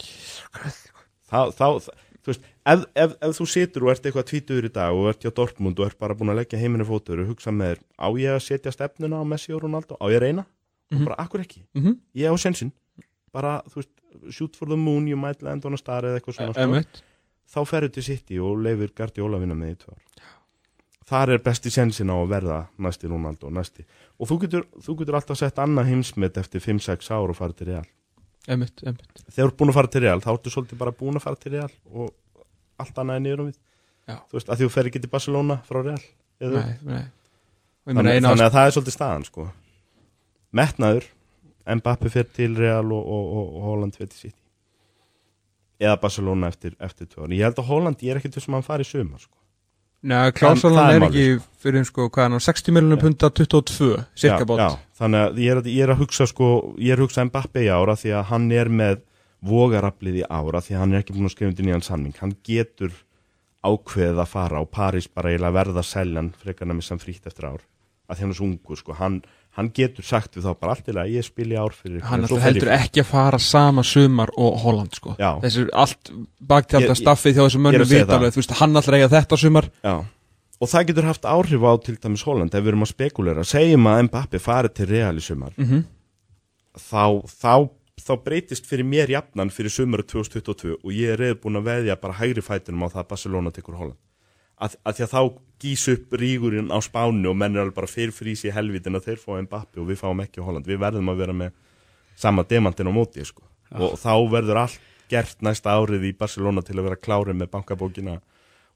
þá, 1.34 1.40
þá 1.58 1.66
þú 2.24 2.30
veist, 2.32 2.44
ef, 2.72 2.84
ef, 2.96 3.14
ef 3.20 3.34
þú 3.36 3.46
situr 3.52 3.84
og 3.84 3.90
ert 3.92 4.06
eitthvað 4.08 4.28
tvítuður 4.30 4.68
í 4.68 4.72
dag 4.72 4.94
og 4.96 5.08
ert 5.10 5.24
hjá 5.26 5.32
Dortmund 5.36 5.80
og 5.82 5.86
ert 5.90 5.98
bara 6.00 6.14
búin 6.16 6.30
að 6.32 6.38
leggja 6.40 6.60
heiminu 6.62 6.86
fótur 6.88 7.20
og 7.20 7.28
hugsa 7.34 7.52
með 7.52 7.74
þér, 7.74 7.80
á 8.00 8.08
ég 8.22 8.36
að 8.38 8.44
setja 8.46 8.72
stefnuna 8.72 9.20
á 9.20 9.24
Messi 9.28 9.52
og 9.52 9.60
Ronaldo, 9.66 9.98
á 10.00 10.06
ég 10.08 10.16
að 10.20 10.24
reyna 10.28 10.46
Mhm. 10.92 11.04
bara 11.04 11.16
akkur 11.24 11.40
ekki, 11.44 11.64
Mhm. 11.74 11.98
ég 12.16 12.30
á 12.30 12.36
sensin 12.38 12.72
bara, 13.32 13.62
þú 13.68 13.74
veist, 13.82 13.90
shoot 14.30 14.54
for 14.56 14.66
the 14.68 14.76
moon 14.76 15.06
you 15.08 15.16
might 15.16 15.42
land 15.42 15.64
on 15.66 15.74
a 15.74 15.76
star 15.76 16.02
eða 16.02 16.20
eitthvað 16.20 16.36
svona 16.38 16.52
sko 16.54 16.60
Einmitt. 16.62 17.02
þá 17.50 17.60
ferðu 17.66 17.92
til 17.92 18.02
City 18.02 18.38
og 18.38 18.58
leifir 18.62 18.94
Guardiola 18.94 19.36
að 19.36 19.40
vinna 19.40 19.54
með 19.54 19.72
í 19.74 19.76
tvö 19.84 19.92
ár 19.92 20.00
þar 21.04 21.28
er 21.34 21.38
besti 21.44 21.68
sensin 21.70 22.08
á 22.08 22.16
að 22.16 22.28
verða 22.30 22.66
næsti 22.78 23.08
Ronaldo 23.10 23.50
næsti. 23.50 23.84
og 24.20 24.28
þú 24.28 24.40
getur, 24.40 24.64
þú 24.80 24.96
getur 24.98 25.14
alltaf 25.18 25.36
sett 25.36 25.56
annað 25.56 25.86
heimsmet 25.90 26.36
eftir 26.40 26.60
5-6 26.60 27.10
ár 27.10 27.28
og 27.28 27.36
farið 27.36 27.56
til 27.56 27.66
Real 27.66 27.84
Einmitt, 28.44 28.82
einmitt 28.84 29.22
þegar 29.24 29.36
þú 29.38 29.46
ert 29.48 29.58
búin 29.60 29.72
að 29.72 29.78
fara 29.78 29.92
til 29.94 30.04
Real 30.04 30.20
þá 30.20 30.30
ertu 30.34 30.52
svolítið 30.52 30.80
bara 30.82 30.92
búin 30.98 31.16
að 31.16 31.24
fara 31.24 31.40
til 31.40 31.54
Real 31.54 31.70
og 31.94 32.10
allt 32.82 33.00
annað 33.00 33.20
er 33.20 33.24
niður 33.24 33.42
um 33.44 33.50
við 33.50 33.58
Já. 34.04 34.16
þú 34.28 34.36
veist, 34.36 34.48
að 34.50 34.60
því 34.60 34.68
þú 34.68 34.72
fer 34.74 34.90
ekki 34.90 35.02
til 35.04 35.12
Barcelona 35.14 35.58
frá 35.64 35.80
Real 35.80 36.00
Nei, 36.44 36.74
nei 36.84 37.04
þannig, 37.88 38.20
þannig 38.24 38.44
að 38.44 38.56
það 38.56 38.66
er 38.66 38.74
svolítið 38.76 38.96
staðan 38.96 39.28
sko. 39.28 39.48
metnaður 40.52 41.10
Mbappe 41.64 42.10
fer 42.12 42.26
til 42.28 42.58
Real 42.60 42.84
og, 42.92 43.04
og, 43.08 43.28
og, 43.38 43.52
og 43.56 43.68
Holland 43.70 43.96
fer 43.96 44.10
til 44.12 44.26
City 44.26 44.42
eða 45.84 45.96
Barcelona 46.02 46.50
eftir, 46.52 46.76
eftir 46.82 47.08
ár 47.16 47.32
ég 47.32 47.46
held 47.46 47.58
að 47.58 47.70
Holland, 47.70 48.04
ég 48.04 48.12
er 48.12 48.20
ekkert 48.20 48.36
þessum 48.36 48.54
að 48.54 48.60
hann 48.60 48.68
fari 48.68 48.86
í 48.86 48.90
sumar 48.90 49.22
sko. 49.22 49.36
Nei, 50.04 50.18
Það 50.28 50.34
Klásalan 50.36 50.90
er 50.92 51.06
ekki 51.06 51.26
fyrir 51.64 51.86
sko, 51.88 52.10
hvað 52.12 52.26
er 52.26 52.34
hann, 52.34 52.44
60 52.44 52.76
miljonum 52.76 53.00
punta 53.00 53.30
22, 53.32 53.90
cirka 54.20 54.44
bótt 54.48 54.60
já, 54.60 54.68
þannig 55.00 55.22
að 55.24 55.40
ég 55.40 55.54
er, 55.54 55.60
að 55.62 55.70
ég 55.72 55.86
er 55.86 55.92
að 55.94 56.02
hugsa 56.02 56.26
sko, 56.28 56.48
ég 56.76 56.92
er 56.92 57.00
að 57.00 57.06
hugsa 57.06 57.24
Mbappe 57.24 57.64
í 57.64 57.70
ára 57.72 57.96
því 57.96 58.12
að 58.18 58.26
hann 58.34 58.50
er 58.52 58.70
með 58.82 59.00
vogaraflið 59.44 60.20
í 60.20 60.26
ára 60.28 60.60
því 60.64 60.76
að 60.76 60.82
hann 60.82 60.92
er 60.92 61.04
ekki 61.04 61.16
búin 61.16 61.28
að 61.28 61.34
skrifa 61.34 61.52
undir 61.52 61.68
nýjan 61.68 61.86
samning. 61.88 62.16
Hann 62.20 62.36
getur 62.44 62.92
ákveðið 63.64 64.20
að 64.20 64.32
fara 64.34 64.60
á 64.60 64.64
París 64.68 65.08
bara 65.08 65.32
eiginlega 65.32 65.56
verða 65.56 65.84
seljan 65.88 66.34
frekar 66.36 66.68
nefnir 66.68 66.88
sem 66.90 67.00
frítt 67.00 67.28
eftir 67.28 67.48
ár 67.48 67.62
að 68.04 68.18
því 68.18 68.24
hann 68.24 68.34
er 68.34 68.38
svo 68.38 68.48
ungur 68.50 68.80
sko, 68.80 68.96
hann, 68.98 69.22
hann 69.58 69.70
getur 69.74 70.06
sagt 70.06 70.36
við 70.36 70.48
þá 70.48 70.58
bara 70.60 70.74
allt 70.74 70.90
í 70.90 70.96
lagi, 70.96 71.16
ég 71.18 71.26
spil 71.26 71.46
í 71.52 71.58
ár 71.58 71.74
fyrir 71.76 72.02
Hann 72.08 72.26
heldur 72.42 72.72
ekki 72.74 73.04
að 73.04 73.10
fara 73.12 73.40
sama 73.42 73.84
sumar 73.86 74.32
og 74.40 74.58
Holland 74.64 74.98
sko. 74.98 75.14
Já. 75.20 75.30
Þessi 75.44 75.68
allt 75.72 76.12
baktjálta 76.42 76.98
staffið 76.98 77.40
að 77.44 77.54
segja 77.54 77.86
vita 77.86 78.18
alveg, 78.18 78.28
það. 78.28 78.36
þú 78.36 78.42
veist, 78.42 78.56
hann 78.60 78.80
alltaf 78.80 78.98
eiga 78.98 79.10
þetta 79.14 79.40
sumar. 79.40 79.70
Já, 79.84 79.96
og 80.60 80.70
það 80.70 80.86
getur 80.90 81.10
haft 81.10 81.26
áhrif 81.28 81.66
á 81.66 81.72
til 81.86 81.96
dæmis 82.02 82.24
Holland 82.26 82.54
ef 82.54 82.62
við 82.62 82.74
erum 82.74 82.86
að 82.86 82.94
spekulera, 82.94 83.46
segjum 83.46 83.90
að 83.90 84.06
Mbappe 84.08 84.40
fari 84.42 84.70
til 84.74 84.88
Real 84.90 85.14
í 85.18 85.24
sumar. 85.24 85.54
Mm 85.58 85.84
þá, 86.74 87.22
þá, 87.28 87.70
þá 88.02 88.12
breytist 88.24 88.66
fyrir 88.68 88.86
mér 88.88 89.12
jafnan 89.14 89.52
fyrir 89.54 89.72
sumari 89.72 90.06
2022 90.10 90.78
og 90.80 90.90
ég 90.94 91.14
er 91.14 91.20
reyður 91.20 91.40
búin 91.44 91.60
að 91.60 91.68
veðja 91.70 92.00
bara 92.00 92.18
hægri 92.18 92.44
fætunum 92.44 92.86
á 92.86 92.92
það 92.94 93.02
að 93.04 93.10
Barcelona 93.12 93.54
tekur 93.54 93.78
Holland 93.78 94.00
að, 94.62 94.76
að 94.84 94.98
því 94.98 95.04
að 95.06 95.12
þá 95.14 95.22
gís 95.64 95.84
upp 95.92 96.16
rígurinn 96.20 96.72
á 96.74 96.78
spánu 96.84 97.30
og 97.30 97.38
menn 97.40 97.56
er 97.56 97.64
alveg 97.64 97.76
bara 97.78 97.90
fyrir 97.90 98.14
frís 98.14 98.44
í 98.44 98.52
helvitin 98.52 98.98
að 98.98 99.08
þeir 99.08 99.22
fá 99.22 99.30
Mbappe 99.44 99.80
og 99.80 99.88
við 99.88 100.00
fáum 100.02 100.22
ekki 100.24 100.44
Holland. 100.44 100.68
Við 100.68 100.82
verðum 100.82 101.12
að 101.12 101.22
vera 101.22 101.36
með 101.36 101.54
sama 102.20 102.44
demantin 102.46 102.90
á 102.90 102.92
móti 102.94 103.24
sko. 103.24 103.42
og 103.74 103.96
þá 103.98 104.14
verður 104.30 104.60
allt 104.60 104.82
gert 105.10 105.40
næsta 105.42 105.74
árið 105.74 106.10
í 106.10 106.12
Barcelona 106.16 106.62
til 106.62 106.76
að 106.78 106.88
vera 106.88 107.00
klárið 107.00 107.38
með 107.40 107.50
bankabókina 107.54 108.20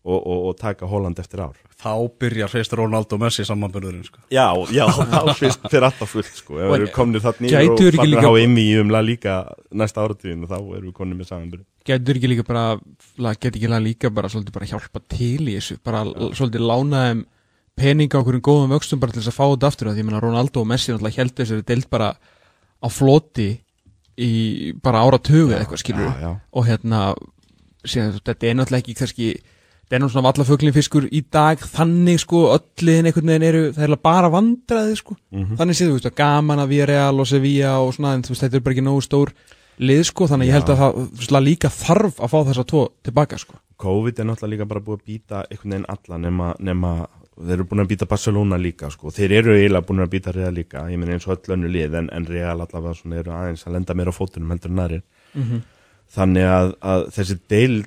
og, 0.05 0.19
og, 0.27 0.39
og 0.49 0.57
taka 0.61 0.87
Holland 0.87 1.19
eftir 1.19 1.41
ár 1.43 1.57
Þá 1.79 1.93
byrjar 2.19 2.51
fyrst 2.51 2.73
Ronaldo 2.75 3.15
og 3.15 3.21
Messi 3.23 3.45
samanbyrðurinn 3.47 4.03
sko. 4.07 4.19
Já, 4.35 4.51
já, 4.75 4.83
þá 5.13 5.29
fyrst 5.39 5.67
fyrir 5.71 5.85
alltaf 5.87 6.11
fullt 6.11 6.33
sko. 6.41 6.57
ef 6.59 6.65
Og- 6.67 6.73
við 6.73 6.81
erum 6.81 6.93
komnir 6.97 7.23
þarna 7.23 7.51
Gætu 7.53 7.85
yfir 7.89 7.99
og 8.01 8.07
líka- 8.09 8.19
að 8.23 8.27
hafa 8.27 8.41
ymmi 8.47 8.65
í 8.67 8.77
umla 8.83 9.03
líka 9.07 9.35
næsta 9.83 10.03
áratíðin 10.07 10.47
þá 10.51 10.57
erum 10.59 10.87
við 10.89 10.95
konir 10.97 11.19
með 11.21 11.29
samanbyrð 11.33 11.67
Getur 11.89 12.19
ekki 12.21 12.31
líka 12.35 12.47
bara 12.49 12.65
la- 13.19 13.35
Getur 13.35 13.59
ekki 13.61 13.83
líka 13.85 14.11
bara 14.15 14.29
svolítið 14.33 14.57
bara 14.59 14.71
hjálpa 14.73 15.03
til 15.09 15.45
í 15.47 15.55
þessu 15.59 15.79
Bara 15.85 16.03
l- 16.07 16.33
svolítið 16.35 16.67
lána 16.67 17.05
þeim 17.11 17.23
peninga 17.79 18.19
okkur 18.19 18.35
um 18.35 18.43
góðum 18.43 18.73
vöxtum 18.75 18.99
bara 18.99 19.13
til 19.15 19.23
þess 19.23 19.31
að 19.31 19.39
fá 19.39 19.47
þetta 19.55 19.69
aftur 19.71 19.89
að 19.93 19.95
Því 19.95 20.03
ég 20.03 20.09
meina 20.09 20.21
Ronaldo 20.25 20.61
og 20.65 20.67
Messi 20.67 20.91
náttúrulega 20.91 21.21
held 21.23 21.35
þessari 21.39 21.63
deilt 21.69 21.87
bara 21.91 22.09
á 22.83 22.89
floti 22.91 23.51
í 24.19 24.73
bara 24.83 25.05
áratugu 25.07 25.53
eða 25.53 25.61
eitthvað 25.63 25.79
skilur 25.85 26.09
já, 26.11 26.17
já. 26.27 26.33
og 26.59 26.67
hérna 26.67 27.03
síðan, 27.87 28.19
þetta 28.27 28.49
er 28.51 28.57
náttúrulega 28.59 28.83
ekki 28.83 28.97
kannski 28.99 29.29
þetta 29.89 29.97
er 29.97 30.01
náttúrulega 30.03 30.13
svona 30.13 30.29
vallafuglin 30.29 30.73
fiskur 30.77 31.07
í 31.09 31.23
dag 31.33 31.59
þannig 31.59 32.19
sko, 32.21 32.43
öll 32.53 32.85
liðin 32.85 33.07
einhvern 33.09 33.27
veginn 33.33 33.47
eru 33.49 33.63
það 33.73 33.87
er 33.89 33.97
bara 33.97 34.29
vandraði 34.31 34.97
sko 35.01 35.17
Mhm. 35.33 35.57
þannig 35.57 35.77
séð, 35.79 35.89
þú 35.89 35.97
veist, 35.99 36.07
að 36.11 36.15
gaman 36.21 36.59
að 36.61 36.69
Villarreal 36.69 37.21
og 37.21 37.27
Sevilla 37.27 37.79
og 37.81 37.95
svona, 37.95 38.15
en 38.15 38.23
þú 38.23 38.29
veist, 38.35 38.43
þetta 38.43 38.55
er 38.57 38.61
bara 38.61 38.75
ekki 38.75 38.85
nógu 38.85 39.03
stór 39.03 39.33
lið 39.81 40.03
sko, 40.05 40.27
þannig 40.29 40.45
að 40.45 40.49
ég 40.49 40.53
held 40.59 40.69
að 40.69 40.79
það 40.83 41.09
veist, 41.19 41.31
líka 41.49 41.69
þarf 41.71 42.21
að 42.21 42.29
fá 42.29 42.39
þessa 42.51 42.65
tvo 42.67 42.89
tilbaka 43.03 43.39
sko 43.39 43.55
COVID 43.79 44.19
er 44.19 44.25
náttúrulega 44.27 44.51
líka 44.57 44.69
bara 44.69 44.81
búið 44.81 44.99
að 44.99 45.07
býta 45.07 45.45
einhvern 45.49 45.71
veginn 45.71 45.87
alla 45.89 46.19
nema, 46.19 46.55
nema 46.59 47.07
þeir 47.39 47.53
eru 47.55 47.65
búin 47.71 47.81
að 47.85 47.89
býta 47.93 48.09
Barcelona 48.11 48.57
líka 48.59 48.91
sko. 48.91 49.11
þeir 49.15 49.31
eru 49.39 49.53
eiginlega 49.55 49.87
búin 49.87 50.03
að 50.03 50.11
býta 50.11 50.35
Real 50.35 50.53
líka 50.53 50.83
ég 50.91 50.99
meina 50.99 51.13
eins 51.15 51.29
og 51.29 51.39
öll 51.39 51.55
önnu 51.55 51.71
lið 51.71 51.95
en, 51.95 52.09
en 52.13 52.27
Real 52.27 52.59
allavega 52.61 52.95
svona 52.99 53.21
eru 53.23 53.31
aðeins 53.31 53.63
að 53.65 53.73
lenda 53.73 53.95
meira 53.95 54.11
á 54.11 54.19
fótunum 54.19 54.51
heldur 54.51 54.71
en 54.71 54.79
aðrir 54.83 55.03
Mhm. 55.35 55.63
þannig 56.17 56.43
að, 56.49 56.75
að 56.83 57.07
þessi 57.15 57.39
deild 57.49 57.87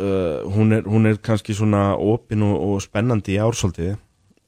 uh, 0.00 0.46
hún, 0.54 0.72
er, 0.76 0.86
hún 0.88 1.10
er 1.10 1.20
kannski 1.22 1.56
svona 1.56 1.94
opin 1.96 2.44
og, 2.46 2.56
og 2.56 2.82
spennandi 2.84 3.36
í 3.36 3.42
ársóldi 3.42 3.92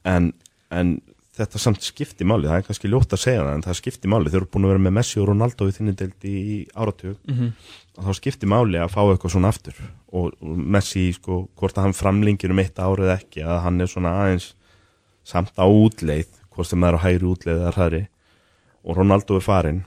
en, 0.09 0.33
en 0.71 0.99
þetta 1.39 1.61
samt 1.63 1.85
skipti 1.87 2.27
máli, 2.27 2.49
það 2.51 2.61
er 2.61 2.67
kannski 2.67 2.91
ljótt 2.91 3.15
að 3.15 3.23
segja 3.23 3.45
það 3.45 3.53
en 3.55 3.67
það 3.69 3.79
skipti 3.81 4.11
máli, 4.11 4.33
þeir 4.33 4.41
eru 4.43 4.51
búin 4.53 4.67
að 4.67 4.75
vera 4.75 4.85
með 4.89 4.97
Messi 4.99 5.21
og 5.23 5.29
Ronaldo 5.31 5.69
í 5.69 5.75
þinni 5.77 5.95
deildi 5.99 6.35
í 6.39 6.59
áratug. 6.75 7.19
Mhm. 7.29 7.53
þá 7.99 8.13
skipti 8.15 8.47
máli 8.47 8.79
að 8.79 8.93
fá 8.95 9.01
eitthvað 9.03 9.33
svona 9.35 9.49
aftur. 9.51 9.79
Og, 10.15 10.35
og 10.39 10.59
Messi, 10.75 11.09
sko, 11.17 11.49
hvort 11.59 11.79
að 11.79 11.89
hann 11.89 11.97
framlingir 11.99 12.53
um 12.55 12.61
eitt 12.63 12.79
árið 12.79 13.11
ekki, 13.17 13.43
að 13.43 13.63
hann 13.65 13.81
er 13.83 13.91
svona 13.91 14.13
aðeins 14.23 14.53
samt 15.29 15.59
á 15.61 15.67
útleið 15.67 16.31
hvort 16.55 16.71
sem 16.71 16.83
það 16.83 16.91
er 16.91 16.99
á 16.99 17.05
hægri 17.05 17.29
útleið 17.29 17.63
eða 17.63 17.75
hræri 17.77 18.03
og 18.85 18.99
Ronaldo 18.99 19.39
er 19.39 19.45
farinn 19.45 19.81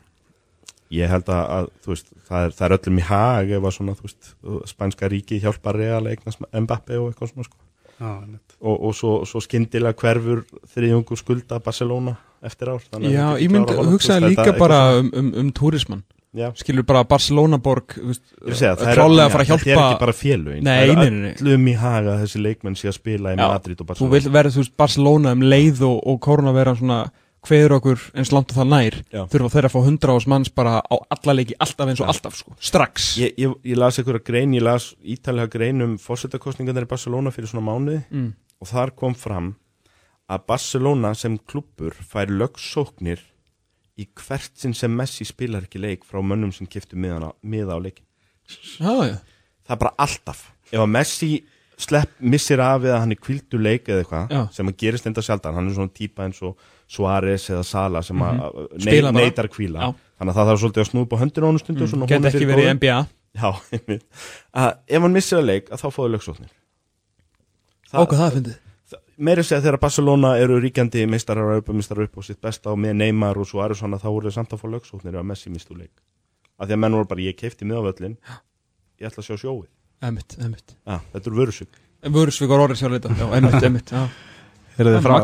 ég 0.91 1.11
held 1.11 1.31
að, 1.31 1.43
að 1.57 1.67
þú 1.83 1.93
veist, 1.93 2.13
það 2.27 2.45
er, 2.45 2.55
það 2.57 2.67
er 2.67 2.77
öllum 2.77 3.01
í 3.01 3.07
hag 3.09 3.51
ef 3.57 3.67
að 3.67 3.75
svona, 3.77 3.97
þú 3.97 4.07
veist, 4.07 4.31
spænska 4.71 5.11
ríki 5.11 5.41
hjálpar 5.43 5.79
real 5.79 6.05
eignast 6.11 6.41
Mbappe 6.51 6.99
og 6.99 7.11
eitthvað 7.11 7.33
svona 7.33 7.47
sko. 7.47 7.59
Já, 8.01 8.09
einmitt. 8.23 8.55
og, 8.59 8.77
og 8.87 8.95
svo, 8.97 9.11
svo 9.29 9.41
skyndilega 9.45 9.93
hverfur 10.01 10.41
þriðjungu 10.73 11.17
skulda 11.19 11.59
Barcelona 11.61 12.15
eftir 12.41 12.71
ár 12.73 12.81
Já, 13.05 13.27
ég 13.37 13.51
myndi 13.53 13.75
hugsaði 13.77 14.23
þú 14.23 14.29
veist, 14.31 14.39
líka 14.39 14.55
bara 14.57 14.79
um, 14.97 15.11
um, 15.13 15.29
um 15.43 15.51
túrismann 15.53 16.01
Já, 16.31 16.47
skilur 16.55 16.85
bara 16.87 17.03
Barcelona 17.03 17.59
borg 17.59 17.97
er 17.99 18.55
að 18.55 18.85
er 18.87 18.95
fara 18.95 19.03
að 19.03 19.17
þetta 19.19 19.41
er 19.41 19.47
hjálpa 19.49 19.71
ekki 19.85 20.01
bara 20.01 20.15
félögin 20.15 20.63
Nei, 20.63 20.71
það 20.71 20.83
er 20.83 20.95
nei, 20.95 21.09
nei, 21.09 21.23
nei. 21.25 21.33
öllum 21.35 21.65
í 21.67 21.73
haga 21.81 22.13
þessi 22.21 22.43
leikmenn 22.45 22.77
sé 22.79 22.87
að 22.87 22.95
spila 22.97 23.33
í 23.35 23.39
Madrid 23.41 23.81
og 23.83 23.83
þú 23.83 23.89
Barcelona 23.91 24.15
vil 24.15 24.33
verða 24.37 24.53
þú 24.55 24.63
veist 24.63 24.77
Barcelona 24.79 25.33
um 25.35 25.43
leið 25.43 25.83
og, 25.89 25.97
og 26.07 26.21
koruna 26.23 26.55
vera 26.55 26.73
svona 26.79 27.01
hveður 27.47 27.75
okkur 27.79 28.03
eins 28.17 28.31
langt 28.33 28.51
og 28.53 28.59
það 28.59 28.69
nær 28.69 28.97
Já. 29.09 29.21
þurfa 29.31 29.49
þeirra 29.55 29.69
að 29.71 29.73
fá 29.73 29.85
hundra 29.87 30.15
ás 30.17 30.27
manns 30.29 30.51
bara 30.53 30.75
á 30.81 30.95
alla 31.15 31.35
leiki 31.39 31.57
alltaf 31.63 31.89
eins 31.89 32.01
og 32.01 32.05
Já. 32.05 32.11
alltaf 32.13 32.37
sko, 32.37 32.53
strax 32.61 33.07
ég, 33.21 33.33
ég, 33.41 33.55
ég 33.71 33.79
las 33.79 33.97
einhverja 33.97 34.25
grein, 34.27 34.53
ég 34.53 34.65
las 34.65 34.91
ítalega 35.01 35.49
grein 35.55 35.81
um 35.85 35.97
fórsetakostningarnir 36.01 36.85
í 36.85 36.91
Barcelona 36.91 37.33
fyrir 37.33 37.49
svona 37.49 37.65
mánuði 37.65 38.03
mm. 38.11 38.29
og 38.61 38.71
þar 38.71 38.93
kom 39.01 39.17
fram 39.17 39.51
að 40.31 40.45
Barcelona 40.53 41.15
sem 41.17 41.39
klubbur 41.39 41.97
fær 42.07 42.29
lögsóknir 42.29 43.23
í 43.99 44.05
hvert 44.21 44.53
sinn 44.57 44.77
sem 44.77 44.93
Messi 44.93 45.25
spilar 45.27 45.65
ekki 45.65 45.81
leik 45.81 46.05
frá 46.07 46.21
mönnum 46.21 46.53
sem 46.55 46.69
kiftu 46.69 46.99
miða 46.99 47.33
á 47.33 47.77
leikin 47.81 48.05
Já, 48.77 48.93
já, 49.07 49.17
það 49.65 49.75
er 49.75 49.81
bara 49.81 49.97
alltaf 49.97 50.45
ef 50.69 50.77
að 50.77 50.93
Messi 50.93 51.33
slepp, 51.81 52.13
missir 52.19 52.61
af 52.61 52.85
eða 52.85 53.01
hann 53.01 53.15
er 53.15 53.19
kvildu 53.21 53.59
leik 53.61 53.89
eða 53.89 54.01
Já. 54.01 54.03
eitthvað 54.03 54.53
sem 54.55 54.69
að 54.69 54.77
gerist 54.83 55.09
enda 55.09 55.23
sjaldan, 55.25 55.57
hann 55.57 55.69
er 55.69 55.77
svona 55.77 55.93
típa 55.95 56.27
eins 56.27 56.41
og 56.45 56.59
Suárez 56.91 57.47
eða 57.51 57.63
Sala 57.67 58.01
sem 58.03 58.21
að 58.25 58.41
mm. 58.41 58.81
Spila 58.83 59.11
bara. 59.11 59.25
neytar 59.25 59.47
kvíla 59.51 59.85
Já. 59.85 59.93
þannig 60.19 60.33
að 60.33 60.39
það 60.39 60.49
þarf 60.51 60.61
svolítið 60.63 60.83
að 60.83 60.89
snúða 60.89 61.07
upp 61.07 61.13
á 61.15 61.21
höndinu 61.21 61.45
á 61.45 61.49
honum 61.49 61.61
stundu 61.61 61.87
mm. 61.87 62.07
get 62.11 62.29
ekki 62.31 62.49
verið 62.49 62.67
í 62.67 62.73
NBA 62.77 62.97
Já, 63.31 63.47
að 64.59 64.73
ef 64.91 65.05
hann 65.05 65.15
missir 65.15 65.39
að 65.39 65.47
leik 65.47 65.71
að 65.71 65.85
þá 65.85 65.87
fóðu 65.95 66.09
lögsóknir. 66.17 66.51
Ókvað 67.91 68.17
það 68.17 68.25
er 68.25 68.35
fyndið. 68.35 68.57
Meiri 69.21 69.43
segja 69.45 69.61
þegar 69.63 69.77
Barcelona 69.79 70.31
eru 70.41 70.57
ríkjandi 70.59 71.05
meistarar 71.07 71.53
og 71.53 71.61
uppamistarar 71.61 72.09
upp 72.09 72.19
á 72.19 72.21
sitt 72.27 72.41
besta 72.43 72.73
og 72.73 72.79
með 72.83 72.97
Neymar 72.99 73.39
og 73.39 73.47
Suárez 73.47 73.79
svona 73.79 74.01
þá 74.01 74.09
voru 74.09 74.27
þeir 74.27 74.35
samt 74.35 74.55
að 74.55 74.63
fá 74.63 74.67
lögsóknir 74.73 75.15
að 75.15 75.27
Messi 75.29 75.51
mistu 75.53 75.77
leik. 75.77 75.93
Af 76.59 76.67
því 76.67 76.75
að 76.75 76.81
menn 76.83 76.97
voru 76.97 77.07
bara, 77.13 77.23
ég 77.23 77.37
keifti 77.39 77.67
miðavöllin 77.69 78.17
ég 79.01 79.09
ætla 79.09 79.23
að 79.23 79.29
sjá 79.31 79.35
sjóið 79.41 79.69
Emitt, 80.01 80.35
emitt 80.41 80.75
ah, 80.85 81.01
þetta 81.13 81.29
eru 81.29 81.39
vörusug 81.41 81.79
Vörusvík 82.01 82.49
og 82.49 82.57
Rorri 82.57 82.77
Heyrðu 84.81 85.01
frá 85.05 85.15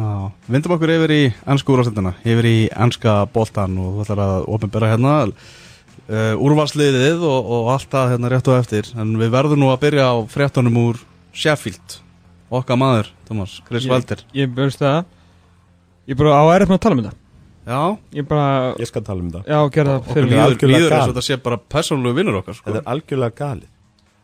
Já, 0.00 0.10
vindum 0.48 0.72
okkur 0.76 0.92
yfir 0.94 1.12
í 1.12 1.22
ennsku 1.50 1.74
úrvastendina, 1.74 2.12
yfir 2.22 2.46
í 2.48 2.58
ennska 2.70 3.14
boltan 3.34 3.74
og 3.82 3.96
þú 3.98 4.04
ætlar 4.04 4.20
að 4.24 4.44
ofinbera 4.54 4.90
hérna 4.92 5.14
uh, 5.26 6.34
úrvalsliðið 6.38 7.24
og, 7.26 7.50
og 7.56 7.70
allt 7.74 7.90
það 7.92 8.12
hérna 8.14 8.30
rétt 8.30 8.50
og 8.52 8.58
eftir. 8.60 8.90
En 8.96 9.16
við 9.20 9.32
verðum 9.34 9.60
nú 9.64 9.70
að 9.72 9.80
byrja 9.86 10.06
á 10.08 10.16
fréttunum 10.30 10.78
úr 10.84 11.00
Sheffield, 11.36 11.96
okkar 12.50 12.78
maður 12.80 13.10
Thomas, 13.28 13.58
Chris 13.66 13.88
Ég- 13.88 13.92
Walter. 13.92 14.22
Ég 14.36 14.54
veist 14.54 14.80
það. 14.82 15.02
Ég 16.08 16.20
bara 16.22 16.38
á 16.38 16.42
með 16.46 16.78
að 16.78 16.84
tala 16.86 16.96
um 16.96 17.02
þetta? 17.04 17.16
Já, 17.70 17.80
Ég 18.16 18.26
bara, 18.30 18.46
ég 18.80 18.88
skal 18.88 19.02
tala 19.04 19.20
um 19.20 19.34
það 19.34 19.50
já, 19.50 19.58
gera 19.74 19.98
það 19.98 20.14
fyrir 20.14 20.30
er 20.32 20.54
líður 20.70 20.86
eins 20.86 20.94
gal. 20.94 21.02
og 21.02 21.10
þetta 21.12 21.26
sé 21.26 21.36
bara 21.44 21.58
persónulegu 21.74 22.16
vinnur 22.16 22.38
okkar 22.40 22.56
sko. 22.56 22.70
þetta 22.70 22.80
er 22.80 22.88
algjörlega 22.94 23.36
galið. 23.36 23.68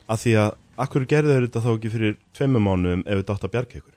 Af 0.09 0.23
því 0.23 0.33
að 0.41 0.55
akkur 0.87 1.07
gerðu 1.11 1.35
þeir 1.37 1.45
þetta 1.47 1.63
þá 1.67 1.71
ekki 1.75 1.93
fyrir 1.93 2.17
tveimur 2.37 2.65
mánuðum 2.65 3.05
ef 3.05 3.21
við 3.21 3.29
dátt 3.29 3.45
að 3.45 3.53
bjarga 3.55 3.79
ykkur 3.81 3.96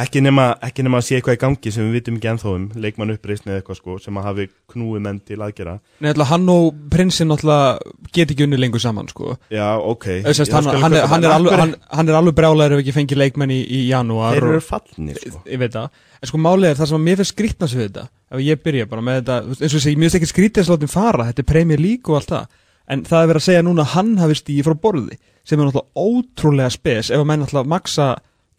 ekki, 0.00 0.20
nema, 0.24 0.46
ekki 0.66 0.84
nema 0.86 0.98
að 1.00 1.06
sé 1.06 1.18
eitthvað 1.18 1.36
í 1.36 1.40
gangi 1.44 1.72
sem 1.74 1.86
við 1.86 1.96
vitum 1.98 2.16
ekki 2.18 2.30
ennþá 2.32 2.52
um 2.54 2.64
leikmann 2.84 3.12
uppreisni 3.14 3.52
eða 3.52 3.60
eitthvað 3.60 3.78
sko 3.78 3.98
sem 4.02 4.18
að 4.18 4.26
hafi 4.28 4.46
knúið 4.72 5.04
menn 5.06 5.20
til 5.26 5.38
aðgera 5.44 5.76
Nei, 6.00 6.08
ætla, 6.10 6.26
hann 6.30 6.48
og 6.54 6.80
prinsinn 6.92 7.30
náttúrulega 7.30 8.08
get 8.16 8.34
ekki 8.34 8.46
unni 8.48 8.58
lengur 8.60 8.82
saman 8.82 9.10
sko. 9.10 9.36
já, 9.52 9.66
ok. 9.78 10.08
Ég 10.24 10.42
hann, 10.54 10.70
hann, 10.82 10.98
er, 10.98 11.06
hann, 11.12 11.24
er 11.24 11.36
alveg, 11.36 11.76
hann, 11.90 12.10
er 12.10 12.18
alveg 12.18 12.36
brjálæður 12.40 12.76
ef 12.78 12.84
ekki 12.84 12.96
fengið 12.98 13.22
leikmenn 13.22 13.54
í, 13.54 13.60
í 13.62 13.84
janúar 13.90 14.34
þeir 14.38 14.48
eru 14.50 14.64
fallnir 14.64 15.22
sko. 15.22 15.44
ég 15.46 15.62
veit 15.62 15.76
það, 15.76 16.02
en 16.20 16.32
sko 16.32 16.42
málið 16.42 16.72
er 16.72 16.82
það 16.82 16.90
sem 16.90 17.00
að 17.00 17.06
mér 17.08 17.22
finnst 17.22 17.36
skrítna 17.36 17.70
sig 17.70 17.80
við 17.80 17.88
þetta, 17.90 18.08
ef 18.34 18.44
ég 18.48 18.66
byrja 18.66 18.90
bara 18.90 19.06
með 19.06 19.22
þetta 19.22 19.40
eins 19.54 19.70
og 19.70 19.78
ég 19.78 19.86
segi, 19.86 19.96
mér 19.96 20.10
finnst 20.10 20.20
ekki 20.20 20.32
skrítið 20.32 20.64
að 20.66 20.74
láta 20.74 20.88
hann 20.88 20.94
fara 20.94 21.30
þetta 21.30 21.44
er 21.44 21.50
Premier 21.54 21.82
League 21.82 22.10
og 22.10 22.20
allt 22.20 22.34
það. 22.34 22.60
En 22.84 23.00
það 23.08 23.22
er 23.22 23.28
verið 23.30 23.40
að 23.40 23.46
segja 23.46 23.64
núna 23.64 23.84
að 23.84 23.94
hann 23.94 24.10
hafi 24.20 24.34
stíði 24.36 24.64
frá 24.66 24.74
borði 24.76 25.16
sem 25.44 25.60
er 25.60 25.68
náttúrulega 25.68 26.04
ótrúlega 26.04 26.72
spes 26.72 27.10
ef 27.12 27.20
að 27.20 27.28
menn 27.30 27.42
náttúrulega 27.44 27.72
maksa 27.72 28.08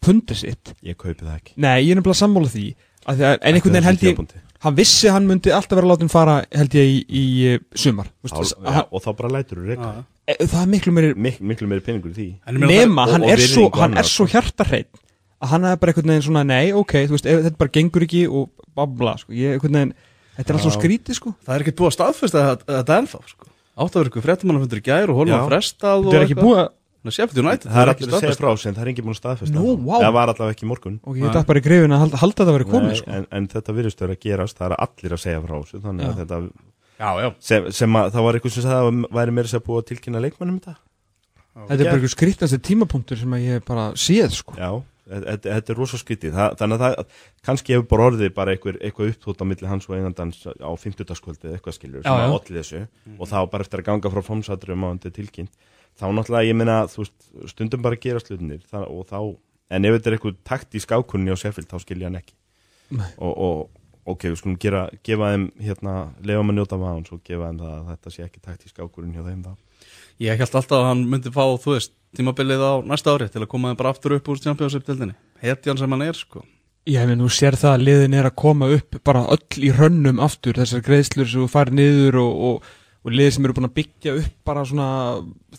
pundið 0.04 0.42
sitt. 0.42 0.74
Ég 0.86 0.98
kaupi 0.98 1.22
það 1.22 1.38
ekki. 1.38 1.54
Nei, 1.62 1.78
ég 1.84 1.94
er 1.94 2.00
nefnilega 2.00 2.20
sammála 2.22 2.50
því 2.52 2.66
að 3.06 3.20
því 3.20 3.28
að, 3.28 3.38
en 3.38 3.54
einhvern 3.54 3.76
veginn 3.76 3.88
held 3.88 4.04
ég, 4.06 4.34
hann 4.66 4.76
vissi 4.76 5.10
hann 5.12 5.26
myndi 5.28 5.54
alltaf 5.54 5.78
vera 5.78 5.96
hann 6.00 6.10
fara 6.12 6.36
held 6.50 6.76
ég 6.78 6.92
í, 6.92 7.00
í 7.06 7.24
eh, 7.52 7.64
sumar. 7.78 8.10
Já, 8.26 8.36
hann, 8.66 8.86
og 8.90 9.04
þá 9.04 9.10
bara 9.18 9.32
lætur 9.36 9.62
þú 9.62 9.72
reyka 9.72 9.90
e, 10.26 10.36
það 10.42 10.60
er 10.62 10.70
miklu 10.72 10.94
meiri 10.96 11.14
Mik 11.26 11.40
miklu 11.40 11.68
meiri 11.70 11.84
peningur 11.86 12.12
í 12.12 12.16
því. 12.16 12.28
Nema, 12.66 13.06
og- 13.06 13.14
hann 13.14 13.26
og 13.26 13.32
er 13.34 13.42
svo, 13.42 13.66
virðingu 13.66 13.82
hann 13.84 13.98
er 14.00 14.10
svo 14.10 14.26
hjartarhreinn 14.30 15.02
að 15.36 15.52
hann 15.52 15.68
er 15.68 15.76
bara 15.80 15.92
einhvern 15.92 16.12
veginn 16.12 16.26
svona, 16.26 16.44
nei, 16.48 16.72
ok, 16.72 16.94
þú 17.06 17.16
veist, 17.16 17.26
ef 17.28 17.42
þetta 17.44 17.60
bara 17.60 17.74
gengur 17.74 18.06
ekki 18.06 18.22
og 18.26 18.48
babla, 18.76 19.16
sko, 19.20 19.34
ég 19.36 19.56
einhvern 19.56 19.76
veginn 19.78 19.92
þetta 20.38 20.48
er 20.52 20.58
alltaf 20.58 20.76
skrítið, 20.78 21.18
sko. 21.18 21.34
Það 21.44 21.54
er 21.54 21.64
ekki 21.64 21.76
búið 21.76 21.90
að 21.90 21.96
staðfesta 21.98 22.44
þetta, 22.72 22.98
ennþá 23.02 23.20
sko. 23.28 23.50
Átt 23.76 23.92
að 23.92 24.00
vera 24.00 24.10
ykkur 24.10 24.24
fréttamannafundur 24.24 24.80
í 24.80 24.86
gær 24.86 25.12
og 25.12 25.20
hólma 25.20 25.42
frestað 25.50 26.06
og 26.06 26.08
þetta 26.08 26.20
er 26.22 26.26
ekki 26.26 26.38
búið 26.40 26.60
að, 26.62 26.70
Sheffield 27.14 27.42
United, 27.42 27.70
það 27.70 27.82
er 27.82 27.92
ekki 27.92 28.06
allir 28.06 28.16
að 28.16 28.20
segja 28.20 28.34
staðfest. 28.34 28.42
frá 28.42 28.62
sem 28.62 28.74
það 28.76 28.82
er 28.86 28.90
ekki 28.92 29.04
búin 29.06 29.14
að 29.16 29.20
staðfesta 29.20 29.54
Nú, 29.56 29.66
það. 29.66 29.84
vá. 29.86 29.96
það 30.02 30.14
var 30.16 30.32
allavega 30.32 30.54
ekki 30.56 30.66
í 30.66 30.70
morgun 30.70 30.96
og 31.04 31.20
ég 31.20 31.36
dætt 31.36 31.46
bara 31.50 31.60
í 31.60 31.66
grifin 31.66 31.96
að 31.96 32.02
halda, 32.04 32.20
halda 32.22 32.38
þetta 32.40 32.52
að 32.52 32.56
vera 32.58 32.70
komið, 32.72 32.96
sko 33.00 33.12
en, 33.16 33.26
en 33.38 33.48
þetta 33.52 33.76
virðist 33.76 34.00
vera 34.04 34.16
að 34.16 34.24
gerast 34.26 34.58
það 34.58 34.66
er 34.72 34.76
allir 34.86 35.16
að 35.16 35.22
segja 35.26 35.44
frá 35.44 35.54
þessu 35.60 35.82
þannig 35.84 36.06
að 36.06 36.12
Já. 36.12 36.18
þetta 36.24 36.40
Já, 36.96 37.10
já 37.20 37.28
sem, 37.44 37.70
sem 37.76 37.96
að 38.00 38.10
það 38.14 38.26
var 38.26 38.36
eitthvað 38.38 38.54
sem 38.56 38.64
sagði 38.64 38.90
að 38.90 39.16
væri 39.18 39.36
meira 39.36 39.52
sér 39.52 39.64
búið 39.66 39.82
að 39.82 39.88
tilkynna 39.90 40.22
leikmannum 40.24 40.60
þetta 40.64 40.76
þetta 41.56 41.80
er 41.80 41.88
bara 41.88 41.96
einhver 42.00 42.12
skrítnasti 42.12 42.58
tímapunktur 42.64 43.20
sem 43.20 43.34
að 43.36 43.44
ég 43.46 43.64
bara 43.66 43.86
séð, 44.00 44.32
sko 44.36 44.56
já, 44.56 44.70
þetta 45.06 45.54
þetta 45.56 45.72
er 45.72 45.78
rosa 45.78 46.00
það, 46.00 46.56
þannig 46.60 46.76
að 46.76 46.82
það 46.82 47.22
kannski 47.48 47.76
hefur 47.76 47.88
bara 47.92 48.08
orðið 48.10 48.32
bara 48.36 48.54
eitthvað, 48.56 48.78
eitthvað 48.82 49.12
uppþótt 49.12 49.44
á 49.44 49.46
milli 49.46 49.70
hans 49.70 49.88
og 49.88 49.96
eigandans 49.96 50.40
á 50.48 50.70
50. 50.72 51.14
skvöldi 51.20 51.52
eitthvað 51.54 51.76
skilur 51.78 52.02
sem 52.04 52.12
að 52.26 52.36
olli 52.36 52.58
þessu 52.58 52.82
og 53.16 53.30
þá 53.30 53.38
bara 53.52 53.66
eftir 53.66 53.82
að 53.82 53.88
ganga 53.90 54.12
frá 54.12 54.24
fómsatrum 54.26 54.84
á 54.84 54.88
undir 54.92 55.14
tilkynnt 55.14 55.52
þá 55.96 56.06
náttúrulega 56.12 56.50
ég 56.50 56.60
veist, 56.96 57.16
stundum 57.52 57.84
bara 57.84 58.00
gera 58.00 58.22
slutinir 58.22 58.64
og 58.72 59.06
þá, 59.08 59.20
en 59.76 59.88
ef 59.88 59.96
þetta 59.96 60.10
er 60.10 60.18
eitthvað 60.18 60.38
taktísk 60.46 60.92
ákunni 60.96 61.32
á 61.32 61.36
Sheffield 61.40 61.70
þá 61.70 61.78
skilja 61.82 62.10
hann 62.10 62.20
ekki 62.20 62.36
Nei. 62.96 63.08
og, 63.18 63.32
og 63.32 64.12
ok, 64.12 64.28
við 64.30 64.40
skulum 64.40 64.58
gera, 64.62 64.86
gefa 65.04 65.32
þeim 65.34 65.46
hérna, 65.58 65.94
lefa 66.22 66.42
maður 66.46 66.60
njóta 66.60 66.80
maður 66.80 67.16
og 67.16 67.22
gefa 67.26 67.50
þeim 67.50 67.62
það 67.62 67.72
að 67.76 67.88
þetta 67.92 68.14
sé 68.14 68.26
ekki 68.26 68.44
taktísk 68.44 68.82
ákunni 68.84 69.16
hjá 69.16 69.24
þeim 69.26 69.46
þá 69.46 69.54
Ég 70.22 70.32
held 70.40 70.54
alltaf 70.56 70.78
að 70.78 70.86
hann 70.88 71.02
myndi 71.12 71.30
fá, 71.32 71.44
þú 71.60 71.74
veist, 71.74 71.92
tímabilið 72.16 72.62
á 72.64 72.72
næsta 72.88 73.12
ári 73.12 73.28
til 73.28 73.42
að 73.42 73.50
koma 73.52 73.72
þeim 73.72 73.80
bara 73.82 73.90
aftur 73.92 74.14
upp 74.16 74.30
úr 74.32 74.38
Championship-tildinni. 74.40 75.16
Hetjan 75.42 75.76
sem 75.76 75.92
hann 75.92 76.04
er, 76.06 76.16
sko. 76.16 76.40
ég 76.86 77.02
hef 77.02 77.18
nú 77.18 77.28
sér 77.28 77.58
það 77.58 77.72
að 77.74 77.84
liðin 77.84 78.16
er 78.16 78.28
að 78.28 78.36
koma 78.38 78.70
upp 78.72 78.96
bara 79.04 79.26
öll 79.34 79.64
í 79.66 79.72
rönnum 79.74 80.22
aftur 80.22 80.56
þessar 80.56 80.84
greiðslur 80.86 81.28
sem 81.28 81.42
þú 81.42 81.48
farir 81.50 81.76
niður 81.76 82.20
og, 82.22 82.44
og, 82.48 82.68
og 83.06 83.14
liðir 83.14 83.36
sem 83.36 83.46
eru 83.46 83.54
búin 83.54 83.68
að 83.68 83.76
byggja 83.78 84.14
upp 84.18 84.38
bara 84.48 84.64
svona 84.66 84.88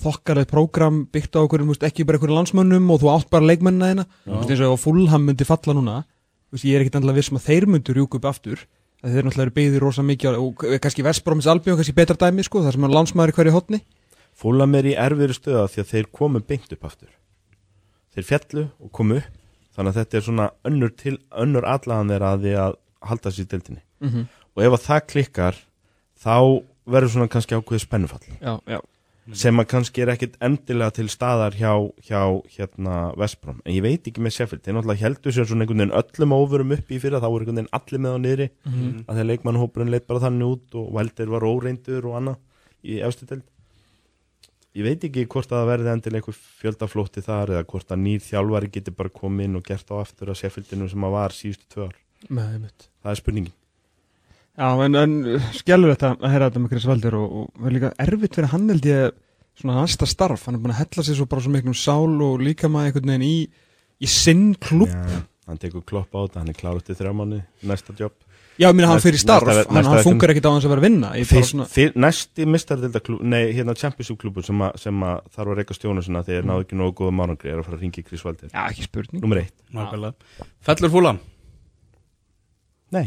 þokkarlega 0.02 0.52
prógram 0.52 1.06
byggt 1.16 1.38
á 1.40 1.44
okkur, 1.46 1.64
veist, 1.70 1.86
ekki 1.88 2.04
bara 2.08 2.20
okkur 2.20 2.34
landsmönnum 2.36 2.90
og 2.92 3.00
þú 3.04 3.12
átt 3.14 3.30
bara 3.32 3.48
leikmennina 3.48 3.94
þeina 3.94 4.42
eins 4.44 4.64
og 4.64 4.74
ef 4.76 4.84
Fulham 4.84 5.30
myndi 5.30 5.48
falla 5.48 5.76
núna 5.78 6.02
veist, 6.52 6.68
ég 6.68 6.76
er 6.76 6.84
ekkit 6.84 7.00
endla 7.00 7.16
viss 7.16 7.32
um 7.32 7.40
að 7.40 7.48
þeir 7.48 7.70
myndu 7.72 7.96
rjúka 7.96 8.20
upp 8.20 8.28
aftur. 8.28 8.66
Þeir 8.98 9.28
náttúrulega 9.28 9.46
eru 9.46 9.56
byggðir 9.56 9.84
rosa 9.86 10.04
mikið 10.04 10.40
og 10.42 10.66
kannski 10.84 11.06
Vestbrómis 11.06 11.48
Albi 11.48 11.72
og 11.72 11.80
kannski 11.80 11.96
betra 11.96 12.18
dæmi 12.18 12.44
sko, 12.44 12.64
þar 12.66 12.76
sem 12.76 12.88
er 12.88 12.96
landsmaður 12.96 13.32
í 13.32 13.36
hverju 13.38 13.54
hotni 13.54 13.80
Fúlam 14.38 14.76
er 14.78 14.86
í 14.92 14.94
erfiðri 14.98 15.34
stöða 15.34 15.66
því 15.74 15.82
að 15.82 15.92
þeir 15.92 16.08
komu 16.14 16.42
beint 16.46 16.74
upp 16.76 16.84
aftur. 16.86 17.10
Þeir 18.14 18.26
fjallu 18.28 18.66
og 18.82 18.92
komu 18.94 19.18
upp 19.22 19.38
þannig 19.78 19.94
að 19.94 20.00
þetta 20.00 20.18
er 20.18 20.26
svona 20.26 20.48
önnur, 20.66 20.92
til, 20.98 21.16
önnur 21.30 21.66
allagan 21.70 22.10
þeirra 22.10 22.34
að 22.36 22.46
að 22.58 22.78
halda 23.08 23.34
sér 23.34 23.46
í 23.46 23.50
deildinni. 23.52 23.82
Mm 24.02 24.10
-hmm. 24.10 24.26
og 24.58 24.64
ef 24.66 24.76
að 24.78 24.86
það 24.88 25.08
klikkar 25.14 25.60
þá 26.18 26.38
verður 26.88 27.14
svona 27.14 27.32
kannski 27.32 27.58
ákveðið 27.58 27.84
spennufall. 27.84 28.24
Já, 28.40 28.54
já. 28.70 28.80
sem 29.36 29.60
að 29.60 29.68
kannski 29.74 30.04
er 30.04 30.14
ekkit 30.14 30.38
endilega 30.44 30.96
til 30.96 31.10
staðar 31.12 31.58
hjá, 31.60 31.74
hjá 32.08 32.22
hérna 32.54 33.00
Vestbrom 33.20 33.58
en 33.66 33.76
ég 33.76 33.84
veit 33.84 34.08
ekki 34.08 34.24
með 34.24 34.38
Sheffield, 34.38 34.64
þeir 34.64 34.78
náttúrulega 34.78 35.04
heldur 35.04 35.36
sér 35.36 35.50
svona 35.50 35.66
einhvern 35.66 35.84
veginn 35.84 35.98
öllum 36.00 36.36
óverum 36.38 36.72
upp 36.78 36.94
í 36.96 37.02
fyrir 37.04 37.20
þá 37.20 37.28
voru 37.28 37.44
einhvern 37.44 37.60
veginn 37.60 37.76
allir 37.76 38.04
með 38.06 38.16
á 38.16 38.20
niðri. 38.24 38.48
Mm 38.64 39.04
að 39.04 39.20
þegar 39.20 39.30
leikmannhópurinn 39.34 39.94
leitt 39.94 40.08
bara 40.08 40.24
þannig 40.24 40.56
út 40.56 40.80
og 40.80 40.90
Velder 40.96 41.36
var 41.36 41.48
óreindur 41.48 42.08
og 42.08 42.18
annað 42.22 42.42
í 42.88 43.00
efstu 43.04 43.28
deild. 43.28 43.46
Ég 44.78 44.86
veit 44.86 45.04
ekki 45.04 45.28
hvort 45.28 45.52
að 45.52 45.64
það 45.64 45.70
verði 45.72 45.94
endilega 45.94 46.22
einhver 46.22 46.42
fjöldaflótti 46.62 47.24
þar 47.26 47.56
eða 47.56 47.68
hvort 47.72 47.92
að 47.92 48.04
nýr 48.04 48.22
þjálfari 48.22 48.70
geti 48.72 48.94
bara 48.94 49.10
komið 49.10 49.50
inn 49.50 49.60
og 49.60 49.64
gert 49.66 49.90
á 49.90 49.96
aftur 49.98 50.32
að 50.32 50.44
Sheffieldinu 50.44 50.90
sem 50.92 51.08
að 51.08 51.16
var 51.18 51.34
síðustu 51.34 51.72
tvö 51.74 51.88
ár. 51.90 51.96
Einmitt. 52.30 52.92
Það 53.02 53.12
er 53.12 53.20
spurningin 53.24 53.56
Já, 54.58 54.68
en, 54.88 54.98
en 54.98 55.40
skellur 55.54 55.94
þetta 55.94 56.16
að 56.18 56.32
heyra 56.34 56.50
þetta 56.50 56.62
með 56.64 56.72
Chris 56.74 56.86
Valdir 56.90 57.16
og, 57.20 57.26
og 57.30 57.62
verður 57.62 57.76
líka 57.76 57.94
erfitt 58.02 58.38
fyrir 58.40 58.54
hann 58.56 58.70
held 58.72 58.88
ég 58.90 59.18
svona 59.58 59.82
næsta 59.82 60.08
starf, 60.10 60.46
hann 60.48 60.58
er 60.58 60.62
búin 60.64 60.74
að 60.74 60.82
hella 60.84 61.06
sér 61.06 61.18
svo 61.20 61.28
bara 61.30 61.44
svo 61.46 61.52
miklum 61.54 61.76
sál 61.78 62.14
og 62.26 62.42
líka 62.42 62.70
maður 62.70 62.92
einhvern 62.92 63.12
veginn 63.14 63.28
í, 63.28 63.36
í 64.02 64.10
sinn 64.10 64.48
klúb 64.62 64.90
Já, 64.90 65.20
hann 65.50 65.62
tekur 65.62 65.86
klopp 65.86 66.10
á 66.18 66.20
þetta, 66.26 66.42
hann 66.42 66.54
er 66.54 66.58
klár 66.58 66.82
til 66.86 66.98
þrjá 66.98 67.14
manni 67.18 67.44
næsta 67.70 67.94
jobb. 67.98 68.18
Já, 68.58 68.72
ég 68.72 68.74
meina 68.74 68.88
hann 68.90 68.98
Næst- 68.98 69.06
fyrir 69.06 69.22
starf, 69.22 69.46
næsta- 69.46 69.68
hann, 69.68 69.78
næsta 69.78 69.94
hann 69.94 70.06
funkar 70.08 70.34
ekkit 70.34 70.48
á 70.50 70.52
hans 70.52 70.66
að 70.66 70.74
vera 70.74 70.82
að 70.82 70.88
vinna. 70.88 71.12
Fyrst, 71.30 71.52
svona, 71.52 71.68
fyr, 71.70 71.92
næsti 71.94 72.48
mistardeldaklub 72.50 73.22
nei, 73.22 73.54
hérna 73.54 73.78
Championship 73.78 74.18
klubur 74.18 74.46
sem, 74.46 74.62
a, 74.66 74.72
sem 74.82 75.06
að 75.06 75.22
þarf 75.36 75.54
að 75.54 75.62
reyka 75.62 75.78
stjónu 75.78 76.02
þegar 76.02 76.42
mm. 76.42 76.50
náðu 76.50 76.66
ekki 76.66 76.80
nógu 76.82 76.96
góða 76.98 77.14
mánangri 77.14 77.54
er 77.54 77.62
að 77.62 77.70
fara 77.70 77.78
að 77.78 77.86
ringi 77.86 78.04
Chris 78.08 78.26
Valdir 78.26 78.50
Já, 78.50 78.64
ekki 78.66 78.88
spurning. 78.90 79.22
Númer 79.22 79.44
eitt. 79.44 79.54
Nákvæmlega. 79.78 80.50
Fellur 80.66 80.90
fúlan? 80.90 81.22
Nei, 82.98 83.06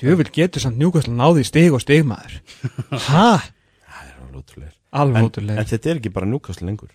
Djöfull 0.00 0.30
getur 0.34 0.64
samt 0.64 0.80
njúkastlega 0.80 1.18
náði 1.18 1.44
stig 1.46 1.74
og 1.74 1.82
stigmaður 1.84 2.38
Hæ? 2.90 3.26
það 3.94 4.06
er 4.06 4.16
alveg 4.24 4.40
ótrúlega 4.40 4.72
Alveg 4.94 5.20
en, 5.20 5.28
ótrúlega 5.28 5.62
en 5.62 5.68
þetta 5.70 5.90
er 5.92 6.00
ekki 6.00 6.14
bara 6.14 6.30
njúkastlega 6.30 6.70
lengur. 6.70 6.90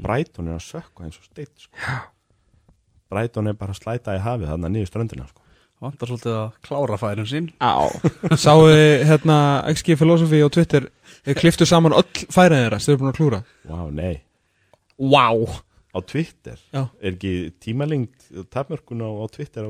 Brighton 0.00 0.48
er 0.48 0.56
að 0.58 0.66
sökka 0.68 1.04
eins 1.06 1.18
og 1.18 1.26
steitt 1.26 1.64
sko. 1.66 1.94
Brighton 3.10 3.50
er 3.50 3.56
bara 3.58 3.74
að 3.74 3.80
slæta 3.82 4.14
í 4.16 4.22
hafið 4.22 4.52
þarna 4.52 4.70
niður 4.70 4.90
ströndina 4.90 5.26
sko. 5.28 5.42
Vantar 5.80 6.10
svolítið 6.10 6.34
að 6.36 6.48
klára 6.66 6.96
færin 7.00 7.28
sín. 7.28 7.46
Á. 7.56 7.88
Sáu 8.36 8.66
þið 8.68 9.04
hérna 9.08 9.36
XG 9.72 9.96
Philosophy 9.96 10.42
og 10.44 10.52
Twitter 10.52 10.90
kliftu 11.40 11.66
saman 11.68 11.96
öll 11.96 12.26
sem 12.28 12.52
þið 12.52 12.92
eru 12.92 13.00
búin 13.00 13.10
að 13.10 13.16
klúra 13.16 13.40
Vá, 13.64 13.80
nei. 13.88 14.20
Vá 15.00 15.26
Á 15.90 15.98
Twitter, 16.06 16.54
Já. 16.70 16.84
er 17.02 17.14
ekki 17.16 17.50
tímalengt 17.58 18.28
tapmörkun 18.54 19.02
á, 19.02 19.10
á 19.10 19.26
Twitter 19.26 19.66
á... 19.66 19.68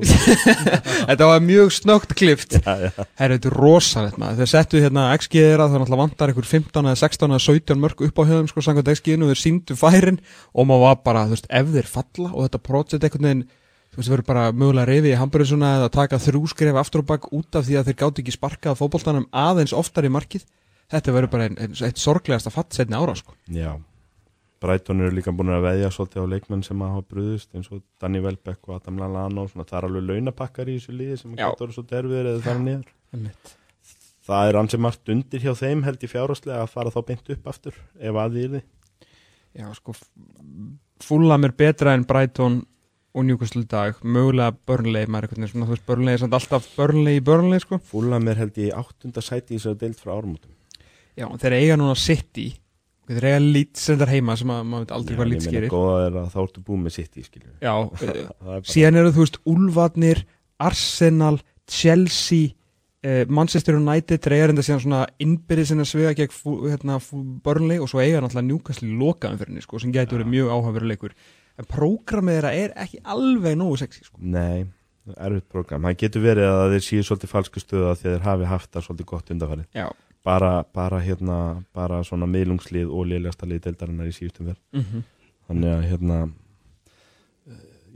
Þetta 1.09 1.29
var 1.31 1.41
mjög 1.41 1.71
snögt 1.73 2.13
klift. 2.13 2.59
Þetta 2.61 3.07
er 3.25 3.47
rosalegt 3.55 4.19
maður. 4.21 4.43
Þeir 4.43 4.51
settu 4.53 4.83
hérna 4.85 5.07
XG 5.17 5.41
þeirra 5.41 5.71
Það 5.71 5.81
náttúrulega 5.81 6.03
vantar 6.03 6.33
einhver 6.35 6.49
15 6.51 6.91
eða 6.91 7.01
16 7.01 7.33
eða 7.33 7.41
17 7.47 7.81
mörg 7.81 8.05
upp 8.05 8.21
á 8.21 8.25
höfum 8.29 8.53
sko 8.53 8.67
Sannkvæmt 8.67 8.93
XG-inu 9.01 9.31
Þeir 9.33 9.41
síndu 9.41 9.79
færin 9.81 10.21
Og 10.53 10.69
maður 10.69 10.85
var 10.85 11.03
bara, 11.09 11.25
þú 11.25 11.39
veist, 11.39 11.49
ef 11.49 11.73
þeir 11.73 11.91
falla 11.97 12.29
Og 12.35 12.47
þetta 12.47 12.65
project 12.69 13.09
einhvern 13.09 13.29
veginn 13.31 13.45
Þú 13.91 14.03
veist, 14.03 14.13
verður 14.13 14.29
bara 14.29 14.47
mögulega 14.53 14.91
reyfi 14.93 15.15
í 15.15 15.19
hamburðisuna 15.19 15.75
Eða 15.81 15.93
taka 15.97 16.21
þrjú 16.21 16.47
skref 16.53 16.81
aftur 16.85 17.01
og 17.01 17.09
bak 17.09 17.31
út 17.33 17.57
af 17.57 17.65
því 17.65 17.81
að 17.81 17.89
þeir 17.89 18.01
gátt 18.05 18.21
ekki 18.23 18.37
sparkað 18.37 18.81
fótboltanum 18.83 19.31
aðeins 19.33 19.73
oftar 19.73 20.05
í 20.05 20.13
markið 20.13 20.45
Þetta 20.91 21.15
verður 21.17 21.33
bara 21.33 21.49
ein, 21.49 21.57
ein, 21.65 21.79
eitt 21.87 22.03
sorglegasta 22.03 22.53
fatt 22.53 22.75
setni 22.77 22.99
ára 22.99 23.15
sko. 23.17 23.33
já 23.49 23.73
Brighton 24.61 25.01
eru 25.01 25.15
líka 25.17 25.33
búin 25.33 25.53
að 25.55 25.63
veðja 25.65 25.91
svolítið 25.95 26.25
á 26.25 26.33
leikmenn 26.35 26.65
sem 26.67 26.83
að 26.85 26.91
hafa 26.95 27.07
brúðist 27.15 27.55
eins 27.57 27.71
og 27.73 27.81
Danny 28.03 28.21
Welbeck 28.21 28.69
og 28.69 28.77
Adam 28.77 28.99
Lallana 29.01 29.45
og 29.45 29.53
svona, 29.53 29.65
það 29.69 29.79
er 29.79 29.87
alveg 29.89 30.09
launapakkar 30.11 30.69
í 30.69 30.77
þessu 30.79 30.97
liði 30.99 31.17
sem 31.23 31.37
getur 31.39 31.73
svo 31.73 31.87
derfið 31.89 32.29
eða 32.35 32.43
fara 32.45 32.65
niður. 32.67 32.91
það 34.29 34.51
er 34.51 34.59
ansið 34.61 34.83
margt 34.85 35.13
undir 35.15 35.41
hjá 35.47 35.55
þeim 35.63 35.87
held 35.87 36.05
ég 36.05 36.13
fjárháslega 36.13 36.61
að 36.65 36.75
fara 36.75 36.93
þá 36.93 37.01
beint 37.09 37.33
upp 37.35 37.49
aftur 37.55 37.79
ef 37.99 38.21
að 38.25 38.37
því 38.37 38.45
er 38.45 38.53
því 38.59 38.63
Já, 39.59 39.67
sko 39.75 39.97
Fúlam 41.03 41.49
er 41.49 41.57
betra 41.57 41.97
en 41.97 42.05
Brighton 42.07 42.61
og 43.17 43.25
Newcastle 43.27 43.65
í 43.65 43.67
dag, 43.67 43.97
mögulega 44.07 44.53
Burnley 44.69 45.09
maður 45.11 45.27
er 45.27 45.33
veginn 45.33 45.49
svona, 45.51 45.67
þú 45.67 45.75
veist, 45.75 45.87
Burnley 45.89 46.15
er 46.15 46.21
samt 46.23 46.37
alltaf 46.37 46.69
Burnley 46.77 47.19
í 47.19 47.23
Burnley, 47.27 47.59
sko. 47.59 47.81
Fúlam 47.83 48.29
er 48.31 48.39
held 48.39 48.61
ég 48.61 48.69
í 48.71 48.75
áttunda 48.77 49.25
sæti 49.25 49.57
í 49.57 49.59
þess 49.59 49.73
að 49.73 49.81
deilt 49.81 50.03
frá 50.03 50.13
ármútum 50.15 50.53
Já, 51.19 51.27
þeir 51.43 51.57
eiga 51.57 51.79
núna 51.81 51.97
City. 51.99 52.53
þeir 52.53 52.70
Leeds 53.11 53.89
sem 53.89 53.99
þar 53.99 54.13
heima 54.15 54.37
sem 54.39 54.51
að 54.55 54.63
maður 54.71 54.85
veit 54.85 54.95
aldrei 54.95 55.17
hvað 55.73 56.19
að 56.21 56.31
þá 56.31 56.39
ertu 56.45 56.63
búið 56.67 56.83
með 56.85 56.97
sitt 56.97 57.19
í 57.19 57.27
skilju 57.27 57.53
Já, 57.59 57.75
eh, 58.07 58.23
er 58.55 58.71
síðan 58.71 59.01
eru 59.01 59.13
þú 59.17 59.25
veist 59.25 59.39
Ulfarnir, 59.51 60.25
Arsenal 60.63 61.41
Chelsea 61.71 62.53
eh, 63.03 63.25
Manchester 63.29 63.79
United, 63.79 64.21
þeir 64.23 64.37
eiga 64.37 64.49
reynda 64.51 64.65
síðan 64.67 64.83
svona 64.85 65.03
innbyrðið 65.23 65.71
sinna 65.73 65.87
svega 65.89 66.15
gegn 66.19 66.35
fú, 66.35 66.57
hérna, 66.69 66.99
fú, 67.03 67.23
Burnley 67.45 67.81
og 67.83 67.91
svo 67.91 68.03
eiga 68.03 68.23
náttúrulega 68.23 68.49
Newcastle 68.49 68.91
í 68.91 68.99
lokaðum 69.01 69.41
fyrir 69.41 69.55
henni, 69.55 69.65
sko, 69.65 69.81
sem 69.83 69.95
gæti 69.95 70.17
verið 70.17 70.31
mjög 70.35 70.53
áhafveruleikur 70.57 71.17
en 71.61 71.71
prógramið 71.71 72.39
þeirra 72.39 72.53
er 72.57 72.77
ekki 72.85 73.01
alveg 73.15 73.59
nógu 73.59 73.81
sexy, 73.81 74.05
sko. 74.07 74.21
Nei, 74.23 74.69
erfitt 75.17 75.49
program. 75.51 75.89
Það 75.89 75.99
getur 76.05 76.25
verið 76.25 76.53
að 76.53 76.77
þeir 76.77 76.87
séu 76.87 77.09
svolítið 77.09 77.33
falsku 77.35 77.63
stöða 77.63 77.91
að 77.95 78.05
þeir 78.05 78.25
hafi 78.29 78.49
haft 78.49 78.71
það 78.73 78.87
svolítið 78.87 79.11
gott 79.11 79.35
undarfarið. 79.35 79.69
Bara, 80.25 80.65
bara 80.77 80.99
hérna, 81.01 81.37
bara 81.75 82.03
svona 82.05 82.27
miðlungslið 82.29 82.91
og 82.93 83.07
liðlegasta 83.09 83.47
lið 83.49 83.63
deildarinnar 83.69 84.11
í 84.11 84.13
síðustum 84.13 84.51
verð. 84.53 84.61
mm 84.77 85.01
Þannig 85.51 85.71
að 85.75 85.87
hérna, 85.91 86.19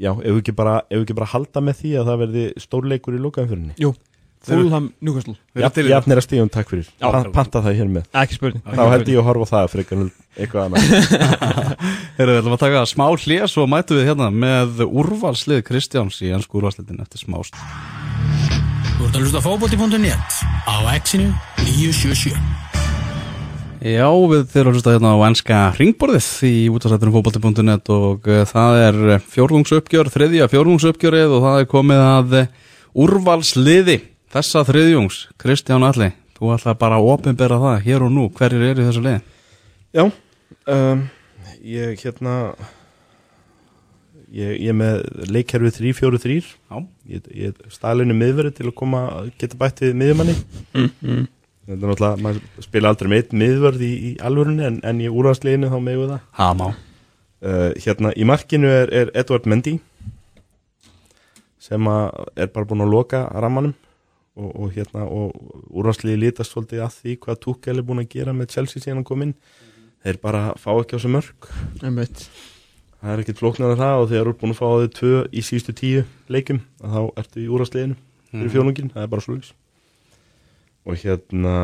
já, 0.00 0.08
ef 0.10 0.24
við 0.32 0.40
ekki 0.40 0.54
bara, 0.58 0.78
ef 0.88 0.96
við 0.98 1.04
ekki 1.04 1.14
bara 1.20 1.28
halda 1.30 1.60
með 1.62 1.76
því 1.84 1.92
að 2.00 2.08
það 2.10 2.18
verði 2.24 2.46
stórleikur 2.64 3.14
í 3.14 3.20
lokaumfyrinni. 3.22 3.76
Jú, 3.78 3.92
í 5.78 5.84
það. 5.84 5.92
Jafnir 5.94 6.20
að 6.20 6.26
stíðum, 6.26 6.50
takk 6.56 6.72
fyrir. 6.72 6.88
Já. 6.98 7.06
Pa- 7.14 7.22
Panta 7.36 7.62
það 7.62 7.78
hér 7.78 7.92
með. 7.94 8.08
Ekki 8.24 8.38
spurning 8.40 8.64
Þá 8.66 8.82
held 8.94 9.12
ég 9.14 9.20
að 9.22 9.28
horfa 9.30 9.50
það 9.52 9.70
frekar 9.76 10.02
eitthvað 10.34 10.66
annað. 10.66 10.90
Heyrðu, 12.18 12.34
við 12.34 12.42
ætlum 12.42 12.56
að 12.58 12.62
taka 12.66 12.82
smá 12.90 13.06
hlýja 13.14 13.48
svo 13.54 13.68
mætum 13.70 14.00
við 14.00 14.10
hérna 14.10 14.30
með 14.34 14.84
úrvalslið 14.88 15.62
Kristjáns 15.70 16.18
í 16.26 16.34
ennsku 16.34 16.58
úrvalsliðin 16.58 17.04
eftir 17.06 17.22
smá 17.22 17.38
stund. 17.46 18.23
Þú 18.94 19.08
ert 19.08 19.16
að 19.16 19.24
hlusta 19.24 19.40
á 19.42 19.46
fótbolti.net 19.46 20.34
á 20.70 20.76
exinu 20.94 21.32
977 21.66 22.36
Já, 23.84 24.06
við 24.06 24.44
þurfum 24.52 24.70
að 24.70 24.76
hlusta 24.78 24.92
hérna 24.94 25.10
á 25.18 25.26
ennska 25.26 25.56
ringborðið 25.76 26.28
í 26.46 26.52
útastættunum 26.70 27.16
fótbolti.net 27.16 27.90
og 27.92 28.28
uh, 28.30 28.44
það 28.48 28.78
er 28.84 28.98
fjórðungsuppgjör, 29.34 30.12
þriðja 30.14 30.46
fjórðungsuppgjörið 30.52 31.34
og 31.36 31.42
það 31.44 31.58
er 31.58 31.68
komið 31.74 32.04
að 32.04 32.36
uh, 32.38 32.46
úrvalsliði 33.04 33.98
þessa 34.32 34.62
þriðjungs. 34.70 35.18
Kristján 35.42 35.84
Alli, 35.90 36.12
þú 36.38 36.54
ætla 36.54 36.78
bara 36.78 37.02
að 37.02 37.10
opinbera 37.16 37.58
það 37.66 37.84
hér 37.88 38.06
og 38.06 38.14
nú, 38.14 38.30
hverjir 38.38 38.64
eru 38.70 38.86
í 38.86 38.88
þessu 38.88 39.04
liði? 39.04 39.20
Já, 39.90 40.04
um, 40.78 41.04
ég 41.66 42.06
hérna, 42.06 42.38
ég, 44.34 44.56
ég 44.64 44.72
er 44.72 44.76
með 44.78 44.98
leikkerfið 45.30 45.78
3-4-3. 45.78 46.36
Já. 46.70 46.76
ég, 47.10 47.28
ég 47.34 47.62
stælinu 47.72 48.16
miðverði 48.18 48.56
til 48.58 48.68
að 48.68 48.76
koma 48.80 49.04
geta 49.40 49.58
bætt 49.60 49.84
við 49.84 49.94
miðjumanni 50.00 50.34
mm. 50.74 50.90
þetta 51.68 51.76
er 51.76 51.80
náttúrulega, 51.84 52.22
maður 52.24 52.66
spila 52.66 52.92
aldrei 52.92 53.10
með 53.12 53.22
einn 53.22 53.42
miðverð 53.44 53.86
í, 53.86 53.92
í 53.94 54.12
alvörunni 54.24 54.68
en, 54.68 54.80
en 54.86 55.02
í 55.02 55.10
úrvarsliðinu 55.10 55.72
þá 55.72 55.78
megu 55.86 56.08
það 56.10 56.28
Hamá. 56.40 56.68
uh, 57.46 57.70
hérna 57.86 58.14
í 58.16 58.28
markinu 58.28 58.70
er, 58.72 58.92
er 58.92 59.14
Edvard 59.14 59.48
Mendy 59.50 59.78
sem 61.64 61.88
að 61.88 62.24
er 62.36 62.50
bara 62.52 62.68
búin 62.68 62.84
að 62.84 62.92
loka 62.92 63.24
rammanum 63.40 63.74
og, 64.34 64.50
og 64.50 64.72
hérna 64.74 65.06
og 65.06 65.36
úrvarsliði 65.70 66.26
lítast 66.26 66.52
svolítið 66.52 66.82
að 66.84 66.98
því 66.98 67.20
hvað 67.22 67.44
Tuchel 67.46 67.78
er 67.78 67.86
búin 67.86 68.02
að 68.02 68.10
gera 68.16 68.34
með 68.36 68.56
Chelsea 68.56 68.82
síðan 68.82 69.00
hann 69.00 69.08
kom 69.08 69.24
inn 69.24 69.36
þeir 70.04 70.18
bara 70.20 70.50
fá 70.60 70.72
ekki 70.74 70.98
á 70.98 71.00
sig 71.00 71.14
mörg 71.14 71.48
Einmitt. 71.80 72.26
Það 73.04 73.12
er 73.12 73.22
ekkit 73.24 73.42
flóknar 73.42 73.74
en 73.74 73.82
það 73.82 73.98
og 74.00 74.08
þegar 74.12 74.30
þú 74.30 74.32
er 74.32 74.38
búin 74.40 74.54
að 74.54 74.60
fá 74.60 74.66
þau 74.70 74.94
tvö 74.98 75.18
í 75.28 75.44
síðustu 75.44 75.74
tíu 75.76 76.06
leikum 76.32 76.62
að 76.80 76.96
þá 76.96 77.20
ertu 77.22 77.42
í 77.44 77.50
úrvarsliðinu 77.52 77.98
fyrir 78.34 78.50
fjólungin, 78.56 78.90
það 78.94 79.04
er 79.04 79.12
bara 79.12 79.24
slúks 79.24 79.52
og 80.84 80.98
hérna 81.00 81.54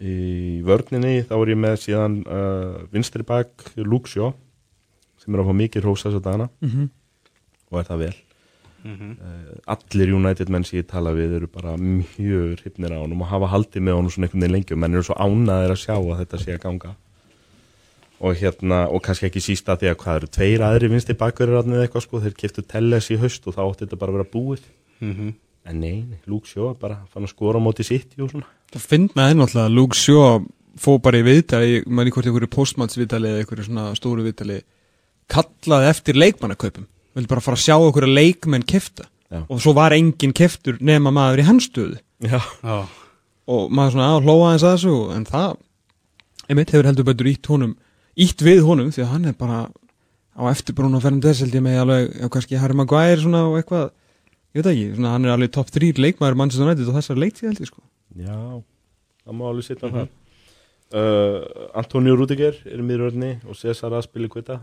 í 0.00 0.60
vörninni 0.64 1.20
þá 1.28 1.34
er 1.36 1.52
ég 1.52 1.60
með 1.60 1.76
síðan 1.82 2.16
uh, 2.24 2.80
vinstri 2.94 3.26
bak 3.26 3.66
Shaw 3.74 4.32
sem 5.20 5.34
er 5.34 5.42
að 5.42 5.50
fá 5.50 5.54
mikið 5.58 5.84
rósa 5.84 6.08
þess 6.08 6.22
að 6.22 6.26
dana 6.30 6.50
Mm 6.64 6.88
og 7.70 7.78
er 7.78 7.84
það 7.86 8.00
vel. 8.02 8.14
Mhm. 8.82 9.10
uh, 9.20 9.58
allir 9.74 10.10
United 10.16 10.48
menn 10.50 10.64
sem 10.64 10.80
ég 10.80 10.88
tala 10.88 11.12
við 11.14 11.36
eru 11.36 11.46
bara 11.46 11.76
mjög 11.76 12.62
hrifnir 12.62 12.94
á 12.96 12.98
honum 12.98 13.20
og 13.22 13.28
hafa 13.28 13.50
haldið 13.52 13.84
með 13.84 13.98
honum 13.98 14.10
svona 14.10 14.26
einhvern 14.26 14.40
veginn 14.40 14.56
lengi 14.56 14.78
menn 14.80 14.94
eru 14.96 15.04
svo 15.06 15.14
ánaðir 15.20 15.74
að 15.74 15.82
sjá 15.84 15.94
að 16.00 16.18
þetta 16.22 16.40
sé 16.40 16.54
að 16.56 16.62
ganga 16.64 16.94
og 18.20 18.36
hérna 18.36 18.82
og 18.92 19.02
kannski 19.04 19.30
ekki 19.30 19.42
sísta 19.44 19.78
því 19.80 19.92
að 19.92 20.00
hvað 20.02 20.18
eru 20.20 20.32
tveir 20.36 20.64
aðri 20.66 20.90
vinstri 20.92 21.16
bakverðir 21.18 21.62
eða 21.64 21.86
eitthvað 21.86 22.04
sko 22.04 22.20
þeir 22.24 22.34
keftu 22.36 22.66
Telles 22.68 23.08
í 23.10 23.20
haust 23.20 23.46
og 23.48 23.56
þá 23.56 23.62
átti 23.64 23.86
þetta 23.86 24.00
bara 24.00 24.12
að 24.12 24.20
vera 24.20 24.32
búið. 24.34 24.66
Mm 25.00 25.32
en 25.68 25.80
nei, 25.80 26.00
nei, 26.08 26.20
Luke 26.30 26.48
Shaw 26.48 26.72
bara 26.80 27.02
fann 27.12 27.26
að 27.26 27.34
skora 27.34 27.60
á 27.60 27.62
móti 27.62 27.84
sitt 27.86 28.16
og 28.18 28.30
svona. 28.32 28.48
Það 28.72 28.86
finn 28.92 29.08
með 29.16 29.34
náttúrulega 29.38 29.66
að 29.68 29.76
Luke 29.76 29.98
Shaw 29.98 30.44
fó 30.80 30.90
bara 31.02 31.20
í 31.20 31.26
viðtali, 31.26 31.70
ég 31.74 31.88
maður 31.90 32.10
í 32.10 32.14
hvort 32.14 32.28
einhverju 32.30 32.50
postmannsviðtali 32.54 33.30
eða 33.30 33.42
einhverju 33.42 33.66
svona 33.66 33.86
stóru 33.98 34.24
viðtali 34.24 34.60
kallaði 35.30 35.90
eftir 35.90 36.18
leikmannakaupum 36.18 36.86
vildi 37.16 37.30
bara 37.30 37.44
fara 37.44 37.58
að 37.58 37.64
sjá 37.66 37.74
okkur 37.76 38.06
að 38.06 38.16
leikmenn 38.16 38.66
kefta 38.66 39.06
Já. 39.30 39.42
og 39.44 39.60
svo 39.62 39.74
var 39.76 39.94
engin 39.94 40.34
keftur 40.34 40.78
nema 40.82 41.12
maður 41.14 41.42
í 41.42 41.46
hans 41.50 41.68
stöðu 41.70 41.98
Já, 42.24 42.40
Já. 42.64 42.78
og 43.50 43.74
maður 43.74 43.96
svona 43.96 44.08
að 44.14 44.26
hlóa 44.26 44.48
eins 44.54 44.64
að 44.64 44.74
þessu. 44.76 44.96
En 45.16 45.26
það, 45.28 45.54
einmitt 46.48 46.74
hefur 46.74 46.88
heldur 46.90 47.08
betur 47.10 47.30
ítt 47.30 47.50
honum, 47.52 47.76
ítt 48.24 48.44
við 48.44 48.62
honum 48.66 48.90
því 48.94 49.04
að 49.04 49.12
hann 49.14 49.30
er 49.30 49.36
bara 49.38 49.60
á 50.36 50.42
eftir 50.50 50.76
Bruno 50.76 51.00
Fernandes 51.02 51.42
held 51.42 51.56
ég 51.56 51.64
með 51.64 51.80
alveg, 51.84 52.10
já 52.22 52.28
kannski 52.32 52.60
Harry 52.60 52.76
Maguire 52.76 53.20
svona 53.20 53.44
og 53.48 53.58
eitthvað, 53.60 53.90
ég 54.54 54.62
veit 54.62 54.72
ekki 54.72 54.88
svona 54.96 55.14
hann 55.16 55.28
er 55.28 55.34
alveg 55.34 55.52
topp 55.56 55.72
3 55.74 55.92
leikmaður 55.98 56.38
Manchester 56.40 56.66
United 56.66 56.90
og 56.90 56.98
þessar 56.98 57.22
leiktíð 57.24 57.50
held 57.50 57.62
ég 57.64 57.70
sko. 57.70 57.84
Já 58.16 58.38
það 59.24 59.38
má 59.38 59.46
alveg 59.50 59.66
sitja 59.66 59.88
mm 59.88 59.96
-hmm. 59.96 60.10
uh, 60.98 61.70
Antonio 61.82 62.16
Rudiger 62.16 62.54
er 62.66 62.78
í 62.78 62.86
miðurörni 62.86 63.32
og 63.46 63.56
Cesar 63.56 63.92
Aspili 63.94 64.28
Kvita 64.28 64.60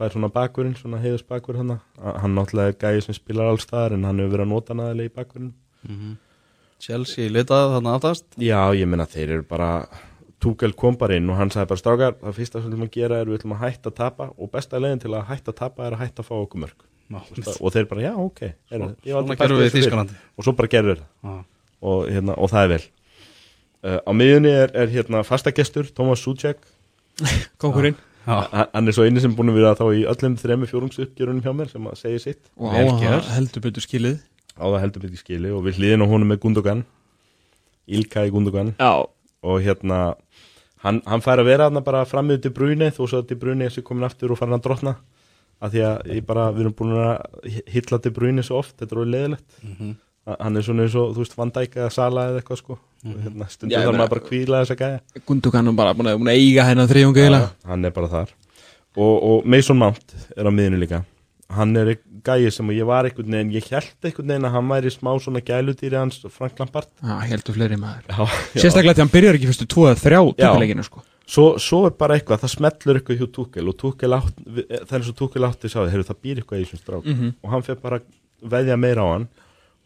fær 0.00 0.14
svona 0.14 0.30
bakurinn, 0.32 0.76
svona 0.76 1.00
heiðus 1.02 1.26
bakur 1.28 1.56
hann 1.60 1.78
hann 2.00 2.34
náttúrulega 2.34 2.72
er 2.72 2.78
gæði 2.80 3.02
sem 3.04 3.14
spilar 3.14 3.50
alls 3.50 3.66
staðar 3.66 3.92
en 3.92 4.04
hann 4.04 4.18
hefur 4.18 4.36
verið 4.36 4.46
að 4.46 4.52
nota 4.54 4.72
hann 4.72 4.84
aðeins 4.86 5.10
í 5.10 5.14
bakurinn. 5.14 5.54
Chelsea 6.80 7.28
litaði 7.28 7.74
þarna 7.74 7.96
aftast. 7.98 8.24
Já, 8.40 8.72
ég 8.72 8.88
meina 8.88 9.04
þeir 9.04 9.34
eru 9.34 9.42
bara 9.42 9.88
Túkel 10.40 10.72
kom 10.78 10.96
bara 11.00 11.18
inn 11.20 11.28
og 11.30 11.36
hann 11.36 11.50
sagði 11.52 11.72
bara 11.72 11.82
strákar 11.82 12.14
það 12.20 12.36
fyrsta 12.38 12.60
sem 12.60 12.68
við 12.68 12.76
ætlum 12.76 12.86
að 12.86 12.94
gera 12.94 13.18
er 13.20 13.28
við 13.28 13.40
ætlum 13.40 13.56
að 13.56 13.64
hætta 13.66 13.90
að 13.90 13.98
tapa 13.98 14.30
og 14.36 14.52
besta 14.54 14.80
leiðin 14.80 15.02
til 15.02 15.12
að 15.12 15.26
hætta 15.28 15.52
að 15.52 15.58
tapa 15.58 15.86
er 15.86 15.96
að 15.96 16.02
hætta 16.04 16.24
að 16.24 16.30
fá 16.30 16.34
okkur 16.38 16.62
mörg 16.64 16.86
og 17.10 17.72
þeir 17.74 17.88
bara 17.90 18.04
já 18.04 18.12
ok 18.14 18.42
er. 18.46 18.84
Þýskalandi. 19.74 20.18
Og 20.38 20.46
svo 20.46 20.54
bara 20.56 20.70
gerur 20.70 21.00
það. 21.00 21.08
Já. 21.26 21.40
og, 21.80 22.04
hérna, 22.06 22.36
og 22.36 22.52
það 22.52 22.66
er 22.66 22.70
vel. 22.74 22.84
Uh, 23.80 23.98
á 24.06 24.10
miðjunni 24.12 24.52
er, 24.52 24.72
er 24.76 24.92
hérna 24.92 25.24
fastagestur 25.26 25.90
Thomas 25.96 26.22
Suchek. 26.22 26.62
Konkurinn 27.62 27.98
Já. 28.26 28.46
hann 28.52 28.68
hann 28.74 28.88
er 28.88 28.94
svo 28.94 29.06
eini 29.08 29.20
sem 29.20 29.32
búin 29.34 29.50
að 29.50 29.58
vera 29.58 29.76
þá 29.78 29.86
í 29.96 30.04
öllum 30.08 30.36
þremi 30.38 30.68
fjórumsuppgjörunum 30.70 31.42
hjá 31.44 31.54
mér 31.56 31.70
sem 31.72 31.86
að 31.88 31.98
segja 31.98 32.24
sitt. 32.28 32.42
Og 32.60 32.70
á 32.70 32.78
að 32.84 33.00
gert. 33.02 33.30
heldur 33.34 33.64
betur 33.64 33.84
skilið. 33.84 34.18
Á 34.60 34.64
það 34.68 34.82
heldur 34.84 35.06
mikið 35.06 35.22
skili 35.24 35.54
og 35.56 35.64
við 35.64 35.80
hliðin 35.80 36.04
á 36.04 36.06
honum 36.10 36.30
með 36.30 36.42
Gundogan 36.44 36.84
Ilka 37.90 38.26
í 38.28 38.32
Gundogan. 38.34 38.74
Já. 38.78 39.08
Og 39.40 39.62
hérna 39.64 40.00
hann, 40.84 41.00
hann 41.06 41.20
fær 41.24 41.40
að 41.42 41.48
vera 41.50 41.68
þarna 41.70 41.84
bara 41.86 42.04
frammiðu 42.08 42.42
til 42.46 42.52
bruni 42.56 42.90
þó 42.90 43.02
svo 43.06 43.20
að 43.22 43.28
til 43.32 43.36
bruni 43.40 43.64
er 43.68 43.74
sér 43.74 43.84
komin 43.86 44.06
aftur 44.08 44.32
og 44.34 44.38
farin 44.40 44.56
að 44.58 44.62
drotna. 44.68 44.96
Af 45.60 45.72
því 45.74 45.80
að 45.84 46.14
ég 46.16 46.24
bara, 46.26 46.46
við 46.56 46.60
erum 46.64 46.72
búin 46.78 46.94
að 46.96 47.64
hitla 47.68 47.98
til 48.00 48.12
bruni 48.16 48.42
svo 48.46 48.60
oft, 48.62 48.76
þetta 48.80 48.94
er 48.96 49.00
orðið 49.02 49.14
leðilegt 49.16 49.58
Mhm. 49.64 49.90
hann 50.40 50.56
er 50.56 50.62
svona 50.62 50.82
eins 50.84 50.94
og, 50.94 51.14
þú 51.16 51.18
veist, 51.24 51.36
Van 51.36 51.50
Dijk 51.50 51.74
eða 51.76 51.90
Sala 51.92 52.24
eða 52.30 52.40
eitthvað 52.40 52.58
sko. 52.60 52.78
Og 53.04 53.16
hérna, 53.24 53.46
stundum 53.48 53.72
Já, 53.72 53.80
ég 53.80 53.86
þarf 53.88 53.96
maður 53.98 54.10
bara 54.12 54.20
að 54.20 54.28
kvíla 54.28 54.60
þess 54.60 54.70
að 54.74 54.80
gæja 54.80 55.24
Gundogan 55.26 55.68
er 55.68 55.72
bara 55.72 55.94
búin 55.96 56.06
að, 56.10 56.18
búin 56.20 56.28
að 56.32 56.40
eiga 56.40 56.64
hennar 56.68 56.86
þriðjunga 56.90 57.22
eiginlega. 57.24 57.50
Hann 57.66 57.84
er 57.84 57.90
bara 57.96 58.08
þar. 58.08 58.32
Og, 58.96 59.22
og 59.30 59.46
Mason 59.46 59.78
Mount 59.80 60.14
er 60.36 60.44
á 60.44 60.50
miðinu 60.52 60.80
líka. 60.82 61.04
Hann 61.50 61.76
er 61.76 61.96
gæi 62.26 62.50
sem 62.54 62.72
ég 62.74 62.86
var 62.88 63.08
einhvern 63.08 63.36
veginn 63.36 63.54
ég 63.54 63.68
held 63.72 64.08
einhvern 64.08 64.32
veginn 64.32 64.48
að 64.48 64.54
hann 64.56 64.68
væri 64.70 64.92
smá 64.94 65.10
svona 65.22 65.42
gæludýri 65.44 65.98
hans 65.98 66.20
Frank 66.34 66.58
Lampard. 66.60 66.88
Já, 67.02 67.16
heldur 67.30 67.56
fleiri 67.56 67.78
maður. 67.80 68.04
Já, 68.08 68.26
Sérstaklega 68.60 68.98
því 68.98 69.04
hann 69.06 69.14
byrjar 69.14 69.38
ekki 69.38 69.50
fyrstu 69.50 69.68
tvo 69.70 69.88
eða 69.90 70.00
þrjá 70.04 70.20
Já. 70.20 70.46
tökuleikinu 70.46 70.86
sko. 70.86 71.04
Svo, 71.30 71.44
svo 71.62 71.84
er 71.86 71.92
bara 71.94 72.16
eitthvað, 72.18 72.40
það 72.42 72.54
smellur 72.56 72.98
eitthvað 72.98 73.20
hjá 73.20 73.28
Túkel 73.36 73.68
og 73.70 73.76
Túkel 73.78 74.16
átt, 74.16 74.40
það 74.42 74.96
er 74.96 74.96
eins 74.98 75.12
og 75.12 75.18
Túkel 75.20 75.46
átti 75.46 75.70
sáði, 75.70 76.00
það 76.08 76.18
býr 76.24 76.40
eitthvað 76.42 76.58
í 76.58 76.64
þessum 76.64 76.80
strák. 76.82 77.04
Mhm. 77.06 77.28
og 77.44 77.52
hann 77.54 77.62
fyrir 77.62 77.82
bara 77.84 78.00
að 78.00 78.50
veðja 78.50 78.76
meira 78.80 79.04
á 79.04 79.08
hann 79.14 79.28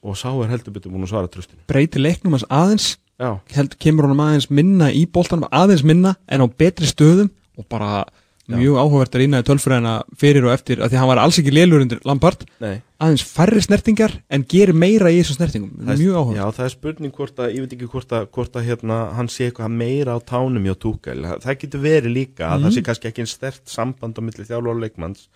og 0.04 0.16
sá 0.16 0.28
er 0.32 0.50
heldur 0.52 0.74
betur 0.74 0.92
búin 0.92 1.06
að 1.06 1.12
svara 1.14 1.30
tröstinu 1.32 1.64
Breyti 1.70 2.00
leiknum 2.00 2.36
hans 2.36 2.46
aðeins 2.52 2.88
já, 3.20 3.30
held, 3.56 3.76
Kemur 3.80 4.08
honum 4.08 4.22
aðeins 4.24 4.50
minna 4.52 4.90
í 4.92 5.04
boltanum 5.10 5.48
Aðeins 5.52 5.84
minna 5.86 6.14
en 6.28 6.44
á 6.44 6.46
betri 6.48 6.88
stöðum 6.90 7.30
Og 7.58 7.66
bara 7.70 8.04
mjög 8.48 8.76
áhugavert 8.76 9.14
að 9.16 9.20
rýna 9.22 9.38
í 9.40 9.46
tölfræðina 9.48 9.92
Fyrir 10.20 10.44
og 10.44 10.52
eftir 10.52 10.76
að 10.82 10.90
því 10.90 10.96
að 10.96 11.00
hann 11.00 11.08
var 11.08 11.20
alls 11.22 11.38
ekki 11.40 11.52
lélur 11.54 11.80
undir 11.84 12.00
Lampard. 12.04 12.44
Nei. 12.60 12.82
Aðeins 13.00 13.24
færri 13.24 13.62
snertingar 13.64 14.12
en 14.30 14.44
gerir 14.44 14.74
meira 14.76 15.08
í 15.12 15.20
þessum 15.22 15.38
snertingum. 15.38 15.70
Er- 15.88 15.96
Mjög 15.96 16.14
áhugavert. 16.20 16.36
Já, 16.36 16.52
það 16.58 16.64
er 16.64 16.74
spurning 16.74 17.12
hvort 17.16 17.36
að, 17.40 17.54
ég 17.54 17.60
veit 17.64 17.72
ekki 17.72 17.88
hvort 17.94 18.12
að, 18.12 18.26
hvort 18.36 18.52
að 18.60 18.64
hérna, 18.68 18.98
hann 19.16 19.28
sé 19.28 19.48
eitthvað 19.50 19.70
meira 19.80 20.16
á 20.16 20.20
tánum 20.20 20.64
hjá 20.68 20.74
Túkel. 20.76 21.24
Það, 21.40 21.58
getur 21.64 21.80
verið 21.80 22.12
líka 22.12 22.44
að 22.52 22.58
Mhm. 22.60 22.64
það 22.68 22.74
sé 22.76 22.82
kannski 22.84 23.08
ekki 23.10 23.20
einn 23.24 23.32
stert 23.32 23.64
samband 23.66 24.14
á 24.16 24.20
milli 24.20 24.44
þjálfur 24.44 24.74
og 24.76 24.80
leikmanns. 24.84 25.28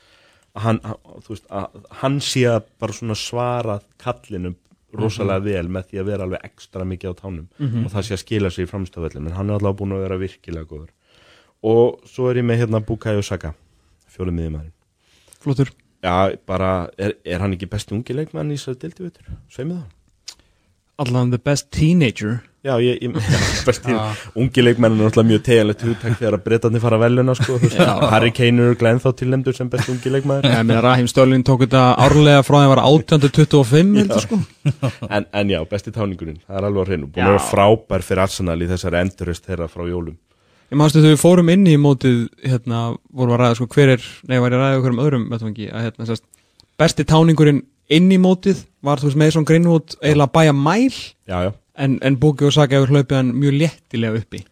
Að 0.56 0.62
hann, 0.62 0.80
veist, 1.28 1.46
að 1.50 1.66
hann 2.02 2.18
sé 2.20 2.40
að 2.48 2.62
bara 2.80 2.92
svona 2.92 3.14
svara 3.16 3.80
kallinum 3.98 4.56
rosalega 4.96 5.42
vel 5.44 5.68
með 5.68 5.84
því 5.90 5.98
að 6.00 6.04
vera 6.08 6.24
alveg 6.24 6.40
ekstra 6.44 6.84
mikið 6.84 7.12
á 7.12 7.14
tánum. 7.20 7.46
Mhm. 7.60 7.84
og 7.84 7.92
það 7.92 8.02
sé 8.08 8.12
að 8.16 8.24
skila 8.24 8.50
sig 8.50 8.66
í 8.66 8.70
framstöðvellin 8.70 9.26
en 9.28 9.32
hann 9.36 9.50
er 9.50 9.58
allavega 9.58 9.76
búin 9.76 9.92
að 9.92 10.02
vera 10.08 10.16
virkilega 10.18 10.64
góður 10.66 10.88
og 11.62 12.02
svo 12.06 12.30
er 12.30 12.42
ég 12.42 12.46
með 12.46 12.64
hérna 12.64 12.82
Bukayo 12.84 13.22
Saka 13.24 13.54
fjórum 14.12 14.36
miðjumæður 14.38 14.74
Flottur. 15.38 15.70
Já, 16.02 16.34
bara, 16.46 16.88
er, 16.98 17.16
er 17.26 17.42
hann 17.42 17.54
ekki 17.54 17.68
besti 17.70 17.94
ungi 17.94 18.14
leikmann 18.14 18.50
í 18.50 18.58
þessari 18.58 18.82
dildi 18.84 19.06
vitur? 19.06 19.30
Sveið 19.50 19.70
mig 19.70 19.78
það. 19.78 19.94
Allan 20.98 21.30
the 21.30 21.38
best 21.38 21.68
teenager. 21.74 22.40
Já, 22.66 22.72
ég, 22.82 22.98
ég 23.02 23.14
já, 23.34 23.38
besti, 23.66 23.94
Já. 23.94 24.26
ungi 24.38 24.62
leikmenn 24.64 24.96
er 24.96 25.06
náttúrulega 25.06 25.28
mjög 25.30 25.42
teganlegt 25.46 25.84
hugtæk 25.86 26.16
þegar 26.18 26.36
að 26.36 26.44
breytandi 26.46 26.82
fara 26.82 26.98
veluna 26.98 27.34
sko, 27.38 27.58
Harry 28.10 28.32
Kane 28.34 28.66
er 28.66 28.78
glænþá 28.80 29.12
tilnæmdur 29.20 29.54
sem 29.54 29.70
besti 29.70 29.94
ungi 29.94 30.10
Ég 30.10 30.26
meina 30.26 30.82
Rahim 30.82 31.06
Störling 31.10 31.46
tók 31.46 31.62
þetta 31.66 31.84
árlega 32.02 32.42
frá 32.46 32.58
því 32.58 32.66
að 32.66 32.72
var 32.74 32.82
1825 32.84 34.00
heldur 34.02 34.24
sko. 34.26 34.40
En, 35.14 35.26
en 35.32 35.54
já, 35.54 35.60
besti 35.70 35.94
táningurinn, 35.94 36.42
það 36.46 36.58
er 36.58 36.66
alveg 36.68 36.82
á 36.82 36.86
hreinu. 36.90 37.10
Búin 37.14 37.28
að 37.28 37.36
vera 37.36 37.46
frábær 37.46 38.06
fyrir 38.10 38.26
Arsenal 38.26 38.58
í 38.58 38.70
þessari 38.74 39.04
endurist 39.06 39.46
þeirra 39.46 39.70
frá 39.70 39.86
jólum 39.86 40.18
Ég 40.68 40.76
mástu 40.76 41.00
þegar 41.00 41.14
við 41.14 41.22
fórum 41.22 41.48
inn 41.52 41.64
í 41.64 41.76
mótið 41.80 42.16
hérna, 42.44 42.80
vorum 43.16 43.34
að 43.36 43.40
ræða 43.40 43.56
sko 43.56 43.66
hver 43.72 43.94
er 43.94 44.02
nei, 44.28 44.36
var 44.36 44.52
ég 44.52 44.58
að 44.58 44.64
ræða 44.64 44.80
okkur 44.82 44.92
um 44.92 45.00
öðrum 45.04 45.22
vettvangi 45.32 45.68
að 45.72 45.86
hérna, 45.86 46.08
sérst, 46.10 46.24
besti 46.80 47.06
táningurinn 47.08 47.62
inn 47.96 48.10
í 48.12 48.18
mótið 48.20 48.60
var 48.84 49.00
þú 49.00 49.08
veist 49.08 49.20
Mason 49.22 49.46
Greenwood 49.48 49.96
eiginlega 50.02 50.34
bæja 50.34 50.52
mæl 50.52 50.92
Já, 50.92 51.38
já, 51.46 51.50
en, 51.80 51.96
en 52.04 52.18
Bóki 52.20 52.44
og 52.44 52.52
Saka 52.52 52.76
hefur 52.76 52.92
hlaupið 52.92 53.16
hann 53.16 53.32
mjög 53.40 53.56
léttilega 53.62 54.20
uppi 54.20 54.42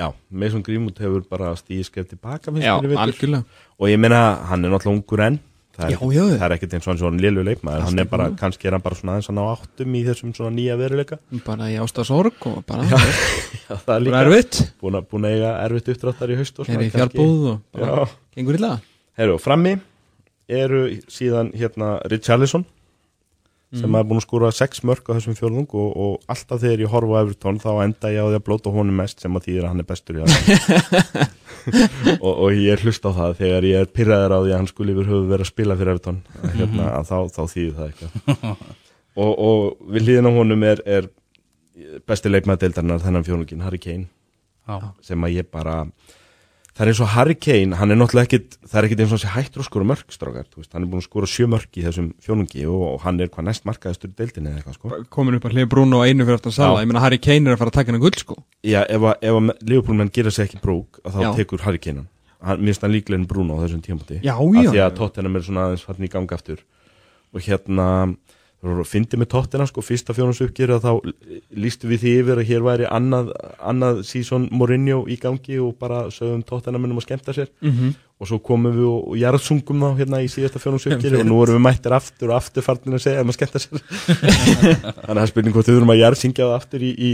já, 0.00 0.08
Mason 0.30 0.64
Greenwood 0.64 1.02
hefur 1.04 1.26
bara 1.28 1.52
stíði 1.60 1.84
skref 1.90 2.08
tilbaka 2.08 2.48
finnst 2.54 2.64
Já, 2.64 2.78
algjörlega. 2.80 3.44
Og 3.76 3.92
ég 3.92 4.00
meina, 4.00 4.22
hann 4.48 4.64
er 4.64 4.72
náttúrulega 4.72 4.96
ungur 4.96 5.24
enn 5.28 5.38
það 5.76 5.86
er, 5.86 5.92
Já, 5.92 5.98
já, 6.16 6.22
já. 6.26 6.36
það 6.40 6.46
er 6.48 6.54
ekkert 6.56 6.74
eins 6.78 6.86
og 6.86 6.90
hann 6.92 7.00
svona 7.02 7.22
lélu 7.24 7.44
leikmaður. 7.46 7.84
Hann 7.86 8.02
er 8.02 8.08
bara, 8.10 8.28
í 8.32 8.36
kannski 8.40 8.68
er 8.70 8.76
hann 8.76 8.84
bara 8.86 8.98
svona 8.98 9.14
aðeins 9.16 9.28
hann 9.30 9.40
á 9.40 9.44
áttum 9.52 9.96
í 9.98 10.02
þessum 10.06 10.32
svona 10.36 10.54
nýja 10.56 10.76
veruleika. 10.80 11.18
Bara 11.46 11.68
í 11.72 11.76
ástasorg 11.82 12.46
og 12.50 12.62
bara, 12.68 12.86
Já, 12.88 12.96
það 13.86 13.92
er 13.96 14.04
líka 14.06 14.22
erfitt. 14.24 14.60
búin 14.82 14.98
að, 15.00 15.08
búin 15.12 15.28
að 15.28 15.36
eiga 15.36 15.52
erfitt 15.66 15.92
uppdráttar 15.94 16.32
í 16.32 16.38
haust 16.40 16.62
er 16.66 16.86
í 16.86 16.88
fjarbúð 16.94 17.44
og 17.52 17.60
bara 17.76 17.90
Já, 18.06 18.16
gengur 18.38 18.58
illa? 18.60 18.72
Herru, 19.16 19.36
og 19.38 19.44
frammi 19.44 19.76
eru 20.46 20.82
síðan 21.10 21.52
hérna 21.56 21.96
Richarlison 22.12 22.64
sem 23.74 23.82
Mhm. 23.90 23.96
er 23.98 24.04
búin 24.06 24.20
að 24.20 24.26
skúra 24.26 24.52
sex 24.54 24.80
mörg 24.86 25.02
á 25.10 25.16
þessum 25.18 25.34
fjórðung 25.34 25.66
og, 25.74 25.96
og 25.96 26.20
alltaf 26.30 26.60
þegar 26.62 26.84
ég 26.84 26.92
horfa 26.92 27.18
á 27.18 27.22
Everton 27.24 27.58
þá 27.58 27.70
enda 27.84 28.12
ég 28.14 28.22
á 28.22 28.26
því 28.30 28.36
að 28.38 28.44
blóta 28.46 28.70
honum 28.72 28.96
mest 29.02 29.20
sem 29.20 29.34
að 29.34 29.44
þýðir 29.48 29.64
að 29.64 29.68
hann 29.72 29.82
er 29.82 29.88
bestur 29.90 30.16
í 30.16 30.22
það 30.22 31.26
og, 32.26 32.32
og 32.46 32.50
ég 32.54 32.84
hlust 32.84 33.06
á 33.06 33.10
það 33.10 33.34
þegar 33.40 33.66
ég 33.66 33.80
er 33.82 33.90
pyrraður 33.90 34.34
á 34.36 34.38
því 34.44 34.52
að 34.52 34.58
hann 34.60 34.70
skuli 34.70 34.94
yfir 34.94 35.10
höfu 35.10 35.28
vera 35.32 35.42
að 35.46 35.50
spila 35.50 35.76
fyrir 35.80 35.94
Everton 35.96 36.20
hérna, 36.54 36.86
að 37.00 37.10
þá, 37.10 37.16
þá 37.34 37.42
þýðir 37.54 37.74
það 37.74 37.88
eitthvað 37.90 38.12
og, 39.24 39.32
og 39.48 39.90
við 39.96 40.06
hlýðin 40.06 40.30
á 40.30 40.36
honum 40.38 40.66
er, 40.70 40.82
er 40.86 41.08
besti 42.06 42.30
leikmaðdeildarinnar 42.32 43.02
þennan 43.02 43.26
fjórðungin, 43.26 43.64
Harry 43.66 43.82
Kane 43.82 44.06
Já. 44.66 44.78
sem 45.04 45.26
að 45.26 45.34
ég 45.40 45.50
bara 45.52 45.80
það 46.76 46.82
er 46.84 46.90
eins 46.92 47.00
og 47.00 47.08
Harry 47.14 47.34
Kane, 47.40 47.76
hann 47.80 47.92
er 47.94 47.96
náttúrulega 47.96 48.28
ekkit 48.28 48.56
það 48.68 48.78
er 48.80 48.86
ekkit 48.88 49.00
eins 49.02 49.12
og 49.12 49.16
hann 49.16 49.22
sé 49.22 49.30
hættur 49.32 49.62
að 49.62 49.68
skora 49.70 49.86
mörg 49.88 50.12
strákar, 50.12 50.46
þú 50.52 50.60
veist, 50.60 50.72
hann 50.76 50.84
er 50.84 50.90
búin 50.92 51.00
að 51.00 51.06
skora 51.06 51.28
sjö 51.32 51.46
mörg 51.48 51.78
í 51.80 51.84
þessum 51.86 52.10
fjónungi 52.26 52.66
og, 52.68 52.82
og 52.90 52.98
hann 53.06 53.20
er 53.24 53.30
hvað 53.32 53.46
næst 53.48 53.64
markaðistur 53.68 54.12
í 54.12 54.16
deildinni 54.20 54.50
eða 54.52 54.60
eitthvað 54.60 54.76
sko 54.76 55.00
komin 55.16 55.38
upp 55.38 55.48
að 55.48 55.56
hlið 55.56 55.70
Bruno 55.72 56.02
einu 56.04 56.26
fyrir 56.28 56.36
aftan 56.40 56.56
Sala 56.58 56.76
Já. 56.76 56.84
ég 56.84 56.90
meina 56.92 57.04
Harry 57.06 57.20
Kane 57.24 57.48
er 57.48 57.56
að 57.56 57.62
fara 57.62 57.72
að 57.72 57.78
taka 57.78 57.92
hennar 57.92 58.04
gull 58.04 58.20
sko 58.20 58.36
Já, 58.60 58.82
ef 58.84 59.08
að, 59.08 59.16
ef 59.24 59.40
að 59.40 59.50
Leopold 59.72 60.00
menn 60.02 60.12
gera 60.12 60.34
sér 60.36 60.50
ekki 60.50 60.60
brók 60.60 61.00
þá 61.06 61.18
Já. 61.24 61.30
tekur 61.40 61.64
Harry 61.64 61.80
Kane 61.80 62.04
hann, 62.04 62.10
hann 62.50 62.64
minnst 62.68 62.84
hann 62.84 62.92
líklega 62.92 63.22
en 63.22 63.28
Bruno 63.30 63.56
á 63.56 63.64
þessum 63.64 63.80
tímpúti 63.88 64.20
Já, 64.20 64.34
af 64.36 64.60
já. 64.60 64.68
því 64.68 64.82
að 64.84 64.96
Tottenham 65.00 65.40
er 65.40 65.46
svona 65.48 65.68
aðeins 65.70 65.86
farin 65.88 66.08
í 66.08 66.12
gang 66.12 66.36
aftur 66.36 66.60
og 67.32 67.40
hérna 67.48 67.88
fyndi 68.88 69.18
með 69.20 69.28
Tottenham 69.34 69.68
sko, 69.68 69.82
fyrsta 69.84 70.14
fjónus 70.16 70.40
uppgjör 70.40 70.76
að 70.76 70.86
þá 70.86 70.92
lístu 71.54 71.90
við 71.90 72.02
því 72.02 72.14
yfir 72.22 72.40
að 72.40 72.48
hér 72.50 72.64
væri 72.66 72.88
annað, 72.88 73.30
annað 73.60 74.02
sísón 74.08 74.48
Mourinho 74.50 75.04
í 75.08 75.18
gangi 75.20 75.58
og 75.62 75.76
bara 75.78 76.06
sögum 76.10 76.42
Tottenham 76.46 76.88
um 76.88 76.96
að 76.96 77.06
skemmta 77.06 77.32
sér 77.36 77.50
mm 77.60 77.70
-hmm. 77.70 77.94
Og 78.16 78.28
svo 78.30 78.38
komum 78.40 78.72
við 78.72 78.86
og, 78.88 79.00
og 79.12 79.16
jarðsungum 79.20 79.82
þá 79.84 79.88
hérna 79.98 80.20
í 80.24 80.28
síðasta 80.32 80.60
fjónusökjir 80.62 81.16
og 81.20 81.26
nú 81.28 81.40
erum 81.44 81.58
við 81.58 81.64
mættir 81.66 81.92
aftur 81.92 82.30
og 82.32 82.38
aftur 82.38 82.64
farnir 82.64 82.96
að 82.96 83.02
segja 83.04 83.20
að 83.20 83.26
maður 83.28 83.36
skemmta 83.36 83.60
sér. 83.60 83.82
Þannig 84.46 84.86
að 84.96 85.10
það 85.10 85.20
er 85.22 85.30
spurning 85.32 85.56
hvort 85.56 85.68
við 85.68 85.76
erum 85.80 85.92
að 85.92 86.00
jarðsingja 86.00 86.46
það 86.46 86.54
aftur 86.56 86.86
í, 86.86 86.90
í 86.96 87.10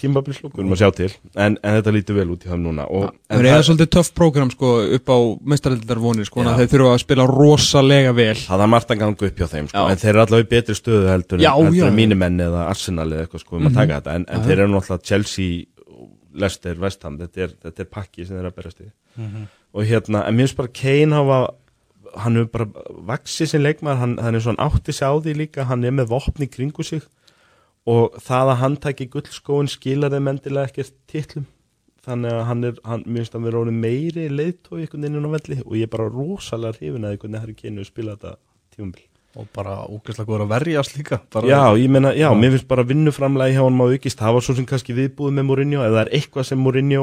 tímabilslokk 0.00 0.54
við 0.56 0.62
erum 0.64 0.72
að 0.76 0.80
sjá 0.80 0.88
til, 0.96 1.10
en, 1.36 1.58
en 1.60 1.76
þetta 1.76 1.92
lítur 1.96 2.16
vel 2.18 2.30
út 2.32 2.46
í 2.46 2.50
það 2.50 2.62
núna. 2.64 2.86
Og, 2.88 3.04
Það 3.28 3.42
er 3.44 3.48
eða 3.52 3.66
svolítið 3.68 3.90
töff 3.98 4.10
prógram 4.16 4.50
sko 4.54 4.70
upp 4.96 5.12
á 5.12 5.18
mestaröldarvonir 5.52 6.26
sko 6.30 6.46
þeir 6.48 6.70
þurfa 6.72 6.94
að 6.96 7.02
spila 7.04 7.28
rosalega 7.30 8.16
vel. 8.16 8.38
Það 8.48 8.64
er 8.66 8.72
margt 8.72 8.90
að 8.96 9.00
ganga 9.04 9.28
upp 9.28 9.42
hjá 9.42 9.46
þeim 9.52 9.68
sko, 9.70 9.76
Já. 9.76 9.92
en 9.92 10.00
þeir 10.02 10.12
eru 10.14 10.24
allavega 10.24 10.46
í 10.48 10.50
betri 10.56 10.78
stöðu 10.80 11.12
heldur, 11.12 11.44
Já, 11.44 11.52
en- 11.52 11.68
heldur 11.68 11.78
já, 11.82 11.84
en 11.86 11.92
já. 11.92 11.98
mínir 12.00 12.18
menn 12.24 12.40
eða 12.48 12.64
Arsenal 12.72 13.06
eða 13.12 13.26
eitthvað 13.28 13.44
sko 13.44 13.60
um 13.60 13.68
að 13.68 13.70
Mhm. 13.70 13.76
taka 13.76 14.00
þetta 14.00 14.16
Já, 19.76 19.84
já. 19.84 19.84
í 19.84 19.84
og 19.84 19.84
hérna, 19.84 20.24
en 20.26 20.36
mér 20.36 20.46
finnst 20.46 20.56
bara 20.56 20.72
Kane 20.72 21.14
hafa 21.14 21.54
hann 22.16 22.36
hefur 22.36 22.52
bara 22.52 22.66
vaksið 23.10 23.50
sin 23.50 23.62
leikmaður 23.62 23.96
hann, 23.96 24.18
hann 24.18 24.34
er 24.34 24.40
svona 24.40 24.68
átti 24.70 24.92
sig 24.92 25.04
á 25.04 25.12
því 25.20 25.34
líka 25.36 25.64
hann 25.64 25.84
er 25.84 25.90
með 25.90 26.08
vopni 26.08 26.48
kringu 26.48 26.82
sig. 26.82 27.02
Og 27.86 28.16
það 28.18 28.50
að 28.50 28.56
hann 28.56 28.76
tæki 28.76 29.06
gullskóin 29.12 29.68
skilar 29.68 30.10
þeim 30.10 30.28
endilega 30.28 30.66
ekkert 30.66 30.94
titlum. 31.06 31.46
Þannig 32.06 32.32
að 32.32 32.46
hann 32.46 32.64
er, 32.64 32.78
hann, 32.84 33.02
mér 33.06 33.24
finnst 33.26 33.34
að 33.34 33.42
vera 33.42 33.64
meiri 33.70 34.28
leiðtói 34.30 34.80
einhvern 34.80 35.02
veginn 35.02 35.28
á 35.28 35.36
velli. 35.36 35.60
Og 35.66 35.76
ég 35.76 35.82
er 35.82 35.92
bara 35.92 36.08
rosalega 36.08 36.78
hrifin 36.78 37.04
að 37.04 37.10
einhvern 37.12 37.36
veginn 37.36 37.40
Harry 37.42 37.54
Kane 37.54 37.76
hefur 37.76 37.92
spilað 37.92 38.16
þetta 38.16 38.36
tífumbil 38.74 39.06
og 39.36 39.44
bara 39.52 39.84
úkvæslega 39.92 40.24
góður 40.24 40.46
að 40.46 40.52
verjast 40.54 40.94
líka 40.96 41.18
bara, 41.28 41.44
Já, 41.44 41.76
ég 41.76 41.90
meina, 41.92 42.14
já, 42.16 42.32
mér 42.32 42.54
finnst 42.54 42.68
bara 42.68 42.86
vinnuframlega 42.88 43.52
hjá 43.52 43.66
hann 43.66 43.76
má 43.76 43.84
aukist, 43.84 44.16
það 44.16 44.32
var 44.32 44.40
svo 44.40 44.54
sem 44.56 44.64
kannski 44.64 44.96
viðbúið 44.96 45.34
með 45.36 45.44
Mourinho, 45.44 45.82
ef 45.84 45.92
það 45.92 46.00
er 46.00 46.12
eitthvað 46.16 46.46
sem 46.48 46.58
Mourinho 46.64 47.02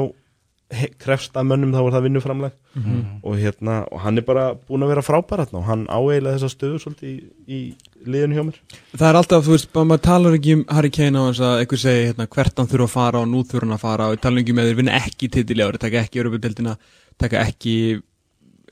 krefst 0.98 1.34
að 1.38 1.46
mönnum 1.50 1.72
þá 1.74 1.80
er 1.86 1.94
það 1.96 2.04
vinnuframlag 2.08 2.52
Mhm. 2.74 3.02
og 3.22 3.34
hérna, 3.38 3.74
og 3.92 4.00
hann 4.02 4.18
er 4.18 4.24
bara 4.26 4.44
búin 4.54 4.82
að 4.82 4.88
vera 4.90 5.02
frábær 5.06 5.44
þarna 5.44 5.58
og 5.60 5.64
hann 5.68 5.84
áeiginlega 5.86 6.38
þessa 6.38 6.50
stöðu 6.54 6.78
svolítið 6.82 7.10
í, 7.12 7.20
í 7.46 7.58
liðinu 8.06 8.34
hjá 8.34 8.44
mér 8.48 8.56
Það 8.98 9.08
er 9.10 9.18
alltaf, 9.20 9.44
þú 9.46 9.52
veist, 9.54 9.68
bara 9.72 9.86
maður 9.92 10.02
talar 10.08 10.34
ekki 10.38 10.56
um 10.58 10.64
Harry 10.68 10.90
Kane 10.90 11.14
á 11.18 11.22
þess 11.30 11.44
að 11.46 11.60
einhver 11.62 11.82
segi 11.84 12.08
hérna, 12.08 12.26
hvert 12.34 12.58
hann 12.58 12.66
þurfa 12.72 12.88
að 12.88 12.94
fara 12.96 13.20
og 13.22 13.28
nú 13.30 13.44
þurfa 13.46 13.62
hann 13.68 13.76
að 13.78 13.84
fara 13.86 14.08
og 14.10 14.20
talar 14.20 14.42
ekki 14.42 14.50
um 14.56 14.58
að 14.58 14.68
þeir 14.72 14.80
vinna 14.82 14.98
ekki 14.98 15.30
ári, 15.68 15.78
taka 15.78 16.02
ekki 16.02 16.18
Europadeildina, 16.24 16.76
taka 17.18 17.44
ekki 17.46 17.76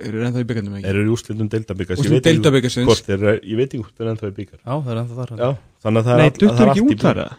eru 0.03 0.19
þeir 0.19 0.27
ennþá 0.27 0.43
í 0.43 0.49
byggandum 0.51 0.75
ekki? 0.81 0.89
er 0.89 0.97
eru 0.99 1.05
í 1.07 1.13
úrslitum 1.15 1.49
deildabikars 1.53 2.01
Úrslit 2.03 2.25
deildabikarsins. 2.27 2.87
hvort 2.89 3.07
þeir, 3.07 3.23
eru- 3.23 3.45
ég 3.47 3.57
veit 3.61 3.69
ekki 3.71 3.83
hvort 3.85 3.95
þeir 3.95 4.07
eru 4.07 4.13
ennþá 4.17 4.31
í 4.33 4.37
byggar 4.41 4.59
Já, 4.65 4.75
það 4.83 4.91
er 4.93 5.01
ennþá 5.03 5.17
þar 5.23 5.33
já, 5.43 5.51
þannig 5.85 6.01
að 6.03 6.07
það 6.09 6.17
Nei, 6.17 6.27
er, 6.27 6.33
duttur 6.33 6.49
það 6.57 6.63
er 6.63 6.71
ekki 6.73 6.81
allt 6.83 6.91
í 6.91 6.97
út 6.97 7.03
þar 7.07 7.21
eða? 7.23 7.37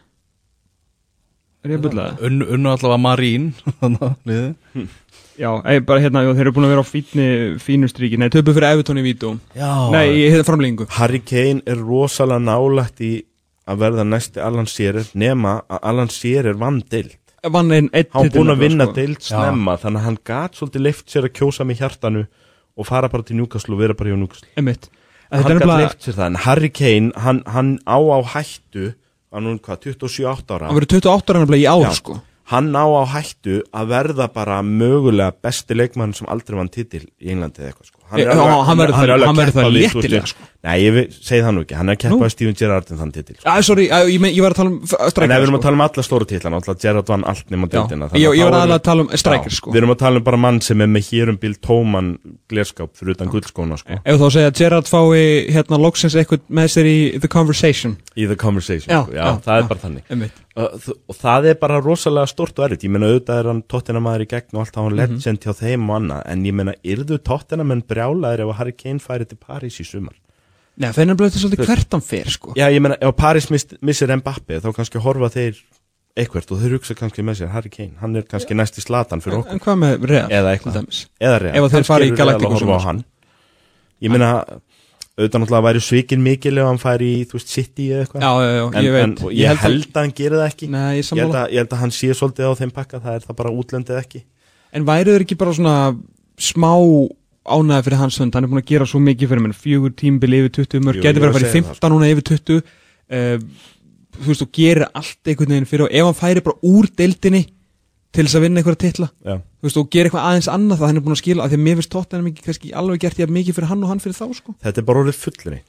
Er 1.64 1.72
ég 1.72 1.80
að 1.80 1.86
bylla 1.88 2.06
það? 2.10 2.24
Unnu 2.28 2.50
unnu 2.58 2.72
allavega 2.74 3.02
Marín 3.06 3.50
liði 4.30 4.88
Já, 5.34 5.50
ei, 5.66 5.80
bara 5.82 6.02
hérna, 6.04 6.22
jú, 6.28 6.34
þeir 6.38 6.46
eru 6.46 6.52
búin 6.54 6.68
að 6.68 6.74
vera 6.76 6.82
á 6.86 6.88
fínni, 6.88 7.28
fínu 7.58 7.88
stríki, 7.90 8.20
nei, 8.22 8.28
töpu 8.30 8.54
fyrir 8.54 8.68
Evertón 8.70 9.00
í 9.02 9.04
Vító. 9.06 9.32
Já. 9.58 9.70
Nei, 9.90 10.20
ég 10.20 10.30
hefði 10.36 10.46
framlengingu. 10.46 10.86
Harry 10.94 11.24
Kane 11.26 11.64
er 11.66 11.80
rosalega 11.82 12.44
nálægt 12.44 13.02
í 13.02 13.10
að 13.66 13.82
verða 13.82 14.06
næsti 14.06 14.42
Alan 14.44 14.70
Shearer 14.70 15.10
nema 15.18 15.56
að 15.72 15.82
Alan 15.90 16.12
Shearer 16.14 16.60
vann 16.62 16.84
deild. 16.92 17.18
Vann 17.44 17.74
einn 17.76 17.90
hann 17.92 18.12
var 18.14 18.30
búin 18.36 18.54
að 18.54 18.62
vinna 18.62 18.86
sko. 18.88 18.96
deild 18.96 19.26
snemma 19.26 19.76
þannig 19.82 20.00
að 20.04 20.08
hann 20.08 20.20
gat 20.30 20.60
svolítið 20.60 20.86
leift 20.86 21.10
sér 21.12 21.28
að 21.28 21.34
kjósa 21.40 21.66
með 21.68 21.82
hjartanu 21.82 22.24
og 22.78 22.88
fara 22.88 23.10
bara 23.12 23.26
til 23.28 23.40
Newcastle 23.40 23.76
og 23.76 23.82
vera 23.82 23.98
bara 23.98 24.14
hjá 24.14 24.20
Newcastle. 24.22 24.48
Þetta 24.54 24.70
hann 25.34 25.44
gat 25.44 25.50
nefnilega, 25.58 25.80
leift 25.82 26.06
sér 26.06 26.20
það 26.20 26.30
en 26.30 26.40
Harry 26.46 26.70
Kane, 26.70 27.12
hann, 27.26 27.42
hann 27.50 27.74
á 27.90 27.98
á 28.00 28.20
hættu 28.36 28.94
hann 29.34 29.50
er 29.50 29.58
hvað, 29.66 29.90
27-8 29.90 30.56
ára 30.58 30.70
hann 30.70 30.78
verður 30.80 31.00
28 31.00 31.34
ára 31.34 31.44
nefnilega 31.44 31.64
í 31.64 31.72
ár, 31.74 31.88
Já. 31.90 31.98
sko 32.00 32.20
hann 32.52 32.74
á 32.76 32.86
á 32.86 33.04
hættu 33.16 33.62
að 33.72 33.92
verða 33.94 34.28
bara 34.34 34.60
mögulega 34.66 35.34
besti 35.44 35.78
leikmann 35.78 36.14
sem 36.18 36.28
aldrei 36.30 36.60
vann 36.60 36.72
titil 36.72 37.06
í 37.24 37.32
Englandi 37.32 37.64
eða 37.64 37.72
eitthvað 37.72 37.90
sko. 37.90 38.03
Hann 38.12 38.20
er 38.22 38.30
alveg 38.30 38.66
hann 38.68 38.80
að 38.80 38.82
verður 38.84 38.96
það 38.98 39.38
keppa 39.54 39.64
við, 39.64 39.76
léttilega, 39.80 40.28
sko. 40.30 40.44
Nei, 40.64 40.76
ég 40.84 40.98
segi 41.18 41.42
það 41.44 41.54
nú 41.56 41.62
ekki, 41.66 41.76
hann 41.76 41.90
er 41.90 41.96
að 41.96 42.02
keppa 42.04 42.20
við 42.24 42.32
Steven 42.34 42.54
Gerrard 42.60 42.92
en 42.94 42.98
þann 43.02 43.12
titil. 43.16 43.36
Sko. 43.40 43.54
Sorry, 43.68 43.88
ég, 43.90 44.28
ég 44.38 44.42
var 44.46 44.54
að 44.54 44.60
tala 44.60 44.70
um 44.70 44.78
f- 44.84 44.94
En 45.24 45.30
við 45.30 45.34
erum 45.34 45.48
sko. 45.50 45.58
að 45.58 45.64
tala 45.66 45.74
um 45.74 45.82
alla 45.82 46.04
stóru 46.08 46.28
titlan 46.30 46.54
Alltaf 46.54 46.78
Gerrard 46.84 47.08
vann 47.10 47.24
allt 47.26 47.50
nema 47.50 47.68
Já, 47.68 47.74
deildina 47.88 48.10
ég, 48.14 48.38
ég 48.38 48.52
var 48.52 48.68
að 48.70 48.84
tala 48.86 49.02
um 49.02 49.10
Já, 49.10 49.18
strækjar 49.24 49.52
sko. 49.58 49.72
Við 49.74 49.82
erum 49.82 49.92
að 49.96 50.00
tala 50.04 50.18
um 50.22 50.24
bara 50.24 50.38
mann 50.38 50.62
sem 50.62 50.82
er 50.82 50.88
með 50.88 51.10
hérum 51.10 51.40
bíl 51.42 51.56
tóman 51.60 52.14
glerskáp 52.54 52.94
fyrir 52.96 53.16
utan 53.18 53.28
gullskóna 53.34 53.78
sko, 53.82 54.00
Ef 54.06 54.20
þá 54.22 54.28
segja 54.38 54.52
að 54.54 54.58
Gerard 54.62 54.88
fái 54.94 55.50
hérna 55.58 55.82
loksins 55.82 56.16
eitthvað 56.16 56.46
með 56.50 56.72
sér 56.78 56.86
í 56.94 56.98
The 57.20 57.28
Conversation. 57.28 57.98
Í 58.16 58.28
the 58.30 58.36
conversation 58.40 58.94
Já, 58.94 59.04
sko. 59.04 59.42
það 59.44 59.58
er 59.58 59.68
bara 59.74 59.80
þannig. 59.84 60.32
Og 60.54 61.16
það 61.18 61.48
er 61.50 61.56
bara 61.58 61.80
rosalega 61.82 62.30
stort 62.30 62.60
og 62.62 62.68
erfitt. 62.68 62.84
Ég 62.86 62.92
meina 62.94 63.08
auðvitað 63.10 63.40
er 63.42 63.48
hann 63.50 63.62
tóttina 63.66 64.02
maður 64.06 64.22
í 64.22 64.28
gegn 64.30 64.54
og 64.54 64.60
allt 64.62 64.76
á 64.78 64.82
hann 64.84 64.94
Mhm. 64.94 65.16
legend 65.18 65.40
hjá 65.42 65.54
þeim 65.58 65.90
og 65.90 65.96
annað. 65.98 66.22
En 66.30 66.44
ég 66.46 66.54
meina 66.54 66.74
yrðu 66.86 67.18
tóttina 67.26 67.66
menn 67.66 67.82
brjálaðir 67.94 68.44
ef 68.44 68.52
að 68.52 68.60
Harry 68.60 68.76
Kane 68.76 69.04
færi 69.04 69.30
til 69.30 69.40
París 69.40 69.80
í 69.80 69.88
sumar. 69.88 70.18
Nei, 70.74 70.90
það 70.90 71.04
er 71.04 71.10
nefnilega 71.12 71.38
svolítið 71.38 71.70
hvert 71.70 71.96
hann 71.96 72.04
fer 72.04 72.34
sko. 72.34 72.58
Já 72.58 72.66
ég 72.74 72.82
meina 72.82 72.98
ef 72.98 73.16
París 73.18 73.50
missir 73.54 74.14
Mbappe 74.18 74.60
þá 74.64 74.70
kannski 74.74 75.02
horfa 75.04 75.30
þeir 75.36 75.62
eitthvert 76.18 76.52
og 76.54 76.62
þeir 76.62 76.76
hugsa 76.78 76.98
kannski 76.98 77.26
með 77.26 77.40
sér 77.42 77.54
Harry 77.54 77.72
Kane, 77.74 77.96
hann 78.02 78.18
er 78.18 78.26
kannski 78.30 78.58
næst 78.58 78.78
í 78.78 78.84
slatan 78.86 79.22
fyrir 79.24 79.40
okkur. 79.40 79.56
En 79.56 79.62
hvað 79.64 79.80
með 79.82 80.06
Real? 80.12 80.28
Eða 80.30 80.54
eitthvað. 80.54 81.00
eða 81.22 81.40
reyð, 81.42 81.56
Ef 81.58 81.74
þeir 81.74 81.88
fara 81.90 82.06
í 82.10 82.14
Galacticos 82.18 82.66
ég 84.04 84.12
meina 84.12 84.30
auðvitað 85.14 85.44
náttúrulega 85.44 85.66
væri 85.68 85.82
svikin 85.86 86.24
mikil 86.26 86.56
ef 86.58 86.68
hann 86.68 86.80
færi 86.82 87.10
í 87.20 87.26
þú 87.30 87.38
veist 87.38 87.52
City 87.54 87.90
eða 87.94 88.06
eitthvað. 88.06 88.24
Já, 88.24 88.32
já, 88.34 88.54
já, 88.58 88.64
en, 88.66 88.86
ég 88.86 88.96
veit. 88.96 89.04
en, 89.04 89.12
og 89.22 89.36
ég, 89.38 89.60
held 89.64 89.90
að 89.92 90.00
hann 90.00 90.14
gerir 90.18 90.40
það 90.40 90.48
ekki. 90.48 90.70
Nei, 90.74 90.88
ég 90.98 91.12
ég 91.14 91.36
að, 91.38 91.54
ég 91.54 91.62
held 91.62 91.76
að 91.76 91.84
hann 91.84 91.94
sé 91.94 92.10
svolítið 92.18 92.50
á 92.50 92.54
þeim 92.62 92.74
pakka 92.74 93.02
það 93.04 93.18
er 93.20 93.28
það 93.28 93.38
bara 93.42 93.52
útlendið 93.62 94.00
ekki. 94.00 94.24
En 94.74 94.88
væru 94.88 95.14
þeir 95.14 95.26
ekki 95.28 95.38
bara 95.38 95.54
svona 95.54 95.76
smá 96.42 96.72
ánæði 97.44 97.86
fyrir 97.88 98.00
hans 98.00 98.20
hönd. 98.22 98.36
Hann 98.36 98.48
er 98.48 98.52
búin 98.52 98.62
að 98.62 98.70
gera 98.72 98.88
svo 98.90 99.02
mikið 99.04 99.32
fyrir 99.32 99.44
mér 99.44 99.56
Fjögur 99.58 99.94
tímbil 100.00 100.38
yfir 100.40 100.54
20 100.64 100.86
mörg 100.88 101.02
ég 101.04 101.18
verið 101.18 101.28
að 101.28 101.36
fara 101.36 101.44
að 101.44 101.50
í 101.50 101.54
segja 101.54 101.74
15 101.74 101.94
núna 101.94 102.12
yfir 102.14 102.28
20 102.30 102.62
uh, 102.62 103.36
Þú 104.14 104.30
veist, 104.30 104.46
og 104.46 104.54
gerir 104.54 104.86
allt 104.94 105.32
einhvern 105.32 105.56
veginn 105.56 105.70
fyrir 105.70 105.86
Og 105.88 105.94
ef 105.98 106.08
hann 106.08 106.20
færi 106.20 106.46
bara 106.46 106.60
úr 106.70 106.90
deildinni 106.94 107.44
Til 108.14 108.28
þess 108.28 108.38
að 108.38 108.44
vinna 108.46 108.62
einhverja 108.62 108.82
titla 108.84 109.10
já. 109.26 109.38
Þú 109.42 109.68
veist, 109.68 109.80
og 109.82 109.90
gera 109.90 110.10
eitthvað 110.10 110.28
aðeins 110.30 110.50
annað 110.54 110.84
Það 110.84 110.92
hann 110.92 111.00
er 111.02 111.06
búin 111.08 111.18
að 111.18 111.22
skila 111.24 111.44
af 111.44 111.52
Því 111.52 111.60
að 111.60 111.66
mér 111.68 111.80
finnst 111.80 111.94
tóttan 111.96 112.26
mikið 112.28 112.50
kannski 112.50 112.74
alveg 112.78 113.04
gert 113.04 113.22
Ég 113.24 113.34
mikið 113.34 113.58
fyrir 113.58 113.72
hann 113.74 113.84
og 113.84 113.90
hann 113.90 114.04
fyrir 114.04 114.20
þá, 114.20 114.28
sko. 114.38 114.54
Þetta 114.62 114.84
er 114.84 114.88
bara 114.88 115.02
orðið 115.02 115.18
fullri, 115.24 115.60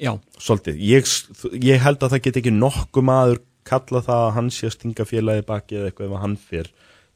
Já, 0.00 0.14
svolítið. 0.40 0.78
Ég, 0.80 1.08
ég 1.60 1.82
held 1.84 2.00
að 2.00 2.14
það 2.14 2.22
get 2.24 2.38
ekki 2.40 2.52
nokkuð 2.56 3.04
maður 3.04 3.42
kalla 3.68 4.00
það 4.04 4.22
að 4.24 4.30
hann 4.38 4.48
sé 4.54 4.68
að 4.70 4.76
stinga 4.78 5.04
félagi 5.04 5.44
baki 5.44 5.76
eða 5.76 5.90
eitthvað 5.90 6.06
ef 6.06 6.14
að 6.16 6.22
hann 6.24 6.36
fyrir 6.40 6.70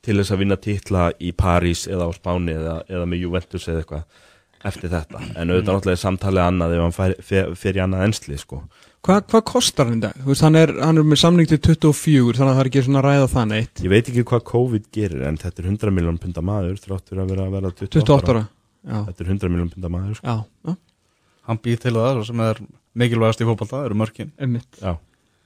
til 0.05 0.19
þess 0.21 0.35
að 0.35 0.43
vinna 0.45 0.57
titla 0.61 1.09
í 1.21 1.33
París 1.37 1.87
eða 1.91 2.09
á 2.09 2.11
Spáni 2.17 2.55
eða, 2.55 2.79
eða 2.89 3.09
með 3.11 3.25
Juventus 3.27 3.69
eða 3.69 3.83
eitthvað 3.83 4.23
eftir 4.65 4.93
þetta. 4.93 5.21
En 5.37 5.51
auðvitað 5.53 5.75
náttúrulega 5.77 5.97
er 5.99 6.01
samtalið 6.01 6.43
annað 6.47 6.75
ef 6.77 6.83
hann 6.87 6.95
fer, 6.97 7.15
fer, 7.21 7.55
fer 7.61 7.77
í 7.79 7.83
annað 7.85 8.05
ensli, 8.07 8.39
sko. 8.41 8.63
Hva, 9.05 9.19
hvað 9.29 9.43
kostar 9.51 9.91
hann 9.91 9.99
í 9.99 10.05
dag? 10.07 10.15
Þú 10.17 10.31
veist, 10.31 10.45
hann 10.47 10.57
er, 10.57 10.71
hann 10.81 11.01
er 11.01 11.05
með 11.05 11.21
samning 11.21 11.49
til 11.51 11.59
24 11.61 12.39
Þannig 12.39 12.47
að 12.49 12.55
það 12.55 12.61
er 12.63 12.71
ekki 12.71 12.83
svona 12.87 13.03
ræða 13.05 13.27
það 13.35 13.51
neitt 13.51 13.83
Ég 13.85 13.93
veit 13.93 14.07
ekki 14.09 14.23
hvað 14.31 14.45
COVID 14.49 14.87
gerir 14.97 15.27
en 15.29 15.37
þetta 15.43 15.61
er 15.61 15.69
100 15.69 15.93
miljón 15.99 16.21
punda 16.23 16.45
maður 16.49 16.79
þráttur 16.81 17.21
að 17.21 17.35
vera 17.35 17.45
að 17.45 17.57
vera 17.59 17.73
28, 17.75 17.91
28 18.01 18.33
ára 18.33 18.45
Já, 18.47 18.97
Þetta 19.11 19.27
er 19.27 19.31
100 19.35 19.53
miljón 19.53 19.69
punda 19.75 19.91
maður, 19.93 20.17
sko. 20.17 20.25
já, 20.25 20.71
já, 20.73 20.79
Hann 21.51 21.61
býr 21.67 21.83
til 21.85 21.93
það 21.99 22.23
sem 22.31 22.43
er 22.47 22.63
mikilvægast 23.05 23.45
í 23.45 23.49
fótbolta 23.51 23.77
Það 23.77 23.91
eru 23.91 24.01
mörkin 24.01 24.33
einmitt 24.41 24.81
Já. 24.81 24.95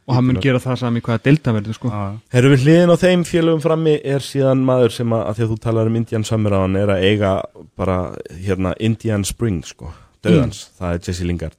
Og 0.08 0.16
hann 0.16 0.24
mun 0.24 0.40
gera 0.40 0.60
það 0.62 0.78
sami 0.80 1.02
hvaða 1.04 1.20
delta 1.28 1.52
verður, 1.52 1.76
sko. 1.76 1.92
Já, 1.92 2.04
Herru 2.32 2.52
við 2.54 2.62
hliðin 2.64 2.92
á 2.92 2.96
þeim 2.96 3.24
félögum 3.28 3.60
frammi 3.60 3.96
er 4.00 4.24
síðan 4.24 4.64
maður 4.64 4.94
sem 4.96 5.12
að, 5.12 5.24
að 5.28 5.36
því 5.36 5.44
að 5.44 5.52
þú 5.52 5.58
talar 5.66 5.90
um 5.90 5.98
Indian 6.00 6.24
Summer 6.24 6.56
á 6.56 6.58
hann 6.64 6.78
er 6.80 6.92
að 6.94 7.04
eiga 7.04 7.32
bara 7.76 7.98
hérna 8.32 8.72
Indian 8.80 9.26
Spring 9.28 9.60
sko, 9.68 9.92
döðans, 10.24 10.62
það 10.80 10.96
er 10.96 11.08
Jesse 11.10 11.28
Lingard. 11.28 11.58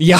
Já, 0.00 0.18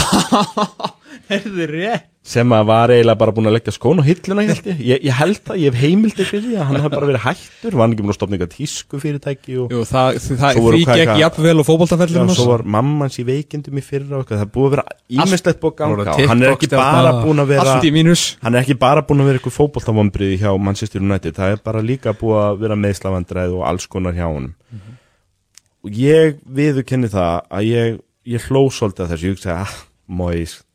er 1.33 1.47
þið 1.49 1.65
rétt 1.73 2.12
sem 2.23 2.53
að 2.55 2.67
var 2.69 2.93
eiginlega 2.95 3.19
bara 3.19 3.33
búin 3.35 3.49
að 3.51 3.57
leggja 3.57 3.73
skón 3.75 3.99
og 3.99 4.07
hilluna 4.07 4.45
ég, 4.47 4.51
held 4.53 4.67
ég. 4.71 4.77
ég, 4.87 4.99
ég 5.09 5.15
held 5.19 5.41
það, 5.43 5.57
ég 5.59 5.67
hef 5.73 5.81
heimildi 5.83 6.23
fyrir 6.29 6.45
því 6.45 6.55
að 6.55 6.67
hann 6.69 6.79
hafði 6.79 6.95
bara 6.95 7.09
verið 7.11 7.25
hættur, 7.25 7.73
var 7.75 7.83
hann 7.83 7.95
ekki 7.97 8.05
búin 8.05 8.13
að 8.13 8.19
stopna 8.19 8.35
eitthvað 8.37 8.53
tísku 8.55 8.95
fyrirtæki 9.03 9.57
og 9.59 9.67
Jú, 9.75 9.81
það, 9.91 10.07
það, 10.29 10.53
því 10.63 10.83
gekk 10.87 11.15
jafnvel 11.19 11.57
og 11.59 11.65
Já, 11.65 11.69
fótboltaferðlunum 11.73 12.37
svo 12.39 12.47
var 12.53 12.63
mammans 12.77 13.19
í 13.19 13.25
veikindum 13.27 13.75
í 13.75 13.83
fyrra 13.83 14.15
og 14.15 14.23
eitthvað, 14.23 14.39
það 14.45 14.53
búið 14.55 14.67
að 14.69 14.73
vera 14.77 14.85
ímislegt 15.19 15.59
búið 15.59 15.73
að 15.73 15.79
ganga. 15.83 15.99
Og 16.15 16.31
hann 16.31 16.43
er 16.47 16.51
ekki 16.55 16.71
bara 16.71 17.11
búin 17.19 17.43
að 17.43 17.49
vera 17.57 17.75
hann 17.75 18.55
er 18.55 18.61
ekki 18.63 18.79
bara 18.79 19.03
búin 19.03 19.21
að 19.25 19.27
vera 19.33 19.39
eitthvað 19.41 19.59
fótboltavombriði 19.59 20.37
hjá 20.45 20.51
Manchester 20.63 21.03
United, 21.03 21.35
það 21.35 21.57
er 21.57 21.61
bara 21.67 21.83
líka 21.83 22.15
búið 22.15 22.39
að 22.47 22.55
vera 22.63 22.79
meðslavandræð 22.79 23.51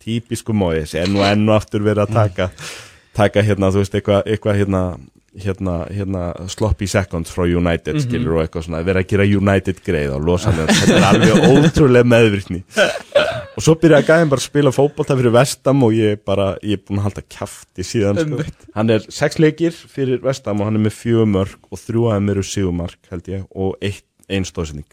típisku 0.08 0.56
Mois, 0.56 0.96
enn 0.98 1.20
og 1.20 1.28
enn 1.28 1.46
og 1.50 1.60
aftur 1.60 1.84
verið 1.86 2.08
að 2.08 2.16
taka 2.22 2.52
taka 3.18 3.44
hérna, 3.46 3.72
þú 3.74 3.84
veist, 3.84 3.96
eitthvað 3.98 4.30
eitthva, 4.30 4.54
hérna, 4.58 4.82
hérna, 5.38 5.76
hérna 5.94 6.24
sloppy 6.52 6.88
seconds 6.90 7.34
frá 7.34 7.46
United, 7.48 8.00
skilur 8.04 8.38
og 8.38 8.44
eitthvað 8.46 8.68
svona, 8.68 8.84
verið 8.86 9.04
að 9.04 9.12
gera 9.14 9.28
United 9.40 9.82
greið 9.86 10.16
og 10.18 10.28
losa 10.28 10.54
hann, 10.54 10.70
þetta 10.70 10.98
er 11.00 11.08
alveg 11.12 11.48
ótrúlega 11.50 12.10
meðvirkni. 12.14 12.64
Og 13.58 13.66
svo 13.66 13.74
byrjaði 13.82 14.06
gæðin 14.06 14.30
bara 14.30 14.44
að 14.44 14.46
spila 14.52 14.74
fótbolta 14.76 15.18
fyrir 15.18 15.34
Vestam 15.34 15.82
og 15.88 15.96
ég 15.98 16.22
bara, 16.30 16.52
ég 16.62 16.78
er 16.78 16.84
búin 16.86 17.02
að 17.02 17.08
halda 17.08 17.24
kjafti 17.26 17.86
síðan 17.90 18.22
sko. 18.22 18.46
hann 18.78 18.94
er 18.94 19.08
sex 19.10 19.42
leikir 19.42 19.74
fyrir 19.74 20.22
Vestam 20.26 20.62
og 20.62 20.70
hann 20.70 20.78
er 20.78 20.86
með 20.86 20.98
fjögur 21.00 21.32
mörg 21.32 21.72
og 21.72 21.82
þrjú 21.82 22.06
aðeim 22.12 22.34
eru 22.36 22.46
sigumark 22.46 23.10
held 23.10 23.34
ég 23.34 23.48
og 23.58 23.74
eitt, 23.82 24.06
ein 24.30 24.46
stóðsending 24.46 24.86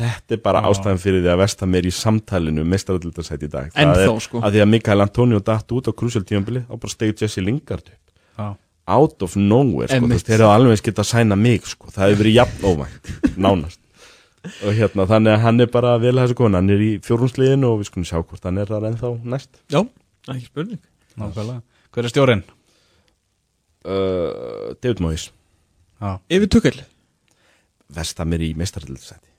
þetta 0.00 0.36
er 0.36 0.40
bara 0.44 0.62
ástæðan 0.70 0.98
fyrir 1.02 1.22
því 1.24 1.30
að 1.34 1.38
Vestam 1.42 1.74
er 1.78 1.86
í 1.88 1.92
samtalinu 1.94 2.64
mestaröldutarsæti 2.72 3.46
í 3.48 3.52
dag. 3.52 3.70
En 3.74 3.92
Það 3.92 4.00
þó, 4.06 4.14
er 4.16 4.24
sko. 4.26 4.40
að 4.46 4.56
því 4.56 4.62
að 4.64 4.70
Mikael 4.74 5.00
Antonio 5.04 5.40
datt 5.44 5.72
út 5.76 5.88
á 5.88 5.92
krusjál 5.92 6.24
tímabili 6.28 6.64
og 6.68 6.80
bara 6.82 6.94
stegur 6.94 7.20
Jesse 7.22 7.44
Lingard 7.44 7.86
upp. 7.92 8.12
Já. 8.40 8.48
out 8.90 9.22
of 9.22 9.36
nowhere, 9.36 9.86
sko, 9.86 9.94
þú 9.94 10.02
Einmitt. 10.02 10.16
veist, 10.16 10.26
þeir 10.26 10.40
eru 10.40 10.48
alveg 10.50 10.72
eins 10.74 10.82
geta 10.82 11.02
að 11.04 11.08
sæna 11.12 11.36
mig, 11.38 11.66
sko, 11.68 11.90
það 11.94 12.08
hefur 12.08 12.18
verið 12.24 12.34
jafn 12.34 12.64
óvænt, 12.66 13.10
nánast. 13.44 13.78
Og 14.66 14.72
hérna, 14.74 15.04
þannig 15.06 15.34
að 15.36 15.42
hann 15.44 15.60
er 15.60 15.68
bara 15.70 15.92
vel 16.02 16.14
að 16.16 16.24
þessu 16.24 16.36
konu, 16.40 16.56
hann 16.58 16.70
er 16.74 16.80
í 16.82 16.88
fjórumsliðinu 17.04 17.68
og 17.70 17.76
við 17.82 17.90
skulum 17.90 18.08
sjá 18.08 18.16
hvort 18.24 18.48
hann 18.48 18.58
er 18.58 18.66
þar 18.72 18.86
ennþá 18.88 19.10
næst. 19.30 19.50
Já, 19.70 19.82
ekki 20.32 20.48
spurning. 20.48 20.80
Nákvæmlega. 21.20 21.62
Hver 21.94 22.08
er 22.08 22.14
stjórinn? 22.16 22.42
uh, 23.84 24.74
David 24.82 25.00
Moyes, 25.04 25.28
Já, 26.00 26.16
Yfir 26.32 26.48
tukkel 26.50 26.80
Vestam 27.94 28.32
er 28.36 28.42
í 28.46 28.50
mestaröldusæti 28.58 29.29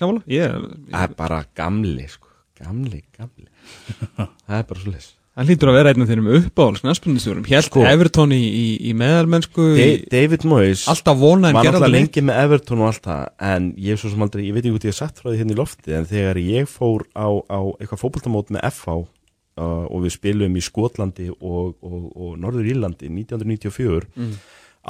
Já 0.00 0.06
Sjámála, 0.06 0.24
ég 0.32 0.58
það 0.90 1.06
er 1.06 1.14
bara 1.20 1.40
gamli, 1.60 2.06
sko 2.08 2.28
gamli, 2.60 3.02
gamli 3.16 3.48
það 4.16 4.60
er 4.62 4.68
bara 4.72 4.80
svo 4.84 4.92
les 4.96 5.10
Hann 5.38 5.46
hlýtur 5.46 5.70
að 5.70 5.76
vera 5.78 5.90
einn 5.94 6.02
af 6.02 6.08
þeirrum 6.10 6.26
uppáhalds 6.36 6.82
næspundistjórum 6.84 7.44
Hjælt 7.48 7.68
Sko. 7.68 7.84
Everton 7.86 8.32
í, 8.34 8.40
í, 8.42 8.64
í 8.90 8.94
meðalmennsku 8.98 9.66
í, 9.78 9.84
David 10.10 10.42
Moyes 10.50 10.82
Alltaf 10.90 11.20
vona 11.20 11.52
en 11.52 11.56
var 11.56 11.68
neitt. 11.86 11.92
lengi 11.94 12.24
með 12.26 12.40
Everton 12.42 12.82
og 12.82 12.88
allt 12.90 13.04
það 13.06 13.22
en 13.52 13.68
ég 13.78 13.94
er 13.94 14.00
svo 14.02 14.10
sem 14.12 14.24
aldrei, 14.26 14.42
ég 14.48 14.56
veit 14.56 14.64
ekki 14.66 14.74
hvað 14.74 14.88
ég 14.88 14.92
hef 14.92 14.98
sagt 14.98 15.22
frá 15.22 15.30
því 15.30 15.38
hérna 15.40 15.54
í 15.54 15.60
lofti 15.60 15.94
en 15.96 16.08
þegar 16.10 16.40
ég 16.42 16.68
fór 16.68 17.06
á, 17.14 17.28
á 17.46 17.60
eitthvað 17.78 18.02
fótboltamót 18.02 18.50
með 18.56 18.66
FH 18.72 18.96
uh, 18.98 19.86
og 19.86 20.02
við 20.04 20.16
spilum 20.18 20.58
í 20.58 20.64
Skotlandi 20.66 21.30
og, 21.38 21.78
og, 21.78 22.02
og 22.10 22.34
Norður 22.42 22.68
Írlandi 22.74 23.08
1994 23.14 24.10
Mm. 24.18 24.34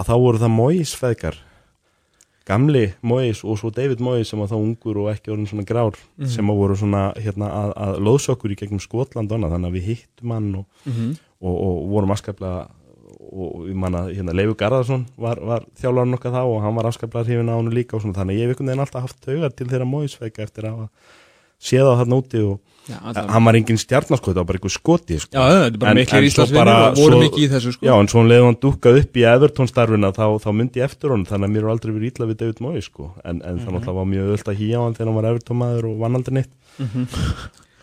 að 0.01 0.09
þá 0.09 0.15
voru 0.25 0.41
það 0.41 0.55
Moyes 0.57 0.97
feðgar 0.99 1.37
gamli 2.51 2.83
Moyes 3.07 3.41
og 3.47 3.57
svo 3.61 3.71
David 3.75 4.03
Moyes 4.05 4.29
sem 4.33 4.43
var 4.43 4.51
þá 4.51 4.59
ungur 4.59 4.99
og 5.05 5.09
ekki 5.15 5.31
orðin 5.33 5.47
svona 5.51 5.65
grár 5.69 5.97
sem 6.27 6.51
að 6.51 6.59
voru 6.61 6.77
svona 6.77 7.05
hérna, 7.17 7.49
að, 7.63 7.73
að 7.87 8.01
loðsokkur 8.09 8.53
í 8.53 8.59
gegnum 8.61 8.83
Skotland 8.83 9.31
og 9.33 9.39
annað 9.39 9.55
þannig 9.57 9.71
að 9.71 9.79
við 9.79 9.89
hittum 9.95 10.35
hann 10.37 10.51
og, 10.61 10.67
Mhm. 10.87 11.17
og, 11.41 11.55
og 11.65 11.89
vorum 11.95 12.11
afskaplega 12.17 12.69
og 13.31 13.69
ég 13.69 13.77
man 13.79 13.95
að 13.95 14.09
hérna, 14.17 14.33
Leifur 14.35 14.57
Garðarsson 14.59 15.03
var, 15.21 15.39
var 15.45 15.65
þjálfarinn 15.79 16.17
okkar 16.17 16.33
þá 16.35 16.41
og 16.51 16.61
hann 16.65 16.75
var 16.75 16.89
afskaplega 16.89 17.27
hrifin 17.29 17.51
á 17.53 17.55
hann 17.61 17.71
líka 17.75 17.95
og 17.97 18.03
svona 18.03 18.17
þannig 18.17 18.35
að 18.35 18.41
ég 18.41 18.49
hef 18.49 18.55
einhvern 18.57 18.71
veginn 18.73 18.85
alltaf 18.85 19.05
haft 19.07 19.21
taugar 19.25 19.53
til 19.55 19.67
þeirra 19.71 19.87
Moyes 19.87 20.17
feðga 20.19 20.43
eftir 20.47 20.67
að 20.71 20.89
séð 21.61 21.87
á 21.93 21.95
þarna 22.01 22.19
úti 22.25 22.43
og 22.49 22.59
Já, 22.91 22.97
hann 23.15 23.45
var 23.47 23.55
engin 23.55 23.79
stjarnaskot, 23.79 24.33
það 24.35 24.41
var 24.41 24.47
bara 24.49 24.59
einhver 24.59 24.73
skoti 24.75 25.19
sko. 25.21 25.31
Já, 25.37 25.43
þetta 25.47 25.77
er 25.77 25.83
bara 25.83 26.03
svo 26.09 26.23
Íslandsvinnir 26.27 26.59
bara- 26.65 26.89
og 26.91 26.97
voru 26.99 27.19
mikið 27.21 27.45
í 27.45 27.49
þessu 27.53 27.73
sko. 27.77 27.87
Já, 27.87 27.93
en 28.01 28.09
svo 28.11 28.23
leiði 28.27 28.47
hann 28.49 28.57
dukkað 28.65 28.99
upp 29.03 29.19
í 29.21 29.27
Everton 29.31 29.69
starfina 29.71 30.11
þá, 30.17 30.25
þá 30.43 30.49
myndi 30.59 30.81
ég 30.81 30.89
eftir 30.89 31.13
honum 31.13 31.27
þannig 31.29 31.47
að 31.47 31.53
mér 31.55 31.63
er 31.69 31.71
aldrei 31.71 31.93
verið 31.95 32.11
ítla 32.11 32.27
við 32.33 32.41
David 32.41 32.61
Moyes 32.65 32.89
sko. 32.91 33.13
en, 33.23 33.43
en 33.47 33.61
þannig 33.63 33.79
að 33.83 33.87
það 33.87 33.99
var 34.01 34.09
mjög 34.11 34.33
öll 34.35 34.49
að 34.55 34.59
hýja 34.65 34.83
hann 34.83 34.95
þegar 34.99 35.07
hann 35.13 35.19
var 35.21 35.31
Everton 35.31 35.61
maður 35.61 35.85
og 35.93 35.99
vann 36.03 36.19
aldrei 36.19 36.35
neitt 36.41 36.53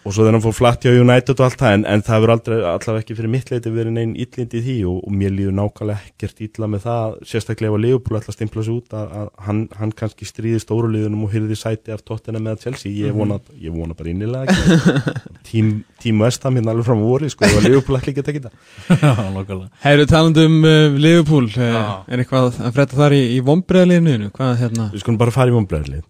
og 0.08 0.14
svo 0.16 0.24
þegar 0.24 0.38
hann 0.38 0.44
fór 0.46 0.56
flatt 0.56 0.86
hjá 0.86 0.94
United 0.96 1.36
og 1.36 1.46
allt 1.48 1.60
það 1.60 1.74
en, 1.76 1.84
en 1.92 2.04
það 2.08 2.26
aldrei, 2.32 2.58
allavega 2.64 3.04
ekki 3.04 3.16
fyrir 3.18 3.32
mitt 3.34 3.50
leiti 3.52 3.72
verið 3.74 3.96
neinn 3.98 4.14
illindi 4.16 4.62
í 4.62 4.64
því 4.64 4.76
og, 4.88 5.02
og 5.04 5.16
mér 5.20 5.34
líður 5.36 5.56
nákvæmlega 5.58 6.08
ekkert 6.08 6.44
illa 6.46 6.70
með 6.72 6.86
það 6.86 7.18
sérstaklega 7.32 7.74
ef 7.74 7.78
að 7.78 7.84
Leopold 7.84 8.20
ætla 8.22 8.34
að 8.34 8.38
stimpla 8.38 8.64
sig 8.64 8.78
út 8.78 8.96
að, 8.96 9.12
að 9.20 9.28
hann, 9.48 9.62
hann 9.82 9.94
kannski 10.00 10.30
stríði 10.30 10.62
stóruliðunum 10.64 11.26
og 11.28 11.34
hyrði 11.36 11.60
sæti 11.60 11.96
af 11.96 12.06
tóttina 12.08 12.42
með 12.44 12.64
Chelsea. 12.64 12.94
Ég 12.96 13.18
vona, 13.18 13.40
ég 13.60 13.76
vona 13.76 13.98
bara 13.98 14.14
innilega 14.14 14.56
ekki. 14.56 15.16
Tím, 15.48 15.70
tím 16.04 16.24
Vestham 16.24 16.58
hérna 16.60 16.74
alveg 16.74 16.88
fram 16.88 17.04
á 17.04 17.08
voru 17.08 17.30
sko, 17.32 17.48
og 17.48 17.68
Leopold 17.68 18.00
ætla 18.02 18.14
ekki 18.14 18.24
að 18.24 18.30
tekja 18.32 18.48
þetta. 18.48 18.66
Já, 19.04 19.30
nokkulega 19.36 19.70
Hefur 19.84 20.10
talandi 20.12 20.48
um 20.48 20.58
uh, 20.64 20.98
Liverpool 20.98 21.48
uh. 21.52 21.78
Er 22.08 22.24
eitthvað 22.24 22.50
að 22.56 22.76
frétta 22.76 23.00
þar 23.00 23.16
í, 23.16 23.22
í 23.38 23.40
vombreiðliðinu 23.48 24.34
Hvað 24.36 24.60
hérna? 24.64 24.90
Við 24.96 25.04
skulum 25.04 25.22
bara 25.22 25.36
fara 25.36 25.52
í 25.52 25.56
vonbreðlið 25.56 26.04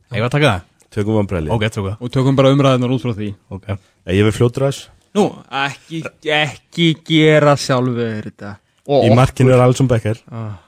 Það 0.97 1.03
tökum 1.03 1.17
vonbreðlið 1.21 1.53
Ok, 1.53 1.65
tóka 1.75 1.95
Og 2.01 2.13
tökum 2.13 2.37
bara 2.37 2.49
umræðinar 2.55 2.93
út 2.95 3.03
frá 3.03 3.11
því. 3.13 3.27
Ok. 3.53 3.67
Ég 4.09 4.25
vil 4.25 4.33
fljótra 4.33 4.71
þess 4.71 4.87
Nú, 5.17 5.25
ekki, 5.65 6.03
ekki 6.29 6.87
gera 7.07 7.55
sjálfur 7.57 8.27
þetta. 8.27 8.51
Í 8.85 9.09
markinu 9.17 9.53
er 9.55 9.63
Alisson 9.63 9.89
Becker. 9.89 10.19
Ah. 10.29 10.59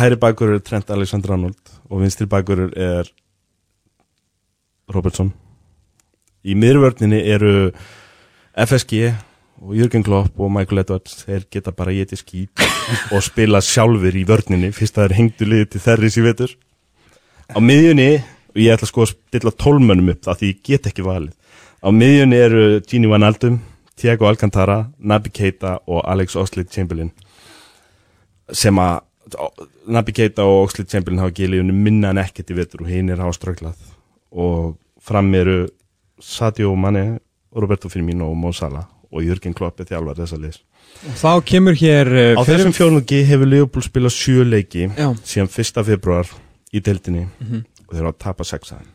hæri 0.00 0.16
bakur 0.16 0.54
er 0.54 0.62
Trent 0.64 0.88
Alexander-Arnold 0.90 1.74
og 1.90 2.00
vinstri 2.00 2.26
bakur 2.26 2.66
er 2.72 3.10
Robertson. 4.88 5.30
Í 6.42 6.56
miðurvörninni 6.56 7.20
eru 7.28 7.70
FSG 8.56 9.12
og 9.60 9.74
Jürgen 9.76 10.02
Klopp 10.06 10.40
og 10.40 10.50
Michael 10.54 10.82
Edwards. 10.82 11.20
Þeir 11.26 11.44
geta 11.52 11.74
bara 11.76 11.92
getið 11.94 12.22
skít 12.22 12.64
og 13.14 13.22
spila 13.22 13.60
sjálfur 13.62 14.16
í 14.16 14.24
vörninni 14.26 14.72
fyrst 14.72 14.98
að 14.98 15.10
þeir 15.10 15.18
hengdu 15.20 15.50
liðið 15.52 15.70
til 15.74 15.84
þerris 15.84 16.18
í 16.18 16.24
vetur. 16.24 16.56
Á 17.52 17.58
miðjunni 17.60 18.10
ég 18.64 18.74
ætla 18.74 18.88
sko 18.90 19.04
að 19.06 19.12
stilla 19.14 19.52
tólmönnum 19.64 20.12
upp 20.14 20.22
það 20.26 20.38
því 20.42 20.50
ég 20.52 20.62
get 20.68 20.86
ekki 20.90 21.04
valið 21.06 21.34
á 21.84 21.88
miðjunni 21.94 22.38
eru 22.42 22.62
Gini 22.90 23.10
Van 23.10 23.22
Aldum 23.26 23.60
Thiago 23.98 24.28
Alcantara, 24.30 24.84
Naby 24.98 25.30
Keita 25.34 25.78
og 25.90 26.04
Alex 26.06 26.36
Oxlade-Chamberlain 26.38 27.10
sem 28.54 28.78
að 28.80 29.00
Naby 29.90 30.12
Keita 30.16 30.44
og 30.48 30.68
Oxlade-Chamberlain 30.68 31.20
hafa 31.22 31.48
liðunum 31.50 31.80
minna 31.84 32.12
en 32.14 32.20
ekkert 32.22 32.52
í 32.54 32.56
vetur 32.56 32.84
og 32.86 32.92
hinn 32.92 33.10
er 33.12 33.20
hafa 33.22 33.34
ströglað 33.36 33.74
og 34.32 34.76
fram 35.02 35.32
eru 35.34 35.66
Sadio 36.20 36.74
Mane, 36.76 37.18
Roberto 37.54 37.88
Firmino 37.92 38.30
og 38.30 38.36
Mo 38.38 38.52
Salah 38.52 38.86
og 39.10 39.22
Jürgen 39.24 39.54
Klopp 39.56 39.80
er 39.80 39.86
þjálfar 39.88 40.18
þessa 40.18 40.36
liðs. 40.40 40.58
Og 41.08 41.14
þá 41.16 41.30
kemur 41.48 41.76
hér 41.78 42.08
uh, 42.10 42.40
Á 42.40 42.42
þessum 42.44 42.74
fjórnungi 42.76 43.22
hefur 43.28 43.48
Liverpool 43.48 43.84
spilað 43.86 44.14
sjö 44.16 44.44
leiki 44.44 44.88
Já, 44.90 45.08
síðan 45.24 45.48
1. 45.52 45.82
februar 45.86 46.30
í 46.74 46.82
deildinni 46.84 47.26
Mhm. 47.40 47.62
Og 47.88 47.96
þeir 47.96 48.04
eru 48.04 48.12
að 48.12 48.22
tapa 48.22 48.46
sex 48.46 48.72
aðeim. 48.76 48.94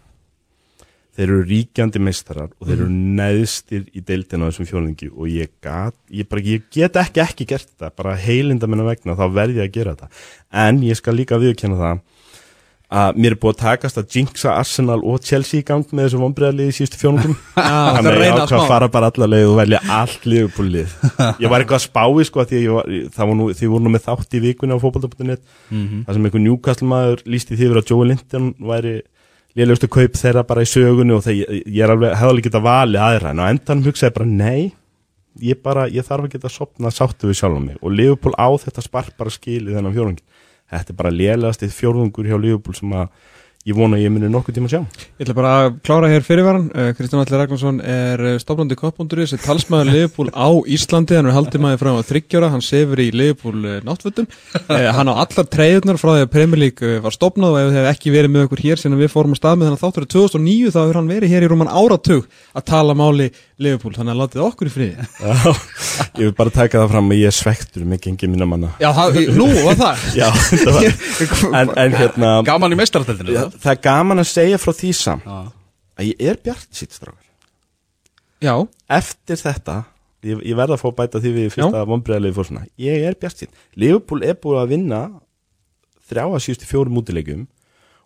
Þeir 1.14 1.28
eru 1.28 1.44
ríkjandi 1.46 2.00
meistarar 2.02 2.50
og 2.58 2.66
þeir 2.66 2.80
eru 2.80 2.90
neðstir 3.20 3.84
í 3.94 4.02
deildina 4.02 4.48
á 4.48 4.50
þessum 4.50 4.70
fjórnungi 4.72 5.12
og 5.12 5.28
ég, 5.30 5.52
gat, 5.62 5.94
ég, 6.10 6.26
bara, 6.30 6.42
ég 6.42 6.64
get 6.74 6.98
ekki 6.98 7.22
ekki 7.22 7.46
gert 7.52 7.68
þetta, 7.70 7.92
bara 7.94 8.16
heilinda 8.18 8.70
minna 8.70 8.88
vegna 8.88 9.14
þá 9.20 9.28
verð 9.36 9.60
ég 9.60 9.68
að 9.68 9.76
gera 9.76 9.94
þetta. 9.94 10.24
En 10.64 10.82
ég 10.82 10.98
skal 10.98 11.14
líka 11.20 11.38
viðkjanna 11.42 11.78
það 11.78 12.02
að 12.94 13.20
mér 13.24 13.34
er 13.34 13.40
búið 13.42 13.54
að 13.56 13.62
takast 13.64 13.98
að 14.00 14.16
jinxa 14.18 14.52
Arsenal 14.54 15.00
og 15.02 15.24
Chelsea 15.26 15.62
í 15.62 15.66
gang 15.68 15.86
með 15.90 16.06
þessu 16.08 16.20
vonbreiðalið 16.22 16.70
í 16.70 16.76
síðustu 16.78 17.00
fjórnungum. 17.02 17.38
það 17.56 17.98
Þannig 17.98 18.12
að 18.14 18.26
ég 18.28 18.36
ákvað 18.38 18.58
að 18.60 18.68
fara 18.74 18.90
bara 18.94 19.10
alla 19.14 19.30
leið 19.34 19.48
og 19.50 19.58
velja 19.62 19.80
allt 19.98 20.28
liðupúlið. 20.30 20.94
Ég 21.44 21.54
var 21.54 21.64
eitthvað 21.64 21.80
að 21.80 21.86
spái 21.88 22.28
sko 22.30 22.46
því 22.52 22.62
var, 22.76 22.92
var 23.24 23.34
nú, 23.40 23.48
þið 23.58 23.74
voru 23.74 23.88
nú 23.88 23.94
með 23.96 24.06
þátt 24.10 24.38
í 24.38 24.44
vikunni 24.46 24.78
á 24.78 24.84
fótbolta.net 24.84 25.42
Mhm. 25.74 26.04
það 26.06 26.14
sem 26.20 26.28
einhver 26.30 26.44
Newcastle 26.44 26.88
maður 26.92 27.24
lísti 27.26 27.58
því 27.58 27.72
að 27.74 27.90
Joe 27.90 28.06
Linton 28.06 28.52
væri 28.62 28.94
lélegustu 29.58 29.88
kaup 29.92 30.16
þeirra 30.18 30.44
bara 30.50 30.64
í 30.66 30.70
sögunni 30.70 31.14
og 31.16 31.24
þeir, 31.26 31.36
ég, 31.44 31.64
ég 31.80 31.90
alveg, 31.90 32.14
hefði 32.18 32.30
alveg 32.34 32.48
getað 32.48 32.66
valið 32.68 33.04
aðra 33.06 33.34
en 33.34 33.42
á 33.42 33.46
endanum 33.54 33.86
hugsaði 33.90 34.16
bara 34.16 34.30
nei 34.30 34.72
ég 35.42 35.60
bara, 35.66 35.88
ég 35.90 36.06
þarf 36.06 36.28
að 36.28 36.36
geta 36.36 36.52
sopna 36.54 36.92
sáttu 36.94 37.30
við 37.30 37.40
sjálf 37.40 37.60
mig 37.62 37.78
og 37.82 37.94
Liverpool 37.94 38.34
á 38.38 38.50
þetta 38.62 38.84
spark 38.86 39.16
bara 39.18 39.34
skilið 39.34 39.78
þennan 39.78 39.96
fjórðung 39.96 40.20
þetta 40.80 40.94
er 40.94 41.00
bara 41.00 41.14
lélegasti 41.14 41.70
fjórðungur 41.74 42.30
hjá 42.30 42.38
Liverpool 42.40 42.78
sem 42.78 42.94
að 42.98 43.10
ég 43.64 43.76
vona 43.78 43.96
að 43.96 44.04
ég 44.04 44.12
muni 44.12 44.28
nokkuð 44.32 44.58
tíma 44.58 44.68
að 44.68 44.74
sjá. 44.74 45.04
Ég 45.16 45.24
ætla 45.24 45.36
bara 45.38 45.52
að 45.62 45.76
klára 45.88 46.10
hér 46.12 46.26
fyrirvaran. 46.26 46.66
Uh, 46.76 46.90
Kristján 46.98 47.22
Alli 47.24 47.38
Ragnarsson 47.40 47.78
er 47.80 48.24
uh, 48.24 48.32
stofnandi 48.42 48.76
koppbúnduris 48.80 49.32
er 49.38 49.40
talsmaður 49.44 49.92
Liverpool 49.94 50.32
á 50.36 50.52
Íslandi. 50.76 51.16
Hann 51.16 51.30
er 51.32 51.38
haldið 51.38 51.64
maður 51.64 51.80
frá 51.80 52.10
þryggjóra 52.10 52.50
hann 52.52 52.66
sefur 52.66 53.00
í 53.00 53.08
Liverpool 53.16 53.64
uh, 53.64 53.78
náttfötum. 53.88 54.28
Hann 54.68 55.12
á 55.12 55.14
allar 55.16 55.48
treyðunar 55.48 56.00
frá 56.02 56.12
því 56.12 56.26
að 56.26 56.34
Premier 56.34 56.64
League 56.66 56.90
uh, 56.90 57.00
var 57.06 57.16
stopnað 57.16 57.56
og 57.56 57.62
ef 57.62 57.72
þið 57.72 57.80
hef 57.80 57.90
ekki 57.94 58.14
verið 58.18 58.36
með 58.36 58.48
okkur 58.50 58.64
hér 58.66 58.84
sinna 58.84 59.00
við 59.00 59.14
fórum 59.16 59.38
að 59.38 59.40
stað 59.40 59.56
með 59.62 59.70
þannig 59.70 59.80
að 59.80 59.86
þáttur 59.88 60.10
2009 60.18 60.74
þá 60.76 60.80
hefur 60.82 61.00
hann 61.00 61.14
verið 61.14 61.36
hér 61.38 61.48
í 61.48 61.52
rúman 61.54 61.72
áratug 61.72 62.28
að 62.52 62.68
tala 62.68 62.98
máli 63.00 63.30
Liverpool. 63.64 63.96
Þannig 63.96 64.18
að 64.18 64.22
látið 64.26 64.46
okkur 64.50 64.68
í 64.68 64.76
friði. 64.76 65.08
Ég 66.20 66.28
vil 66.28 66.36
bara 66.36 66.52
taka 66.52 66.84
það 66.84 66.92
fram 66.98 67.12
að 67.14 67.22
ég 67.22 67.32
er 67.32 67.38
svektur 67.38 67.88
með 67.88 68.04
gengið 68.10 68.34
mína 68.34 68.48
manna. 68.50 68.74
Já, 68.82 68.90
það, 68.98 69.20
nú 69.38 69.48
var 69.64 69.78
það. 69.80 70.06
Já, 70.18 70.28
þetta 70.50 70.74
var, 70.76 70.88
en, 71.62 71.74
en 71.86 71.98
hérna 72.02 72.32
Gaman 72.48 72.76
í 72.76 72.80
meistararteltinu 72.82 73.53
Já, 73.54 73.60
það 73.62 73.72
er 73.74 73.82
gaman 73.84 74.24
að 74.24 74.30
segja 74.32 74.60
frá 74.62 74.74
því 74.76 74.92
samt 74.98 75.28
Já. 75.28 75.40
að 76.00 76.10
ég 76.10 76.24
er 76.32 76.40
bjart 76.44 76.70
sitt 76.76 76.96
strákar. 76.96 77.20
Já, 78.44 78.56
eftir 78.92 79.40
þetta 79.40 79.80
ég, 80.26 80.42
ég 80.44 80.58
verða 80.58 80.78
að 80.78 80.84
fá 80.84 80.88
að 80.90 80.98
bæta 81.00 81.22
því 81.24 81.34
við 81.38 81.50
fyrsta 81.56 81.84
vonbreiðalegi 81.88 82.38
fór 82.38 82.50
svona. 82.50 82.66
Ég 82.82 83.08
er 83.08 83.18
bjart 83.20 83.44
sitt 83.44 83.66
Liverpool 83.80 84.26
er 84.26 84.40
búið 84.42 84.62
að 84.64 84.74
vinna 84.76 85.02
þrjá 86.10 86.26
að 86.28 86.42
síðustu 86.46 86.70
fjórum 86.70 87.00
útilegjum 87.00 87.46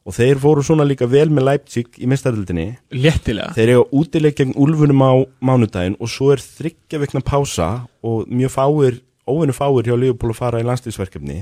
og 0.07 0.15
þeir 0.15 0.39
fóru 0.39 0.63
svona 0.63 0.85
líka 0.87 1.07
vel 1.09 1.27
með 1.33 1.49
Leipzig 1.49 1.97
í 1.99 2.07
mestaröldinni 2.07 2.67
léttilega. 2.95 3.51
Þeir 3.57 3.73
eiga 3.73 3.83
útileg 3.99 4.37
gegn 4.37 4.55
Úlfunum 4.55 5.03
á 5.03 5.11
mánudaginn 5.43 5.97
og 5.99 6.11
svo 6.11 6.31
er 6.35 6.43
þryggja 6.43 7.01
vikna 7.01 7.23
pása 7.25 7.69
og 8.05 8.29
mjög 8.31 8.53
fáir 8.53 9.01
óvinnu 9.27 9.55
fáir 9.55 9.89
hjá 9.89 9.97
Liverpool 9.97 10.31
að 10.31 10.39
fara 10.39 10.61
í 10.63 10.67
landslýsverkefni 10.67 11.41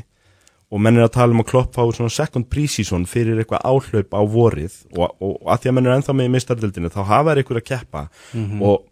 og 0.74 0.82
menn 0.82 0.98
er 0.98 1.06
að 1.06 1.14
tala 1.16 1.36
um 1.36 1.44
að 1.44 1.50
klopp 1.52 1.76
fáir 1.78 1.94
svona 1.96 2.14
second 2.14 2.50
pre-season 2.50 3.06
fyrir 3.10 3.38
eitthvað 3.42 3.66
áhlaup 3.70 4.18
á 4.18 4.22
vorið 4.26 4.80
og, 4.96 5.14
og, 5.20 5.38
og 5.44 5.54
að 5.54 5.62
því 5.62 5.72
að 5.72 5.78
menn 5.78 5.90
er 5.90 5.96
ennþá 6.00 6.18
með 6.18 6.30
í 6.30 6.34
meistardildinu 6.36 6.92
þá 6.94 7.02
hafa 7.12 7.30
þeir 7.30 7.42
eitthvað 7.44 7.62
að 7.62 7.68
keppa. 7.70 8.04
Og 8.66 8.88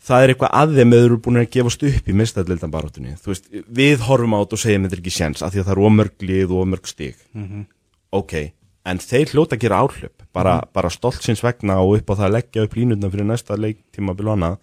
það 0.00 0.22
er 0.22 0.32
eitthvað 0.34 0.54
að 0.60 0.78
þeim 0.78 0.96
eru 1.00 1.18
búin 1.20 1.40
að 1.42 1.50
gefast 1.56 1.84
upp 1.90 2.08
í 2.08 2.16
meistardildan 2.16 2.72
barátunni 2.72 3.18
þú 3.20 3.34
veist, 3.34 3.50
við 3.50 4.06
horfum 4.06 4.38
á 4.38 4.40
þetta 4.40 4.56
og 4.56 4.62
segjum 4.62 4.86
þetta 4.86 4.96
er 4.96 5.02
ekki 5.02 5.16
séns 5.18 5.44
að 5.44 5.52
því 5.52 5.60
að 5.60 5.68
það 5.68 5.74
eru 5.76 5.90
ómörg 5.90 6.24
lið 6.30 6.54
og 6.54 6.62
ómörg 6.64 6.88
stig. 6.88 7.26
Ok, 8.10 8.34
en 8.88 9.02
þeir 9.02 9.34
hljóta 9.34 9.58
að 9.58 9.64
gera 9.66 9.82
áhlaup 9.84 10.24
bara, 10.32 10.60
bara 10.72 10.90
stoltsins 10.90 11.42
vegna 11.44 11.80
og 11.84 11.98
upp 11.98 12.14
á 12.14 12.14
það 12.14 12.28
að 12.28 12.36
leggja 12.38 12.64
upp 12.64 12.76
línutna 12.78 13.10
fyrir 13.12 13.28
næsta 13.28 13.58
leiktíma 13.58 14.14
bilona 14.16 14.54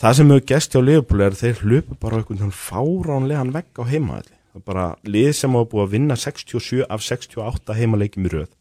það 0.00 0.16
sem 0.18 0.32
hefur 0.32 0.48
gest 0.50 0.74
hjá 0.74 0.80
Liverpool 0.82 1.22
er 1.24 1.36
að 1.36 1.42
þeir 1.44 1.62
hlupu 1.62 1.98
bara 2.00 2.20
á 2.20 2.26
þann 2.26 2.56
fáránlegan 2.56 3.54
vegg 3.54 3.80
á 3.80 3.84
er 3.86 4.35
bara 4.64 4.94
lið 5.04 5.32
sem 5.36 5.52
hafa 5.52 5.68
búið 5.72 5.84
að 5.84 5.92
vinna 5.96 6.16
67 6.16 6.86
af 6.88 7.02
68 7.04 7.76
heimaleikjum 7.76 8.28
í 8.28 8.32
röð 8.32 8.52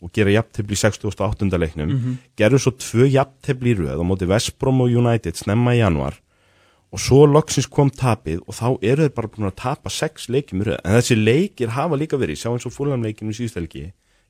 og 0.00 0.10
gera 0.14 0.30
jafntefli 0.30 0.76
í 0.76 0.78
68. 0.78 1.48
leiknum. 1.58 1.94
Gerðu 2.38 2.60
svo 2.62 2.72
tvö 2.78 3.08
jafntefli 3.10 3.74
í 3.74 3.78
röð 3.80 4.02
á 4.02 4.04
móti 4.06 4.28
Vestbrom 4.30 4.84
og 4.84 4.92
United 4.92 5.34
snemma 5.38 5.74
í 5.74 5.80
januar 5.80 6.20
og 6.94 7.02
svo 7.02 7.24
loksins 7.26 7.66
kom 7.66 7.90
tapið 7.90 8.44
og 8.46 8.54
þá 8.54 8.68
eru 8.86 9.02
þeir 9.02 9.14
bara 9.16 9.30
búin 9.34 9.48
að 9.50 9.56
tapa 9.58 9.90
sex 9.90 10.28
leikjum 10.30 10.62
í 10.62 10.68
röð. 10.68 10.78
En 10.84 10.94
þessi 10.94 11.16
leikir 11.18 11.74
hafa 11.74 11.98
líka 11.98 12.20
verið, 12.20 12.38
sjá 12.38 12.52
eins 12.52 12.66
og 12.68 12.74
fúlamleikinu 12.74 13.34
í 13.34 13.38
síðustelgi 13.40 13.84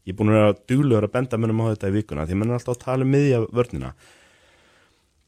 ég 0.04 0.12
er 0.12 0.16
búin 0.16 0.32
að 0.32 0.38
vera 0.38 0.56
duglegur 0.68 1.06
að 1.06 1.12
benda 1.12 1.40
mönnum 1.40 1.60
á 1.64 1.72
þetta 1.74 1.90
í 1.90 1.96
vikuna 1.98 2.26
því 2.28 2.38
mönnum 2.40 2.56
alltaf 2.58 2.76
að 2.76 2.84
tala 2.84 3.04
um 3.04 3.12
miðja 3.12 3.44
vörnina. 3.52 3.94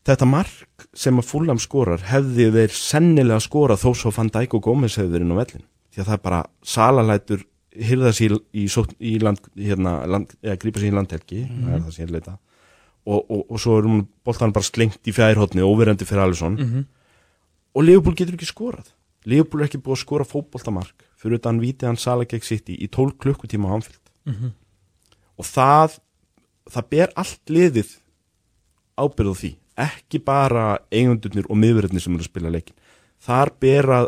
Þetta 0.07 0.27
mark 0.31 0.89
sem 0.95 1.19
að 1.19 1.29
fúlam 1.29 1.61
skorar 1.61 2.05
hefði 2.09 2.51
þeir 2.55 2.77
sennilega 2.79 3.41
skorað 3.43 3.83
þó 3.85 3.91
svo 4.01 4.13
fann 4.15 4.33
Dæk 4.33 4.55
og 4.57 4.69
Gómez 4.69 4.97
hefði 4.97 5.17
verið 5.17 5.27
inn 5.27 5.37
á 5.37 5.41
vellin 5.43 5.67
því 5.97 6.03
að 6.03 6.09
það 6.11 6.17
er 6.17 6.25
bara 6.27 6.41
salalætur 6.69 7.45
hyrða 7.89 8.13
sér 8.17 8.35
í, 8.53 8.67
í 9.01 9.15
land, 9.21 9.49
hérna, 9.57 9.95
land, 10.09 10.35
eða 10.45 10.59
grípa 10.61 10.83
sér 10.83 10.93
í 10.93 10.97
landhelgi 10.97 11.41
það 11.47 11.73
er 11.73 11.81
það 11.87 11.95
sem 11.95 12.05
ég 12.05 12.13
leita. 12.13 12.37
Og, 13.07 13.21
og, 13.31 13.43
og 13.55 13.61
svo 13.63 13.79
er 13.79 13.87
hún 13.87 14.05
boltan 14.27 14.53
bara 14.53 14.67
slengt 14.67 15.09
í 15.09 15.15
fjærhóttni 15.15 15.65
óverandi 15.65 16.09
fyrir 16.09 16.25
Alisson. 16.27 16.57
Og 17.77 17.85
Leopold 17.85 18.17
getur 18.19 18.37
ekki 18.37 18.49
skorað. 18.49 18.89
Leopold 19.29 19.63
er 19.63 19.71
ekki 19.71 19.81
búið 19.83 19.97
að 19.97 20.03
skora 20.03 20.27
fótboltamark 20.27 21.07
fyrir 21.17 21.41
utan 21.41 21.61
vítið 21.63 21.91
hann 21.91 22.01
Sala 22.01 22.27
gegn 22.29 22.45
City 22.45 22.77
í 22.77 22.89
12 22.89 23.17
klukkutíma 23.23 23.71
á 23.73 23.77
Anfield. 23.79 24.03
Og 25.37 25.47
það 25.49 26.01
það 26.67 26.91
ber 26.91 27.15
allt 27.15 27.53
liðið 27.53 27.95
ábyrð 28.99 29.33
á 29.33 29.37
því. 29.41 29.53
Ekki 29.87 30.21
bara 30.25 30.67
eigundurnir 30.91 31.47
og 31.53 31.61
miðverðinir 31.61 32.03
sem 32.03 32.15
eru 32.17 32.25
að 32.25 32.31
spila 32.33 32.53
leikin 32.53 32.77
þar 33.23 33.53
bera 33.61 34.01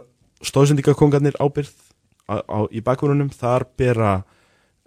stóðsendingakongarnir 0.44 1.38
ábyrð 1.40 1.72
á, 2.30 2.34
á, 2.44 2.58
í 2.70 2.82
bakgrunum, 2.84 3.30
þar 3.30 3.66
bera 3.78 4.12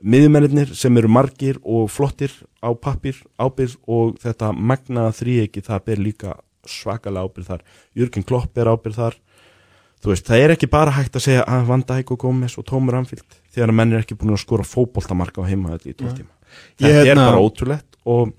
miðmennir 0.02 0.72
sem 0.78 0.96
eru 0.98 1.10
margir 1.12 1.60
og 1.62 1.90
flottir 1.94 2.34
á 2.62 2.74
pappir 2.74 3.20
ábyrð 3.38 3.78
og 3.88 4.16
þetta 4.22 4.52
magnaða 4.56 5.14
þríegi 5.20 5.64
það 5.66 5.84
ber 5.90 6.02
líka 6.02 6.38
svakalega 6.66 7.28
ábyrð 7.28 7.52
þar. 7.52 7.62
Jörgen 7.98 8.26
Klopp 8.26 8.58
er 8.58 8.70
ábyrð 8.72 8.98
þar. 8.98 9.20
Þú 10.02 10.10
veist, 10.10 10.26
það 10.26 10.44
er 10.44 10.54
ekki 10.56 10.70
bara 10.72 10.94
hægt 10.96 11.18
að 11.18 11.26
segja 11.28 11.46
að 11.46 11.68
Van 11.70 11.84
Dijk 11.86 12.14
og 12.16 12.24
Gómez 12.24 12.58
og 12.58 12.66
Tómur 12.66 12.98
Anfield 12.98 13.38
þegar 13.54 13.74
menn 13.78 13.94
er 13.94 14.02
ekki 14.02 14.18
búin 14.18 14.34
að 14.34 14.42
skora 14.42 14.66
fótboltamarka 14.66 15.44
á 15.46 15.50
heima 15.50 15.78
í 15.78 15.94
12 15.94 16.16
tíma. 16.18 16.32
Ég 16.82 16.88
þetta 16.88 17.02
er 17.02 17.10
hérna- 17.12 17.28
bara 17.30 17.44
ótrúlegt 17.44 18.00
og, 18.10 18.32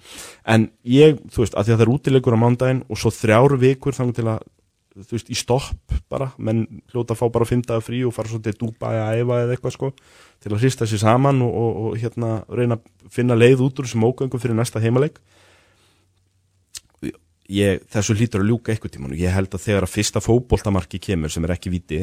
en 0.45 0.71
ég, 0.83 1.21
þú 1.31 1.45
veist, 1.45 1.55
að 1.55 1.69
því 1.69 1.73
að 1.73 1.79
það 1.79 1.85
er 1.87 1.93
útilegur 1.93 2.35
á 2.35 2.43
mándaginn 2.43 2.83
og 2.89 2.99
svo 2.99 3.13
þrjár 3.15 3.55
vikur 3.63 3.95
þannig 3.95 4.19
til 4.19 4.27
að 4.27 4.43
þú 4.93 5.15
veist, 5.17 5.31
í 5.33 5.37
stopp 5.39 5.95
bara. 6.13 6.31
Menn 6.39 6.65
hljóta 6.93 7.15
að 7.15 7.21
fá 7.23 7.27
bara 7.33 7.49
fimm 7.49 7.63
dagar 7.65 7.85
frí 7.87 8.03
og 8.07 8.13
fara 8.17 8.29
svo 8.29 8.41
til 8.45 8.53
Dubai 8.61 8.95
að 9.01 9.23
æfa 9.23 9.39
eða 9.47 9.55
eitthvað 9.57 9.77
sko 9.77 9.93
til 10.43 10.51
að 10.53 10.59
hrista 10.65 10.89
sér 10.91 11.01
saman 11.05 11.43
og, 11.47 11.53
og, 11.55 11.77
og 11.93 12.01
hérna 12.03 12.33
reyna 12.51 12.77
að 12.77 13.13
finna 13.15 13.37
leið 13.39 13.63
út 13.69 13.79
úr 13.81 13.87
þessum 13.89 14.05
ógöngum 14.11 14.43
fyrir 14.43 14.59
næsta 14.59 14.83
heimaleik. 14.83 15.21
Ég, 17.53 17.83
þessu 17.93 18.15
hlýtur 18.17 18.41
að 18.45 18.49
ljúka 18.53 18.73
eitthvað 18.73 18.95
tíman 18.95 19.13
og 19.13 19.21
ég 19.21 19.33
held 19.35 19.53
að 19.53 19.65
þegar 19.67 19.85
að 19.85 19.93
fyrsta 19.93 20.21
fótboltamarki 20.25 21.01
kemur 21.03 21.33
sem 21.35 21.45
er 21.45 21.53
ekki 21.57 21.73
viti 21.75 21.99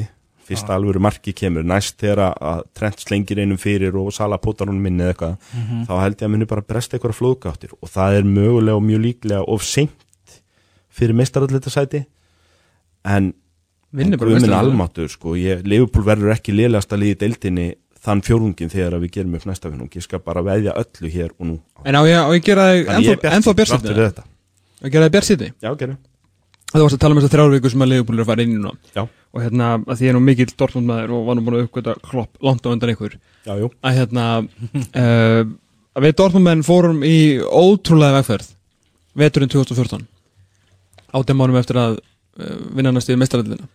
fyrsta 0.49 0.73
alvöru 0.75 0.97
marki 1.01 1.29
kemur, 1.37 1.61
næst 1.65 1.97
þegar 2.01 2.33
að- 2.35 2.63
Trent 2.73 2.99
slengir 3.03 3.37
einum 3.37 3.57
fyrir 3.61 3.93
og 3.97 4.11
Sala 4.13 4.37
potar 4.41 4.67
honum 4.67 4.81
minni 4.81 5.03
eða 5.05 5.13
eitthvað, 5.13 5.35
þá 5.87 5.93
held 6.03 6.15
ég 6.17 6.25
að 6.27 6.31
muni 6.33 6.45
bara 6.49 6.61
bresta 6.65 6.97
eitthvað 6.97 7.17
flóðgáttir. 7.19 7.73
Og 7.81 7.89
það 7.89 8.17
er 8.17 8.23
mögulega 8.25 8.75
og 8.77 8.83
mjög 8.83 9.01
líklega 9.03 9.43
of 9.47 9.61
seint 9.63 10.39
fyrir 10.89 11.13
meistarallita 11.13 11.69
sæti 11.69 12.01
en 13.05 13.34
meistaralliða. 13.91 14.59
almáttur 14.59 15.09
sko, 15.09 15.35
ég, 15.39 15.63
Leifupól 15.65 16.03
verður 16.05 16.34
ekki 16.35 16.53
liðlegasta 16.55 16.99
liði 16.99 17.15
í 17.15 17.19
deildinni 17.23 17.67
þann 17.99 18.21
fjórungin 18.23 18.69
þegar 18.71 18.95
að 18.95 19.01
við 19.05 19.11
gerum 19.17 19.34
upp 19.39 19.45
næsta 19.49 19.69
vinnung, 19.71 19.89
ég 19.95 20.05
skal 20.05 20.19
bara 20.23 20.43
veðja 20.45 20.76
öllu 20.80 21.09
hér 21.11 21.31
og 21.38 21.47
nú. 21.49 21.55
En 21.84 21.95
á 21.99 22.01
ég, 22.07 22.15
ég 22.38 22.43
gera 22.45 22.67
er 22.76 22.85
ennþá- 22.85 24.11
þetta. 24.13 24.23
Á 24.80 24.84
ég 24.88 24.91
gera 24.93 25.09
Já, 25.59 25.73
gerum 25.76 25.97
Það 26.69 26.84
varst 26.85 26.95
að 26.95 27.01
tala 27.01 27.15
um 27.15 27.19
þessar 27.19 27.34
þrjár 27.34 27.53
vikur 27.55 27.71
sem 27.73 27.81
að 27.81 27.89
Leopold 27.89 28.19
er 28.19 28.23
að 28.23 28.27
fara 28.30 28.43
inn 28.45 28.51
í 28.53 28.59
núna. 28.61 28.76
Já. 28.93 29.01
Og 29.34 29.41
hérna, 29.41 29.69
að 29.89 29.95
því 29.97 30.05
ég 30.05 30.09
er 30.11 30.13
nú 30.13 30.21
mikill 30.21 30.53
Dortmund 30.57 30.85
maður 30.89 31.13
og 31.17 31.23
var 31.26 31.35
nú 31.35 31.41
búin 31.47 31.57
að 31.57 31.63
uppgöta 31.65 31.95
klopp 32.05 32.38
langt 32.45 32.61
á 32.61 32.69
undan 32.69 32.91
ykkur. 32.93 33.15
Já, 33.45 33.53
Að 33.81 33.97
hérna, 33.97 34.26
uh, 34.93 35.41
að 35.97 36.05
við 36.05 36.15
Dortmund 36.21 36.45
menn 36.45 36.61
fórum 36.63 37.01
í 37.03 37.17
ótrúlega 37.41 38.19
vegferð 38.21 38.51
Veturinn 39.17 39.49
2014 39.49 40.05
Átjum 41.17 41.39
mánum 41.41 41.57
eftir 41.57 41.80
að 41.81 41.97
vinna 42.75 42.93
næstu 42.95 43.15
í 43.15 43.19
mestarallina 43.19 43.69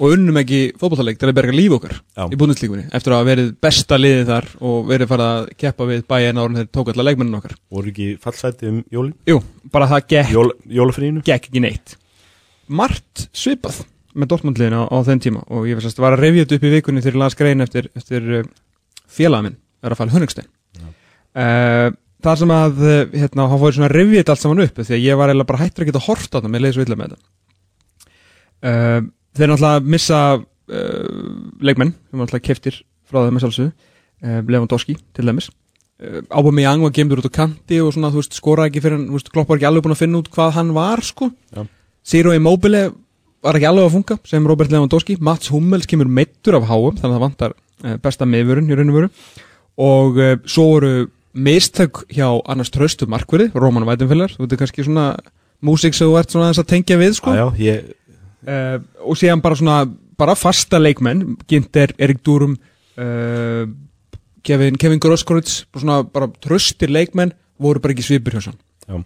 Og 0.00 0.14
unnum 0.16 0.38
ekki 0.40 0.60
fótballtaleik 0.80 1.18
til 1.20 1.28
að 1.28 1.36
berga 1.36 1.54
líf 1.54 1.74
okkar 1.76 1.92
Já. 2.16 2.24
í 2.24 2.36
búndislíkunni 2.40 2.86
Eftir 2.96 3.12
að 3.14 3.26
verið 3.28 3.50
besta 3.62 3.98
liðið 4.00 4.30
þar 4.30 4.48
og 4.64 4.86
verið 4.88 5.10
farið 5.10 5.26
að 5.28 5.50
keppa 5.62 5.88
við 5.90 6.04
bæja 6.08 6.30
en 6.32 6.40
árun 6.40 6.58
þegar 6.58 6.70
tók 6.78 6.92
allar 6.92 7.08
leikmennin 7.10 7.38
okkar. 7.38 7.54
Voru 7.70 7.92
ekki 7.92 8.08
fallsæti 8.22 8.70
um 8.70 8.78
jólin? 8.90 9.12
Jú, 9.28 9.42
bara 9.74 9.90
það 9.90 10.06
gekk 10.14 10.32
Jól, 10.32 10.52
jólafrínu 10.80 11.24
gekk 11.26 11.50
ekki 11.50 11.62
neitt. 11.62 11.94
Margt 12.72 13.26
svipað 13.36 13.82
með 14.16 14.32
Dortmundliðin 14.32 14.78
á, 14.80 14.82
á 14.88 14.96
þenn 15.06 15.22
tíma 15.24 15.44
og 15.52 15.68
ég 15.68 15.78
veist, 15.78 16.00
var 16.00 16.16
að 16.16 16.24
revja 16.26 16.46
þetta 16.46 16.58
upp 16.58 16.66
í 16.66 16.72
vikunni 16.76 17.04
þegar 17.04 17.16
ég 17.16 17.22
las 17.22 17.36
grein 17.38 17.64
eftir, 17.64 17.88
eftir 17.96 18.32
uh, 18.40 18.48
félaga 19.08 19.46
minn, 19.48 19.58
Rafal 19.84 20.10
Hunningstein 20.12 20.48
uh, 20.82 21.88
það 22.22 22.42
sem 22.42 22.52
að 22.54 22.82
hérna, 23.16 23.48
hann 23.48 23.62
fóði 23.62 23.78
svona 23.78 23.88
að 23.88 23.96
revja 23.96 24.20
þetta 24.20 24.34
allt 24.36 24.44
saman 24.44 24.64
upp 24.66 24.82
því 24.82 24.96
að 24.98 25.06
ég 25.06 25.20
var 25.20 25.32
eiginlega 25.32 25.50
bara 25.52 25.62
hættur 25.62 25.86
að 25.86 25.90
geta 25.90 26.04
hort 26.04 26.36
á 26.36 26.38
það 26.38 26.50
með 26.52 26.68
þetta 26.68 27.16
uh, 28.62 29.00
þeir 29.36 29.50
náttúrulega 29.52 29.82
missa 29.94 30.20
uh, 30.38 31.32
leikmenn 31.62 31.94
sem 31.94 32.20
náttúrulega 32.20 32.46
keftir 32.48 32.78
frá 33.08 33.24
þeim 33.24 33.38
að 33.38 33.44
sjálfsögðu. 33.46 33.72
Uh, 34.22 34.40
Lewandowski 34.48 34.96
til 35.16 35.28
dæmis. 35.28 35.50
Uh, 36.02 36.20
Aubameyang 36.30 36.84
var 36.84 36.94
gemdur 36.96 37.22
út 37.22 37.30
á 37.30 37.38
kanti 37.42 37.80
og 37.82 37.92
svona, 37.94 38.12
þú 38.14 38.22
veist, 38.22 38.36
skoraði 38.38 38.72
ekki 38.72 38.84
fyrir 38.84 38.98
hann, 38.98 39.08
þú 39.10 39.18
veist, 39.18 39.32
Klopp 39.34 39.52
var 39.52 39.60
ekki 39.60 39.70
alveg 39.70 39.86
búin 39.86 39.96
að 39.96 40.02
finna 40.04 40.20
út 40.22 40.32
hvað 40.34 40.52
hann 40.58 40.74
var, 40.76 41.02
sko. 41.06 41.30
Ciro 42.02 42.34
Immobile 42.34 42.84
var 43.42 43.58
ekki 43.58 43.70
alveg 43.70 43.88
að 43.88 43.96
funka 43.96 44.18
sem 44.28 44.46
Robert 44.46 44.74
Lewandowski, 44.74 45.18
Mats 45.22 45.50
Hummels 45.54 45.88
kemur 45.90 46.10
meittur 46.10 46.58
af 46.58 46.68
háum, 46.70 46.94
þannig 46.98 47.08
að 47.10 47.16
það 47.18 47.26
vantar 47.26 47.56
besta 48.02 48.26
miðvörun 48.30 48.70
í 48.70 48.78
raun 48.78 48.92
og 48.92 48.98
veru. 49.00 49.10
Og 49.82 50.20
svo 50.46 50.66
voru 50.76 50.92
mistök 51.32 52.04
hjá 52.12 52.28
annars 52.46 52.70
tröstu 52.72 53.08
markverði, 53.10 53.50
Róman 53.56 53.86
Vætenfeller 53.88 54.34
þú 54.36 54.44
veit 54.44 54.58
kannski 54.60 54.84
svona 54.84 55.06
músík 55.64 55.96
sem 55.96 56.08
þú 56.08 56.18
ert 56.20 56.32
svona 56.32 56.48
aðeins 56.48 56.60
að 56.62 56.70
tengja 56.72 56.98
við, 57.00 57.14
sko. 57.18 57.34
Já, 57.36 57.44
já, 57.56 57.64
ég, 57.66 57.92
uh, 58.46 58.78
og 59.02 59.18
síðan 59.18 59.42
bara 59.44 59.58
svona 59.58 59.78
bara 60.18 60.36
fasta 60.38 60.80
leikmenn, 60.80 61.36
Ginter, 61.48 61.94
Erik 61.98 62.22
Durum 62.24 62.56
uh, 62.98 63.64
Kevin, 64.42 64.76
Kevin 64.76 65.00
Grosskoric 65.00 65.64
bara 65.72 65.84
svona 65.84 66.02
bara 66.02 66.28
tröstir 66.42 66.92
leikmenn 66.92 67.34
voru 67.62 67.82
bara 67.82 67.94
ekki 67.94 68.06
svipur 68.06 68.36
hjá 68.36 68.48
sann 68.48 68.58
Já. 68.88 68.98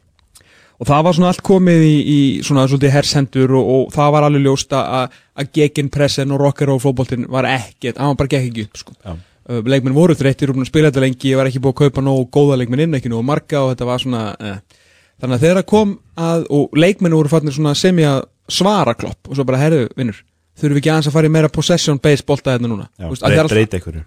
og 0.80 0.88
það 0.88 1.06
var 1.06 1.16
svona 1.18 1.30
allt 1.32 1.44
komið 1.46 1.84
í, 1.84 1.94
í 1.96 2.18
svona 2.46 2.66
svolítið 2.70 2.94
hersendur 2.96 3.54
og, 3.58 3.70
og 3.74 3.94
það 3.94 4.12
var 4.16 4.28
alveg 4.28 4.46
ljóst 4.46 4.76
að 4.76 5.14
að 5.36 5.50
geginpressen 5.58 6.32
og 6.32 6.40
rocker 6.40 6.72
og 6.72 6.82
fótboltinn 6.84 7.26
var 7.32 7.48
ekkert, 7.50 7.98
það 7.98 8.12
var 8.12 8.20
bara 8.22 8.32
gekk 8.32 8.46
ekki 8.48 8.62
upp 8.64 8.80
sko. 8.80 8.94
Já. 9.04 9.12
uh, 9.50 9.60
leikmenn 9.68 9.96
voru 9.96 10.16
þreyttir 10.16 10.50
og 10.50 10.56
búin 10.56 10.66
að 10.66 10.72
spila 10.72 10.90
þetta 10.90 11.04
lengi 11.04 11.34
og 11.34 11.42
var 11.42 11.50
ekki 11.50 11.62
búið 11.64 11.74
að 11.74 11.82
kaupa 11.82 12.06
nógu 12.06 12.30
góða 12.38 12.60
leikmenn 12.62 12.86
inn, 12.86 12.96
ekki 12.98 13.12
nógu 13.12 13.26
marga 13.28 13.64
og 13.64 13.74
þetta 13.74 13.90
var 13.90 14.04
svona 14.04 14.22
uh. 14.32 14.56
þannig 15.20 15.36
að 15.36 15.44
þegar 15.44 15.60
það 15.60 15.68
kom 15.74 15.98
að 16.16 16.48
og 16.56 16.80
leikmenn 16.84 17.18
voru 17.18 17.32
fannir 17.32 17.56
svona 17.56 17.76
sem 17.76 18.00
ég 18.00 18.14
að 18.14 18.24
svara 18.48 18.94
klopp 18.98 19.28
og 19.30 19.36
svo 19.38 19.44
bara 19.48 19.58
herðu 19.60 19.86
vinnur 19.96 20.18
þurfum 20.56 20.72
við 20.76 20.80
ekki 20.80 20.90
aðeins 20.92 21.08
að 21.10 21.16
fara 21.18 21.28
í 21.28 21.32
meira 21.34 21.48
possession 21.52 21.98
based 22.00 22.24
bolta 22.26 22.54
þetta 22.56 22.68
núna? 22.70 22.86
Já 22.96 23.04
Þú 23.06 23.12
veist, 23.12 23.22
að 23.22 23.32
þeir 23.34 23.42
alltaf- 23.42 23.58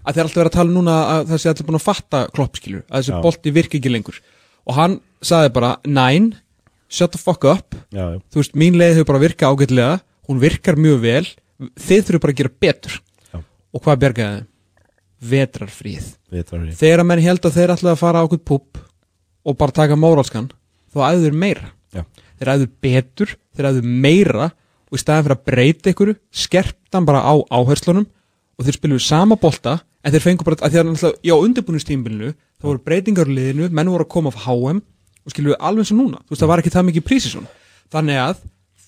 að 0.04 0.14
þeir 0.16 0.24
alltaf 0.24 0.40
vera 0.40 0.50
að 0.50 0.56
tala 0.58 0.74
núna 0.74 0.94
að 1.14 1.26
það 1.30 1.38
sé 1.44 1.50
allir 1.52 1.66
búin 1.68 1.78
að 1.78 1.84
fatta 1.86 2.22
klopp 2.34 2.56
skilur 2.58 2.82
að 2.90 2.96
þessi 3.00 3.12
Já. 3.14 3.20
bolti 3.22 3.52
virki 3.54 3.78
ekki 3.78 3.92
lengur. 3.92 4.18
Og 4.66 4.74
hann 4.74 5.00
sagði 5.22 5.52
bara 5.54 5.70
nine, 5.86 6.32
shut 6.90 7.12
the 7.12 7.18
fuck 7.22 7.44
up. 7.44 7.74
Já, 7.94 8.18
þú 8.32 8.42
veist, 8.42 8.54
mín 8.58 8.74
leið 8.80 8.98
hefur 8.98 9.10
bara 9.12 9.22
virkað 9.22 9.54
ágætlega 9.54 10.00
hún 10.28 10.40
virkar 10.42 10.74
mjög 10.76 11.00
vel 11.00 11.26
þið 11.78 12.02
þurfum 12.08 12.20
bara 12.24 12.32
að 12.34 12.40
gera 12.42 12.54
betur. 12.66 13.00
Já. 13.32 13.38
og 13.74 13.82
hvað 13.84 14.00
bjargaði 14.02 14.38
þeim? 14.40 14.46
vetrarfríð 15.20 16.06
er 16.32 16.76
þegar 16.80 17.02
að 17.02 17.06
menn 17.10 17.22
held 17.24 17.44
að 17.44 17.56
þeir 17.58 17.72
ætlaði 17.74 17.92
að 17.94 18.00
fara 18.00 18.22
á 18.22 18.26
okkur 18.26 18.40
púp 18.48 18.78
og 19.44 19.56
bara 19.60 19.74
taka 19.76 19.96
móralskan 19.98 20.50
þá 20.94 20.98
æður 21.12 21.36
meira. 21.36 21.70
Já. 21.94 22.04
Þeir 22.40 22.52
æður 22.54 22.70
betur, 22.86 23.34
þeir 23.56 23.70
æður 23.70 23.90
meira 24.06 24.50
og 24.90 24.96
í 24.96 25.02
staðin 25.02 25.26
fyrir 25.26 25.36
að 25.36 25.46
breyta 25.50 25.92
ykkur 25.92 26.14
skerptan 26.34 27.06
bara 27.08 27.22
á 27.22 27.34
áherslunum 27.52 28.06
og 28.58 28.66
þeir 28.66 28.78
spiluðu 28.78 29.04
sama 29.04 29.38
bolta 29.40 29.78
en 30.04 30.14
þeir 30.14 30.24
fengu 30.24 30.46
bara, 30.46 30.58
að 30.64 30.72
því 30.72 30.80
að 30.80 30.88
náttúrulega, 30.88 31.20
já, 31.28 31.34
undirbúinustímbilinu 31.36 32.32
þá 32.32 32.66
voru 32.66 32.84
breytingar 32.84 33.30
í 33.30 33.36
liðinu, 33.36 33.68
menn 33.70 33.92
voru 33.92 34.06
að 34.06 34.12
koma 34.16 34.32
af 34.32 34.46
HM 34.46 34.80
og 34.80 35.34
skiluðu 35.34 35.58
alveg 35.60 35.84
eins 35.84 35.92
og 35.92 36.00
núna. 36.00 36.22
Þú 36.24 36.32
veist, 36.34 36.42
það 36.42 36.50
var 36.50 36.62
ekki 36.62 36.72
það 36.74 36.88
mikið 36.88 37.06
prísisón 37.06 37.50
þannig 37.92 38.22
að 38.22 38.40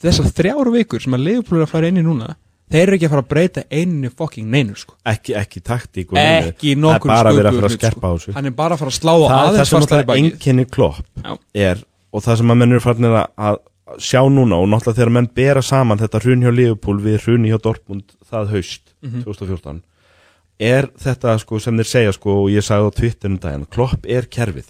þessar 0.03 0.33
þrjára 0.39 0.73
vikur 0.77 1.05
sem 1.05 1.17
að 1.17 1.27
liðupúlur 1.29 1.67
að 1.67 1.73
fara 1.73 1.93
inn 1.93 2.01
í 2.01 2.07
núna 2.07 2.35
þeir 2.73 2.83
eru 2.87 2.97
ekki 2.97 3.09
að 3.09 3.15
fara 3.15 3.25
að 3.25 3.31
breyta 3.33 3.65
einu 3.69 4.11
fucking 4.11 4.51
neinu 4.53 4.77
sko. 4.79 4.97
ekki, 5.09 5.35
ekki 5.39 5.63
taktík 5.65 6.13
ekki 6.17 6.75
Það 6.75 6.83
nokkur 6.83 7.13
er 7.13 7.49
á 7.49 7.53
þessu. 8.17 8.35
Hann 8.37 8.49
er 8.49 8.55
bara 8.57 8.77
að 8.77 8.83
fara 8.83 8.93
að 8.93 8.99
slá 8.99 9.13
á 9.13 9.19
það, 9.19 9.33
það 9.33 9.49
aðeins 9.49 9.73
sem 9.73 9.85
náttúrulega 9.85 10.11
bakið 10.11 10.29
enginni 10.31 10.67
klopp 10.73 11.27
er 11.53 11.83
og 12.13 12.23
það 12.25 12.37
sem 12.43 12.51
að 12.55 12.59
menn 12.63 12.73
eru 12.77 12.81
farnir 12.85 13.15
að, 13.23 13.27
að 13.37 13.59
sjá 13.99 14.21
núna 14.31 14.59
og 14.63 14.69
náttúrulega 14.71 14.99
þegar 15.01 15.15
menn 15.17 15.31
bera 15.35 15.63
saman 15.63 15.99
þetta 15.99 16.21
hrun 16.23 16.45
hjá 16.45 16.53
Liverpool 16.55 17.01
við 17.03 17.17
hrun 17.27 17.49
hjá 17.49 17.59
Dortmund 17.65 18.15
það 18.31 18.53
haust 18.57 18.89
Mhm. 19.03 19.25
2014 19.27 19.81
er 20.63 20.87
þetta 21.03 21.33
sko 21.43 21.59
sem 21.59 21.75
þeir 21.81 21.89
segja 21.91 22.13
sko 22.15 22.37
og 22.45 22.51
ég 22.55 22.63
sagði 22.63 22.87
á 22.87 22.95
Twitter 22.95 23.31
um 23.33 23.39
daginn 23.43 23.65
klopp 23.67 24.07
er 24.07 24.29
kerfið. 24.31 24.69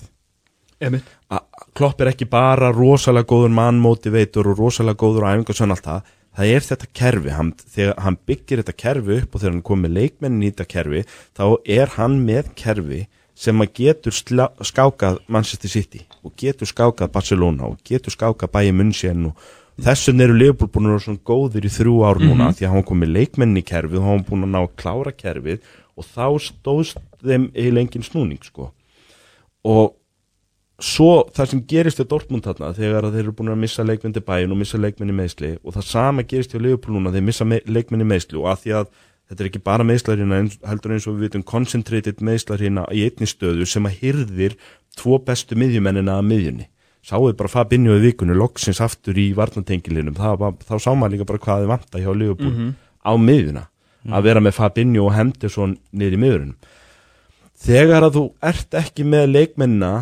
Klopp 1.77 2.01
er 2.01 2.11
ekki 2.11 2.27
bara 2.31 2.73
rosalega 2.75 3.29
góður 3.29 3.53
mannmotivator 3.57 4.49
og 4.51 4.59
rosalega 4.59 4.99
góður 5.03 5.27
æfingarsönn 5.29 5.71
allt 5.75 5.85
það. 5.87 6.03
Það 6.33 6.51
er 6.57 6.65
þetta 6.65 6.89
kerfi, 6.97 7.31
hann, 7.37 7.53
þegar 7.75 7.99
hann 8.07 8.17
byggir 8.27 8.63
þetta 8.63 8.75
kerfi 8.81 9.17
upp 9.21 9.35
og 9.37 9.41
þegar 9.43 9.53
hann 9.53 9.63
kom 9.69 9.83
með 9.85 9.95
leikmennin 9.99 10.47
í 10.47 10.51
þetta 10.55 10.67
kerfi 10.73 11.03
þá 11.37 11.45
er 11.77 11.93
hann 11.99 12.17
með 12.25 12.49
kerfi 12.57 13.03
sem 13.35 13.63
að 13.65 13.73
getur 13.79 14.13
slá, 14.15 14.47
skákað 14.61 15.19
Manchester 15.33 15.71
City 15.73 16.03
og 16.23 16.35
getur 16.39 16.69
skákað 16.69 17.13
Barcelona 17.15 17.67
og 17.71 17.79
getur 17.89 18.13
skákað 18.15 18.53
Bayern 18.53 18.77
München 18.83 19.31
og 19.31 19.47
þessum 19.83 20.21
eru 20.21 20.35
Liverpool 20.37 20.69
búin 20.75 20.91
að 20.91 20.97
vera 20.97 21.05
svona 21.07 21.25
góðir 21.31 21.65
í 21.67 21.73
þrjú 21.73 21.95
ár 22.05 22.21
núna 22.21 22.51
því 22.53 22.67
að 22.69 22.75
hann 22.77 22.85
kom 22.91 23.01
með 23.03 23.15
leikmennin 23.17 23.63
í 23.63 23.65
kerfið 23.67 24.03
og 24.03 24.11
hann 24.11 24.27
búin 24.29 24.45
að 24.47 24.53
ná 24.53 24.61
að 24.67 24.75
klára 24.83 25.13
kerfið 25.17 25.65
og 25.97 26.07
þá 26.13 26.27
stóðst 26.45 27.01
þeim 27.25 27.49
eiginlega 27.55 27.87
engin 27.87 28.05
snúning 28.07 28.45
sko. 28.45 28.71
Og 29.65 29.95
svo 30.83 31.09
það 31.37 31.51
sem 31.53 31.61
gerist 31.71 32.01
hjá 32.01 32.07
Dortmund 32.11 32.45
þarna 32.47 32.73
þegar 32.77 33.07
þeir 33.13 33.23
eru 33.23 33.35
búin 33.39 33.53
að 33.53 33.61
missa 33.63 33.85
leikmenn 33.87 34.15
til 34.17 34.25
bæin 34.27 34.51
og 34.53 34.59
missa 34.59 34.81
leikmenn 34.81 35.13
í 35.13 35.17
meðsli 35.19 35.51
og 35.63 35.77
það 35.77 35.89
sama 35.89 36.25
gerist 36.27 36.53
hjá 36.55 36.61
Liverpool 36.65 36.97
núna 36.97 37.13
þeir 37.15 37.27
missa 37.29 37.47
me- 37.47 37.63
leikmenn 37.67 38.03
í 38.03 38.09
meðsli 38.13 38.41
og 38.41 38.49
að 38.53 38.65
því 38.65 38.75
að 38.81 38.89
þetta 39.33 39.43
er 39.47 39.49
ekki 39.49 39.63
bara 39.65 39.87
meðslarina 39.89 40.43
heldur 40.69 40.93
eins 40.95 41.07
og 41.09 41.17
við 41.17 41.31
vitum 41.31 41.45
concentrated 41.49 42.21
meðslarina 42.21 42.85
í 42.93 43.03
einni 43.09 43.27
stöðu 43.31 43.65
sem 43.67 43.89
að 43.89 43.99
hyrðir 44.03 44.57
tvo 45.01 45.17
bestu 45.25 45.57
miðjumennina 45.57 46.19
að 46.21 46.29
miðjunni. 46.29 46.67
Sáuð 47.03 47.33
bara 47.41 47.51
Fabinho 47.51 47.97
í 47.99 48.03
vikunni 48.05 48.37
loksins 48.39 48.79
aftur 48.85 49.17
í 49.19 49.33
varnatengilinum 49.35 50.15
þá 50.15 50.77
sá 50.79 50.93
maður 50.95 51.17
líka 51.17 51.27
bara 51.33 51.41
hvað 51.43 51.65
þið 51.65 51.73
vanta 51.73 51.99
hjá 52.05 52.13
Liverpool 52.15 52.53
Mhm. 52.53 52.75
á 53.03 53.13
miðjuna 53.19 53.65
að 54.13 54.23
vera 54.23 54.41
með 54.41 54.55
Fabinho 54.61 55.07
og 55.09 55.15
Henderson 55.17 55.79
niður 55.95 56.13
í 56.13 56.21
miðjunum. 56.23 56.55
Þegar 57.63 58.03
að 58.09 58.17
þú 58.19 58.25
ert 58.43 58.71
ekki 58.75 59.05
með 59.07 59.29
leikmennina 59.33 59.93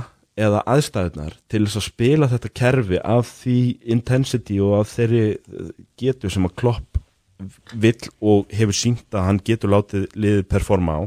eða 0.40 0.62
aðstæðunar 0.64 1.34
til 1.48 1.64
þess 1.66 1.76
að 1.80 1.86
spila 1.88 2.28
þetta 2.30 2.50
kerfi 2.56 3.00
af 3.04 3.28
því 3.42 3.56
intensity 3.92 4.60
og 4.60 4.78
af 4.80 4.92
þeirri 4.96 5.24
eh, 5.36 5.70
getu 6.00 6.30
sem 6.32 6.46
að 6.48 6.54
Klopp 6.56 6.89
vill 7.72 8.10
og 8.20 8.50
hefur 8.54 8.76
sínt 8.76 9.14
að 9.16 9.26
hann 9.28 9.40
getur 9.44 9.72
látið 9.74 10.08
liðið 10.14 10.48
performa 10.50 10.98
á 10.98 11.02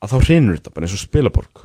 að 0.00 0.14
þá 0.14 0.16
hreynur 0.24 0.56
þetta 0.58 0.72
bara 0.74 0.88
eins 0.88 0.96
og 0.96 1.02
spilaborg. 1.04 1.62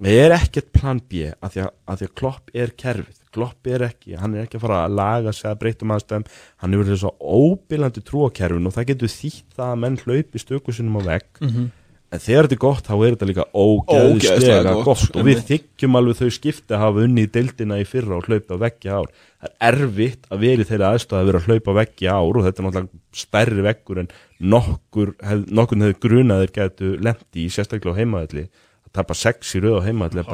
Það 0.00 0.16
er 0.16 0.32
ekkert 0.32 0.70
plan 0.72 1.00
B 1.00 1.26
að 1.28 1.54
því 1.54 1.62
að, 1.64 1.72
að 1.84 1.98
því 2.00 2.06
að 2.08 2.14
Klopp 2.20 2.54
er 2.56 2.70
kerfið. 2.82 3.16
Klopp 3.30 3.68
er 3.70 3.84
ekki, 3.86 4.16
hann 4.18 4.34
er 4.34 4.46
ekki 4.46 4.58
að 4.58 4.64
fara 4.64 4.78
að 4.86 4.94
laga 4.98 5.32
sig 5.36 5.50
að 5.50 5.58
breytum 5.60 5.92
aðstæðum, 5.94 6.24
hann 6.62 6.72
er 6.72 6.80
verið 6.80 6.94
þess 6.96 7.08
að 7.10 7.36
óbílandi 7.36 8.02
trú 8.02 8.24
á 8.26 8.28
kerfin 8.40 8.66
og 8.66 8.74
það 8.74 8.88
getur 8.88 9.12
þýtt 9.12 9.58
það 9.58 9.68
að 9.68 9.82
menn 9.84 9.98
hlaupi 10.02 10.42
stökusinum 10.42 10.98
á 10.98 11.02
vegg. 11.10 11.28
Mhm. 11.44 11.68
En 12.10 12.22
þegar 12.22 12.46
þetta 12.48 12.56
er 12.56 12.62
gott 12.64 12.88
þá 12.88 12.94
er 12.96 13.14
þetta 13.14 13.28
líka 13.28 13.44
ógeðslega 13.54 14.72
gott, 14.74 14.86
gott, 14.88 15.10
og 15.14 15.26
við 15.28 15.42
þykjum 15.50 15.98
alveg 16.00 16.18
þau 16.18 16.30
skipti 16.34 16.74
að 16.74 16.82
hafa 16.82 17.04
unni 17.06 17.26
í 17.26 17.30
deildina 17.30 17.78
í 17.78 17.84
fyrra 17.86 18.16
og 18.18 18.26
hlaupa 18.26 18.58
veggi 18.64 18.90
ár. 18.90 19.12
Það 19.40 19.54
er 19.68 19.78
erfitt 19.84 20.26
að 20.26 20.42
vera 20.42 20.64
í 20.64 20.68
þeirra 20.70 20.90
aðstöð 20.94 21.20
að 21.20 21.30
vera 21.30 21.42
að 21.42 21.46
hlaupa 21.50 21.76
veggi 21.78 22.10
ár 22.10 22.40
og 22.40 22.48
þetta 22.48 22.62
er 22.62 22.66
náttúrulega 22.66 23.22
stærri 23.22 23.64
veggur 23.68 24.02
en 24.02 24.10
nokkur 24.56 25.14
hef, 25.22 25.46
nokkur 25.60 25.84
hefur 25.84 26.02
grunaðir 26.08 26.52
getur 26.56 26.98
lendi 27.06 27.46
í 27.46 27.54
sérstaklega 27.54 27.94
á 27.94 28.00
heimaðalli 28.00 28.44
að 28.50 28.92
tapa 28.98 29.16
sex 29.16 29.54
í 29.54 29.62
röð 29.62 29.78
á 29.78 29.86
heimaðalli 29.86 30.26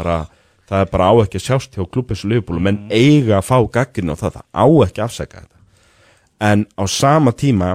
það 0.67 0.83
er 0.83 0.91
bara 0.91 1.11
á 1.11 1.15
ekki 1.23 1.39
að 1.39 1.45
sjást 1.45 1.77
hjá 1.77 1.85
klubbins 1.87 2.25
og 2.25 2.33
liðbúlu, 2.33 2.63
menn 2.63 2.87
eiga 2.91 3.39
að 3.39 3.47
fá 3.47 3.59
gaggrin 3.77 4.11
og 4.11 4.19
það, 4.19 4.41
það 4.41 4.47
á 4.51 4.67
ekki 4.87 5.03
að 5.03 5.07
afsæka 5.07 5.43
þetta. 5.43 5.61
En 6.47 6.65
á 6.77 6.85
sama 6.91 7.33
tíma 7.33 7.71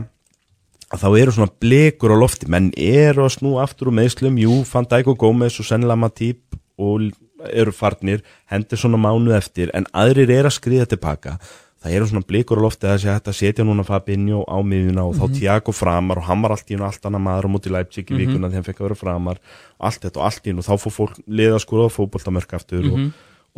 þá 1.00 1.08
eru 1.22 1.32
svona 1.36 1.54
blekur 1.64 2.12
á 2.12 2.18
lofti. 2.20 2.50
Menn 2.52 2.72
eru 2.76 3.24
að 3.28 3.36
snú 3.38 3.56
aftur 3.64 3.92
úr 3.92 4.00
meðslum 4.02 4.40
jú, 4.42 4.62
Van 4.68 4.88
Dijk 4.92 5.14
og 5.14 5.20
Gómez 5.22 5.60
og 5.62 5.68
sennilega 5.70 6.04
Matip 6.04 6.60
og 6.82 7.12
eru 7.50 7.72
farnir 7.74 8.22
hendur 8.52 8.78
svona 8.78 9.00
mánuð 9.02 9.38
eftir 9.38 9.72
en 9.74 9.88
aðrir 9.98 10.30
eru 10.30 10.50
að 10.52 10.58
skriða 10.60 10.90
tilbaka 10.92 11.38
það 11.82 11.96
eru 11.98 12.10
svona 12.10 12.28
blikur 12.30 12.62
á 12.62 12.66
lofti 12.66 12.90
að 12.90 13.08
að 13.16 13.34
setja 13.34 13.66
núna 13.66 13.86
Fabinho 13.86 14.44
á 14.46 14.58
miðjuna 14.62 15.06
og 15.10 15.18
þá 15.18 15.38
Tiago 15.38 15.74
framar 15.74 16.22
og 16.22 16.28
hann 16.28 16.44
var 16.44 16.54
allt 16.54 16.70
í 16.70 16.78
einu 16.78 16.86
allt 16.86 17.08
annað 17.08 17.26
maður 17.26 17.50
á 17.50 17.54
móti 17.56 17.74
Leipzig 17.74 18.12
í 18.12 18.20
vikuna 18.20 18.50
þegar 18.50 18.60
hann 18.60 18.68
fekk 18.68 18.82
að 18.82 18.88
vera 18.88 19.00
framar. 19.00 19.42
Og 19.80 19.88
allt 19.90 20.06
þetta 20.06 20.22
og 20.22 20.28
allt 20.28 20.46
í 20.46 20.54
einu 20.54 20.62
og 20.62 20.68
þá 20.68 20.74
fór 20.84 20.96
fólk 20.98 21.22
liða 21.26 21.58
að 21.58 21.64
skora 21.66 21.88
á 21.90 21.96
fótboltamörk 21.96 22.54
aftur 22.60 22.86
og, 22.92 23.00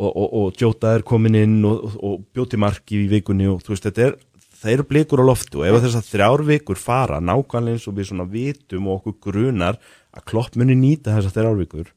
og, 0.00 0.08
og, 0.08 0.28
og 0.40 0.62
Jota 0.62 0.94
er 0.96 1.04
komin 1.04 1.36
inn 1.36 1.58
og, 1.68 1.84
og, 1.84 1.98
og 2.00 2.24
bjóti 2.32 2.60
marki 2.60 3.02
í 3.02 3.10
vikunni 3.12 3.50
og 3.52 3.60
þú 3.64 3.74
veist 3.74 3.90
þetta 3.90 4.06
er 4.08 4.16
það 4.64 4.72
eru 4.72 4.86
blikur 4.88 5.20
á 5.20 5.28
loftu 5.28 5.60
og 5.60 5.68
ef 5.68 5.82
þess 5.84 5.98
að 6.00 6.08
þrjár 6.12 6.44
vikur 6.48 6.80
fara 6.80 7.20
nákvæmlega 7.20 7.76
eins 7.76 7.84
og 7.90 7.98
við 7.98 8.08
svona 8.10 8.26
vitum 8.30 8.88
og 8.88 9.02
okkur 9.02 9.18
grunar 9.28 9.78
að 10.14 10.26
klopp 10.30 10.56
muni 10.56 10.76
nýta 10.78 11.14
þess 11.14 11.28
að 11.30 11.36
þrjár 11.38 11.60
vikur 11.60 11.92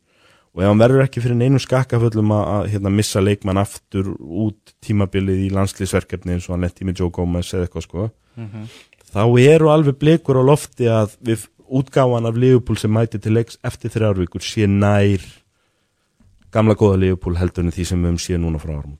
og 0.57 0.63
ef 0.63 0.71
hann 0.71 0.81
verður 0.81 1.05
ekki 1.05 1.23
fyrir 1.23 1.37
neinum 1.39 1.61
skakkaföllum 1.61 2.33
að, 2.33 2.45
að 2.55 2.69
hérna, 2.73 2.93
missa 2.97 3.23
leikmann 3.23 3.61
aftur 3.61 4.09
út 4.17 4.73
tímabilið 4.83 5.45
í 5.45 5.49
landslýsverkefni 5.55 6.35
eins 6.35 6.47
og 6.49 6.55
hann 6.55 6.65
letti 6.65 6.87
með 6.87 7.03
Joe 7.03 7.13
Gomez 7.13 7.53
eða 7.53 7.67
eitthvað 7.67 7.87
sko 7.87 8.07
þá 9.07 9.21
eru 9.41 9.71
alveg 9.71 9.99
blikur 10.01 10.41
á 10.41 10.43
lofti 10.43 10.89
að 10.91 11.15
við 11.23 11.47
útgáfan 11.67 12.27
af 12.27 12.37
Liverpool 12.39 12.79
sem 12.79 12.91
mæti 12.91 13.19
til 13.19 13.35
leiks 13.35 13.59
eftir 13.63 13.91
þrjár 13.93 14.19
vikur 14.23 14.43
sé 14.43 14.67
nær 14.67 15.23
gamla 16.51 16.75
góða 16.79 16.99
Liverpool 17.03 17.37
heldur 17.39 17.65
en 17.65 17.75
því 17.75 17.87
sem 17.87 18.01
við 18.01 18.11
höfum 18.11 18.21
séð 18.23 18.43
núna 18.43 18.61
frá 18.61 18.75
árum 18.75 18.97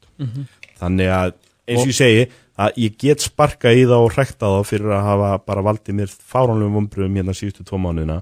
þannig 0.79 1.11
að 1.11 1.31
eins 1.67 1.81
og 1.81 1.91
ég 1.91 1.97
segi 1.97 2.27
að 2.57 2.79
ég 2.83 2.97
get 3.01 3.23
sparka 3.23 3.71
í 3.73 3.85
það 3.85 4.05
og 4.07 4.15
hrekta 4.15 4.49
þá 4.49 4.59
fyrir 4.65 4.95
að 4.97 5.05
hafa 5.11 5.31
bara 5.45 5.65
valdið 5.69 5.99
mér 5.99 6.13
fáránlegum 6.13 6.79
vombriðum 6.79 7.19
hérna 7.19 7.35
síðustu 7.37 7.65
tvo 7.67 7.79
mánuðina. 7.81 8.21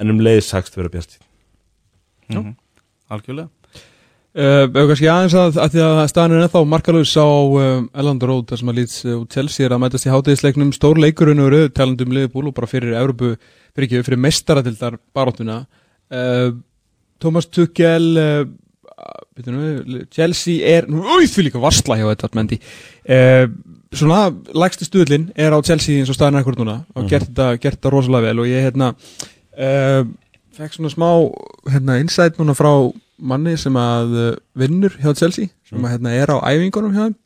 En 0.00 0.12
um 0.12 0.22
leiðis 0.22 0.50
sagst 0.52 0.78
vera 0.78 0.92
bjart 0.92 1.18
Mhm. 2.32 2.54
Algjörlega. 3.12 3.50
Uh, 4.32 4.64
Eða 4.64 4.86
kannski 4.88 5.08
aðeins 5.12 5.34
að, 5.36 5.56
að 5.60 5.74
því 5.74 5.80
að 5.84 5.98
staðan 6.08 6.32
er 6.32 6.44
ennþá 6.46 6.60
markalus 6.64 7.10
á 7.20 7.28
um, 7.28 7.88
Elland 7.92 8.22
Road 8.24 8.46
þar 8.48 8.60
sem 8.62 8.70
að 8.72 8.78
lýts 8.78 8.94
uh, 9.04 9.18
Chelsea 9.28 9.66
er 9.66 9.74
að 9.76 9.82
mætast 9.82 10.06
í 10.08 10.12
hátegisleiknum 10.12 10.70
stór 10.72 11.00
leikurinn 11.02 11.42
og 11.44 11.50
rauð 11.52 11.66
talandum 11.76 12.14
Liverpool 12.16 12.48
og 12.48 12.54
bara 12.56 12.70
fyrir 12.70 12.96
Európu, 12.96 13.34
fyrir 13.76 13.88
ekki, 13.90 14.00
fyrir 14.06 14.22
mestaradildar 14.24 14.96
baróttuna 15.12 15.58
uh, 16.16 16.48
Thomas 17.20 17.50
Tuchel 17.52 18.08
uh, 18.16 18.46
byrju 18.48 18.71
nú, 19.46 20.02
Chelsea 20.12 20.64
er 20.76 20.88
úi, 20.88 21.28
því 21.28 21.46
líka 21.48 21.62
varsla 21.62 21.98
hjá 22.00 22.06
þetta 22.10 22.32
mendi 22.38 22.58
uh, 22.60 23.46
svona, 23.92 24.24
lægstu 24.56 24.88
stuðlinn 24.88 25.30
er 25.36 25.54
á 25.54 25.58
Chelsea 25.64 26.00
eins 26.00 26.12
og 26.12 26.18
staðan 26.18 26.40
er 26.40 26.44
akkur 26.44 26.58
núna 26.60 26.80
og 26.96 27.08
gert, 27.10 27.30
þetta, 27.30 27.52
gert 27.62 27.80
þetta 27.80 27.94
rosalega 27.94 28.30
vel 28.30 28.44
og 28.44 28.50
ég 28.50 28.68
hérna 28.68 28.92
uh, 28.92 30.02
fekk 30.56 30.76
svona 30.76 30.92
smá 30.92 31.08
hérna, 31.72 31.98
insight 32.02 32.40
núna 32.40 32.56
frá 32.58 32.72
manni 33.22 33.56
sem 33.60 33.76
að 33.78 34.18
uh, 34.18 34.28
vinnur 34.58 34.94
hjá 35.00 35.12
Chelsea 35.16 35.52
sem 35.68 35.82
að 35.82 35.96
hérna 35.96 36.14
er 36.18 36.34
á 36.34 36.36
æfingunum 36.52 36.94
hjá 36.96 37.08
þeim 37.08 37.18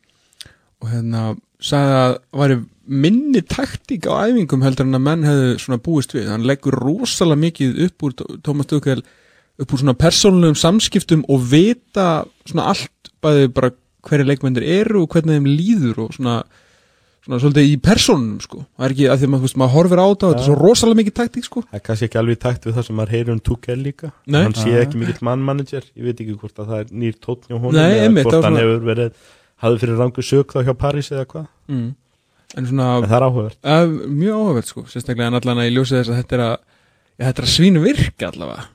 og 0.77 0.89
hérna 0.93 1.27
sagði 1.63 1.95
að 1.97 2.17
væri 2.37 2.57
minni 2.87 3.41
taktík 3.43 4.07
á 4.07 4.29
æfingum 4.29 4.63
heldur 4.63 4.87
en 4.87 4.97
að 4.97 5.03
menn 5.03 5.25
hefðu 5.27 5.47
svona 5.59 5.81
búist 5.83 6.13
við. 6.15 6.29
Hann 6.31 6.45
leggur 6.47 6.77
rosalega 6.77 7.41
mikið 7.41 7.81
upp 7.87 8.05
úr 8.07 8.15
Thomas 8.45 8.69
Tuchel 8.69 9.03
upp 9.57 9.73
úr 9.73 9.81
svona 9.81 9.97
persónulegum 9.97 10.57
samskiptum 10.59 11.25
og 11.29 11.43
vita 11.51 12.07
svona 12.45 12.69
allt 12.73 13.11
bæði 13.23 13.51
bara 13.55 13.73
hverju 14.07 14.27
leikmyndir 14.29 14.63
eru 14.63 15.03
og 15.03 15.11
hvernig 15.13 15.39
þeim 15.39 15.49
líður 15.49 16.01
og 16.05 16.15
svona 16.15 16.39
svona 17.27 17.41
svolítið 17.43 17.71
í 17.73 17.75
persónunum 17.83 18.39
sko. 18.39 18.61
Það 18.77 18.85
er 18.87 18.93
ekki 18.93 19.07
að 19.11 19.19
því 19.19 19.27
að 19.27 19.57
maður, 19.59 19.73
horfir 19.73 19.99
á 19.99 20.05
þetta 20.07 20.27
og 20.27 20.31
þetta 20.31 20.43
er 20.43 20.47
svo 20.47 20.55
rosalega 20.61 20.99
mikið 21.01 21.15
taktík 21.17 21.47
sko. 21.47 21.63
Það 21.67 21.79
er 21.79 21.83
kannski 21.87 22.07
ekki 22.07 22.19
alveg 22.21 22.37
í 22.37 22.41
takt 22.45 22.67
við 22.67 22.77
það 22.77 22.87
sem 22.87 22.97
maður 22.99 23.13
heyrir 23.15 23.33
um 23.33 23.41
Tuchel 23.43 23.77
líka. 23.83 24.11
Nei. 24.25 24.39
hann 24.45 24.55
sé 24.55 24.75
ekki 24.79 25.01
mikill 25.01 25.27
mannmanager. 25.27 25.89
Ég 25.97 26.07
veit 26.07 26.21
ekki 26.23 26.37
hvort 26.39 26.61
að 26.63 26.71
það 26.71 26.83
er 26.85 26.93
nýr 27.03 27.17
tótn 27.19 27.51
hjá 27.51 27.57
honum 27.57 27.75
Nei, 27.75 27.97
eða 27.97 28.23
hvort 28.23 28.37
hann 28.37 28.45
svona- 28.47 28.63
hefur 28.63 28.87
verið 28.87 29.11
hafði 29.65 29.81
fyrir 29.83 29.99
rangu 29.99 30.23
sög 30.23 30.55
þá 30.55 30.59
hjá 30.63 30.73
París 30.85 31.11
eða 31.11 31.25
hvað. 31.33 31.47
Mm. 31.67 31.89
en 32.55 32.65
svona 32.71 32.87
en 32.95 33.09
það 33.09 33.17
er 33.17 33.27
áhugavert. 33.27 33.59
Uh, 33.67 33.87
mjög 34.07 34.39
áhugavert 34.39 34.71
sko, 34.71 34.85
sérstaklega 34.87 35.27
en 35.27 35.39
allan 35.41 35.59
að 35.59 35.67
ég 35.67 35.75
ljósi 35.75 35.97
þess 35.97 36.13
að 36.13 36.19
þetta 36.21 36.37
er 36.37 36.43
að, 36.45 36.57
ja, 37.17 37.23
þetta 37.25 37.41
er 37.41 37.47
að 37.47 37.55
svínu 37.57 37.81
virka 37.83 38.29
allavega. 38.31 38.67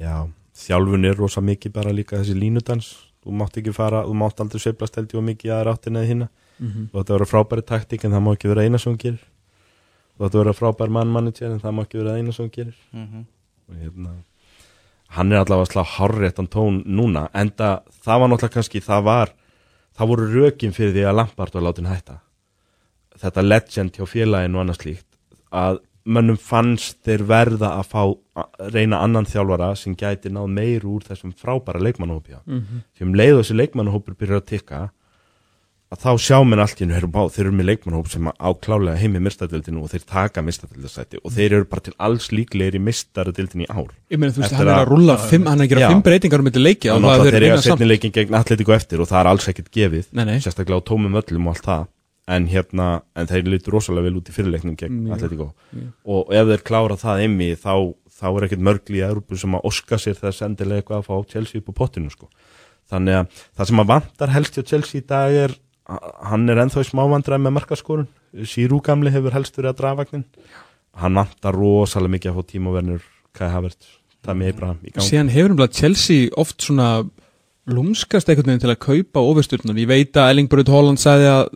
Já, 0.00 0.28
þjálfun 0.58 1.08
er 1.08 1.18
rosa 1.18 1.42
mikið 1.44 1.74
bara 1.74 1.94
líka 1.94 2.18
þessi 2.20 2.36
línudans. 2.38 2.92
Þú 3.24 3.34
mátt 3.34 3.58
ekki 3.60 3.74
fara, 3.74 4.04
þú 4.06 4.14
mátt 4.18 4.40
aldrei 4.40 4.62
sveiflast 4.62 4.96
held 4.96 5.10
ég 5.12 5.20
og 5.20 5.26
mikið 5.26 5.54
aðra 5.54 5.74
áttina 5.76 6.04
eða 6.04 6.12
hinna 6.12 6.28
Mm 6.58 6.88
og 6.92 6.94
þetta 6.98 7.12
vera 7.14 7.26
frábæri 7.30 7.62
taktík 7.62 8.04
en 8.04 8.12
það 8.12 8.22
má 8.24 8.32
ekki 8.34 8.48
vera 8.50 8.62
eina 8.66 8.78
sem 8.78 8.92
hún 8.92 8.98
gerir. 8.98 9.20
Og 10.18 10.24
þetta 10.24 10.38
vera 10.38 10.54
frábæri 10.58 10.90
mannmanager 10.90 11.52
en 11.52 11.60
það 11.62 11.74
má 11.76 11.82
ekki 11.84 12.00
vera 12.00 12.16
eina 12.18 12.32
sem 12.32 12.44
hún 12.44 12.54
gerir. 12.56 12.78
Og 13.68 13.76
hérna 13.78 14.14
hann 15.16 15.32
er 15.32 15.40
allavega 15.40 15.68
að 15.68 15.72
slá 15.72 15.84
hárréttan 15.96 16.48
tón 16.52 16.82
núna 16.84 17.28
en 17.32 17.50
það, 17.56 17.84
það 18.04 18.20
var 18.20 18.30
náttúrulega 18.32 18.54
kannski 18.54 18.82
það 18.84 19.04
var, 19.06 19.30
það 19.96 20.10
voru 20.10 20.26
rökin 20.34 20.74
fyrir 20.76 20.92
því 20.96 21.04
að 21.08 21.16
Lampard 21.16 21.54
var 21.54 21.64
látin 21.64 21.88
hætta. 21.88 22.18
Þetta 23.18 23.46
legend 23.46 23.96
hjá 23.96 24.04
félaginu 24.06 24.58
og 24.58 24.64
annars 24.66 24.82
slíkt 24.82 25.06
að 25.48 25.80
mönnum 26.08 26.38
fannst 26.40 26.98
þeir 27.06 27.24
verða 27.28 27.72
að 27.78 27.88
fá 27.92 28.02
að 28.42 28.70
reyna 28.74 29.00
annan 29.04 29.28
þjálfara 29.28 29.72
sem 29.76 29.96
gæti 29.98 30.32
náð 30.32 30.46
meir 30.58 30.86
úr 30.88 31.04
þessum 31.08 31.34
frábæra 31.36 31.82
leikmannahópi 31.84 32.38
-hmm. 32.38 32.84
því 32.96 33.08
um 33.08 33.14
leið 33.20 33.34
og 33.34 33.42
þessi 33.44 33.58
leikmannahópur 33.60 34.16
byrjar 34.18 34.40
að 34.42 34.48
tikka 34.52 34.80
að 35.88 36.02
þá 36.04 36.10
sjá 36.20 36.38
menn 36.44 36.60
allt 36.60 36.80
í 36.80 36.84
hennu 36.84 36.98
þeir 37.32 37.44
eru 37.46 37.52
með 37.56 37.68
leikmannahóp 37.70 38.08
sem 38.12 38.26
á 38.28 38.48
klálega 38.60 39.00
heimi 39.00 39.20
mistadildinu 39.24 39.82
og 39.82 39.88
þeir 39.92 40.04
taka 40.04 40.42
mistadildasæti 40.44 41.20
og 41.24 41.32
þeir 41.32 41.52
eru 41.58 41.64
bara 41.64 41.84
til 41.86 41.94
alls 41.98 42.28
líklegir 42.28 42.76
í 42.76 42.82
mistaradildinu 42.84 43.64
í 43.64 43.68
ár 43.72 43.94
Ég 44.12 44.20
meina 44.20 44.34
þú 44.36 44.42
veist, 44.42 44.52
hann 44.52 44.68
er 44.68 44.74
að- 44.74 44.92
að 45.16 45.28
fimm, 45.30 45.46
hann 45.48 45.60
er 45.60 45.64
að 45.64 45.68
gera 45.68 45.88
fimm 45.88 46.02
breytingar 46.02 46.40
um 46.40 46.46
þetta 46.50 46.64
leiki 46.64 46.90
og 46.92 47.00
það 47.00 47.32
er 47.32 47.56
samt. 47.56 47.78
setni 47.78 47.88
leikin 47.88 48.12
gegn 48.12 48.34
eftir 48.34 49.00
og 49.00 49.08
það 49.08 49.20
er 49.20 49.26
alls 49.32 49.48
ekkert 49.48 49.70
gefið 49.72 50.04
sérstaklega 50.44 50.76
á 50.76 50.82
tómum 50.84 51.16
öllum 51.16 51.46
og 51.48 51.56
allt 51.56 51.64
það 51.64 51.86
en 52.28 52.48
hérna, 52.50 52.88
en 53.16 53.28
þeir 53.30 53.48
lítur 53.48 53.76
rosalega 53.76 54.08
vel 54.08 54.18
út 54.20 54.28
í 54.28 54.34
fyrirleiknum 54.36 54.76
gegn 54.78 55.00
Mjög. 55.06 55.14
Atletico 55.16 55.48
og 56.04 56.34
ef 56.36 56.50
þeir 56.50 56.64
klára 56.68 56.98
það 57.00 57.24
einmi 57.24 57.48
þá, 57.56 57.72
þá 58.18 58.26
er 58.28 58.46
ekkert 58.48 58.64
mörgli 58.68 59.00
í 59.00 59.06
Európu 59.06 59.38
sem 59.40 59.56
að 59.56 59.68
oska 59.70 59.98
sér 60.00 60.18
þess 60.18 60.44
endilega 60.46 60.82
eitthvað 60.82 61.00
að 61.00 61.08
fá 61.08 61.32
Chelsea 61.32 61.62
upp 61.62 61.72
á 61.72 61.78
pottinu 61.80 62.12
sko. 62.12 62.28
þannig 62.92 63.20
að 63.20 63.42
það 63.56 63.70
sem 63.70 63.82
að 63.82 63.90
vantar 63.94 64.34
helst 64.34 64.58
hjá 64.58 64.64
Chelsea 64.72 65.00
í 65.00 65.06
dag 65.08 65.38
er 65.44 65.56
hann 66.28 66.48
er 66.52 66.60
ennþá 66.64 66.84
í 66.84 66.90
smávandræð 66.90 67.44
með 67.44 67.56
markaskorun 67.58 68.08
Sýrú 68.44 68.82
gamli 68.84 69.12
hefur 69.14 69.32
helst 69.32 69.56
verið 69.56 69.72
að 69.72 69.78
drafagnin 69.80 70.26
hann 71.00 71.16
vantar 71.16 71.56
rosalega 71.56 72.16
mikið 72.16 72.32
að 72.32 72.36
fá 72.36 72.50
tímaverðnur 72.52 73.06
Kai 73.38 73.48
Havertz, 73.52 73.88
það 74.24 74.38
með 74.40 74.52
Ibrahim 74.52 74.82
í 74.84 74.92
gang 74.92 75.06
Síðan 75.06 75.32
hefur 75.32 75.54
umlað 75.54 75.78
Chelsea 75.80 76.28
oft 76.36 76.60
svona 76.66 76.90
lúmskast 77.68 78.28
veginn 78.28 78.60
til 78.60 78.72
að 78.72 78.80
kaupa 78.80 79.22
ofurstjórnur. 79.28 79.78
Ég 79.78 79.90
veit 79.90 80.16
að 80.16 80.32
Erling 80.32 80.48
Braut 80.50 80.70
Holland 80.72 81.00
sagði 81.02 81.28
að 81.32 81.50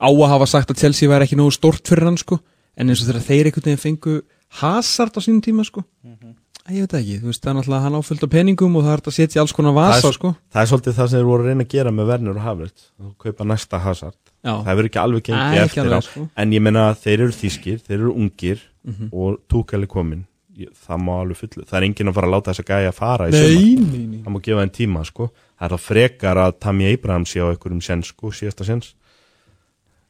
á 0.00 0.08
að 0.08 0.28
hafa 0.32 0.46
sagt 0.46 0.70
að 0.72 0.80
Chelsea 0.80 1.08
væri 1.08 1.26
ekki 1.28 1.36
nógu 1.38 1.52
stort 1.52 1.84
fyrir 1.86 2.04
hann 2.08 2.16
sko, 2.16 2.40
en 2.76 2.88
eins 2.88 3.02
og 3.04 3.08
þegar 3.12 3.26
þeir 3.28 3.44
einhvern 3.50 3.66
veginn 3.68 3.84
fengu 3.84 4.22
Hazard 4.60 5.14
á 5.14 5.20
sínum 5.22 5.42
tíma 5.44 5.64
sko. 5.64 5.84
Mhm. 6.04 6.36
Æ, 6.68 6.72
ég 6.76 6.80
veit 6.84 6.92
ekki, 7.00 7.14
þú 7.22 7.26
veist, 7.30 7.40
það 7.42 7.50
er 7.50 7.56
náttúrulega 7.56 7.82
hann 7.82 7.94
áfyllt 7.96 8.24
á 8.24 8.28
peningum 8.30 8.76
og 8.76 8.82
það 8.84 8.92
er 8.92 9.00
að 9.00 9.14
setja 9.16 9.40
alls 9.40 9.52
konar 9.56 9.72
vasa 9.72 10.00
Það 10.00 10.08
er- 10.10 10.12
sko. 10.18 10.28
Það 10.52 10.60
er 10.62 10.68
svolítið 10.70 10.94
það 10.98 11.08
sem 11.08 11.18
þeir 11.18 11.28
voru 11.30 11.42
að 11.42 11.46
reyna 11.48 11.64
að 11.64 11.68
gera 11.72 11.90
með 11.90 12.06
Werner 12.10 12.30
og 12.36 12.42
Havertz. 12.44 12.82
Þú 13.00 13.12
kaupa 13.18 13.44
næsta 13.48 13.80
Hazard. 13.80 14.16
Já, 14.44 14.52
Það 14.64 14.76
verður 14.76 14.88
ekki 14.90 15.00
alveg 15.00 15.22
gengið 15.24 15.62
eftir 15.64 15.84
alveg, 15.84 16.02
sko. 16.04 16.28
En 16.36 16.50
ég 16.52 16.60
meina 16.62 16.90
að 16.92 16.96
þeir 17.00 17.20
eru 17.20 17.32
þýskir, 17.32 17.80
þeir 17.80 17.94
eru 18.00 18.12
ungir 18.14 18.58
Mhm. 18.86 19.08
og 19.12 19.38
Tuchel 19.48 19.82
er 19.82 19.86
komin 19.86 20.24
Það 20.60 20.98
má 21.00 21.12
alveg 21.24 21.36
fullu 21.40 21.64
Það 21.64 21.72
er 21.80 21.84
enginn 21.88 22.08
að 22.10 22.14
fara 22.14 22.26
að 22.26 22.34
láta 22.34 22.50
þess 22.52 22.60
að 22.60 22.68
gæja 22.68 22.88
að 22.90 22.94
fara 22.94 23.28
í 23.28 23.32
sumar. 23.32 23.48
Nei, 23.48 23.74
nei, 23.80 24.06
nei. 24.06 24.18
Það 24.20 24.32
má 24.34 24.42
gefa 24.42 24.60
þeim 24.60 24.72
tíma 24.76 25.06
sko. 25.06 25.30
Það 25.58 25.64
er 25.64 25.72
það 25.72 25.80
frekar 25.88 26.36
að 26.36 26.58
Tammy 26.60 26.92
Abraham 26.92 27.24
sé 27.24 27.40
á 27.40 27.48
einhverjum 27.48 27.82
sens 27.82 28.06
sko, 28.12 28.28
síðasta 28.28 28.64
sens 28.66 28.94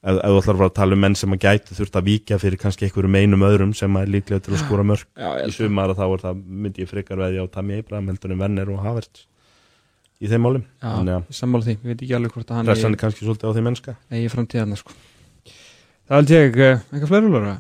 Ef, 0.01 0.17
þú 0.17 0.37
ætlar 0.41 0.55
að 0.55 0.61
fara 0.61 0.69
að 0.71 0.77
tala 0.79 0.97
um 0.97 1.03
menn 1.05 1.15
sem 1.21 1.35
að 1.37 1.43
gæti 1.45 1.75
þurft 1.77 1.97
að 2.01 2.07
víkja 2.09 2.39
fyrir 2.41 2.57
kannski 2.63 2.87
einhverjum 2.87 3.17
einum 3.21 3.43
öðrum 3.45 3.75
sem 3.77 3.97
er 4.01 4.07
líklega 4.09 4.41
til 4.47 4.55
að 4.57 4.63
skora 4.63 4.85
mörg 4.89 5.03
Já, 5.13 5.29
í 5.37 5.43
það. 5.45 5.53
sumar 5.59 5.93
þá 5.99 6.05
er 6.07 6.23
það 6.25 6.39
myndi 6.65 6.81
ég 6.87 6.89
frekar 6.89 7.21
veði 7.21 7.43
á 7.43 7.47
Tammy 7.53 7.79
Abraham 7.83 8.09
heldur 8.09 8.33
en 8.33 8.41
Werner 8.41 8.71
og 8.73 8.81
Havertz 8.87 9.27
í 10.21 10.29
þeim 10.33 10.41
málum. 10.47 10.65
Já, 10.81 10.95
að 11.21 11.29
sammála 11.37 11.65
því, 11.69 11.75
ég 11.77 11.85
veit 11.93 12.01
ekki 12.07 12.17
alveg 12.17 12.33
hvort 12.33 12.49
að 12.53 12.57
hann 12.63 12.71
pressan 12.71 12.97
er 12.97 13.01
kannski 13.05 13.25
svolítið 13.29 13.49
á 13.49 13.55
því 13.57 13.63
mennska. 13.69 13.95
eigi 14.13 14.31
framtíðarna 14.33 14.77
sko. 14.81 14.93
Það 16.09 16.17
held 16.17 16.33
ég, 16.35 16.57
eh, 16.61 16.81
eitthvað 16.93 17.13
fleiri 17.13 17.31
lóra? 17.37 17.53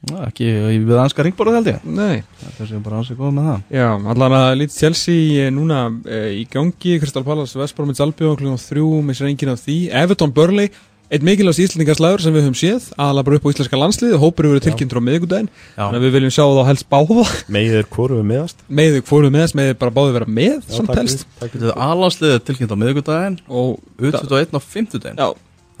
Já, 0.00 0.16
ekki 0.30 0.46
í- 0.48 0.84
við 0.88 0.96
anska 1.00 1.24
ringborðu 1.26 1.56
held 1.58 1.66
ég. 1.68 1.84
Nei, 1.84 2.22
Það 2.56 2.68
séu 2.70 2.82
bara 2.84 3.00
ansið 3.00 3.16
góð 3.20 3.34
með 3.36 3.48
það. 3.50 3.62
Já, 3.76 3.88
allan 4.12 4.32
að 4.36 4.52
lítið 4.60 4.78
Chelsea 4.80 5.46
eh, 5.46 5.50
núna 5.50 5.80
e, 6.08 6.20
í 6.40 6.44
gangi, 6.48 6.98
Crystal 7.00 7.24
Palace, 7.24 7.56
Vestbromins 7.58 8.00
Albion 8.00 8.36
klukkan 8.36 8.56
þrjú, 8.64 9.02
missir 9.04 9.26
enginn 9.28 9.52
af 9.52 9.60
því. 9.60 9.90
Everton 9.92 10.32
Burnley, 10.32 10.70
eitt 11.10 11.24
mikilvægast 11.26 11.58
íslendingarslæður 11.64 12.22
sem 12.22 12.34
við 12.36 12.44
höfum 12.46 12.56
séð, 12.60 12.84
aðalega 12.94 13.26
bara 13.26 13.38
upp 13.40 13.46
á 13.46 13.50
íslenska 13.50 13.78
landslið 13.80 14.12
hópur 14.22 14.46
eru 14.46 14.60
tilkynntur 14.62 15.00
á 15.00 15.02
miðvikudaginn. 15.02 15.48
Já. 15.74 15.82
þannig 15.82 15.98
að 15.98 16.04
við 16.06 16.12
viljum 16.16 16.34
sjá 16.36 16.44
þá 16.46 16.60
helst 16.68 16.86
báða. 16.92 17.24
Megið 17.50 17.78
er 17.80 17.88
hvoru 17.90 18.18
við 18.20 18.26
meðast 18.30 18.62
meðið 18.80 19.00
fóruð 19.10 19.32
með 19.34 19.42
þess, 19.44 19.56
meðið 19.58 19.78
bara 19.80 19.94
báðu 19.96 20.14
vera 20.16 20.28
með 20.30 20.60
samt 20.70 20.92
helst 21.00 21.24
Þetta 21.40 21.64
er 21.66 21.80
alansliðið 21.88 22.44
tilkynnt 22.46 22.74
á 22.74 22.78
miðvikudaginn 22.82 23.38
og 23.48 23.80
U21 23.98 24.54
á 24.54 24.60
fimmtudaginn. 24.62 25.18
Já, 25.18 25.28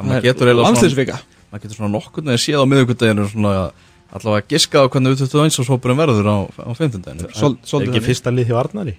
að 0.00 0.10
maður 0.10 0.26
getur 0.26 0.50
eiginlega 0.50 0.56
svona, 0.56 0.66
landsliðsvika. 0.66 1.20
maður 1.52 1.62
getur 1.62 1.78
svona 1.78 1.92
nokkurn 1.94 2.30
veginn 2.30 2.42
séð 2.42 2.58
á 2.58 2.66
miðvikudaginn 2.72 3.22
og 3.22 3.30
svona 3.30 3.54
allavega 4.10 4.46
giska 4.50 4.82
á 4.82 4.86
hvernig 4.90 5.14
U21 5.14 5.60
og 5.62 5.68
svopurinn 5.68 6.00
verður 6.00 6.26
á, 6.26 6.36
á 6.58 6.70
er 7.78 7.86
ekki 7.86 8.00
þannig. 8.00 8.08
fyrsta 8.10 8.32
lið 8.34 8.50
hjá 8.50 8.58
Arnari? 8.64 8.96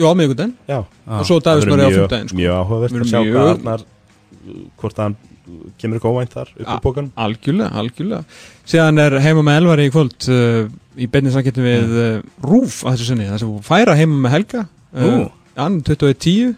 Jú, 0.00 0.08
á 0.08 0.14
miðvikudaginn. 0.16 0.54
Já. 0.66 0.80
Og 0.80 1.24
svo 1.28 1.38
Davís 1.38 1.62
Það 1.62 1.68
Snorri 1.68 1.84
á 1.84 1.90
verður 1.90 2.00
mjög, 2.00 2.28
sko. 2.30 2.38
mjög 2.40 2.54
áhugavert 2.56 2.94
Verður 2.96 3.04
að 3.04 3.10
sjá 3.12 3.20
hvað 3.20 3.50
Arnar 3.54 3.84
hvort 4.80 5.00
hann 5.02 5.16
kemur 5.80 5.98
ekki 5.98 6.10
óvænt 6.12 6.34
þar 6.36 6.50
upp 6.54 6.68
í 6.70 6.76
bókanum 6.84 7.10
Algjörlega, 7.18 7.70
algjörlega. 7.80 8.22
Síðan 8.70 9.02
er 9.02 9.16
heima 9.24 9.42
með 9.46 9.58
Elvari 9.62 9.88
í 9.88 9.92
kvöld 9.94 10.28
uh, 10.30 10.70
í 11.00 11.08
beinni 11.10 11.32
samkettum 11.34 11.66
við 11.66 11.96
uh, 11.98 12.08
Rúf 12.46 12.80
að 12.84 12.96
þessu 12.96 13.08
sinni, 13.10 13.28
það 13.30 13.42
sem 13.44 13.54
færa 13.66 13.96
heima 13.98 14.20
með 14.26 14.36
Helga 14.36 14.64
uh, 14.66 15.04
Nú. 15.10 15.28
Hann 15.58 15.80
21.10 15.86 16.54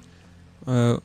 uh, 0.69 0.97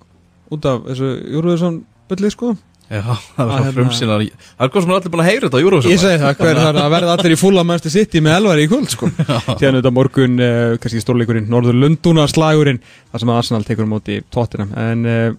út 0.53 0.67
af 0.69 0.83
þessu 0.91 1.13
Júruðursson 1.37 1.83
byrlið 2.11 2.35
sko. 2.35 2.55
Já, 2.87 3.01
það 3.03 3.09
Að 3.11 3.17
er 3.17 3.25
svona 3.35 3.55
hérna- 3.57 3.71
frumsýnar 3.75 4.21
Það 4.23 4.61
er 4.63 4.69
hvað 4.71 4.83
sem 4.85 4.91
er 4.93 4.95
allir 4.97 5.11
búin 5.11 5.21
að 5.23 5.27
heyra 5.27 5.47
þetta 5.49 5.59
á 5.59 5.63
Eurovision 5.65 5.91
Ég 5.91 5.99
segi 5.99 6.19
það, 6.21 6.37
hver 6.39 6.55
það 6.61 6.67
er 6.69 6.77
að 6.79 6.93
verða 6.93 7.15
allir 7.17 7.33
í 7.35 7.39
fulla 7.41 7.63
mannstu 7.67 7.91
sitt 7.91 8.13
með 8.23 8.35
Elvari 8.37 8.63
í 8.63 8.69
kvöld 8.71 8.93
sko. 8.93 9.09
Síðan 9.59 9.79
þetta 9.81 9.91
morgun, 9.97 10.37
uh, 10.39 10.77
kannski 10.79 11.01
stórleikurinn 11.03 11.49
Norður 11.51 11.75
Lundúna 11.81 12.23
slagurinn 12.31 12.79
þar 13.11 13.23
sem 13.25 13.33
að 13.33 13.41
Arsenal 13.41 13.67
tekur 13.67 13.89
á 13.91 13.91
móti 13.91 14.21
tóttina 14.31 14.69
en 14.85 15.03
uh, 15.03 15.35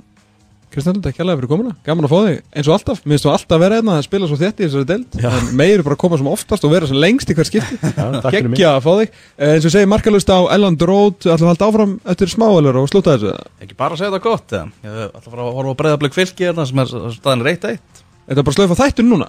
Kristján, 0.68 0.98
þetta 0.98 1.08
er 1.08 1.14
kjærlega 1.16 1.38
fyrir 1.40 1.48
komuna. 1.48 1.70
Gaman 1.86 2.04
að 2.04 2.10
fá 2.12 2.18
þig, 2.26 2.40
eins 2.60 2.68
og 2.68 2.74
alltaf, 2.76 2.98
minnst 3.08 3.24
þú 3.24 3.30
alltaf 3.32 3.60
vera 3.62 3.76
einna 3.80 3.94
að 3.96 4.02
spila 4.04 4.26
svo 4.28 4.36
þétt 4.36 4.58
í 4.60 4.66
þessari 4.66 4.88
deild 4.90 5.16
en 5.24 5.46
meir 5.56 5.80
bara 5.86 5.96
að 5.96 6.00
koma 6.02 6.18
sem 6.20 6.28
oftast 6.28 6.66
og 6.68 6.72
vera 6.74 6.86
sem 6.90 6.98
lengst 7.00 7.30
í 7.32 7.36
hver 7.38 7.48
skipti. 7.48 7.78
Já, 7.80 8.04
takk 8.20 8.28
fyrir 8.34 8.48
mig. 8.50 8.58
geggja 8.58 8.74
að 8.76 8.84
fá 8.84 8.92
þig. 9.00 9.08
Eh, 9.38 9.52
eins 9.54 9.64
og 9.64 9.72
segir 9.72 9.88
markalust 9.88 10.28
á 10.28 10.38
Elland 10.52 10.84
Road. 10.84 11.18
Við 11.24 11.32
að 11.32 11.46
halda 11.48 11.68
áfram 11.70 11.94
eftir 12.12 12.28
smáalur 12.34 12.76
og 12.82 12.90
slúta 12.92 13.14
þessu? 13.16 13.32
Ekki 13.64 13.78
bara 13.80 13.96
að 13.96 14.02
segja 14.02 14.12
þetta 14.12 14.24
gott? 14.28 14.48
Ég 14.52 14.92
ætla 14.92 15.22
að 15.22 15.28
fara 15.32 15.42
að 15.48 15.56
horfa 15.56 15.72
á 15.72 15.78
breyðablik 15.80 16.14
fylki 16.18 16.48
hérna 16.50 16.66
sem 16.68 16.78
er 16.84 16.92
staðin 17.16 17.46
reitt 17.48 17.64
eitt 17.64 18.04
Þetta 18.28 18.36
er 18.36 18.44
bara 18.44 18.52
að 18.52 18.58
slöfa 18.60 18.76
þættun 18.82 19.08
núna? 19.08 19.28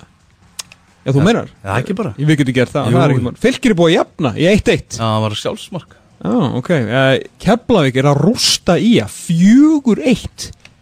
Já, 1.07 1.13
þú 1.15 1.19
Ja. 1.21 1.23
meinar? 1.23 1.47
Já, 1.63 1.71
ekki 1.79 1.95
bara. 1.95 2.11
Ég 2.19 2.27
við 2.27 2.35
getum 2.43 2.53
gert 2.59 2.73
það, 2.75 2.91
það 2.91 2.99
er 2.99 3.15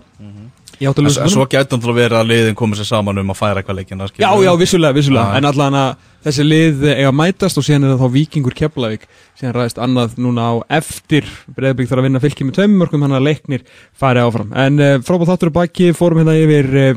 Að 0.82 0.98
En 0.98 1.06
lesa 1.06 1.28
svo 1.30 1.46
gæti 1.46 1.76
náttúrulega 1.76 2.00
verið 2.00 2.18
að 2.18 2.30
liðin 2.32 2.56
komið 2.58 2.80
sér 2.80 2.88
saman 2.90 3.22
um 3.22 3.30
að 3.30 3.38
færa 3.38 3.62
eitthvað 3.62 3.78
leikina 3.78 4.08
Já, 4.18 4.30
já, 4.42 4.52
vissulega, 4.58 4.96
vissulega, 4.98 5.36
en 5.38 5.46
allan 5.46 5.78
að 5.78 6.08
þessi 6.26 6.46
lið 6.46 6.86
eiga 6.88 7.12
að 7.12 7.18
mætast 7.20 7.60
og 7.62 7.66
síðan 7.68 7.86
er 7.86 7.92
það 7.94 8.02
þá 8.02 8.16
Víkingur 8.16 8.56
Keflavík, 8.58 9.06
síðan 9.38 9.54
ræðist 9.60 9.82
annað 9.82 10.18
núna 10.18 10.48
á 10.50 10.54
eftir, 10.82 11.30
Breiðbygg 11.54 11.92
þarf 11.92 12.02
að 12.02 12.08
vinna 12.08 12.24
fylki 12.24 12.48
með 12.48 12.58
tveimur 12.58 12.82
mörgum, 12.82 13.06
hann 13.06 13.18
að 13.20 13.28
leiknir 13.30 13.66
fari 13.94 14.26
áfram. 14.26 14.50
En 14.58 14.82
uh, 14.82 14.98
frábæð 15.06 15.30
þáttur 15.36 15.52
er 15.52 15.56
baki, 15.60 15.92
fórum 15.98 16.24
hérna 16.24 16.38
yfir 16.42 16.72
uh, 16.74 16.92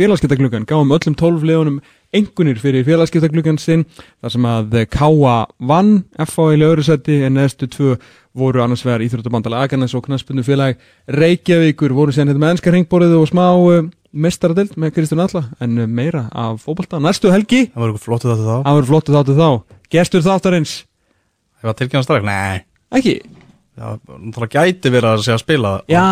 félagskiptagluggan, 0.00 0.64
gáum 0.64 0.94
öllum 0.96 1.16
tólf 1.18 1.42
liðunum 1.44 1.80
engunir 2.16 2.58
fyrir 2.58 2.86
félagskiptagluggan 2.86 3.58
sinn, 3.60 3.84
þar 4.22 4.34
sem 4.34 4.48
að 4.48 4.76
eh, 4.80 4.88
Káa 4.90 5.36
vann, 5.70 5.92
FH 6.16 6.54
í 6.54 6.60
lögru 6.60 6.84
seti 6.86 7.20
en 7.26 7.36
neðstu 7.38 7.68
tvö 7.70 7.96
voru 8.36 8.62
annars 8.64 8.84
vegar 8.86 9.04
Íþróttabandala 9.04 9.62
Agarnes 9.66 9.94
og 9.98 10.06
Knaspundu 10.06 10.44
félag 10.46 10.78
Reykjavíkur. 11.10 11.94
Voru 11.94 12.14
síðan 12.14 12.32
hérna 12.32 12.44
með 12.44 12.54
ennska 12.56 12.74
ringborðið 12.74 13.16
og 13.18 13.28
smá 13.30 13.44
uh, 13.58 13.90
mestaradelt 14.10 14.78
með 14.80 14.94
Kristján 14.96 15.24
Alla 15.26 15.44
en 15.62 15.82
uh, 15.82 15.90
meira 15.90 16.28
af 16.30 16.62
fótbolta. 16.64 17.02
Næstu 17.02 17.32
helgi, 17.34 17.66
Það 17.74 17.82
var 17.82 17.92
eitthvað 17.92 18.06
flottu 18.06 18.30
þetta 18.30 18.46
þá. 18.46 18.56
Það 18.56 18.78
verður 18.78 18.90
flottu 18.94 19.18
þáttu 19.18 19.36
þá. 19.40 19.76
Gestur 19.90 20.26
þáttarins, 20.26 20.78
það 21.60 21.78
tilkynna 21.82 22.06
strax? 22.06 23.38
Náttúrulega 23.80 24.64
gæti 24.66 24.90
verið 24.92 25.08
að 25.08 25.20
segja 25.24 25.36
að 25.38 25.42
spila 25.44 25.70
já, 25.88 26.02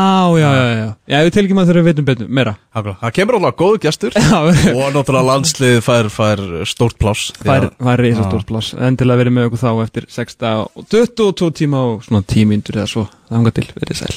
já, 0.41 0.47
já, 0.55 0.63
já, 0.79 0.87
já, 1.11 1.19
við 1.27 1.33
tilgjum 1.35 1.59
að 1.61 1.67
þeirra 1.69 1.83
veitum 1.89 2.07
betur, 2.09 2.31
meira. 2.39 2.55
Það 2.73 3.13
kemur 3.19 3.37
alveg 3.41 3.59
góðu 3.59 3.81
gestur. 3.83 4.15
Já, 4.17 4.39
Og 4.73 4.95
náttúrulega 4.95 5.27
landslið 5.29 5.77
fær, 5.85 6.09
fær 6.15 6.45
stórt 6.71 6.97
pláss. 7.03 7.33
Fær, 7.43 7.67
að- 7.69 7.77
fær 7.91 8.03
reysa 8.07 8.25
stórt 8.31 8.49
pláss. 8.49 8.73
Endilega 8.79 9.21
verið 9.25 9.37
með 9.37 9.51
okkur 9.51 9.63
þá 9.67 9.71
eftir 9.85 10.09
6 10.09 10.39
og 10.55 10.89
22 10.89 11.51
tíma 11.61 11.83
og 11.93 12.03
svona 12.07 12.25
10 12.25 12.49
myndur 12.55 12.81
eða 12.81 12.89
svo, 12.95 13.05
það 13.29 13.37
hanga 13.43 13.55
til, 13.59 13.69
verið 13.77 14.01
sæl 14.05 14.17